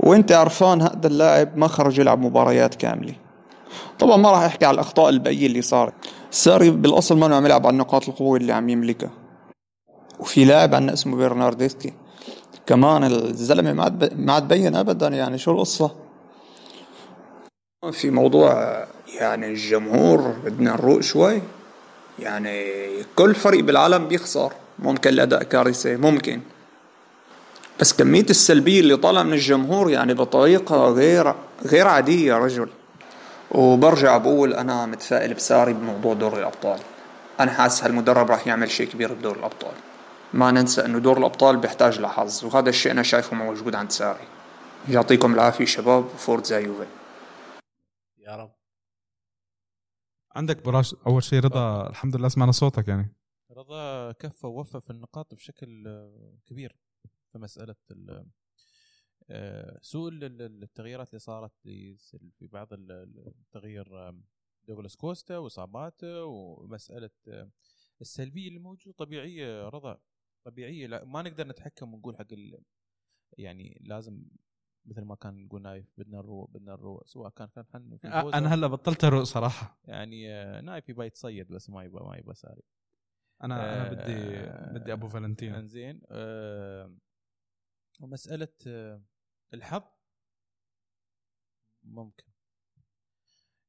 وانت 0.01 0.32
عرفان 0.32 0.82
هذا 0.82 1.06
اللاعب 1.06 1.56
ما 1.56 1.68
خرج 1.68 1.98
يلعب 1.98 2.20
مباريات 2.20 2.74
كاملة. 2.74 3.14
طبعا 3.98 4.16
ما 4.16 4.31
راح 4.31 4.43
أحكي 4.43 4.64
على 4.64 4.74
الأخطاء 4.74 5.09
البقية 5.09 5.47
اللي 5.47 5.62
صارت. 5.62 5.94
ساري 6.31 6.70
بالأصل 6.70 7.18
ما 7.18 7.36
عم 7.36 7.47
يلعب 7.47 7.66
على 7.66 7.77
نقاط 7.77 8.09
القوة 8.09 8.36
اللي 8.36 8.52
عم 8.52 8.68
يملكها. 8.68 9.10
وفي 10.18 10.44
لاعب 10.44 10.74
عندنا 10.74 10.93
اسمه 10.93 11.16
برناردسكي 11.16 11.93
كمان 12.66 13.05
الزلمة 13.05 13.73
ما 13.73 13.82
عاد 13.82 14.20
ما 14.20 14.32
عاد 14.32 14.48
بين 14.48 14.77
ابدا 14.77 15.09
يعني 15.09 15.39
شو 15.39 15.51
القصة؟ 15.51 15.90
في 17.93 18.10
موضوع 18.10 18.85
يعني 19.20 19.47
الجمهور 19.47 20.20
بدنا 20.44 20.73
نروق 20.73 21.01
شوي. 21.01 21.43
يعني 22.18 22.64
كل 23.16 23.35
فريق 23.35 23.64
بالعالم 23.64 24.09
بيخسر. 24.09 24.52
ممكن 24.78 25.10
الأداء 25.10 25.43
كارثي 25.43 25.97
ممكن. 25.97 26.40
بس 27.81 27.93
كمية 27.93 28.27
السلبية 28.31 28.81
اللي 28.81 28.97
طالعة 28.97 29.23
من 29.23 29.32
الجمهور 29.32 29.90
يعني 29.90 30.15
بطريقة 30.15 30.89
غير 30.89 31.35
غير 31.66 31.89
عادية 31.89 32.28
يا 32.28 32.39
رجل. 32.39 32.69
وبرجع 33.51 34.19
بقول 34.19 34.55
أنا 34.55 34.86
متفائل 34.86 35.35
بساري 35.35 35.73
بموضوع 35.73 36.15
دور 36.15 36.39
الأبطال. 36.39 36.81
أنا 37.40 37.51
حاسس 37.51 37.85
هالمدرب 37.85 38.31
راح 38.31 38.47
يعمل 38.47 38.70
شيء 38.70 38.89
كبير 38.89 39.12
بدور 39.12 39.36
الأبطال. 39.36 39.74
ما 40.35 40.51
ننسى 40.51 40.85
إنه 40.85 40.98
دور 40.98 41.19
الأبطال 41.19 41.57
بيحتاج 41.57 42.01
لحظ 42.01 42.44
وهذا 42.44 42.69
الشيء 42.69 42.93
أنا 42.93 43.03
شايفه 43.03 43.36
موجود 43.36 43.74
عند 43.74 43.90
ساري. 43.90 44.24
يعطيكم 44.89 45.35
العافية 45.35 45.65
شباب 45.65 46.05
وفورتزا 46.05 46.59
يوفي. 46.59 46.86
يا 48.19 48.36
رب. 48.36 48.51
عندك 50.36 50.65
براش 50.65 50.94
أول 51.07 51.23
شيء 51.23 51.40
رضا 51.40 51.86
الحمد 51.90 52.16
لله 52.16 52.28
سمعنا 52.28 52.53
صوتك 52.53 52.89
يعني. 52.89 53.16
رضا 53.57 54.12
كفى 54.12 54.47
ووفى 54.47 54.81
في 54.81 54.90
النقاط 54.90 55.35
بشكل 55.35 55.85
آه، 55.86 56.39
كبير. 56.47 56.77
في 57.37 57.43
مسألة 57.43 57.77
ال- 57.91 58.27
آه، 59.31 59.79
سوء 59.83 60.09
ال- 60.09 60.25
ال- 60.25 60.63
التغييرات 60.63 61.09
اللي 61.09 61.19
صارت 61.19 61.53
في 61.63 61.97
بعض 62.47 62.73
ال- 62.73 62.93
ال- 62.93 63.27
التغيير 63.41 64.13
دوغلاس 64.69 64.97
كوستا 64.97 65.39
واصاباته 65.39 66.25
ومسألة 66.25 67.11
آه، 67.29 67.51
السلبية 68.01 68.49
اللي 68.49 68.59
موجودة 68.59 68.97
طبيعيه 68.97 69.69
رضا 69.69 69.99
طبيعية. 70.45 70.87
لا 70.87 71.05
ما 71.05 71.23
نقدر 71.23 71.47
نتحكم 71.49 71.95
ونقول 71.95 72.17
حق 72.17 72.27
يعني 73.39 73.79
لازم 73.81 74.23
مثل 74.87 75.03
ما 75.05 75.15
كان 75.15 75.45
نقول 75.45 75.63
نايف 75.63 75.87
بدنا 75.99 76.19
نروق 76.19 76.51
بدنا 76.51 76.73
نروق 76.73 77.07
سواء 77.07 77.31
كان 77.31 77.49
كان 77.49 77.65
حن 77.67 77.97
في 77.97 78.09
أنا 78.09 78.55
هلا 78.55 78.67
بطلت 78.67 79.05
أروق 79.05 79.23
صراحة. 79.23 79.81
يعني 79.85 80.33
آه، 80.33 80.61
نايف 80.61 80.89
يبغى 80.89 81.07
يتصيد 81.07 81.49
بس 81.49 81.71
ما 81.71 81.85
يبغى 81.85 82.05
ما 82.09 82.17
يبغى 82.17 82.35
ساري. 82.35 82.63
أنا 83.43 83.55
أنا 83.55 83.91
آه، 83.91 83.93
بدي 83.93 84.79
بدي 84.79 84.93
أبو 84.93 85.09
فالنتين 85.09 85.55
إنزين 85.55 86.01
آه، 86.11 86.97
ومسألة 88.01 88.48
الحظ؟ 89.55 89.82
ممكن. 91.82 92.24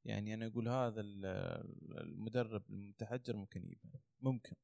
يعني 0.05 0.33
أنا 0.33 0.45
أقول 0.47 0.67
هذا 0.67 1.01
ال- 1.01 1.25
المدرب 2.01 2.63
المتحجر 2.69 3.35
ممكن 3.35 3.63
يبقى. 3.65 3.99
ممكن. 4.19 4.55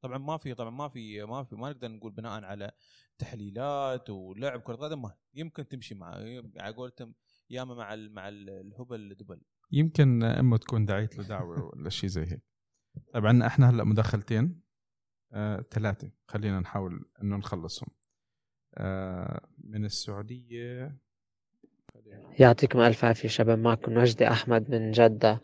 طبعا 0.00 0.18
ما 0.18 0.36
في 0.36 0.54
طبعا 0.54 0.70
ما 0.70 0.88
في 0.88 1.22
ما 1.24 1.44
في 1.44 1.56
ما 1.56 1.70
نقدر 1.70 1.88
نقول 1.90 2.12
بناء 2.12 2.44
على 2.44 2.72
تحليلات 3.18 4.10
ولعب 4.10 4.60
كرة 4.60 4.76
قدم 4.76 5.02
ما. 5.02 5.16
يمكن 5.34 5.68
تمشي 5.68 5.94
مع 5.94 6.06
على 6.56 6.74
قولتهم 6.76 7.14
ياما 7.50 7.74
مع 7.74 7.94
ال- 7.94 8.12
مع 8.12 8.28
ال- 8.28 8.50
الهبل 8.50 9.14
دبل. 9.14 9.40
يمكن 9.72 10.22
امه 10.22 10.56
تكون 10.56 10.86
دعيت 10.86 11.16
له 11.18 11.24
دعوه 11.24 11.64
ولا 11.74 11.90
شيء 11.90 12.08
زي 12.10 12.22
هيك. 12.22 12.42
عندنا 13.14 13.46
إحنا 13.46 13.70
هلأ 13.70 13.84
مداخلتين 13.84 14.62
آه، 15.32 15.60
ثلاثة. 15.60 16.12
خلينا 16.28 16.60
نحاول 16.60 17.10
إنه 17.22 17.36
نخلصهم. 17.36 17.88
من 19.64 19.84
السعودية. 19.84 20.96
يعطيكم 22.38 22.80
ألف 22.80 23.04
عافية 23.04 23.28
شباب 23.28 23.58
معكم 23.58 23.96
وجدي 23.96 24.28
أحمد 24.28 24.70
من 24.70 24.90
جدة. 24.90 25.40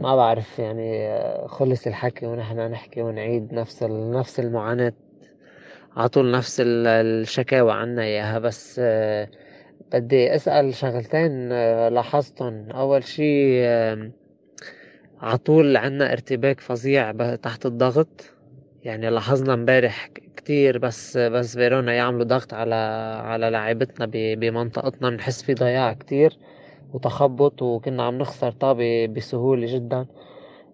ما 0.00 0.16
بعرف 0.16 0.58
يعني 0.58 1.06
آه، 1.08 1.46
خلص 1.46 1.86
الحكي 1.86 2.26
ونحن 2.26 2.58
نحكي 2.70 3.02
ونعيد 3.02 3.52
نفس 3.52 3.82
نفس 3.82 4.40
المعاناة. 4.40 4.92
عطول 5.96 6.30
نفس 6.30 6.60
ال- 6.60 6.86
الشكاوى 6.86 7.72
عنا 7.72 8.02
إياها 8.02 8.38
بس 8.38 8.80
آه، 8.82 9.28
بدي 9.92 10.34
أسأل 10.34 10.74
شغلتين 10.74 11.52
آه، 11.52 11.88
لاحظتهم. 11.88 12.70
أول 12.70 13.04
شي 13.04 13.64
آم، 13.64 14.12
عطول 15.20 15.76
عنا 15.76 16.12
ارتباك 16.12 16.60
فظيع 16.60 17.34
تحت 17.36 17.66
الضغط. 17.66 18.35
يعني 18.86 19.10
لاحظنا 19.10 19.54
امبارح 19.54 20.06
كتير 20.36 20.78
بس 20.78 21.16
بس 21.18 21.56
فيرونا 21.56 21.92
يعملوا 21.94 22.24
ضغط 22.24 22.54
على 22.54 22.74
على 23.24 23.50
لاعبتنا 23.50 24.06
ب- 24.06 24.40
بمنطقتنا 24.40 25.10
بنحس 25.10 25.42
في 25.42 25.54
ضياع 25.54 25.92
كتير 25.92 26.38
وتخبط 26.92 27.62
وكنا 27.62 28.02
عم 28.02 28.18
نخسر 28.18 28.50
طابة 28.52 29.06
بسهولة 29.06 29.74
جدا. 29.74 30.06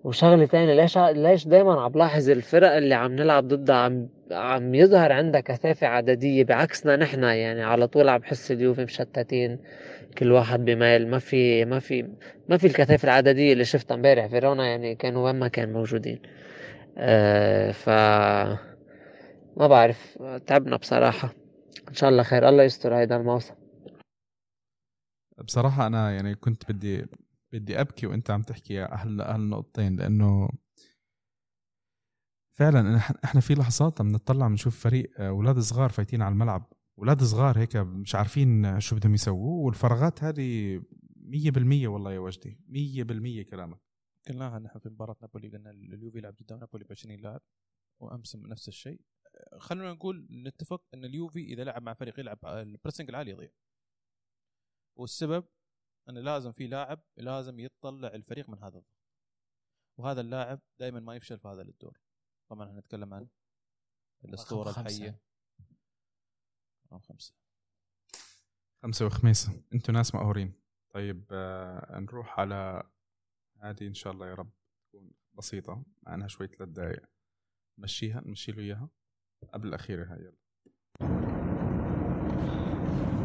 وشغلة 0.04 0.46
تانية 0.46 0.74
ليش 0.74 0.98
ليش 0.98 1.46
دايما 1.48 1.80
عم 1.80 1.92
بلاحظ 1.92 2.30
الفرق 2.30 2.72
اللي 2.76 2.94
عم 2.94 3.12
نلعب 3.12 3.48
ضدها 3.48 3.76
عم 3.76 4.08
عم 4.32 4.74
يظهر 4.74 5.12
عندها 5.12 5.40
كثافة 5.40 5.86
عددية 5.86 6.44
بعكسنا 6.44 6.96
نحنا 6.96 7.34
يعني 7.34 7.62
على 7.62 7.86
طول 7.88 8.08
عم 8.08 8.18
بحس 8.20 8.52
اليوفي 8.52 8.84
مشتتين 8.84 9.58
كل 10.18 10.32
واحد 10.32 10.64
بميل. 10.64 11.08
ما 11.08 11.18
في 11.18 11.64
ما 11.64 11.78
في 11.78 12.06
ما 12.48 12.56
في 12.56 12.66
الكثافة 12.66 13.04
العددية 13.06 13.52
اللي 13.52 13.64
شفتها 13.64 13.94
امبارح. 13.94 14.26
فيرونا 14.26 14.66
يعني 14.66 14.94
كانوا 14.94 15.24
وين 15.26 15.38
ما 15.38 15.48
كان 15.48 15.72
موجودين. 15.72 16.18
ف 17.72 17.88
ما 19.56 19.66
بعرف 19.66 20.18
تعبنا 20.46 20.76
بصراحة. 20.76 21.34
إن 21.88 21.94
شاء 21.94 22.10
الله 22.10 22.22
خير. 22.22 22.48
الله 22.48 22.62
يستر 22.62 22.94
هيدا 22.94 23.16
الموسم. 23.16 23.54
بصراحة 25.44 25.86
أنا 25.86 26.12
يعني 26.12 26.34
كنت 26.34 26.72
بدي 26.72 27.06
بدي 27.52 27.80
أبكي 27.80 28.06
وأنت 28.06 28.30
عم 28.30 28.42
تحكي 28.42 28.82
أهل 28.84 29.20
هالنقطتين 29.20 29.96
لأنه 29.96 30.48
فعلا 32.52 32.96
إحنا 33.24 33.40
في 33.40 33.54
لحظات 33.54 34.00
عم 34.00 34.08
نطلع 34.08 34.48
بنشوف 34.48 34.80
فريق 34.80 35.10
آه، 35.18 35.28
أولاد 35.28 35.58
صغار 35.58 35.90
فايتين 35.90 36.22
على 36.22 36.32
الملعب. 36.32 36.72
أولاد 36.98 37.22
صغار 37.22 37.58
هيك 37.58 37.76
مش 37.76 38.14
عارفين 38.14 38.80
شو 38.80 38.96
بدهم 38.96 39.14
يسووا 39.14 39.66
والفراغات 39.66 40.24
هذه 40.24 40.80
مية 41.16 41.50
بالمية 41.50 41.88
والله 41.88 42.12
يا 42.12 42.18
وجدي. 42.18 42.58
مية 42.68 43.02
بالمية 43.02 43.42
كلامك. 43.42 43.91
قلناها 44.28 44.58
نحن 44.58 44.78
في 44.78 44.88
مباراة 44.88 45.16
نابولي 45.20 45.48
قلنا 45.48 45.70
اليوفي 45.70 46.18
يلعب 46.18 46.36
قدام 46.36 46.58
نابولي 46.58 46.84
ب 46.84 46.92
20 46.92 47.20
لاعب 47.20 47.40
وأمس 48.00 48.36
نفس 48.36 48.68
الشيء. 48.68 49.00
خلونا 49.58 49.92
نقول 49.92 50.26
نتفق 50.30 50.84
إن 50.94 51.04
اليوفي 51.04 51.44
إذا 51.44 51.64
لعب 51.64 51.82
مع 51.82 51.92
فريق 51.94 52.20
يلعب 52.20 52.44
البريسنج 52.44 53.08
العالي 53.08 53.30
يضيع. 53.30 53.50
والسبب 54.96 55.44
انه 56.08 56.20
لازم 56.20 56.52
في 56.52 56.66
لاعب 56.66 57.02
لازم 57.16 57.60
يطلع 57.60 58.08
الفريق 58.08 58.48
من 58.48 58.58
هذا 58.58 58.78
الضغط 58.78 59.02
وهذا 59.98 60.20
اللاعب 60.20 60.60
دائما 60.78 61.00
ما 61.00 61.16
يفشل 61.16 61.38
في 61.38 61.48
هذا 61.48 61.62
الدور. 61.62 62.00
طبعا 62.48 62.68
إحنا 62.68 62.80
نتكلم 62.80 63.14
عن 63.14 63.28
الأسطورة. 64.24 64.70
الحية. 64.70 65.20
رقم 66.86 66.98
خمسة. 66.98 67.34
خمسة 68.82 69.06
وخميسة. 69.06 69.62
أنتوا 69.74 69.94
ناس 69.94 70.14
مقهورين. 70.14 70.52
طيب 70.94 71.24
آه 71.30 71.98
نروح 71.98 72.40
على 72.40 72.90
هذه 73.62 73.86
إن 73.86 73.94
شاء 73.94 74.12
الله 74.12 74.28
يا 74.28 74.34
رب 74.34 74.50
تكون 74.88 75.10
بسيطة 75.38 75.82
مع 76.02 76.14
انها 76.14 76.28
شوي 76.28 76.46
ثلاث 76.46 76.68
دقايق. 76.68 77.02
مشيها 77.78 78.22
نمشي 78.26 78.52
له 78.52 78.62
إياها. 78.62 78.88
قبل 79.54 79.68
الاخيرة 79.68 80.04
هاي 80.04 80.20
يلا 80.20 80.32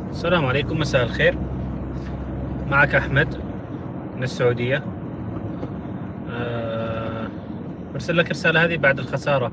السلام 0.10 0.46
عليكم 0.46 0.80
مساء 0.80 1.04
الخير. 1.04 1.38
معك 2.68 2.96
أحمد 2.96 3.38
من 4.16 4.24
السعودية. 4.24 4.78
أه، 6.30 7.28
برسل 7.94 8.18
لك 8.18 8.30
رسالة 8.30 8.66
هذه 8.66 8.78
بعد 8.78 9.00
الخسارة. 9.00 9.52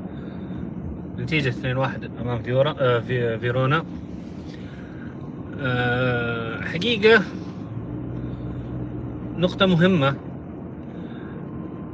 نتيجة 1.19 1.49
2-1 1.49 2.05
أمام 2.05 2.43
فيورا 2.43 2.75
أه، 2.79 3.01
في 3.01 3.39
فيرونا. 3.39 3.85
أه، 5.59 6.61
حقيقة 6.61 7.25
نقطة 9.37 9.67
مهمة. 9.67 10.34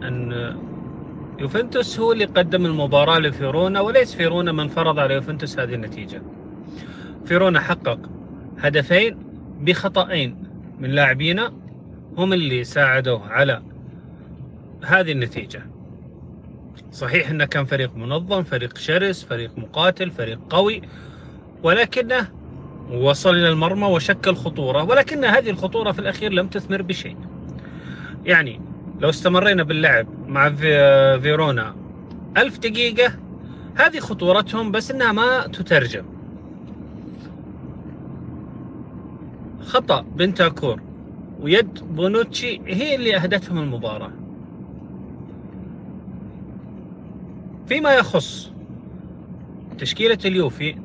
أن 0.02 0.32
يوفنتوس 1.38 2.00
هو 2.00 2.12
اللي 2.12 2.24
قدم 2.24 2.66
المباراة 2.66 3.18
لفيرونا 3.18 3.80
وليس 3.80 4.14
فيرونا 4.14 4.52
من 4.52 4.68
فرض 4.68 4.98
على 4.98 5.14
يوفنتوس 5.14 5.58
هذه 5.58 5.74
النتيجة. 5.74 6.22
فيرونا 7.24 7.60
حقق 7.60 7.98
هدفين 8.58 9.16
بخطأين 9.60 10.36
من 10.78 10.90
لاعبينا 10.90 11.52
هم 12.16 12.32
اللي 12.32 12.64
ساعدوه 12.64 13.28
على 13.28 13.62
هذه 14.84 15.12
النتيجة. 15.12 15.66
صحيح 16.92 17.30
إنه 17.30 17.44
كان 17.44 17.64
فريق 17.64 17.96
منظم 17.96 18.42
فريق 18.42 18.78
شرس 18.78 19.24
فريق 19.24 19.58
مقاتل 19.58 20.10
فريق 20.10 20.40
قوي 20.50 20.82
ولكنه 21.62 22.28
وصل 22.90 23.30
إلى 23.30 23.48
المرمى 23.48 23.86
وشكل 23.86 24.34
خطورة 24.34 24.82
ولكن 24.82 25.24
هذه 25.24 25.50
الخطورة 25.50 25.92
في 25.92 25.98
الأخير 25.98 26.32
لم 26.32 26.48
تثمر 26.48 26.82
بشيء. 26.82 27.16
يعني 28.24 28.60
لو 29.00 29.08
استمرينا 29.08 29.62
باللعب 29.62 30.06
مع 30.28 30.50
في- 30.50 31.20
فيرونا 31.20 31.76
ألف 32.36 32.58
دقيقة 32.58 33.12
هذه 33.74 33.98
خطورتهم 34.00 34.70
بس 34.72 34.90
إنها 34.90 35.12
ما 35.12 35.46
تترجم. 35.46 36.04
خطأ 39.60 40.00
بنتاكور 40.00 40.82
ويد 41.40 41.94
بونوتشي 41.96 42.60
هي 42.66 42.94
اللي 42.94 43.16
أهدتهم 43.16 43.58
المباراة. 43.58 44.12
فيما 47.66 47.94
يخص 47.94 48.52
تشكيلة 49.78 50.18
اليوفي 50.24 50.76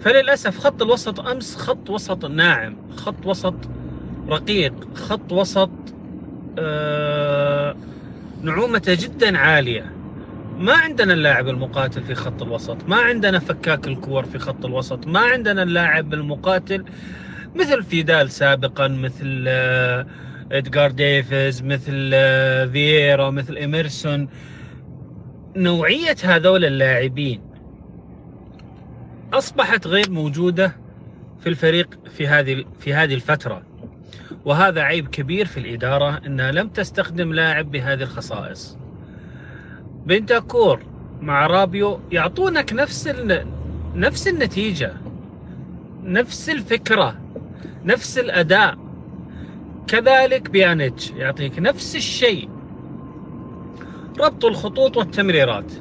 فللأسف 0.00 0.58
خط 0.58 0.82
الوسط 0.82 1.20
أمس 1.20 1.56
خط 1.56 1.90
وسط 1.90 2.24
ناعم 2.24 2.76
خط 2.96 3.26
وسط 3.26 3.54
رقيق 4.28 4.74
خط 4.94 5.32
وسط 5.32 5.70
نعومته 8.42 8.94
جدا 8.94 9.38
عالية. 9.38 9.94
ما 10.58 10.72
عندنا 10.72 11.12
اللاعب 11.12 11.48
المقاتل 11.48 12.02
في 12.02 12.14
خط 12.14 12.42
الوسط 12.42 12.88
ما 12.88 12.96
عندنا 12.96 13.38
فكاك 13.38 13.86
الكور 13.88 14.24
في 14.24 14.38
خط 14.38 14.64
الوسط 14.64 15.06
ما 15.06 15.20
عندنا 15.20 15.62
اللاعب 15.62 16.14
المقاتل 16.14 16.84
مثل 17.54 17.82
فيدال 17.82 18.30
سابقا 18.30 18.88
مثل 18.88 19.44
آه، 19.48 20.06
إدغار 20.52 20.90
ديفيز 20.90 21.62
مثل 21.62 22.10
آه، 22.14 22.66
فييرا 22.66 23.30
مثل 23.30 23.56
ايمرسون 23.56 24.28
نوعية 25.56 26.16
هذول 26.24 26.64
اللاعبين 26.64 27.40
أصبحت 29.32 29.86
غير 29.86 30.10
موجودة 30.10 30.76
في 31.40 31.48
الفريق 31.48 31.98
في 32.16 32.26
هذه 32.26 32.64
في 32.80 32.94
هذه 32.94 33.14
الفترة. 33.14 33.62
وهذا 34.44 34.82
عيب 34.82 35.08
كبير 35.08 35.46
في 35.46 35.60
الإدارة 35.60 36.20
أنها 36.26 36.52
لم 36.52 36.68
تستخدم 36.68 37.32
لاعب 37.32 37.70
بهذه 37.70 38.02
الخصائص. 38.02 38.78
بنتاكور 40.06 40.80
مع 41.20 41.46
رابيو 41.46 42.00
يعطونك 42.12 42.72
نفس 42.72 43.06
ال... 43.08 43.46
نفس 43.94 44.28
النتيجة 44.28 44.92
نفس 46.02 46.50
الفكرة 46.50 47.20
نفس 47.84 48.18
الأداء. 48.18 48.78
كذلك 49.86 50.50
بيانيتش 50.50 51.10
يعطيك 51.10 51.58
نفس 51.58 51.96
الشيء. 51.96 52.48
ربط 54.20 54.44
الخطوط 54.44 54.96
والتمريرات. 54.96 55.72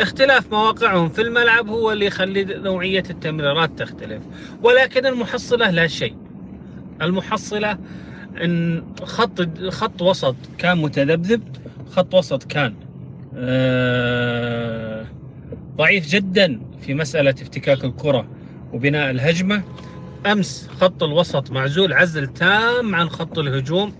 اختلاف 0.00 0.52
مواقعهم 0.52 1.08
في 1.08 1.22
الملعب 1.22 1.68
هو 1.68 1.92
اللي 1.92 2.06
يخلي 2.06 2.44
نوعية 2.44 3.04
التمريرات 3.10 3.78
تختلف 3.78 4.22
ولكن 4.62 5.06
المحصلة 5.06 5.70
لا 5.70 5.86
شيء. 5.86 6.25
المحصلة 7.02 7.78
إن 8.44 8.84
خط 9.02 9.48
خط 9.68 10.02
وسط 10.02 10.36
كان 10.58 10.78
متذبذب 10.78 11.42
خط 11.90 12.14
وسط 12.14 12.44
كان 12.44 12.74
آه، 13.36 15.04
ضعيف 15.76 16.08
جدا 16.08 16.60
في 16.80 16.94
مسألة 16.94 17.30
افتكاك 17.30 17.84
الكرة 17.84 18.28
وبناء 18.72 19.10
الهجمة. 19.10 19.62
أمس 20.32 20.68
خط 20.80 21.02
الوسط 21.02 21.50
معزول 21.50 21.92
عزل 21.92 22.26
تام 22.26 22.94
عن 22.94 23.08
خط 23.08 23.38
الهجوم 23.38 23.92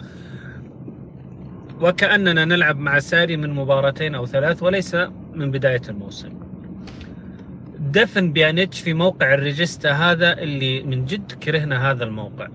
وكأننا 1.81 2.45
نلعب 2.45 2.79
مع 2.79 2.99
ساري 2.99 3.37
من 3.37 3.51
مباراتين 3.51 4.15
أو 4.15 4.27
ثلاث 4.27 4.63
وليس 4.63 4.95
من 5.35 5.51
بداية 5.51 5.83
الموسم. 5.89 6.33
دفن 7.79 8.33
بيانيتش 8.33 8.81
في 8.81 8.95
موقع 8.95 9.35
ال 9.35 9.42
regista 9.42 9.93
هذا 9.93 10.33
اللي 10.39 10.83
من 10.83 11.05
جد 11.05 11.33
كرهنا 11.33 11.91
هذا 11.91 12.05
الموقع. 12.05 12.49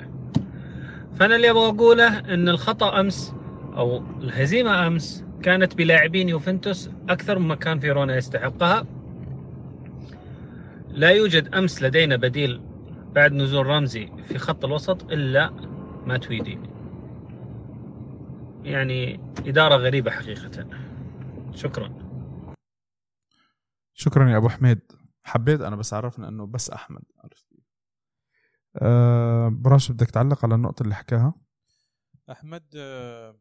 فأنا 1.15 1.35
اللي 1.35 1.49
أبغى 1.49 1.67
أقوله 1.67 2.19
أن 2.19 2.49
الخطأ 2.49 2.99
أمس 2.99 3.33
أو 3.73 4.03
الهزيمة 4.19 4.87
أمس 4.87 5.25
كانت 5.43 5.75
بلاعبين 5.75 6.29
يوفنتوس 6.29 6.89
أكثر 7.09 7.39
مما 7.39 7.55
كان 7.55 7.79
فيرونا 7.79 8.17
يستحقها. 8.17 8.85
لا 10.89 11.09
يوجد 11.09 11.55
أمس 11.55 11.83
لدينا 11.83 12.15
بديل 12.15 12.61
بعد 13.15 13.33
نزول 13.33 13.67
رمزي 13.67 14.09
في 14.27 14.37
خط 14.37 14.65
الوسط 14.65 15.11
إلا 15.11 15.49
ماتويدي. 16.05 16.59
يعني 18.63 19.19
إدارة 19.45 19.75
غريبة 19.75 20.11
حقيقة. 20.11 20.67
شكرا. 21.55 21.93
شكرا 23.93 24.29
يا 24.29 24.37
أبو 24.37 24.49
حميد. 24.49 24.79
حبيت 25.23 25.61
أنا 25.61 25.75
بس 25.75 25.93
عرفنا 25.93 26.27
إنه 26.27 26.45
بس 26.45 26.69
أحمد. 26.69 27.01
عرفت؟ 27.23 27.50
أه 28.75 29.49
براش 29.49 29.91
بدك 29.91 30.09
تعلق 30.11 30.45
على 30.45 30.55
النقطة 30.55 30.83
اللي 30.83 30.95
حكاها؟ 30.95 31.33
أحمد 32.31 32.63
آه، 32.75 33.39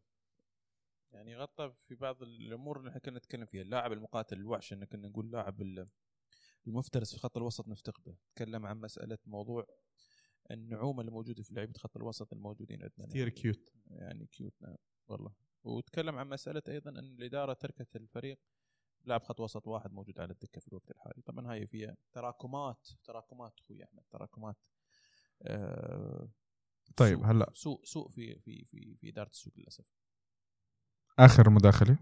يعني 1.12 1.36
غطى 1.36 1.72
في 1.88 1.94
بعض 1.94 2.22
الأمور 2.22 2.78
اللي 2.78 2.88
إحنا 2.88 3.00
كنا 3.00 3.18
نتكلم 3.18 3.46
فيها. 3.46 3.62
اللاعب 3.62 3.92
المقاتل 3.92 4.36
الوحش 4.36 4.72
إن 4.72 4.84
كنا 4.84 5.08
نقول 5.08 5.30
لاعب 5.30 5.60
ال- 5.62 5.88
المفترس 6.66 7.12
في 7.14 7.18
خط 7.20 7.36
الوسط 7.36 7.68
نفتقده 7.68 8.16
تكلم 8.34 8.66
عن 8.66 8.80
مسألة 8.80 9.18
موضوع 9.26 9.66
النعومة 10.50 11.00
اللي 11.00 11.12
موجودة 11.12 11.42
في 11.42 11.54
لعيبة 11.54 11.72
خط 11.78 11.96
الوسط 11.96 12.32
الموجودين 12.32 12.82
عندنا. 12.82 13.06
كثير 13.06 13.28
cute 13.28 13.72
يعني 13.86 14.26
cute 14.26 14.54
نعم 14.62 14.76
والله. 15.08 15.32
وتكلم 15.64 16.18
عن 16.18 16.28
مسألة 16.28 16.62
أيضا 16.68 16.90
إن 16.90 16.98
الإدارة 16.98 17.52
تركت 17.52 17.96
الفريق. 17.96 18.38
لاعب 19.04 19.22
خط 19.22 19.40
وسط 19.40 19.66
واحد 19.66 19.92
موجود 19.92 20.20
على 20.20 20.32
الدكة 20.32 20.60
في 20.60 20.68
الوقت 20.68 20.90
الحالي. 20.90 21.22
طبعا 21.22 21.52
هاي 21.52 21.66
فيها 21.66 21.96
تراكمات 22.12 22.88
تراكمات 23.04 23.60
أخوي 23.60 23.84
أحمد 23.84 24.02
تراكمات 24.10 24.56
آه 24.56 24.79
طيب 26.96 27.24
هلا. 27.24 27.50
سوء 27.54 27.84
سوء 27.84 28.10
في 28.10 28.38
في 28.40 28.64
في 28.70 28.96
في 29.00 29.08
إدارة 29.08 29.28
السوق 29.28 29.52
للأسف. 29.56 29.84
آخر 31.18 31.50
مداخلة. 31.50 31.98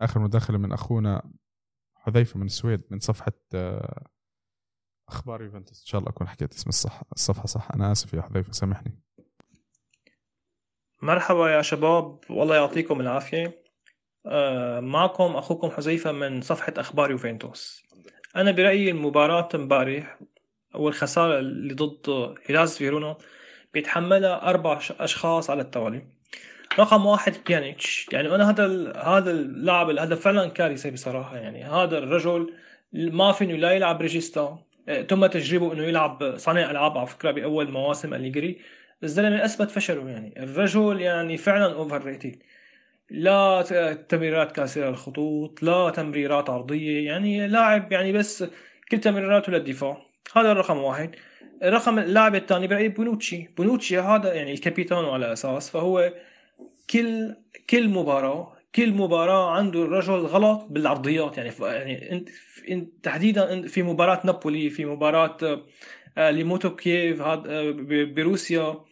آخر 0.00 0.20
مداخلة 0.20 0.58
من 0.58 0.72
أخونا 0.72 1.32
حذيفة 1.94 2.38
من 2.38 2.46
السويد 2.46 2.82
من 2.90 2.98
صفحة 2.98 3.32
آه، 3.54 4.06
أخبار 5.08 5.42
يوفنتوس. 5.42 5.80
إن 5.80 5.86
شاء 5.86 5.98
الله 5.98 6.10
أكون 6.10 6.28
حكيت 6.28 6.54
اسم 6.54 6.68
الصح 6.68 7.02
الصفحة 7.12 7.46
صح. 7.46 7.68
أنا 7.74 7.92
آسف 7.92 8.14
يا 8.14 8.22
حذيفة 8.22 8.52
سامحني. 8.52 9.00
مرحبا 11.02 11.50
يا 11.50 11.62
شباب. 11.62 12.20
والله 12.30 12.56
يعطيكم 12.56 13.00
العافية. 13.00 13.64
آه، 14.26 14.80
معكم 14.80 15.36
أخوكم 15.36 15.70
حذيفة 15.70 16.12
من 16.12 16.40
صفحة 16.40 16.74
أخبار 16.78 17.10
يوفنتوس. 17.10 17.82
أنا 18.36 18.50
برأيي 18.50 18.90
المباراة 18.90 19.48
امبارح 19.54 20.18
والخسارة 20.74 21.38
اللي 21.38 21.74
ضد 21.74 22.34
هيلاس 22.46 22.78
فيرونا 22.78 23.16
بيتحملها 23.74 24.50
أربع 24.50 24.80
أشخاص 25.00 25.50
على 25.50 25.62
التوالي. 25.62 26.02
رقم 26.78 27.06
واحد 27.06 27.34
بيانيتش. 27.46 28.06
يعني 28.12 28.34
أنا 28.34 28.50
هذا 28.50 28.92
هذا 28.96 29.30
اللاعب 29.30 29.90
هذا 29.90 30.14
فعلا 30.14 30.48
كارثة 30.48 30.90
بصراحة. 30.90 31.36
يعني 31.36 31.64
هذا 31.64 31.98
الرجل 31.98 32.52
ما 32.92 33.32
في 33.32 33.46
لا 33.46 33.72
يلعب 33.72 34.00
regista. 34.00 34.58
تم 35.08 35.26
تجربه 35.26 35.72
إنه 35.72 35.82
يلعب 35.82 36.34
صانع 36.36 36.70
ألعاب 36.70 36.98
على 36.98 37.06
فكرة 37.06 37.30
بأول 37.30 37.70
مواسم 37.70 38.14
أليجري. 38.14 38.60
الزلمة 39.02 39.44
أثبت 39.44 39.70
فشله. 39.70 40.10
يعني 40.10 40.42
الرجل 40.42 41.00
يعني 41.00 41.36
فعلا 41.36 41.74
overrated 41.74 42.42
لا 43.10 43.62
تمريرات 44.08 44.52
كاسرة 44.52 44.88
الخطوط 44.88 45.62
لا 45.62 45.90
تمريرات 45.90 46.50
عرضية. 46.50 47.06
يعني 47.06 47.48
لاعب 47.48 47.92
يعني 47.92 48.12
بس 48.12 48.44
كل 48.90 48.98
تمريراته 48.98 49.52
للدفاع. 49.52 50.13
هذا 50.32 50.52
الرقم 50.52 50.78
واحد. 50.78 51.16
الرقم 51.62 51.98
اللاعب 51.98 52.34
الثاني 52.34 52.66
برأيي 52.66 52.88
بونوتشي. 52.88 53.48
بونوتشي 53.56 53.98
هذا 53.98 54.34
يعني 54.34 54.52
ال 54.52 54.58
capitano 54.58 55.10
على 55.10 55.32
أساس 55.32 55.70
فهو 55.70 56.12
كل 56.90 57.36
كل 57.70 57.88
مباراة 57.88 58.56
كل 58.74 58.92
مباراة 58.92 59.50
عنده 59.50 59.82
الرجل 59.82 60.12
غلط 60.14 60.66
بالعرضيات. 60.70 61.38
يعني 61.38 61.52
يعني 61.60 62.12
انت 62.12 62.28
تحديدا 63.02 63.66
في 63.66 63.82
مباراة 63.82 64.20
نابولي 64.24 64.70
في 64.70 64.84
مباراة 64.84 65.36
آه، 66.18 66.30
ليموتو 66.30 66.76
كييف 66.76 67.20
هاد 67.20 67.46
آه، 67.46 67.70
بروسيا 68.14 68.84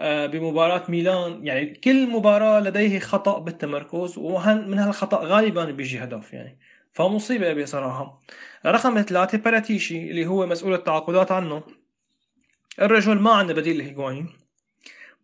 آه، 0.00 0.26
بمباراة 0.26 0.90
ميلان. 0.90 1.46
يعني 1.46 1.66
كل 1.74 2.10
مباراة 2.10 2.60
لديه 2.60 2.98
خطأ 2.98 3.38
بالتمركز 3.38 4.18
ومن 4.18 4.78
هالخطأ 4.78 5.20
غالبا 5.24 5.64
بيجي 5.64 5.98
هدف 5.98 6.32
يعني. 6.32 6.58
فمصيبة 6.92 7.62
بصراحة 7.62 8.20
رقم 8.66 9.02
ثلاثة 9.02 9.38
باراتيشي 9.38 10.10
اللي 10.10 10.26
هو 10.26 10.46
مسؤول 10.46 10.74
التعاقدات 10.74 11.32
عنه. 11.32 11.62
الرجل 12.80 13.18
ما 13.18 13.30
عندنا 13.30 13.58
بديل 13.58 13.78
لهيغوايين 13.78 14.28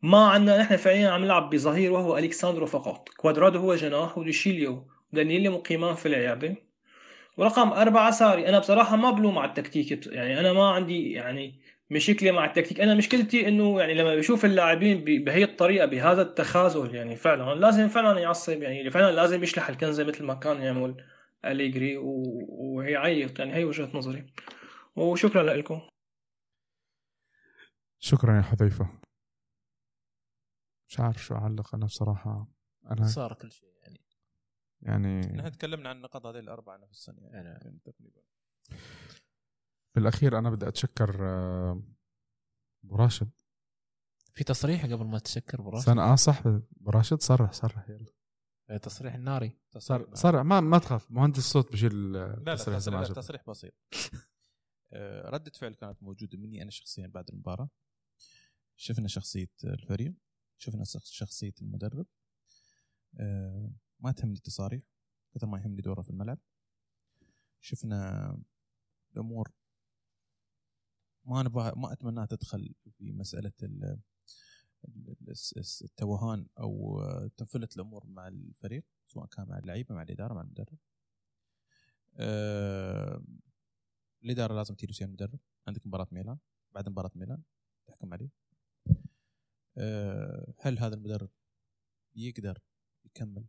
ما 0.03 0.29
عندنا 0.29 0.59
نحن 0.59 0.77
فعليا 0.77 1.11
عم 1.11 1.25
نلعب 1.25 1.51
بظهير 1.51 1.93
وهو 1.93 2.19
الكساندرو 2.19 2.67
فقط. 2.67 3.09
كوادرادو 3.09 3.59
هو 3.59 3.75
جناح 3.75 4.19
وديشيليو 4.19 4.87
ودانيلو 5.13 5.49
مقيمان 5.49 5.95
في 5.95 6.07
العيادة. 6.07 6.57
ورقم 7.37 7.73
أربعة 7.73 8.11
ساري. 8.11 8.49
أنا 8.49 8.59
بصراحة 8.59 8.97
ما 8.97 9.11
بلوم 9.11 9.39
على 9.39 9.49
التكتيك. 9.49 10.07
يعني 10.07 10.41
أنا 10.41 10.53
ما 10.53 10.71
عندي 10.71 11.13
يعني 11.13 11.61
مشكلة 11.91 12.31
مع 12.31 12.45
التكتيك. 12.45 12.81
أنا 12.81 12.95
مشكلتي 12.95 13.49
إنه 13.49 13.81
يعني 13.81 13.95
لما 13.95 14.17
بشوف 14.17 14.45
اللاعبين 14.45 15.05
بهي 15.25 15.45
الطريقة 15.45 15.87
بهذا 15.87 16.23
التخاذل 16.23 16.95
يعني 16.95 17.17
فعلا 17.17 17.55
لازم 17.55 17.89
فعلا 17.89 18.21
يعصب. 18.21 18.63
يعني 18.63 18.91
فعلا 18.91 19.13
لازم 19.13 19.43
يشلح 19.43 19.69
الكنزة 19.69 20.05
مثل 20.05 20.25
ما 20.25 20.35
كان 20.35 20.63
يعمل. 20.63 20.95
أليجري 21.51 21.97
و- 21.97 22.47
ويعيط 22.77 23.39
يعني 23.39 23.55
هي 23.55 23.65
وجهة 23.65 23.97
نظري. 23.97 24.27
وشكرا 24.97 25.43
لكم. 25.57 25.81
شكرا 27.99 28.37
يا 28.37 28.43
حذيفة. 28.43 29.01
مش 30.89 31.01
عارف 31.01 31.25
شو 31.25 31.35
أعلق 31.35 31.75
أنا 31.75 31.87
بصراحة. 31.87 32.49
أنا 32.91 33.07
صار 33.07 33.33
كل 33.35 33.53
شيء 33.53 33.69
يعني. 33.83 34.01
يعني 34.83 35.21
نحن 35.21 35.51
تكلمنا 35.53 35.89
عن 35.89 35.97
النقاط 35.97 36.27
هذه 36.27 36.39
الأربعة 36.39 36.77
نفس 36.77 36.91
السنة 36.93 37.27
يعني, 37.29 37.79
تقريبا. 37.85 38.23
بالأخير 39.95 40.39
أنا 40.39 40.51
بدي 40.51 40.69
أتشكر 40.69 41.17
آه، 41.29 41.83
أبو 42.85 42.97
راشد. 42.97 43.31
في 44.35 44.45
تصريح 44.45 44.85
قبل 44.85 45.05
ما 45.05 45.19
تشكر 45.19 45.61
براشد 45.63 45.85
سنة 45.87 46.03
آه 46.03 46.15
صح. 46.15 46.47
أبو 46.47 46.91
راشد 46.91 47.21
صرح 47.23 47.53
صرح 47.53 47.89
يلا. 47.91 48.01
آه، 48.01 48.16
تصريح 48.83 49.15
الناري 49.15 49.59
صار 49.79 50.15
صار 50.15 50.43
ما 50.43 50.61
ما 50.61 50.79
تخاف 50.79 51.11
مهندس 51.11 51.39
الصوت 51.39 51.73
بشيل 51.73 52.13
لا 52.13 52.19
لا 52.27 52.53
التصريح 52.53 52.77
إذا 52.77 52.93
ما 52.93 53.03
تصريح. 53.03 53.17
تصريح 53.19 53.51
بسيط. 53.51 53.75
آه، 54.93 55.31
ردة 55.31 55.51
فعل 55.55 55.75
كانت 55.75 56.03
موجودة 56.03 56.39
مني 56.39 56.63
أنا 56.63 56.71
شخصيا 56.71 57.07
بعد 57.07 57.29
المباراة. 57.31 57.71
شفنا 58.77 59.09
شخصية 59.09 59.49
الفريق 59.65 60.15
شفنا 60.59 60.85
شخ- 60.85 61.05
شخصية 61.05 61.53
المدرب. 61.63 62.07
آه، 63.21 63.73
ما 64.01 64.13
تهمني 64.13 64.35
التصاريح 64.37 64.83
كثر 65.35 65.47
ما 65.47 65.59
يهمني 65.59 65.81
دوره 65.83 66.03
في 66.03 66.11
الملعب. 66.11 66.39
شفنا 67.61 68.31
الأمور. 69.13 69.53
ما 71.25 71.43
نبغى 71.43 71.73
ما 71.77 71.93
أتمناها 71.93 72.27
تدخل 72.27 72.75
في 72.91 73.13
مسألة 73.13 73.53
ال- 73.63 73.85
ال- 73.85 74.01
الس- 74.01 74.01
الس- 74.03 74.76
التوهان 75.83 76.47
آه، 76.59 77.31
تنفلت 77.37 77.77
الأمور 77.77 78.07
مع 78.07 78.29
الفريق 78.29 78.85
سواء 79.07 79.27
كان 79.27 79.49
مع 79.49 79.59
اللعيبة 79.59 79.95
مع 79.95 80.03
الإدارة 80.03 80.35
مع 80.35 80.41
المدرب. 80.41 80.79
آه، 82.17 83.23
الإدارة 84.25 84.55
لازم 84.55 84.75
تجي 84.75 85.05
المدرب 85.05 85.39
عندك 85.67 85.87
مباراة 85.87 86.09
ميلان 86.13 86.39
بعد 86.75 86.89
مباراة 86.89 87.11
ميلان 87.15 87.43
تحكم 87.87 88.13
عليه. 88.13 88.31
أه 89.79 90.55
هل 90.59 90.79
هذا 90.79 90.95
المدرب 90.95 91.31
يقدر 92.15 92.59
يكمل 93.05 93.47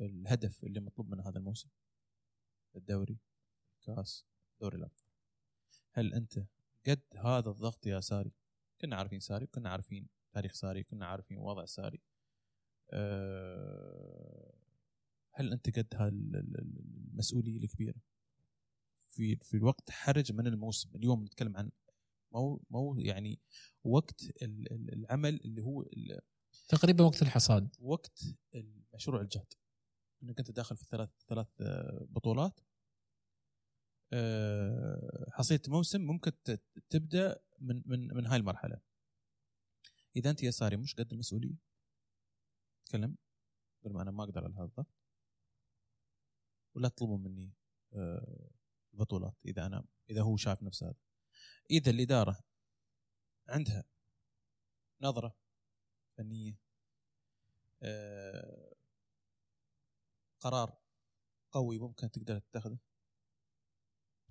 الهدف 0.00 0.64
اللي 0.64 0.80
مطلوب 0.80 1.10
منه 1.10 1.28
هذا 1.28 1.38
الموسم؟ 1.38 1.68
الدوري 2.76 3.18
كاس 3.80 4.26
دوري 4.60 4.76
الأبطال. 4.76 5.06
هل 5.92 6.14
أنت 6.14 6.46
قد 6.86 7.02
هذا 7.16 7.50
الضغط 7.50 7.86
يا 7.86 8.00
ساري 8.00 8.32
كنا 8.80 8.96
عارفين 8.96 9.20
ساري 9.20 9.46
كنا 9.46 9.70
عارفين 9.70 10.08
تاريخ 10.32 10.52
ساري 10.52 10.82
كنا 10.82 11.06
عارفين 11.06 11.38
وضع 11.38 11.64
ساري. 11.64 12.00
أه 12.90 14.52
هل 15.32 15.52
أنت 15.52 15.78
قد 15.78 15.86
هالمسؤوليه 15.94 17.58
الكبيرة؟ 17.58 17.94
في 19.08 19.36
في 19.36 19.56
الوقت 19.56 19.90
حرج 19.90 20.32
من 20.32 20.46
الموسم. 20.46 20.90
اليوم 20.96 21.24
نتكلم 21.24 21.56
عن 21.56 21.70
مو 22.32 22.62
مو 22.70 22.96
يعني 22.98 23.40
وقت 23.84 24.22
ال- 24.42 24.72
ال- 24.72 24.92
العمل 24.92 25.40
اللي 25.44 25.62
هو 25.62 25.84
تقريبا 26.68 27.04
وقت 27.04 27.22
الحصاد. 27.22 27.76
وقت 27.80 28.24
المشروع 28.54 29.20
الجاد 29.20 29.52
إنك 30.22 30.38
أنت 30.38 30.50
داخل 30.50 30.76
في 30.76 30.84
ثلاث 30.84 31.10
ثلاث 31.28 31.48
بطولات. 32.10 32.60
آه، 34.12 35.26
حصيله 35.32 35.60
الموسم 35.66 36.00
ممكن 36.00 36.32
تبدأ 36.90 37.40
من 37.58 37.82
من 37.86 38.14
من 38.14 38.26
هاي 38.26 38.36
المرحلة. 38.36 38.80
إذا 40.16 40.30
أنت 40.30 40.42
يا 40.42 40.50
ساري 40.50 40.76
مش 40.76 40.94
قد 40.94 41.12
المسؤولية. 41.12 41.56
تكلم. 42.86 43.16
قل 43.84 43.92
ما 43.92 44.02
أنا 44.02 44.10
ما 44.10 44.24
أقدر 44.24 44.44
على 44.44 44.54
هذا 44.54 44.86
ولا 46.74 46.88
تطلبوا 46.88 47.18
مني 47.18 47.52
آه، 47.92 48.50
البطولات 48.92 49.34
إذا 49.46 49.66
أنا 49.66 49.84
إذا 50.10 50.22
هو 50.22 50.36
شايف 50.36 50.62
نفسه 50.62 50.86
هذا. 50.86 50.98
إذا 51.70 51.90
الإدارة 51.90 52.44
عندها 53.48 53.84
نظرة 55.00 55.36
فنية 56.16 56.58
آه، 57.82 58.74
قرار 60.40 60.78
قوي 61.50 61.78
ممكن 61.78 62.10
تقدر 62.10 62.38
تتخذه 62.38 62.78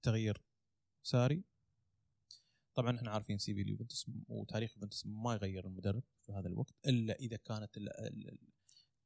تغيير 0.03 0.43
ساري 1.03 1.43
طبعا 2.75 2.97
إحنا 2.97 3.11
عارفين 3.11 3.37
سي 3.37 3.53
في 3.53 3.61
اليوفنتوس 3.61 4.11
وتاريخ 4.27 4.71
اليوفنتوس 4.71 5.05
ما 5.05 5.33
يغير 5.33 5.67
المدرب 5.67 6.03
في 6.21 6.31
هذا 6.31 6.47
الوقت 6.47 6.73
إلا 6.87 7.13
إذا 7.15 7.37
كانت 7.37 7.77
ال- 7.77 7.89
ال- 7.99 8.29
ال- 8.29 8.49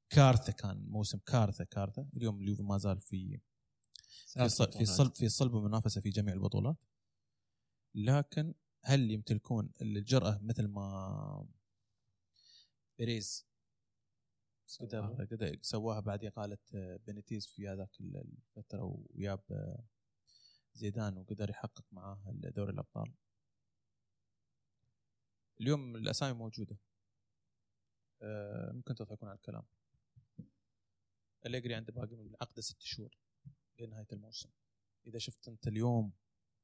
كارثة 0.10 0.54
كان 0.54 0.78
موسم 0.90 1.18
كارثة 1.18 1.64
كارثة. 1.66 2.08
اليوم 2.18 2.42
اليوفي 2.42 2.64
ما 2.64 2.78
زال 2.78 3.02
في 3.02 3.40
في 4.72 4.86
صلب 4.86 5.16
في 5.16 5.30
صلب 5.30 5.56
المنافسة 5.56 6.02
في 6.02 6.10
جميع 6.10 6.34
البطولات. 6.34 6.76
لكن 7.96 8.54
هل 8.84 9.12
يمتلكون 9.12 9.72
الجرأة 9.82 10.40
مثل 10.44 10.68
ما 10.68 11.48
بيريز 12.98 13.48
قدر 14.80 15.26
قدر 15.32 15.58
سواها 15.62 16.00
بعد 16.00 16.26
إقالة 16.26 16.58
بينيتيز 17.06 17.48
في 17.48 17.68
هذاك 17.68 17.90
الفترة 18.02 18.84
وياب 19.16 19.42
زيدان 20.74 21.18
وقدر 21.18 21.50
يحقق 21.50 21.86
معاه 21.92 22.22
دوري 22.28 22.72
الأبطال؟ 22.72 23.14
اليوم 25.62 25.96
الأسامي 25.96 26.34
موجودة. 26.34 26.78
آه، 28.22 28.72
ممكن 28.72 28.96
تضحكون 28.96 29.30
على 29.30 29.36
الكلام. 29.36 29.64
أليجري 31.46 31.74
عنده 31.76 31.94
باقي 31.94 32.16
من 32.16 32.34
عقده 32.42 32.62
ست 32.62 32.82
شهور 32.82 33.18
لنهاية 33.80 34.08
الموسم. 34.14 34.50
إذا 35.08 35.20
شفت 35.20 35.48
أنت 35.48 35.68
اليوم 35.68 36.14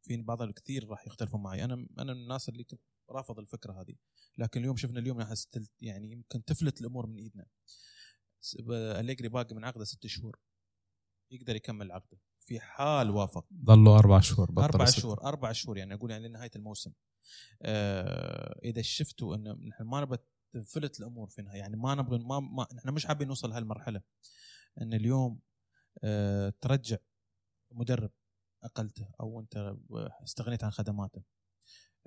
في 0.02 0.22
بعض 0.22 0.42
الكثير 0.42 0.88
راح 0.88 1.08
يختلفون 1.08 1.44
معي. 1.44 1.64
أنا 1.64 1.88
أنا 2.00 2.14
من 2.14 2.22
الناس 2.22 2.50
اللي 2.50 2.64
كنت 2.64 2.82
رافض 3.10 3.40
الفكرة 3.40 3.82
هذه. 3.82 3.96
لكن 4.38 4.60
اليوم 4.60 4.78
شفنا 4.78 5.00
اليوم 5.00 5.24
تل- 5.34 5.68
يعني 5.82 6.12
يمكن 6.12 6.46
تفلت 6.46 6.82
الأمور 6.82 7.06
من 7.08 7.18
إيدنا. 7.18 7.48
أليجري 9.00 9.30
باقي 9.30 9.56
من 9.56 9.66
عقده 9.66 9.84
ست 9.84 10.08
شهور. 10.08 10.40
يقدر 11.32 11.56
يكمل 11.56 11.92
عقده. 11.92 12.18
في 12.46 12.60
حال 12.60 13.10
وافق. 13.10 13.46
ضلوا 13.54 14.00
أربع 14.00 14.20
شهور 14.20 14.52
بطل 14.52 14.64
أربع. 14.64 14.86
شهور 14.86 15.24
أربع 15.24 15.52
شهور 15.52 15.78
يعني 15.78 15.94
أقول 15.94 16.12
يعني 16.12 16.28
لنهاية 16.28 16.52
الموسم. 16.56 16.92
آه 17.62 18.60
إذا 18.64 18.82
شفتوا 18.82 19.36
انه 19.36 19.54
نحن 19.54 19.84
ما 19.84 20.02
نبغى 20.02 20.18
تنفلت 20.54 21.00
الأمور 21.00 21.30
في 21.30 21.40
النهايه 21.40 21.60
يعني 21.60 21.78
ما 21.78 21.96
نبغى 21.96 22.20
ما, 22.20 22.40
ما 22.40 22.68
نحن 22.76 22.90
مش 22.90 23.06
حابين 23.06 23.28
نوصل 23.28 23.50
لهالمرحله 23.50 24.02
إن 24.82 24.94
اليوم 24.94 25.40
آه 26.04 26.54
ترجع 26.62 26.98
مدرب 27.72 28.12
أقلته 28.64 29.08
أو 29.20 29.40
أنت 29.40 29.76
استغنيت 30.24 30.64
عن 30.64 30.72
خدماته. 30.72 31.24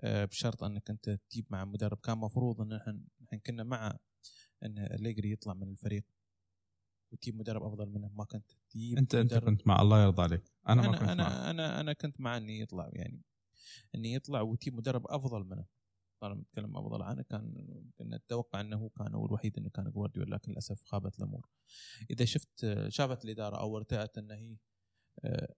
آه، 0.00 0.24
بشرط 0.24 0.62
إنك 0.62 0.90
أنت 0.90 1.10
تجيب 1.10 1.46
مع 1.50 1.64
مدرب. 1.64 1.98
كان 1.98 2.18
مفروض 2.18 2.60
إن 2.60 2.72
إحنا 2.72 3.00
نحن 3.22 3.38
كنا 3.38 3.64
مع 3.64 3.98
إن 4.62 4.78
أليجري 4.78 5.32
يطلع 5.32 5.54
من 5.54 5.70
الفريق. 5.70 6.04
وتجيب 7.12 7.36
مدرب 7.36 7.62
أفضل 7.62 7.86
منه. 7.90 8.10
ما 8.14 8.24
كنت 8.24 8.50
تجيب 8.70 8.98
انت 8.98 9.14
أنت 9.14 9.34
كنت 9.34 9.66
مع 9.66 9.82
الله 9.82 10.02
يرضى 10.02 10.22
عليك. 10.22 10.42
أنا 10.68 10.82
ما 10.82 10.88
أنا 10.88 10.98
كنت 10.98 11.08
أنا 11.08 11.22
مع 11.22 11.50
أنا 11.50 11.80
أنا 11.80 11.92
كنت 11.92 12.20
مع 12.20 12.36
اني 12.36 12.60
يطلع 12.60 12.90
يعني 12.92 13.22
اني 13.94 14.14
يطلع 14.14 14.40
وتجيب 14.40 14.74
مدرب 14.74 15.06
أفضل 15.06 15.44
منه. 15.44 15.64
طالما 16.20 16.40
نتكلم 16.40 16.76
أفضل 16.76 17.02
عنه 17.02 17.22
كان 17.22 17.54
كنا 17.98 18.16
نتوقع 18.16 18.60
إنه 18.60 18.76
هو 18.76 18.88
كان 18.88 19.14
هو 19.14 19.26
الوحيد 19.26 19.58
إنه 19.58 19.70
كان 19.70 19.90
جوارديولا 19.90 20.34
لكن 20.34 20.52
للأسف 20.52 20.84
خابت 20.84 21.18
الأمور. 21.18 21.46
إذا 22.10 22.24
شفت 22.24 22.86
شافت 22.88 23.24
الإدارة 23.24 23.56
أو 23.56 23.76
ارتأت 23.76 24.18
ان 24.18 24.30
هي 24.30 24.56
آه، 25.24 25.54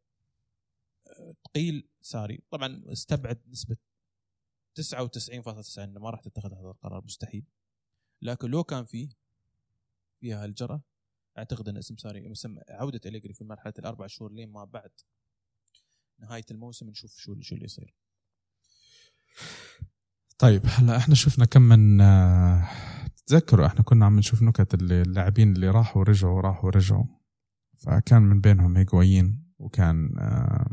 تقيل 1.44 1.88
ساري. 2.00 2.42
طبعا 2.50 2.82
استبعد 2.86 3.40
نسبة 3.48 3.76
99.9 4.74 5.78
إنه 5.78 6.00
ما 6.00 6.10
راح 6.10 6.20
تتخذ 6.20 6.54
هذا 6.54 6.70
القرار 6.70 7.04
مستحيل. 7.04 7.44
لكن 8.22 8.50
لو 8.50 8.64
كان 8.64 8.84
فيه 8.84 9.08
فيها 10.20 10.44
الجرأة 10.44 10.82
أعتقد 11.38 11.68
أن 11.68 11.76
اسم 11.76 11.96
ساري 11.96 12.32
اسم 12.32 12.58
عودة 12.68 13.00
اليجري 13.06 13.32
في 13.32 13.44
مرحلة 13.44 13.72
الأربع 13.78 14.06
شهور 14.06 14.32
لين 14.32 14.52
ما 14.52 14.64
بعد 14.64 14.90
نهاية 16.18 16.44
الموسم 16.50 16.90
نشوف 16.90 17.16
شو 17.16 17.40
شو 17.40 17.54
اللي 17.54 17.64
يصير. 17.64 17.94
طيب 20.38 20.62
هلا 20.64 20.96
إحنا 20.96 21.14
شفنا 21.14 21.44
كم 21.44 21.62
من 21.62 22.00
آه، 22.00 22.68
تذكروا 23.26 23.66
إحنا 23.66 23.82
كنا 23.82 24.06
عم 24.06 24.18
نشوف 24.18 24.42
نكت 24.42 24.74
اللاعبين 24.74 25.52
اللي 25.52 25.68
راحوا 25.68 26.02
ورجعوا 26.02 26.40
راحوا 26.40 26.64
ورجعوا. 26.64 27.04
فكان 27.78 28.22
من 28.22 28.40
بينهم 28.40 28.76
هيغوايين 28.76 29.52
وكان 29.58 30.18
آه، 30.18 30.70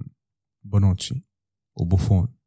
بونوتشي 0.64 1.26
وبوفون. 1.76 2.38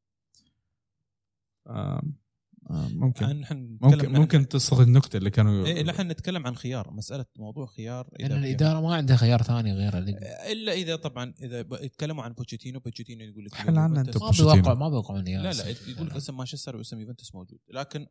آه، 2.71 2.85
آه، 2.87 2.89
ممكن 2.89 3.27
نحن 3.27 3.79
ممكن 3.81 4.07
عن- 4.07 4.13
ممكن 4.21 4.49
تصغ 4.49 4.83
النكتة 4.83 5.17
اللي 5.17 5.31
كانوا 5.31 5.67
إيه 5.67 5.83
نحن 5.83 6.11
نتكلم 6.11 6.47
عن 6.47 6.57
خيار 6.57 6.91
مسألة 6.91 7.27
موضوع 7.39 7.67
خيار. 7.67 8.09
لأن 8.19 8.29
فيها- 8.29 8.39
الإدارة 8.39 8.81
ما 8.81 8.95
عندها 8.95 9.17
خيار 9.17 9.43
ثاني 9.43 9.73
غير 9.73 9.99
اللي 9.99 10.13
إلا 10.53 10.73
إذا 10.73 10.97
طبعا 10.97 11.35
إذا 11.43 11.61
يتكلموا 11.61 12.25
عن 12.25 12.33
بوتشيتينو 12.33 12.81
بوتشيتينو 12.81 13.25
يقول 13.25 13.45
لك 13.45 13.61
عنا 13.61 13.83
يوفنتوس. 13.99 14.23
أنت 14.23 14.41
ما 14.43 14.53
بيوقع 14.55 14.75
ما 14.75 14.89
بيوقعون 14.89 15.25
لا 15.25 15.53
لا 15.53 15.69
يقول 15.89 16.07
لك 16.07 16.17
أسم 16.17 16.37
مانشستر 16.37 16.77
وأسم 16.77 17.01
يوفنتوس 17.01 17.35
موجود. 17.35 17.59
لكن 17.69 18.07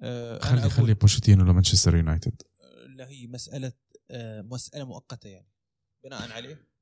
آه 0.00 0.38
خلي 0.38 0.60
خلي 0.60 0.82
أقول 0.84 0.94
بوتشيتينو 0.94 1.44
لمانشستر 1.44 1.96
يونايتد. 1.96 2.42
لا 2.96 3.08
هي 3.08 3.26
مسألة 3.26 3.72
آه 4.10 4.42
مسألة 4.42 4.84
مؤقتة 4.84 5.28
يعني. 5.28 5.48
بناء 6.04 6.32
عليه. 6.32 6.75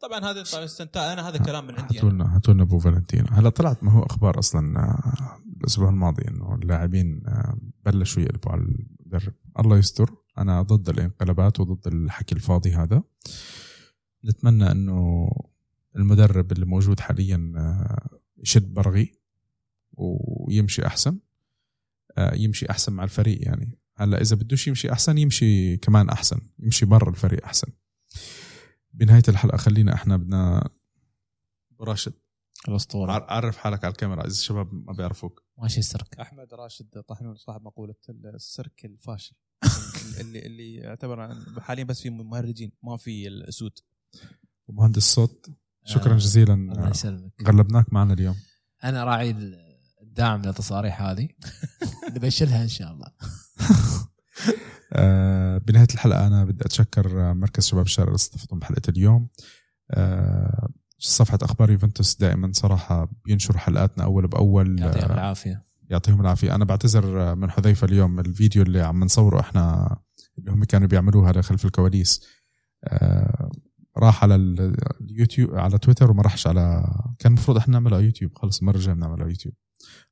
طبعا 0.00 0.18
هذا 0.18 0.42
طبعاً 0.42 0.64
استنتاج 0.64 1.12
أنا 1.12 1.28
هذا 1.28 1.38
كلام 1.38 1.66
من 1.66 1.74
عندي 1.74 1.98
هاتوا 1.98 2.10
أنا. 2.10 2.40
لنا 2.48 2.62
أبو 2.62 2.78
فالنتينو 2.78 3.26
هلا 3.30 3.48
طلعت 3.48 3.84
ما 3.84 3.92
هو 3.92 4.02
أخبار 4.02 4.38
أصلا 4.38 4.78
آه، 4.78 5.38
الأسبوع 5.60 5.88
الماضي 5.88 6.28
إنه 6.28 6.54
اللاعبين 6.54 7.22
آه، 7.26 7.56
بلشوا 7.84 8.22
يقلبوا 8.22 8.52
على 8.52 8.60
المدرب 8.60 9.32
الله 9.58 9.78
يستر. 9.78 10.10
أنا 10.38 10.62
ضد 10.62 10.88
الانقلابات 10.88 11.60
وضد 11.60 11.86
الحكي 11.86 12.34
الفاضي 12.34 12.72
هذا. 12.74 13.02
نتمنى 14.24 14.70
إنه 14.70 15.28
المدرب 15.96 16.52
اللي 16.52 16.66
موجود 16.66 17.00
حاليا 17.00 17.52
آه، 17.56 18.18
يشد 18.38 18.74
برغي 18.74 19.12
ويمشي 19.92 20.86
أحسن. 20.86 21.18
يمشي 22.18 22.70
أحسن 22.70 22.92
مع 22.92 23.04
الفريق 23.04 23.38
يعني. 23.42 23.78
هلا 23.96 24.20
إذا 24.20 24.36
بدوش 24.36 24.68
يمشي 24.68 24.92
أحسن 24.92 25.18
يمشي 25.18 25.76
كمان 25.76 26.08
أحسن. 26.08 26.40
يمشي 26.58 26.86
برا 26.86 27.10
الفريق 27.10 27.44
أحسن. 27.44 27.68
بنهاية 28.92 29.22
الحلقة 29.28 29.56
خلينا 29.56 29.94
إحنا 29.94 30.16
بدنا 30.16 30.68
راشد. 31.80 32.12
الاسطوره 32.68 33.12
عر- 33.12 33.26
عرف 33.28 33.56
حالك 33.56 33.84
على 33.84 33.92
الكاميرا 33.92 34.20
إذا 34.20 34.30
الشباب 34.30 34.74
ما 34.74 34.92
بيعرفوك. 34.92 35.42
ماشي 35.58 35.78
السرك. 35.80 36.20
أحمد 36.20 36.54
راشد 36.54 37.02
طحنون 37.08 37.34
صاحب 37.36 37.62
مقولة 37.62 37.94
السيرك 38.08 38.84
الفاشل 38.84 39.36
اللي 40.20 40.38
اللي 40.46 40.74
يعتبر 40.74 41.34
حاليا 41.60 41.84
بس 41.84 42.00
في 42.00 42.10
مهرجين 42.10 42.72
ما 42.82 42.96
في 42.96 43.28
الاسود 43.28 43.78
ومهندس 44.66 45.02
صوت 45.14 45.46
شكرا 45.84 46.14
آه، 46.14 46.16
جزيلا. 46.18 46.54
الله 46.54 46.90
يسلمك. 46.90 47.32
غلبناك 47.48 47.92
معنا 47.92 48.12
اليوم. 48.14 48.36
أنا 48.84 49.04
راعي 49.04 49.30
الدعم 50.02 50.42
للتصاريح 50.42 51.02
هذه. 51.02 51.28
اللي 52.08 52.20
بشيلها 52.20 52.62
إن 52.62 52.68
شاء 52.68 52.92
الله. 52.92 53.12
آه، 54.92 55.58
بنهاية 55.58 55.88
الحلقة 55.94 56.26
أنا 56.26 56.44
بدي 56.44 56.64
أتشكر 56.64 57.34
مركز 57.34 57.66
شباب 57.66 57.84
الشارع 57.84 58.08
اللي 58.08 58.16
استضافتهم 58.16 58.58
بحلقة 58.58 58.82
اليوم. 58.88 59.28
آه، 59.90 60.68
صفحة 60.98 61.38
أخبار 61.42 61.70
يوفنتوس 61.70 62.16
دائما 62.16 62.52
صراحة 62.54 63.08
بينشروا 63.24 63.58
حلقاتنا 63.58 64.04
أول 64.04 64.26
بأول. 64.26 64.80
يعطيهم 64.80 65.10
آه، 65.10 65.14
العافية. 65.14 65.62
يعطيهم 65.90 66.20
العافية. 66.20 66.54
أنا 66.54 66.64
بعتذر 66.64 67.34
من 67.34 67.50
حذيفة 67.50 67.84
اليوم 67.84 68.20
الفيديو 68.20 68.62
اللي 68.62 68.80
عم 68.80 69.04
نصوره 69.04 69.40
إحنا 69.40 69.96
اللي 70.38 70.50
هم 70.52 70.64
كانوا 70.64 70.88
بيعملوه 70.88 71.30
هذا 71.30 71.40
خلف 71.42 71.64
الكواليس. 71.64 72.26
آه، 72.84 73.50
راح 73.98 74.22
على 74.24 74.34
ال- 74.34 74.76
اليوتيوب 75.00 75.54
على 75.54 75.78
تويتر 75.78 76.10
وما 76.10 76.22
راحش 76.22 76.46
على 76.46 76.84
كان 77.18 77.32
المفروض 77.32 77.56
إحنا 77.56 77.72
نعمله 77.72 77.96
على 77.96 78.04
يوتيوب. 78.04 78.32
خلص 78.38 78.58
المرة 78.60 78.76
الجاية 78.76 78.94
بنعمله 78.94 79.22
على 79.22 79.30
يوتيوب. 79.30 79.54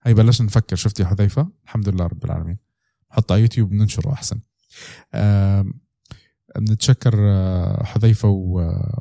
هي 0.02 0.15
بلشنا 0.15 0.47
نفكر. 0.47 0.77
شفت 0.77 1.01
يا 1.01 1.05
حذيفة؟ 1.07 1.48
الحمد 1.65 1.89
لله 1.89 2.07
رب 2.07 2.24
العالمين. 2.24 2.59
نحطه 3.12 3.32
على 3.32 3.43
يوتيوب 3.43 3.73
ننشره 3.73 4.12
أحسن. 4.12 4.40
بنتشكر 6.56 7.14
حذيفة 7.84 8.28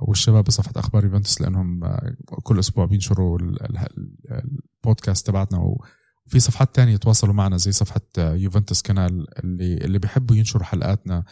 والشباب 0.02 0.44
بصفحه 0.44 0.72
أخبار 0.76 1.04
يوفنتوس 1.06 1.42
لأنهم 1.42 1.98
كل 2.44 2.60
أسبوع 2.60 2.86
بينشروا 2.86 3.40
ال- 3.40 3.64
ال- 3.64 3.78
ال- 3.78 4.42
البودكاست 4.84 5.28
تبعتنا 5.28 5.60
وفي 5.60 6.40
صفحات 6.40 6.76
تانية 6.76 6.98
تواصلوا 6.98 7.34
معنا 7.34 7.58
زي 7.58 7.72
صفحة 7.72 8.02
آه، 8.18 8.34
يوفنتوس 8.34 8.82
Channel 8.82 9.40
اللي 9.44 9.74
اللي 9.74 10.00
بيحبوا 10.00 10.36
ينشروا 10.36 10.64
حلقاتنا. 10.64 11.24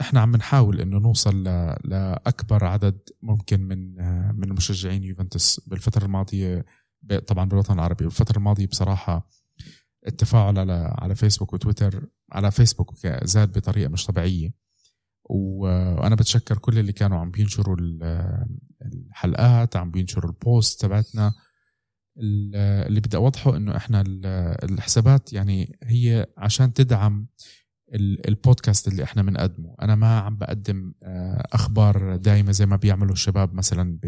إحنا 0.00 0.20
عم 0.20 0.36
نحاول 0.36 0.80
إنه 0.80 0.98
نوصل 0.98 1.42
لأكبر 1.84 2.64
عدد 2.64 2.98
ممكن 3.22 3.60
من 3.60 3.94
من 4.38 4.48
مشجعين 4.48 5.04
يوفنتوس 5.04 5.60
بالفترة 5.66 6.04
الماضية 6.04 6.64
ب- 7.02 7.18
طبعا 7.18 7.44
بالوطن 7.48 7.74
العربي. 7.74 8.04
بالفترة 8.04 8.38
الماضية 8.38 8.66
بصراحة 8.66 9.28
التفاعل 10.06 10.58
على 10.58 10.94
على 10.98 11.14
فيسبوك 11.14 11.52
وتويتر 11.52 12.06
على 12.32 12.50
فيسبوك 12.50 12.94
زاد 13.24 13.52
بطريقة 13.58 13.88
مش 13.88 14.06
طبيعية. 14.06 14.64
و- 15.30 15.66
وأنا 15.94 16.14
بتشكر 16.14 16.58
كل 16.58 16.78
اللي 16.78 16.92
كانوا 16.92 17.18
عم 17.18 17.30
بينشروا 17.30 17.76
ال- 17.78 18.46
الحلقات 18.82 19.76
عم 19.76 19.90
بينشروا 19.90 20.30
البوست 20.30 20.80
تبعتنا. 20.80 21.32
ال- 22.18 22.56
اللي 22.86 23.00
بدي 23.00 23.16
أوضحه 23.16 23.56
إنه 23.56 23.76
إحنا 23.76 24.00
ال- 24.00 24.26
الحسابات 24.72 25.32
يعني 25.32 25.78
هي 25.82 26.26
عشان 26.38 26.72
تدعم 26.72 27.26
ال- 27.94 28.28
البودكاست 28.28 28.88
اللي 28.88 29.04
إحنا 29.04 29.22
بنقدمه. 29.22 29.74
أنا 29.82 29.94
ما 29.94 30.18
عم 30.18 30.36
بقدم 30.36 30.92
آه، 31.02 31.46
أخبار 31.52 32.16
دائمه 32.16 32.52
زي 32.52 32.66
ما 32.66 32.76
بيعملوا 32.76 33.12
الشباب 33.12 33.54
مثلا 33.54 33.98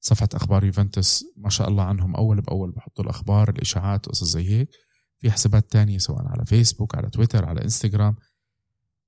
بصفحة 0.00 0.28
أخبار 0.34 0.64
يوفنتوس. 0.64 1.24
ما 1.36 1.50
شاء 1.50 1.68
الله 1.68 1.82
عنهم. 1.84 2.16
أول 2.16 2.40
بأول 2.40 2.70
بحطوا 2.72 3.04
الأخبار 3.04 3.48
الإشاعات 3.48 4.08
وقصص 4.08 4.24
زي 4.28 4.48
هيك. 4.48 4.68
في 5.18 5.30
حسابات 5.30 5.72
تانية 5.72 5.98
سواء 5.98 6.26
على 6.28 6.46
فيسبوك 6.46 6.94
على 6.94 7.10
تويتر 7.10 7.44
على 7.44 7.62
انستغرام 7.64 8.16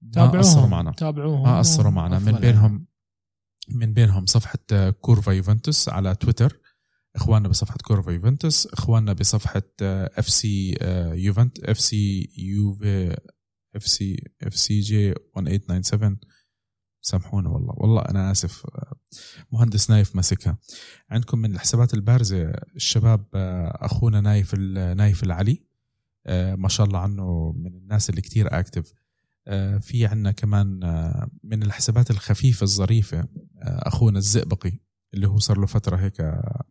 ما 0.02 0.26
قصروا 0.26 0.42
تابعوهم 0.54 0.70
معنا. 0.70 0.92
تابعوهم. 0.92 1.42
ما 1.42 1.58
قصروا 1.58 1.90
معنا. 1.92 2.18
من 2.18 2.32
بينهم 2.32 2.86
من 3.68 3.92
بينهم 3.92 4.26
صفحة 4.26 4.58
آه، 4.72 4.90
كورفا 4.90 5.32
يوفنتوس 5.32 5.88
على 5.88 6.14
تويتر 6.14 6.60
إخواننا 7.16 7.48
بصفحة 7.48 7.76
كورفا 7.84 8.10
يوفنتوس 8.10 8.66
إخواننا 8.66 9.12
بصفحة 9.12 9.62
FC 9.82 10.76
يوفنت 11.14 11.58
FC 11.58 12.30
يوفي 12.38 13.16
FC 13.76 14.16
FC 14.42 14.56
J 14.56 15.10
1897 15.10 16.16
سامحونا 17.02 17.48
والله. 17.50 17.74
والله 17.76 18.02
أنا 18.02 18.30
آسف 18.30 18.66
آه، 18.66 18.92
مهندس 19.52 19.90
نايف 19.90 20.16
ماسكها 20.16 20.58
عندكم 21.10 21.38
من 21.38 21.54
الحسابات 21.54 21.94
البارزة 21.94 22.42
الشباب 22.76 23.26
آه، 23.34 23.78
أخونا 23.86 24.20
نايف 24.20 24.54
ال- 24.54 24.96
نايف 24.96 25.22
العلي. 25.24 25.52
آه، 25.52 25.69
ما 26.56 26.68
شاء 26.68 26.86
الله 26.86 26.98
عنه 26.98 27.52
من 27.56 27.76
الناس 27.76 28.10
اللي 28.10 28.20
كتير 28.20 28.58
active 28.58 28.92
آه، 29.48 29.78
في 29.78 30.06
عنا 30.06 30.32
كمان 30.32 30.84
آه، 30.84 31.30
من 31.44 31.62
الحسابات 31.62 32.10
الخفيفة 32.10 32.64
الظريفة 32.64 33.18
آه، 33.18 33.28
أخونا 33.62 34.18
الزئبقي 34.18 34.72
اللي 35.14 35.28
هو 35.28 35.38
صار 35.38 35.58
له 35.58 35.66
فترة 35.66 35.96
هيك 35.96 36.20
آه، 36.20 36.64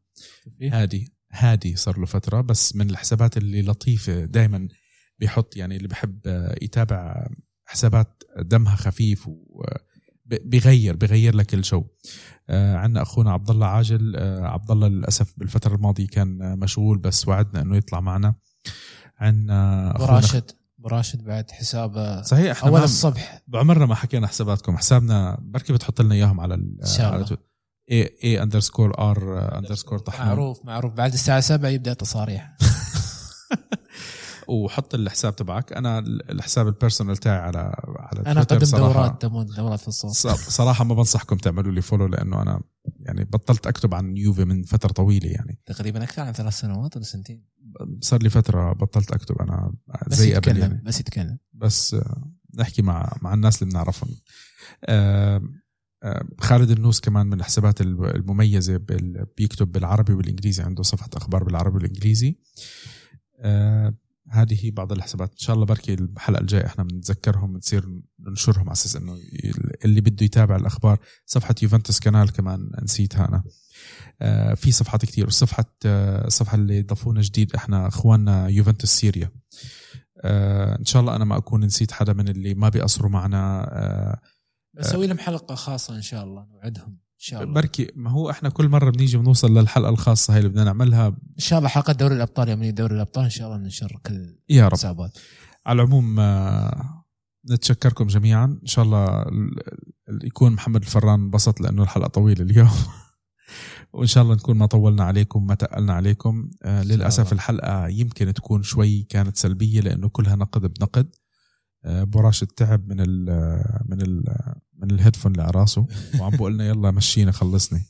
هادي 0.62 1.14
هادي 1.32 1.76
صار 1.76 2.00
له 2.00 2.06
فترة 2.06 2.42
بس 2.42 2.76
من 2.76 2.90
الحسابات 2.90 3.38
اللي 3.38 3.62
لطيفة 3.62 4.26
دايما 4.26 4.68
بيحط 5.20 5.58
يعني 5.58 5.76
اللي 5.78 5.88
بحب 5.88 6.20
آه، 6.26 6.56
يتابع 6.62 7.28
حسابات 7.66 8.24
دمها 8.40 8.76
خفيف 8.76 9.28
وبيغير 9.28 10.96
بيغير 10.96 11.36
لك 11.36 11.54
الجو. 11.54 11.86
آه، 12.50 12.76
عندنا 12.76 13.02
أخونا 13.02 13.32
عبد 13.32 13.50
الله 13.50 13.68
عاجل 13.68 14.16
آه، 14.16 14.42
عبد 14.48 14.72
الله 14.72 14.88
للأسف 14.88 15.34
بالفترة 15.38 15.76
الماضية 15.76 16.08
كان 16.08 16.42
آه، 16.42 16.56
مشغول 16.56 16.98
بس 16.98 17.28
وعدنا 17.28 17.62
إنه 17.62 17.78
يطلع 17.78 18.00
معنا. 18.00 18.36
عندنا 19.20 19.90
أبو 19.96 20.04
اخونا 20.04 20.20
راشد. 20.20 20.52
أبو 20.80 20.88
راشد 20.88 21.24
بعد 21.24 21.52
حسابه 21.52 22.22
صحيح 22.22 22.52
إحنا 22.52 22.70
أول 22.70 22.84
الصبح. 22.84 23.42
بعمرنا 23.48 23.86
ما 23.86 23.96
حكينا 23.96 24.28
حساباتكم. 24.28 24.78
حسابنا 24.78 25.38
بركي 25.42 25.74
بتحط 25.74 26.02
لنا 26.02 26.16
إياهم 26.16 26.40
على 26.40 26.54
ال 26.54 26.78
إن 26.82 26.88
شاء 26.88 27.16
الله. 27.16 27.38
A 27.92 28.18
A 28.24 28.44
underscore 28.44 29.00
R 29.00 29.58
underscore 29.58 30.00
طحنون 30.00 30.28
معروف 30.28 30.66
معروف. 30.66 30.94
بعد 30.94 31.14
الساعة 31.14 31.40
7 31.40 31.70
يبدأ 31.70 31.94
تصاريح. 31.94 32.58
وحط 34.50 34.94
الحساب 34.96 35.36
تبعك. 35.36 35.74
أنا 35.74 36.00
الحساب 36.30 36.68
ال 36.68 36.73
personal 36.73 37.18
تاعي 37.18 37.38
على 37.38 37.76
على 37.96 38.22
أنا 38.32 38.44
تويتر 38.44 38.56
أقدم 38.56 38.78
صراحة- 38.78 39.22
دورات 39.26 39.56
دورات 39.58 39.80
في 39.80 39.88
الصوت. 39.88 40.12
صراحة 40.36 40.84
ما 40.84 40.96
بنصحكم 40.96 41.38
تعملوا 41.38 41.72
لي 41.72 41.82
follow 41.82 42.06
لأنه 42.08 42.42
أنا 42.42 42.62
يعني 43.00 43.24
بطلت 43.26 43.68
أكتب 43.68 43.94
عن 43.94 44.18
يوفي 44.18 44.46
من 44.46 44.64
فترة 44.64 44.92
طويلة 44.92 45.30
يعني. 45.30 45.60
تقريبا 45.66 46.04
أكثر 46.04 46.22
عن 46.22 46.34
ثلاث 46.34 46.54
سنوات 46.60 46.96
ولا 46.96 47.06
سنتين. 47.06 47.46
صار 48.02 48.24
لي 48.24 48.30
فترة 48.30 48.74
بطلت 48.74 49.12
أكتب 49.12 49.42
أنا 49.42 49.74
زي 50.08 50.34
قبل 50.34 50.58
يعني. 50.58 50.82
بس 50.86 51.00
يتكلم. 51.00 51.38
بس 51.54 51.94
آه، 51.94 52.32
نحكي 52.56 52.82
مع 52.82 53.18
مع 53.22 53.34
الناس 53.34 53.62
اللي 53.62 53.72
بنعرفهم. 53.74 54.10
آه، 54.86 55.42
آه، 56.04 56.26
خالد 56.42 56.72
النوس 56.72 57.00
كمان 57.00 57.28
من 57.28 57.34
الحسابات 57.40 57.82
بال- 58.78 59.26
بيكتب 59.38 59.72
بالعربي 59.72 60.14
والإنجليزي 60.14 60.64
عنده 60.64 60.84
صفحة 60.84 61.10
أخبار 61.14 61.44
بالعربي 61.44 61.76
والإنجليزي. 61.76 62.38
آه، 63.40 63.94
هذه 64.32 64.66
هي 64.66 64.72
بعض 64.72 64.92
الحسابات. 64.92 65.32
إن 65.32 65.38
شاء 65.38 65.56
الله 65.56 65.66
بركي 65.66 65.94
الحلقة 65.94 66.42
الجاية 66.42 66.66
إحنا 66.66 66.84
بنتذكرهم 66.84 67.54
بنصير 67.54 68.02
ننشرهم 68.20 68.64
على 68.64 68.72
أساس 68.72 68.96
إنه 68.96 69.18
اللي 69.86 70.02
بده 70.02 70.26
يتابع 70.26 70.56
الأخبار. 70.56 71.00
صفحة 71.26 71.56
يوفنتوس 71.64 72.00
كانال 72.00 72.32
كمان 72.32 72.72
نسيتها 72.84 73.28
أنا. 73.28 73.44
آه، 74.22 74.54
في 74.54 74.72
صفحات 74.72 75.06
كتير. 75.06 75.28
وصفحة 75.28 75.66
آه، 75.86 76.28
الصفحه 76.28 76.56
اللي 76.56 76.82
ضافونا 76.82 77.22
جديد 77.22 77.56
إحنا 77.56 77.88
أخواننا 77.88 78.48
يوفنتوس 78.48 78.90
سيريا. 78.90 79.32
آه، 80.22 80.80
إن 80.80 80.86
شاء 80.86 81.02
الله 81.02 81.16
أنا 81.16 81.26
ما 81.26 81.38
أكون 81.38 81.66
نسيت 81.66 81.92
حدا 81.92 82.14
من 82.14 82.28
اللي 82.28 82.54
ما 82.54 82.70
بيقصروا 82.70 83.10
معنا. 83.10 83.70
آه، 83.72 84.22
بسوي 84.74 85.08
لهم 85.08 85.18
حلقة 85.18 85.56
خاصة 85.56 85.96
إن 85.96 86.02
شاء 86.02 86.24
الله 86.24 86.46
نوعدهم. 86.46 87.09
شاء 87.22 87.44
الله. 87.44 87.54
بركي 87.54 87.92
ما 87.96 88.10
هو 88.12 88.30
إحنا 88.30 88.50
كل 88.50 88.70
مرة 88.70 88.90
بنيجي 88.90 89.18
بنوصل 89.18 89.58
للحلقة 89.58 89.90
الخاصة 89.90 90.34
هاي 90.34 90.40
اللي 90.40 90.50
بدنا 90.50 90.64
نعملها؟ 90.64 91.08
إن 91.08 91.16
شاء 91.38 91.60
الله 91.60 91.70
حلقة 91.70 91.94
دوري 91.94 92.16
الأبطال 92.16 92.50
يوم 92.50 92.66
دوري 92.70 92.96
الأبطال 92.96 93.24
إن 93.24 93.30
شاء 93.30 93.48
الله 93.48 93.58
ننشر 93.64 94.00
كل 94.06 94.36
يا 94.50 94.64
رب. 94.66 94.74
الحسابات. 94.74 95.18
على 95.66 95.82
العموم 95.82 96.20
آه، 96.20 97.04
نتشكركم 97.52 98.08
جميعا. 98.08 98.46
إن 98.46 98.66
شاء 98.68 98.86
الله 98.86 99.22
ال- 99.22 99.60
ال- 100.10 100.26
يكون 100.26 100.52
محمد 100.54 100.82
الفران 100.82 101.20
انبسط 101.20 101.62
لأنه 101.62 101.84
الحلقة 101.84 102.08
طويلة 102.08 102.42
اليوم. 102.42 102.70
وإن 103.94 104.08
شاء 104.08 104.24
الله 104.24 104.36
نكون 104.36 104.58
ما 104.58 104.66
طولنا 104.66 105.04
عليكم 105.04 105.48
ما 105.48 105.56
تقلنا 105.56 105.94
عليكم. 105.94 106.50
آه 106.64 106.84
للأسف. 106.84 107.34
الحلقة 107.34 107.88
يمكن 107.88 108.34
تكون 108.34 108.64
شوي 108.64 109.04
كانت 109.04 109.38
سلبية 109.38 109.82
لأنه 109.82 110.10
كلها 110.10 110.36
نقد 110.36 110.62
بنقد. 110.62 111.16
آه 111.86 112.04
براش 112.04 112.40
تعب 112.40 112.88
من 112.88 112.98
ال 113.00 113.26
من 113.90 114.02
ال 114.02 114.24
من 114.82 114.92
ال 114.92 114.96
headphone 114.96 115.32
اللي 115.32 115.44
على 115.44 115.52
راسه 115.52 115.88
وعم 116.20 116.36
بقول 116.36 116.54
لنا 116.54 116.68
يلا 116.68 116.92
مشينا 116.92 117.32
خلصني. 117.32 117.86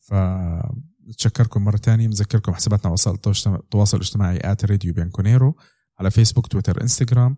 فنتشكركم 0.00 1.64
مرة 1.64 1.76
ثانية 1.76 2.06
بنذكركم 2.06 2.54
حساباتنا 2.54 2.92
وسائل 2.92 3.18
التواصل 3.46 3.96
الاجتماعي 3.96 4.38
at 4.44 4.64
Radio 4.64 4.94
Bianconero 4.94 5.56
على 5.98 6.10
فيسبوك 6.10 6.46
تويتر 6.46 6.82
انستغرام 6.82 7.36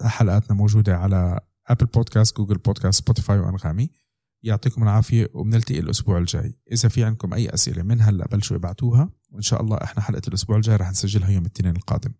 حلقاتنا 0.00 0.56
موجودة 0.56 0.96
على 0.96 1.40
Apple 1.66 1.86
Podcast 1.86 2.36
Google 2.36 2.58
Podcast 2.58 3.02
Spotify 3.02 3.38
وأنغامي. 3.38 3.90
يعطيكم 4.42 4.82
العافية 4.82 5.28
وبنلتقي 5.34 5.78
الأسبوع 5.78 6.18
الجاي. 6.18 6.60
إذا 6.72 6.88
في 6.88 7.04
عندكم 7.04 7.34
أي 7.34 7.48
أسئلة 7.54 7.82
من 7.82 8.00
هلأ 8.00 8.26
بلشوا 8.26 8.56
ابعتوها 8.56 9.10
وإن 9.30 9.42
شاء 9.42 9.62
الله 9.62 9.76
إحنا 9.76 10.02
حلقة 10.02 10.22
الأسبوع 10.28 10.56
الجاي 10.56 10.76
رح 10.76 10.90
نسجلها 10.90 11.30
يوم 11.30 11.46
الاثنين 11.46 11.76
القادم. 11.76 12.12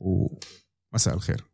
ومساء 0.00 1.14
الخير. 1.14 1.44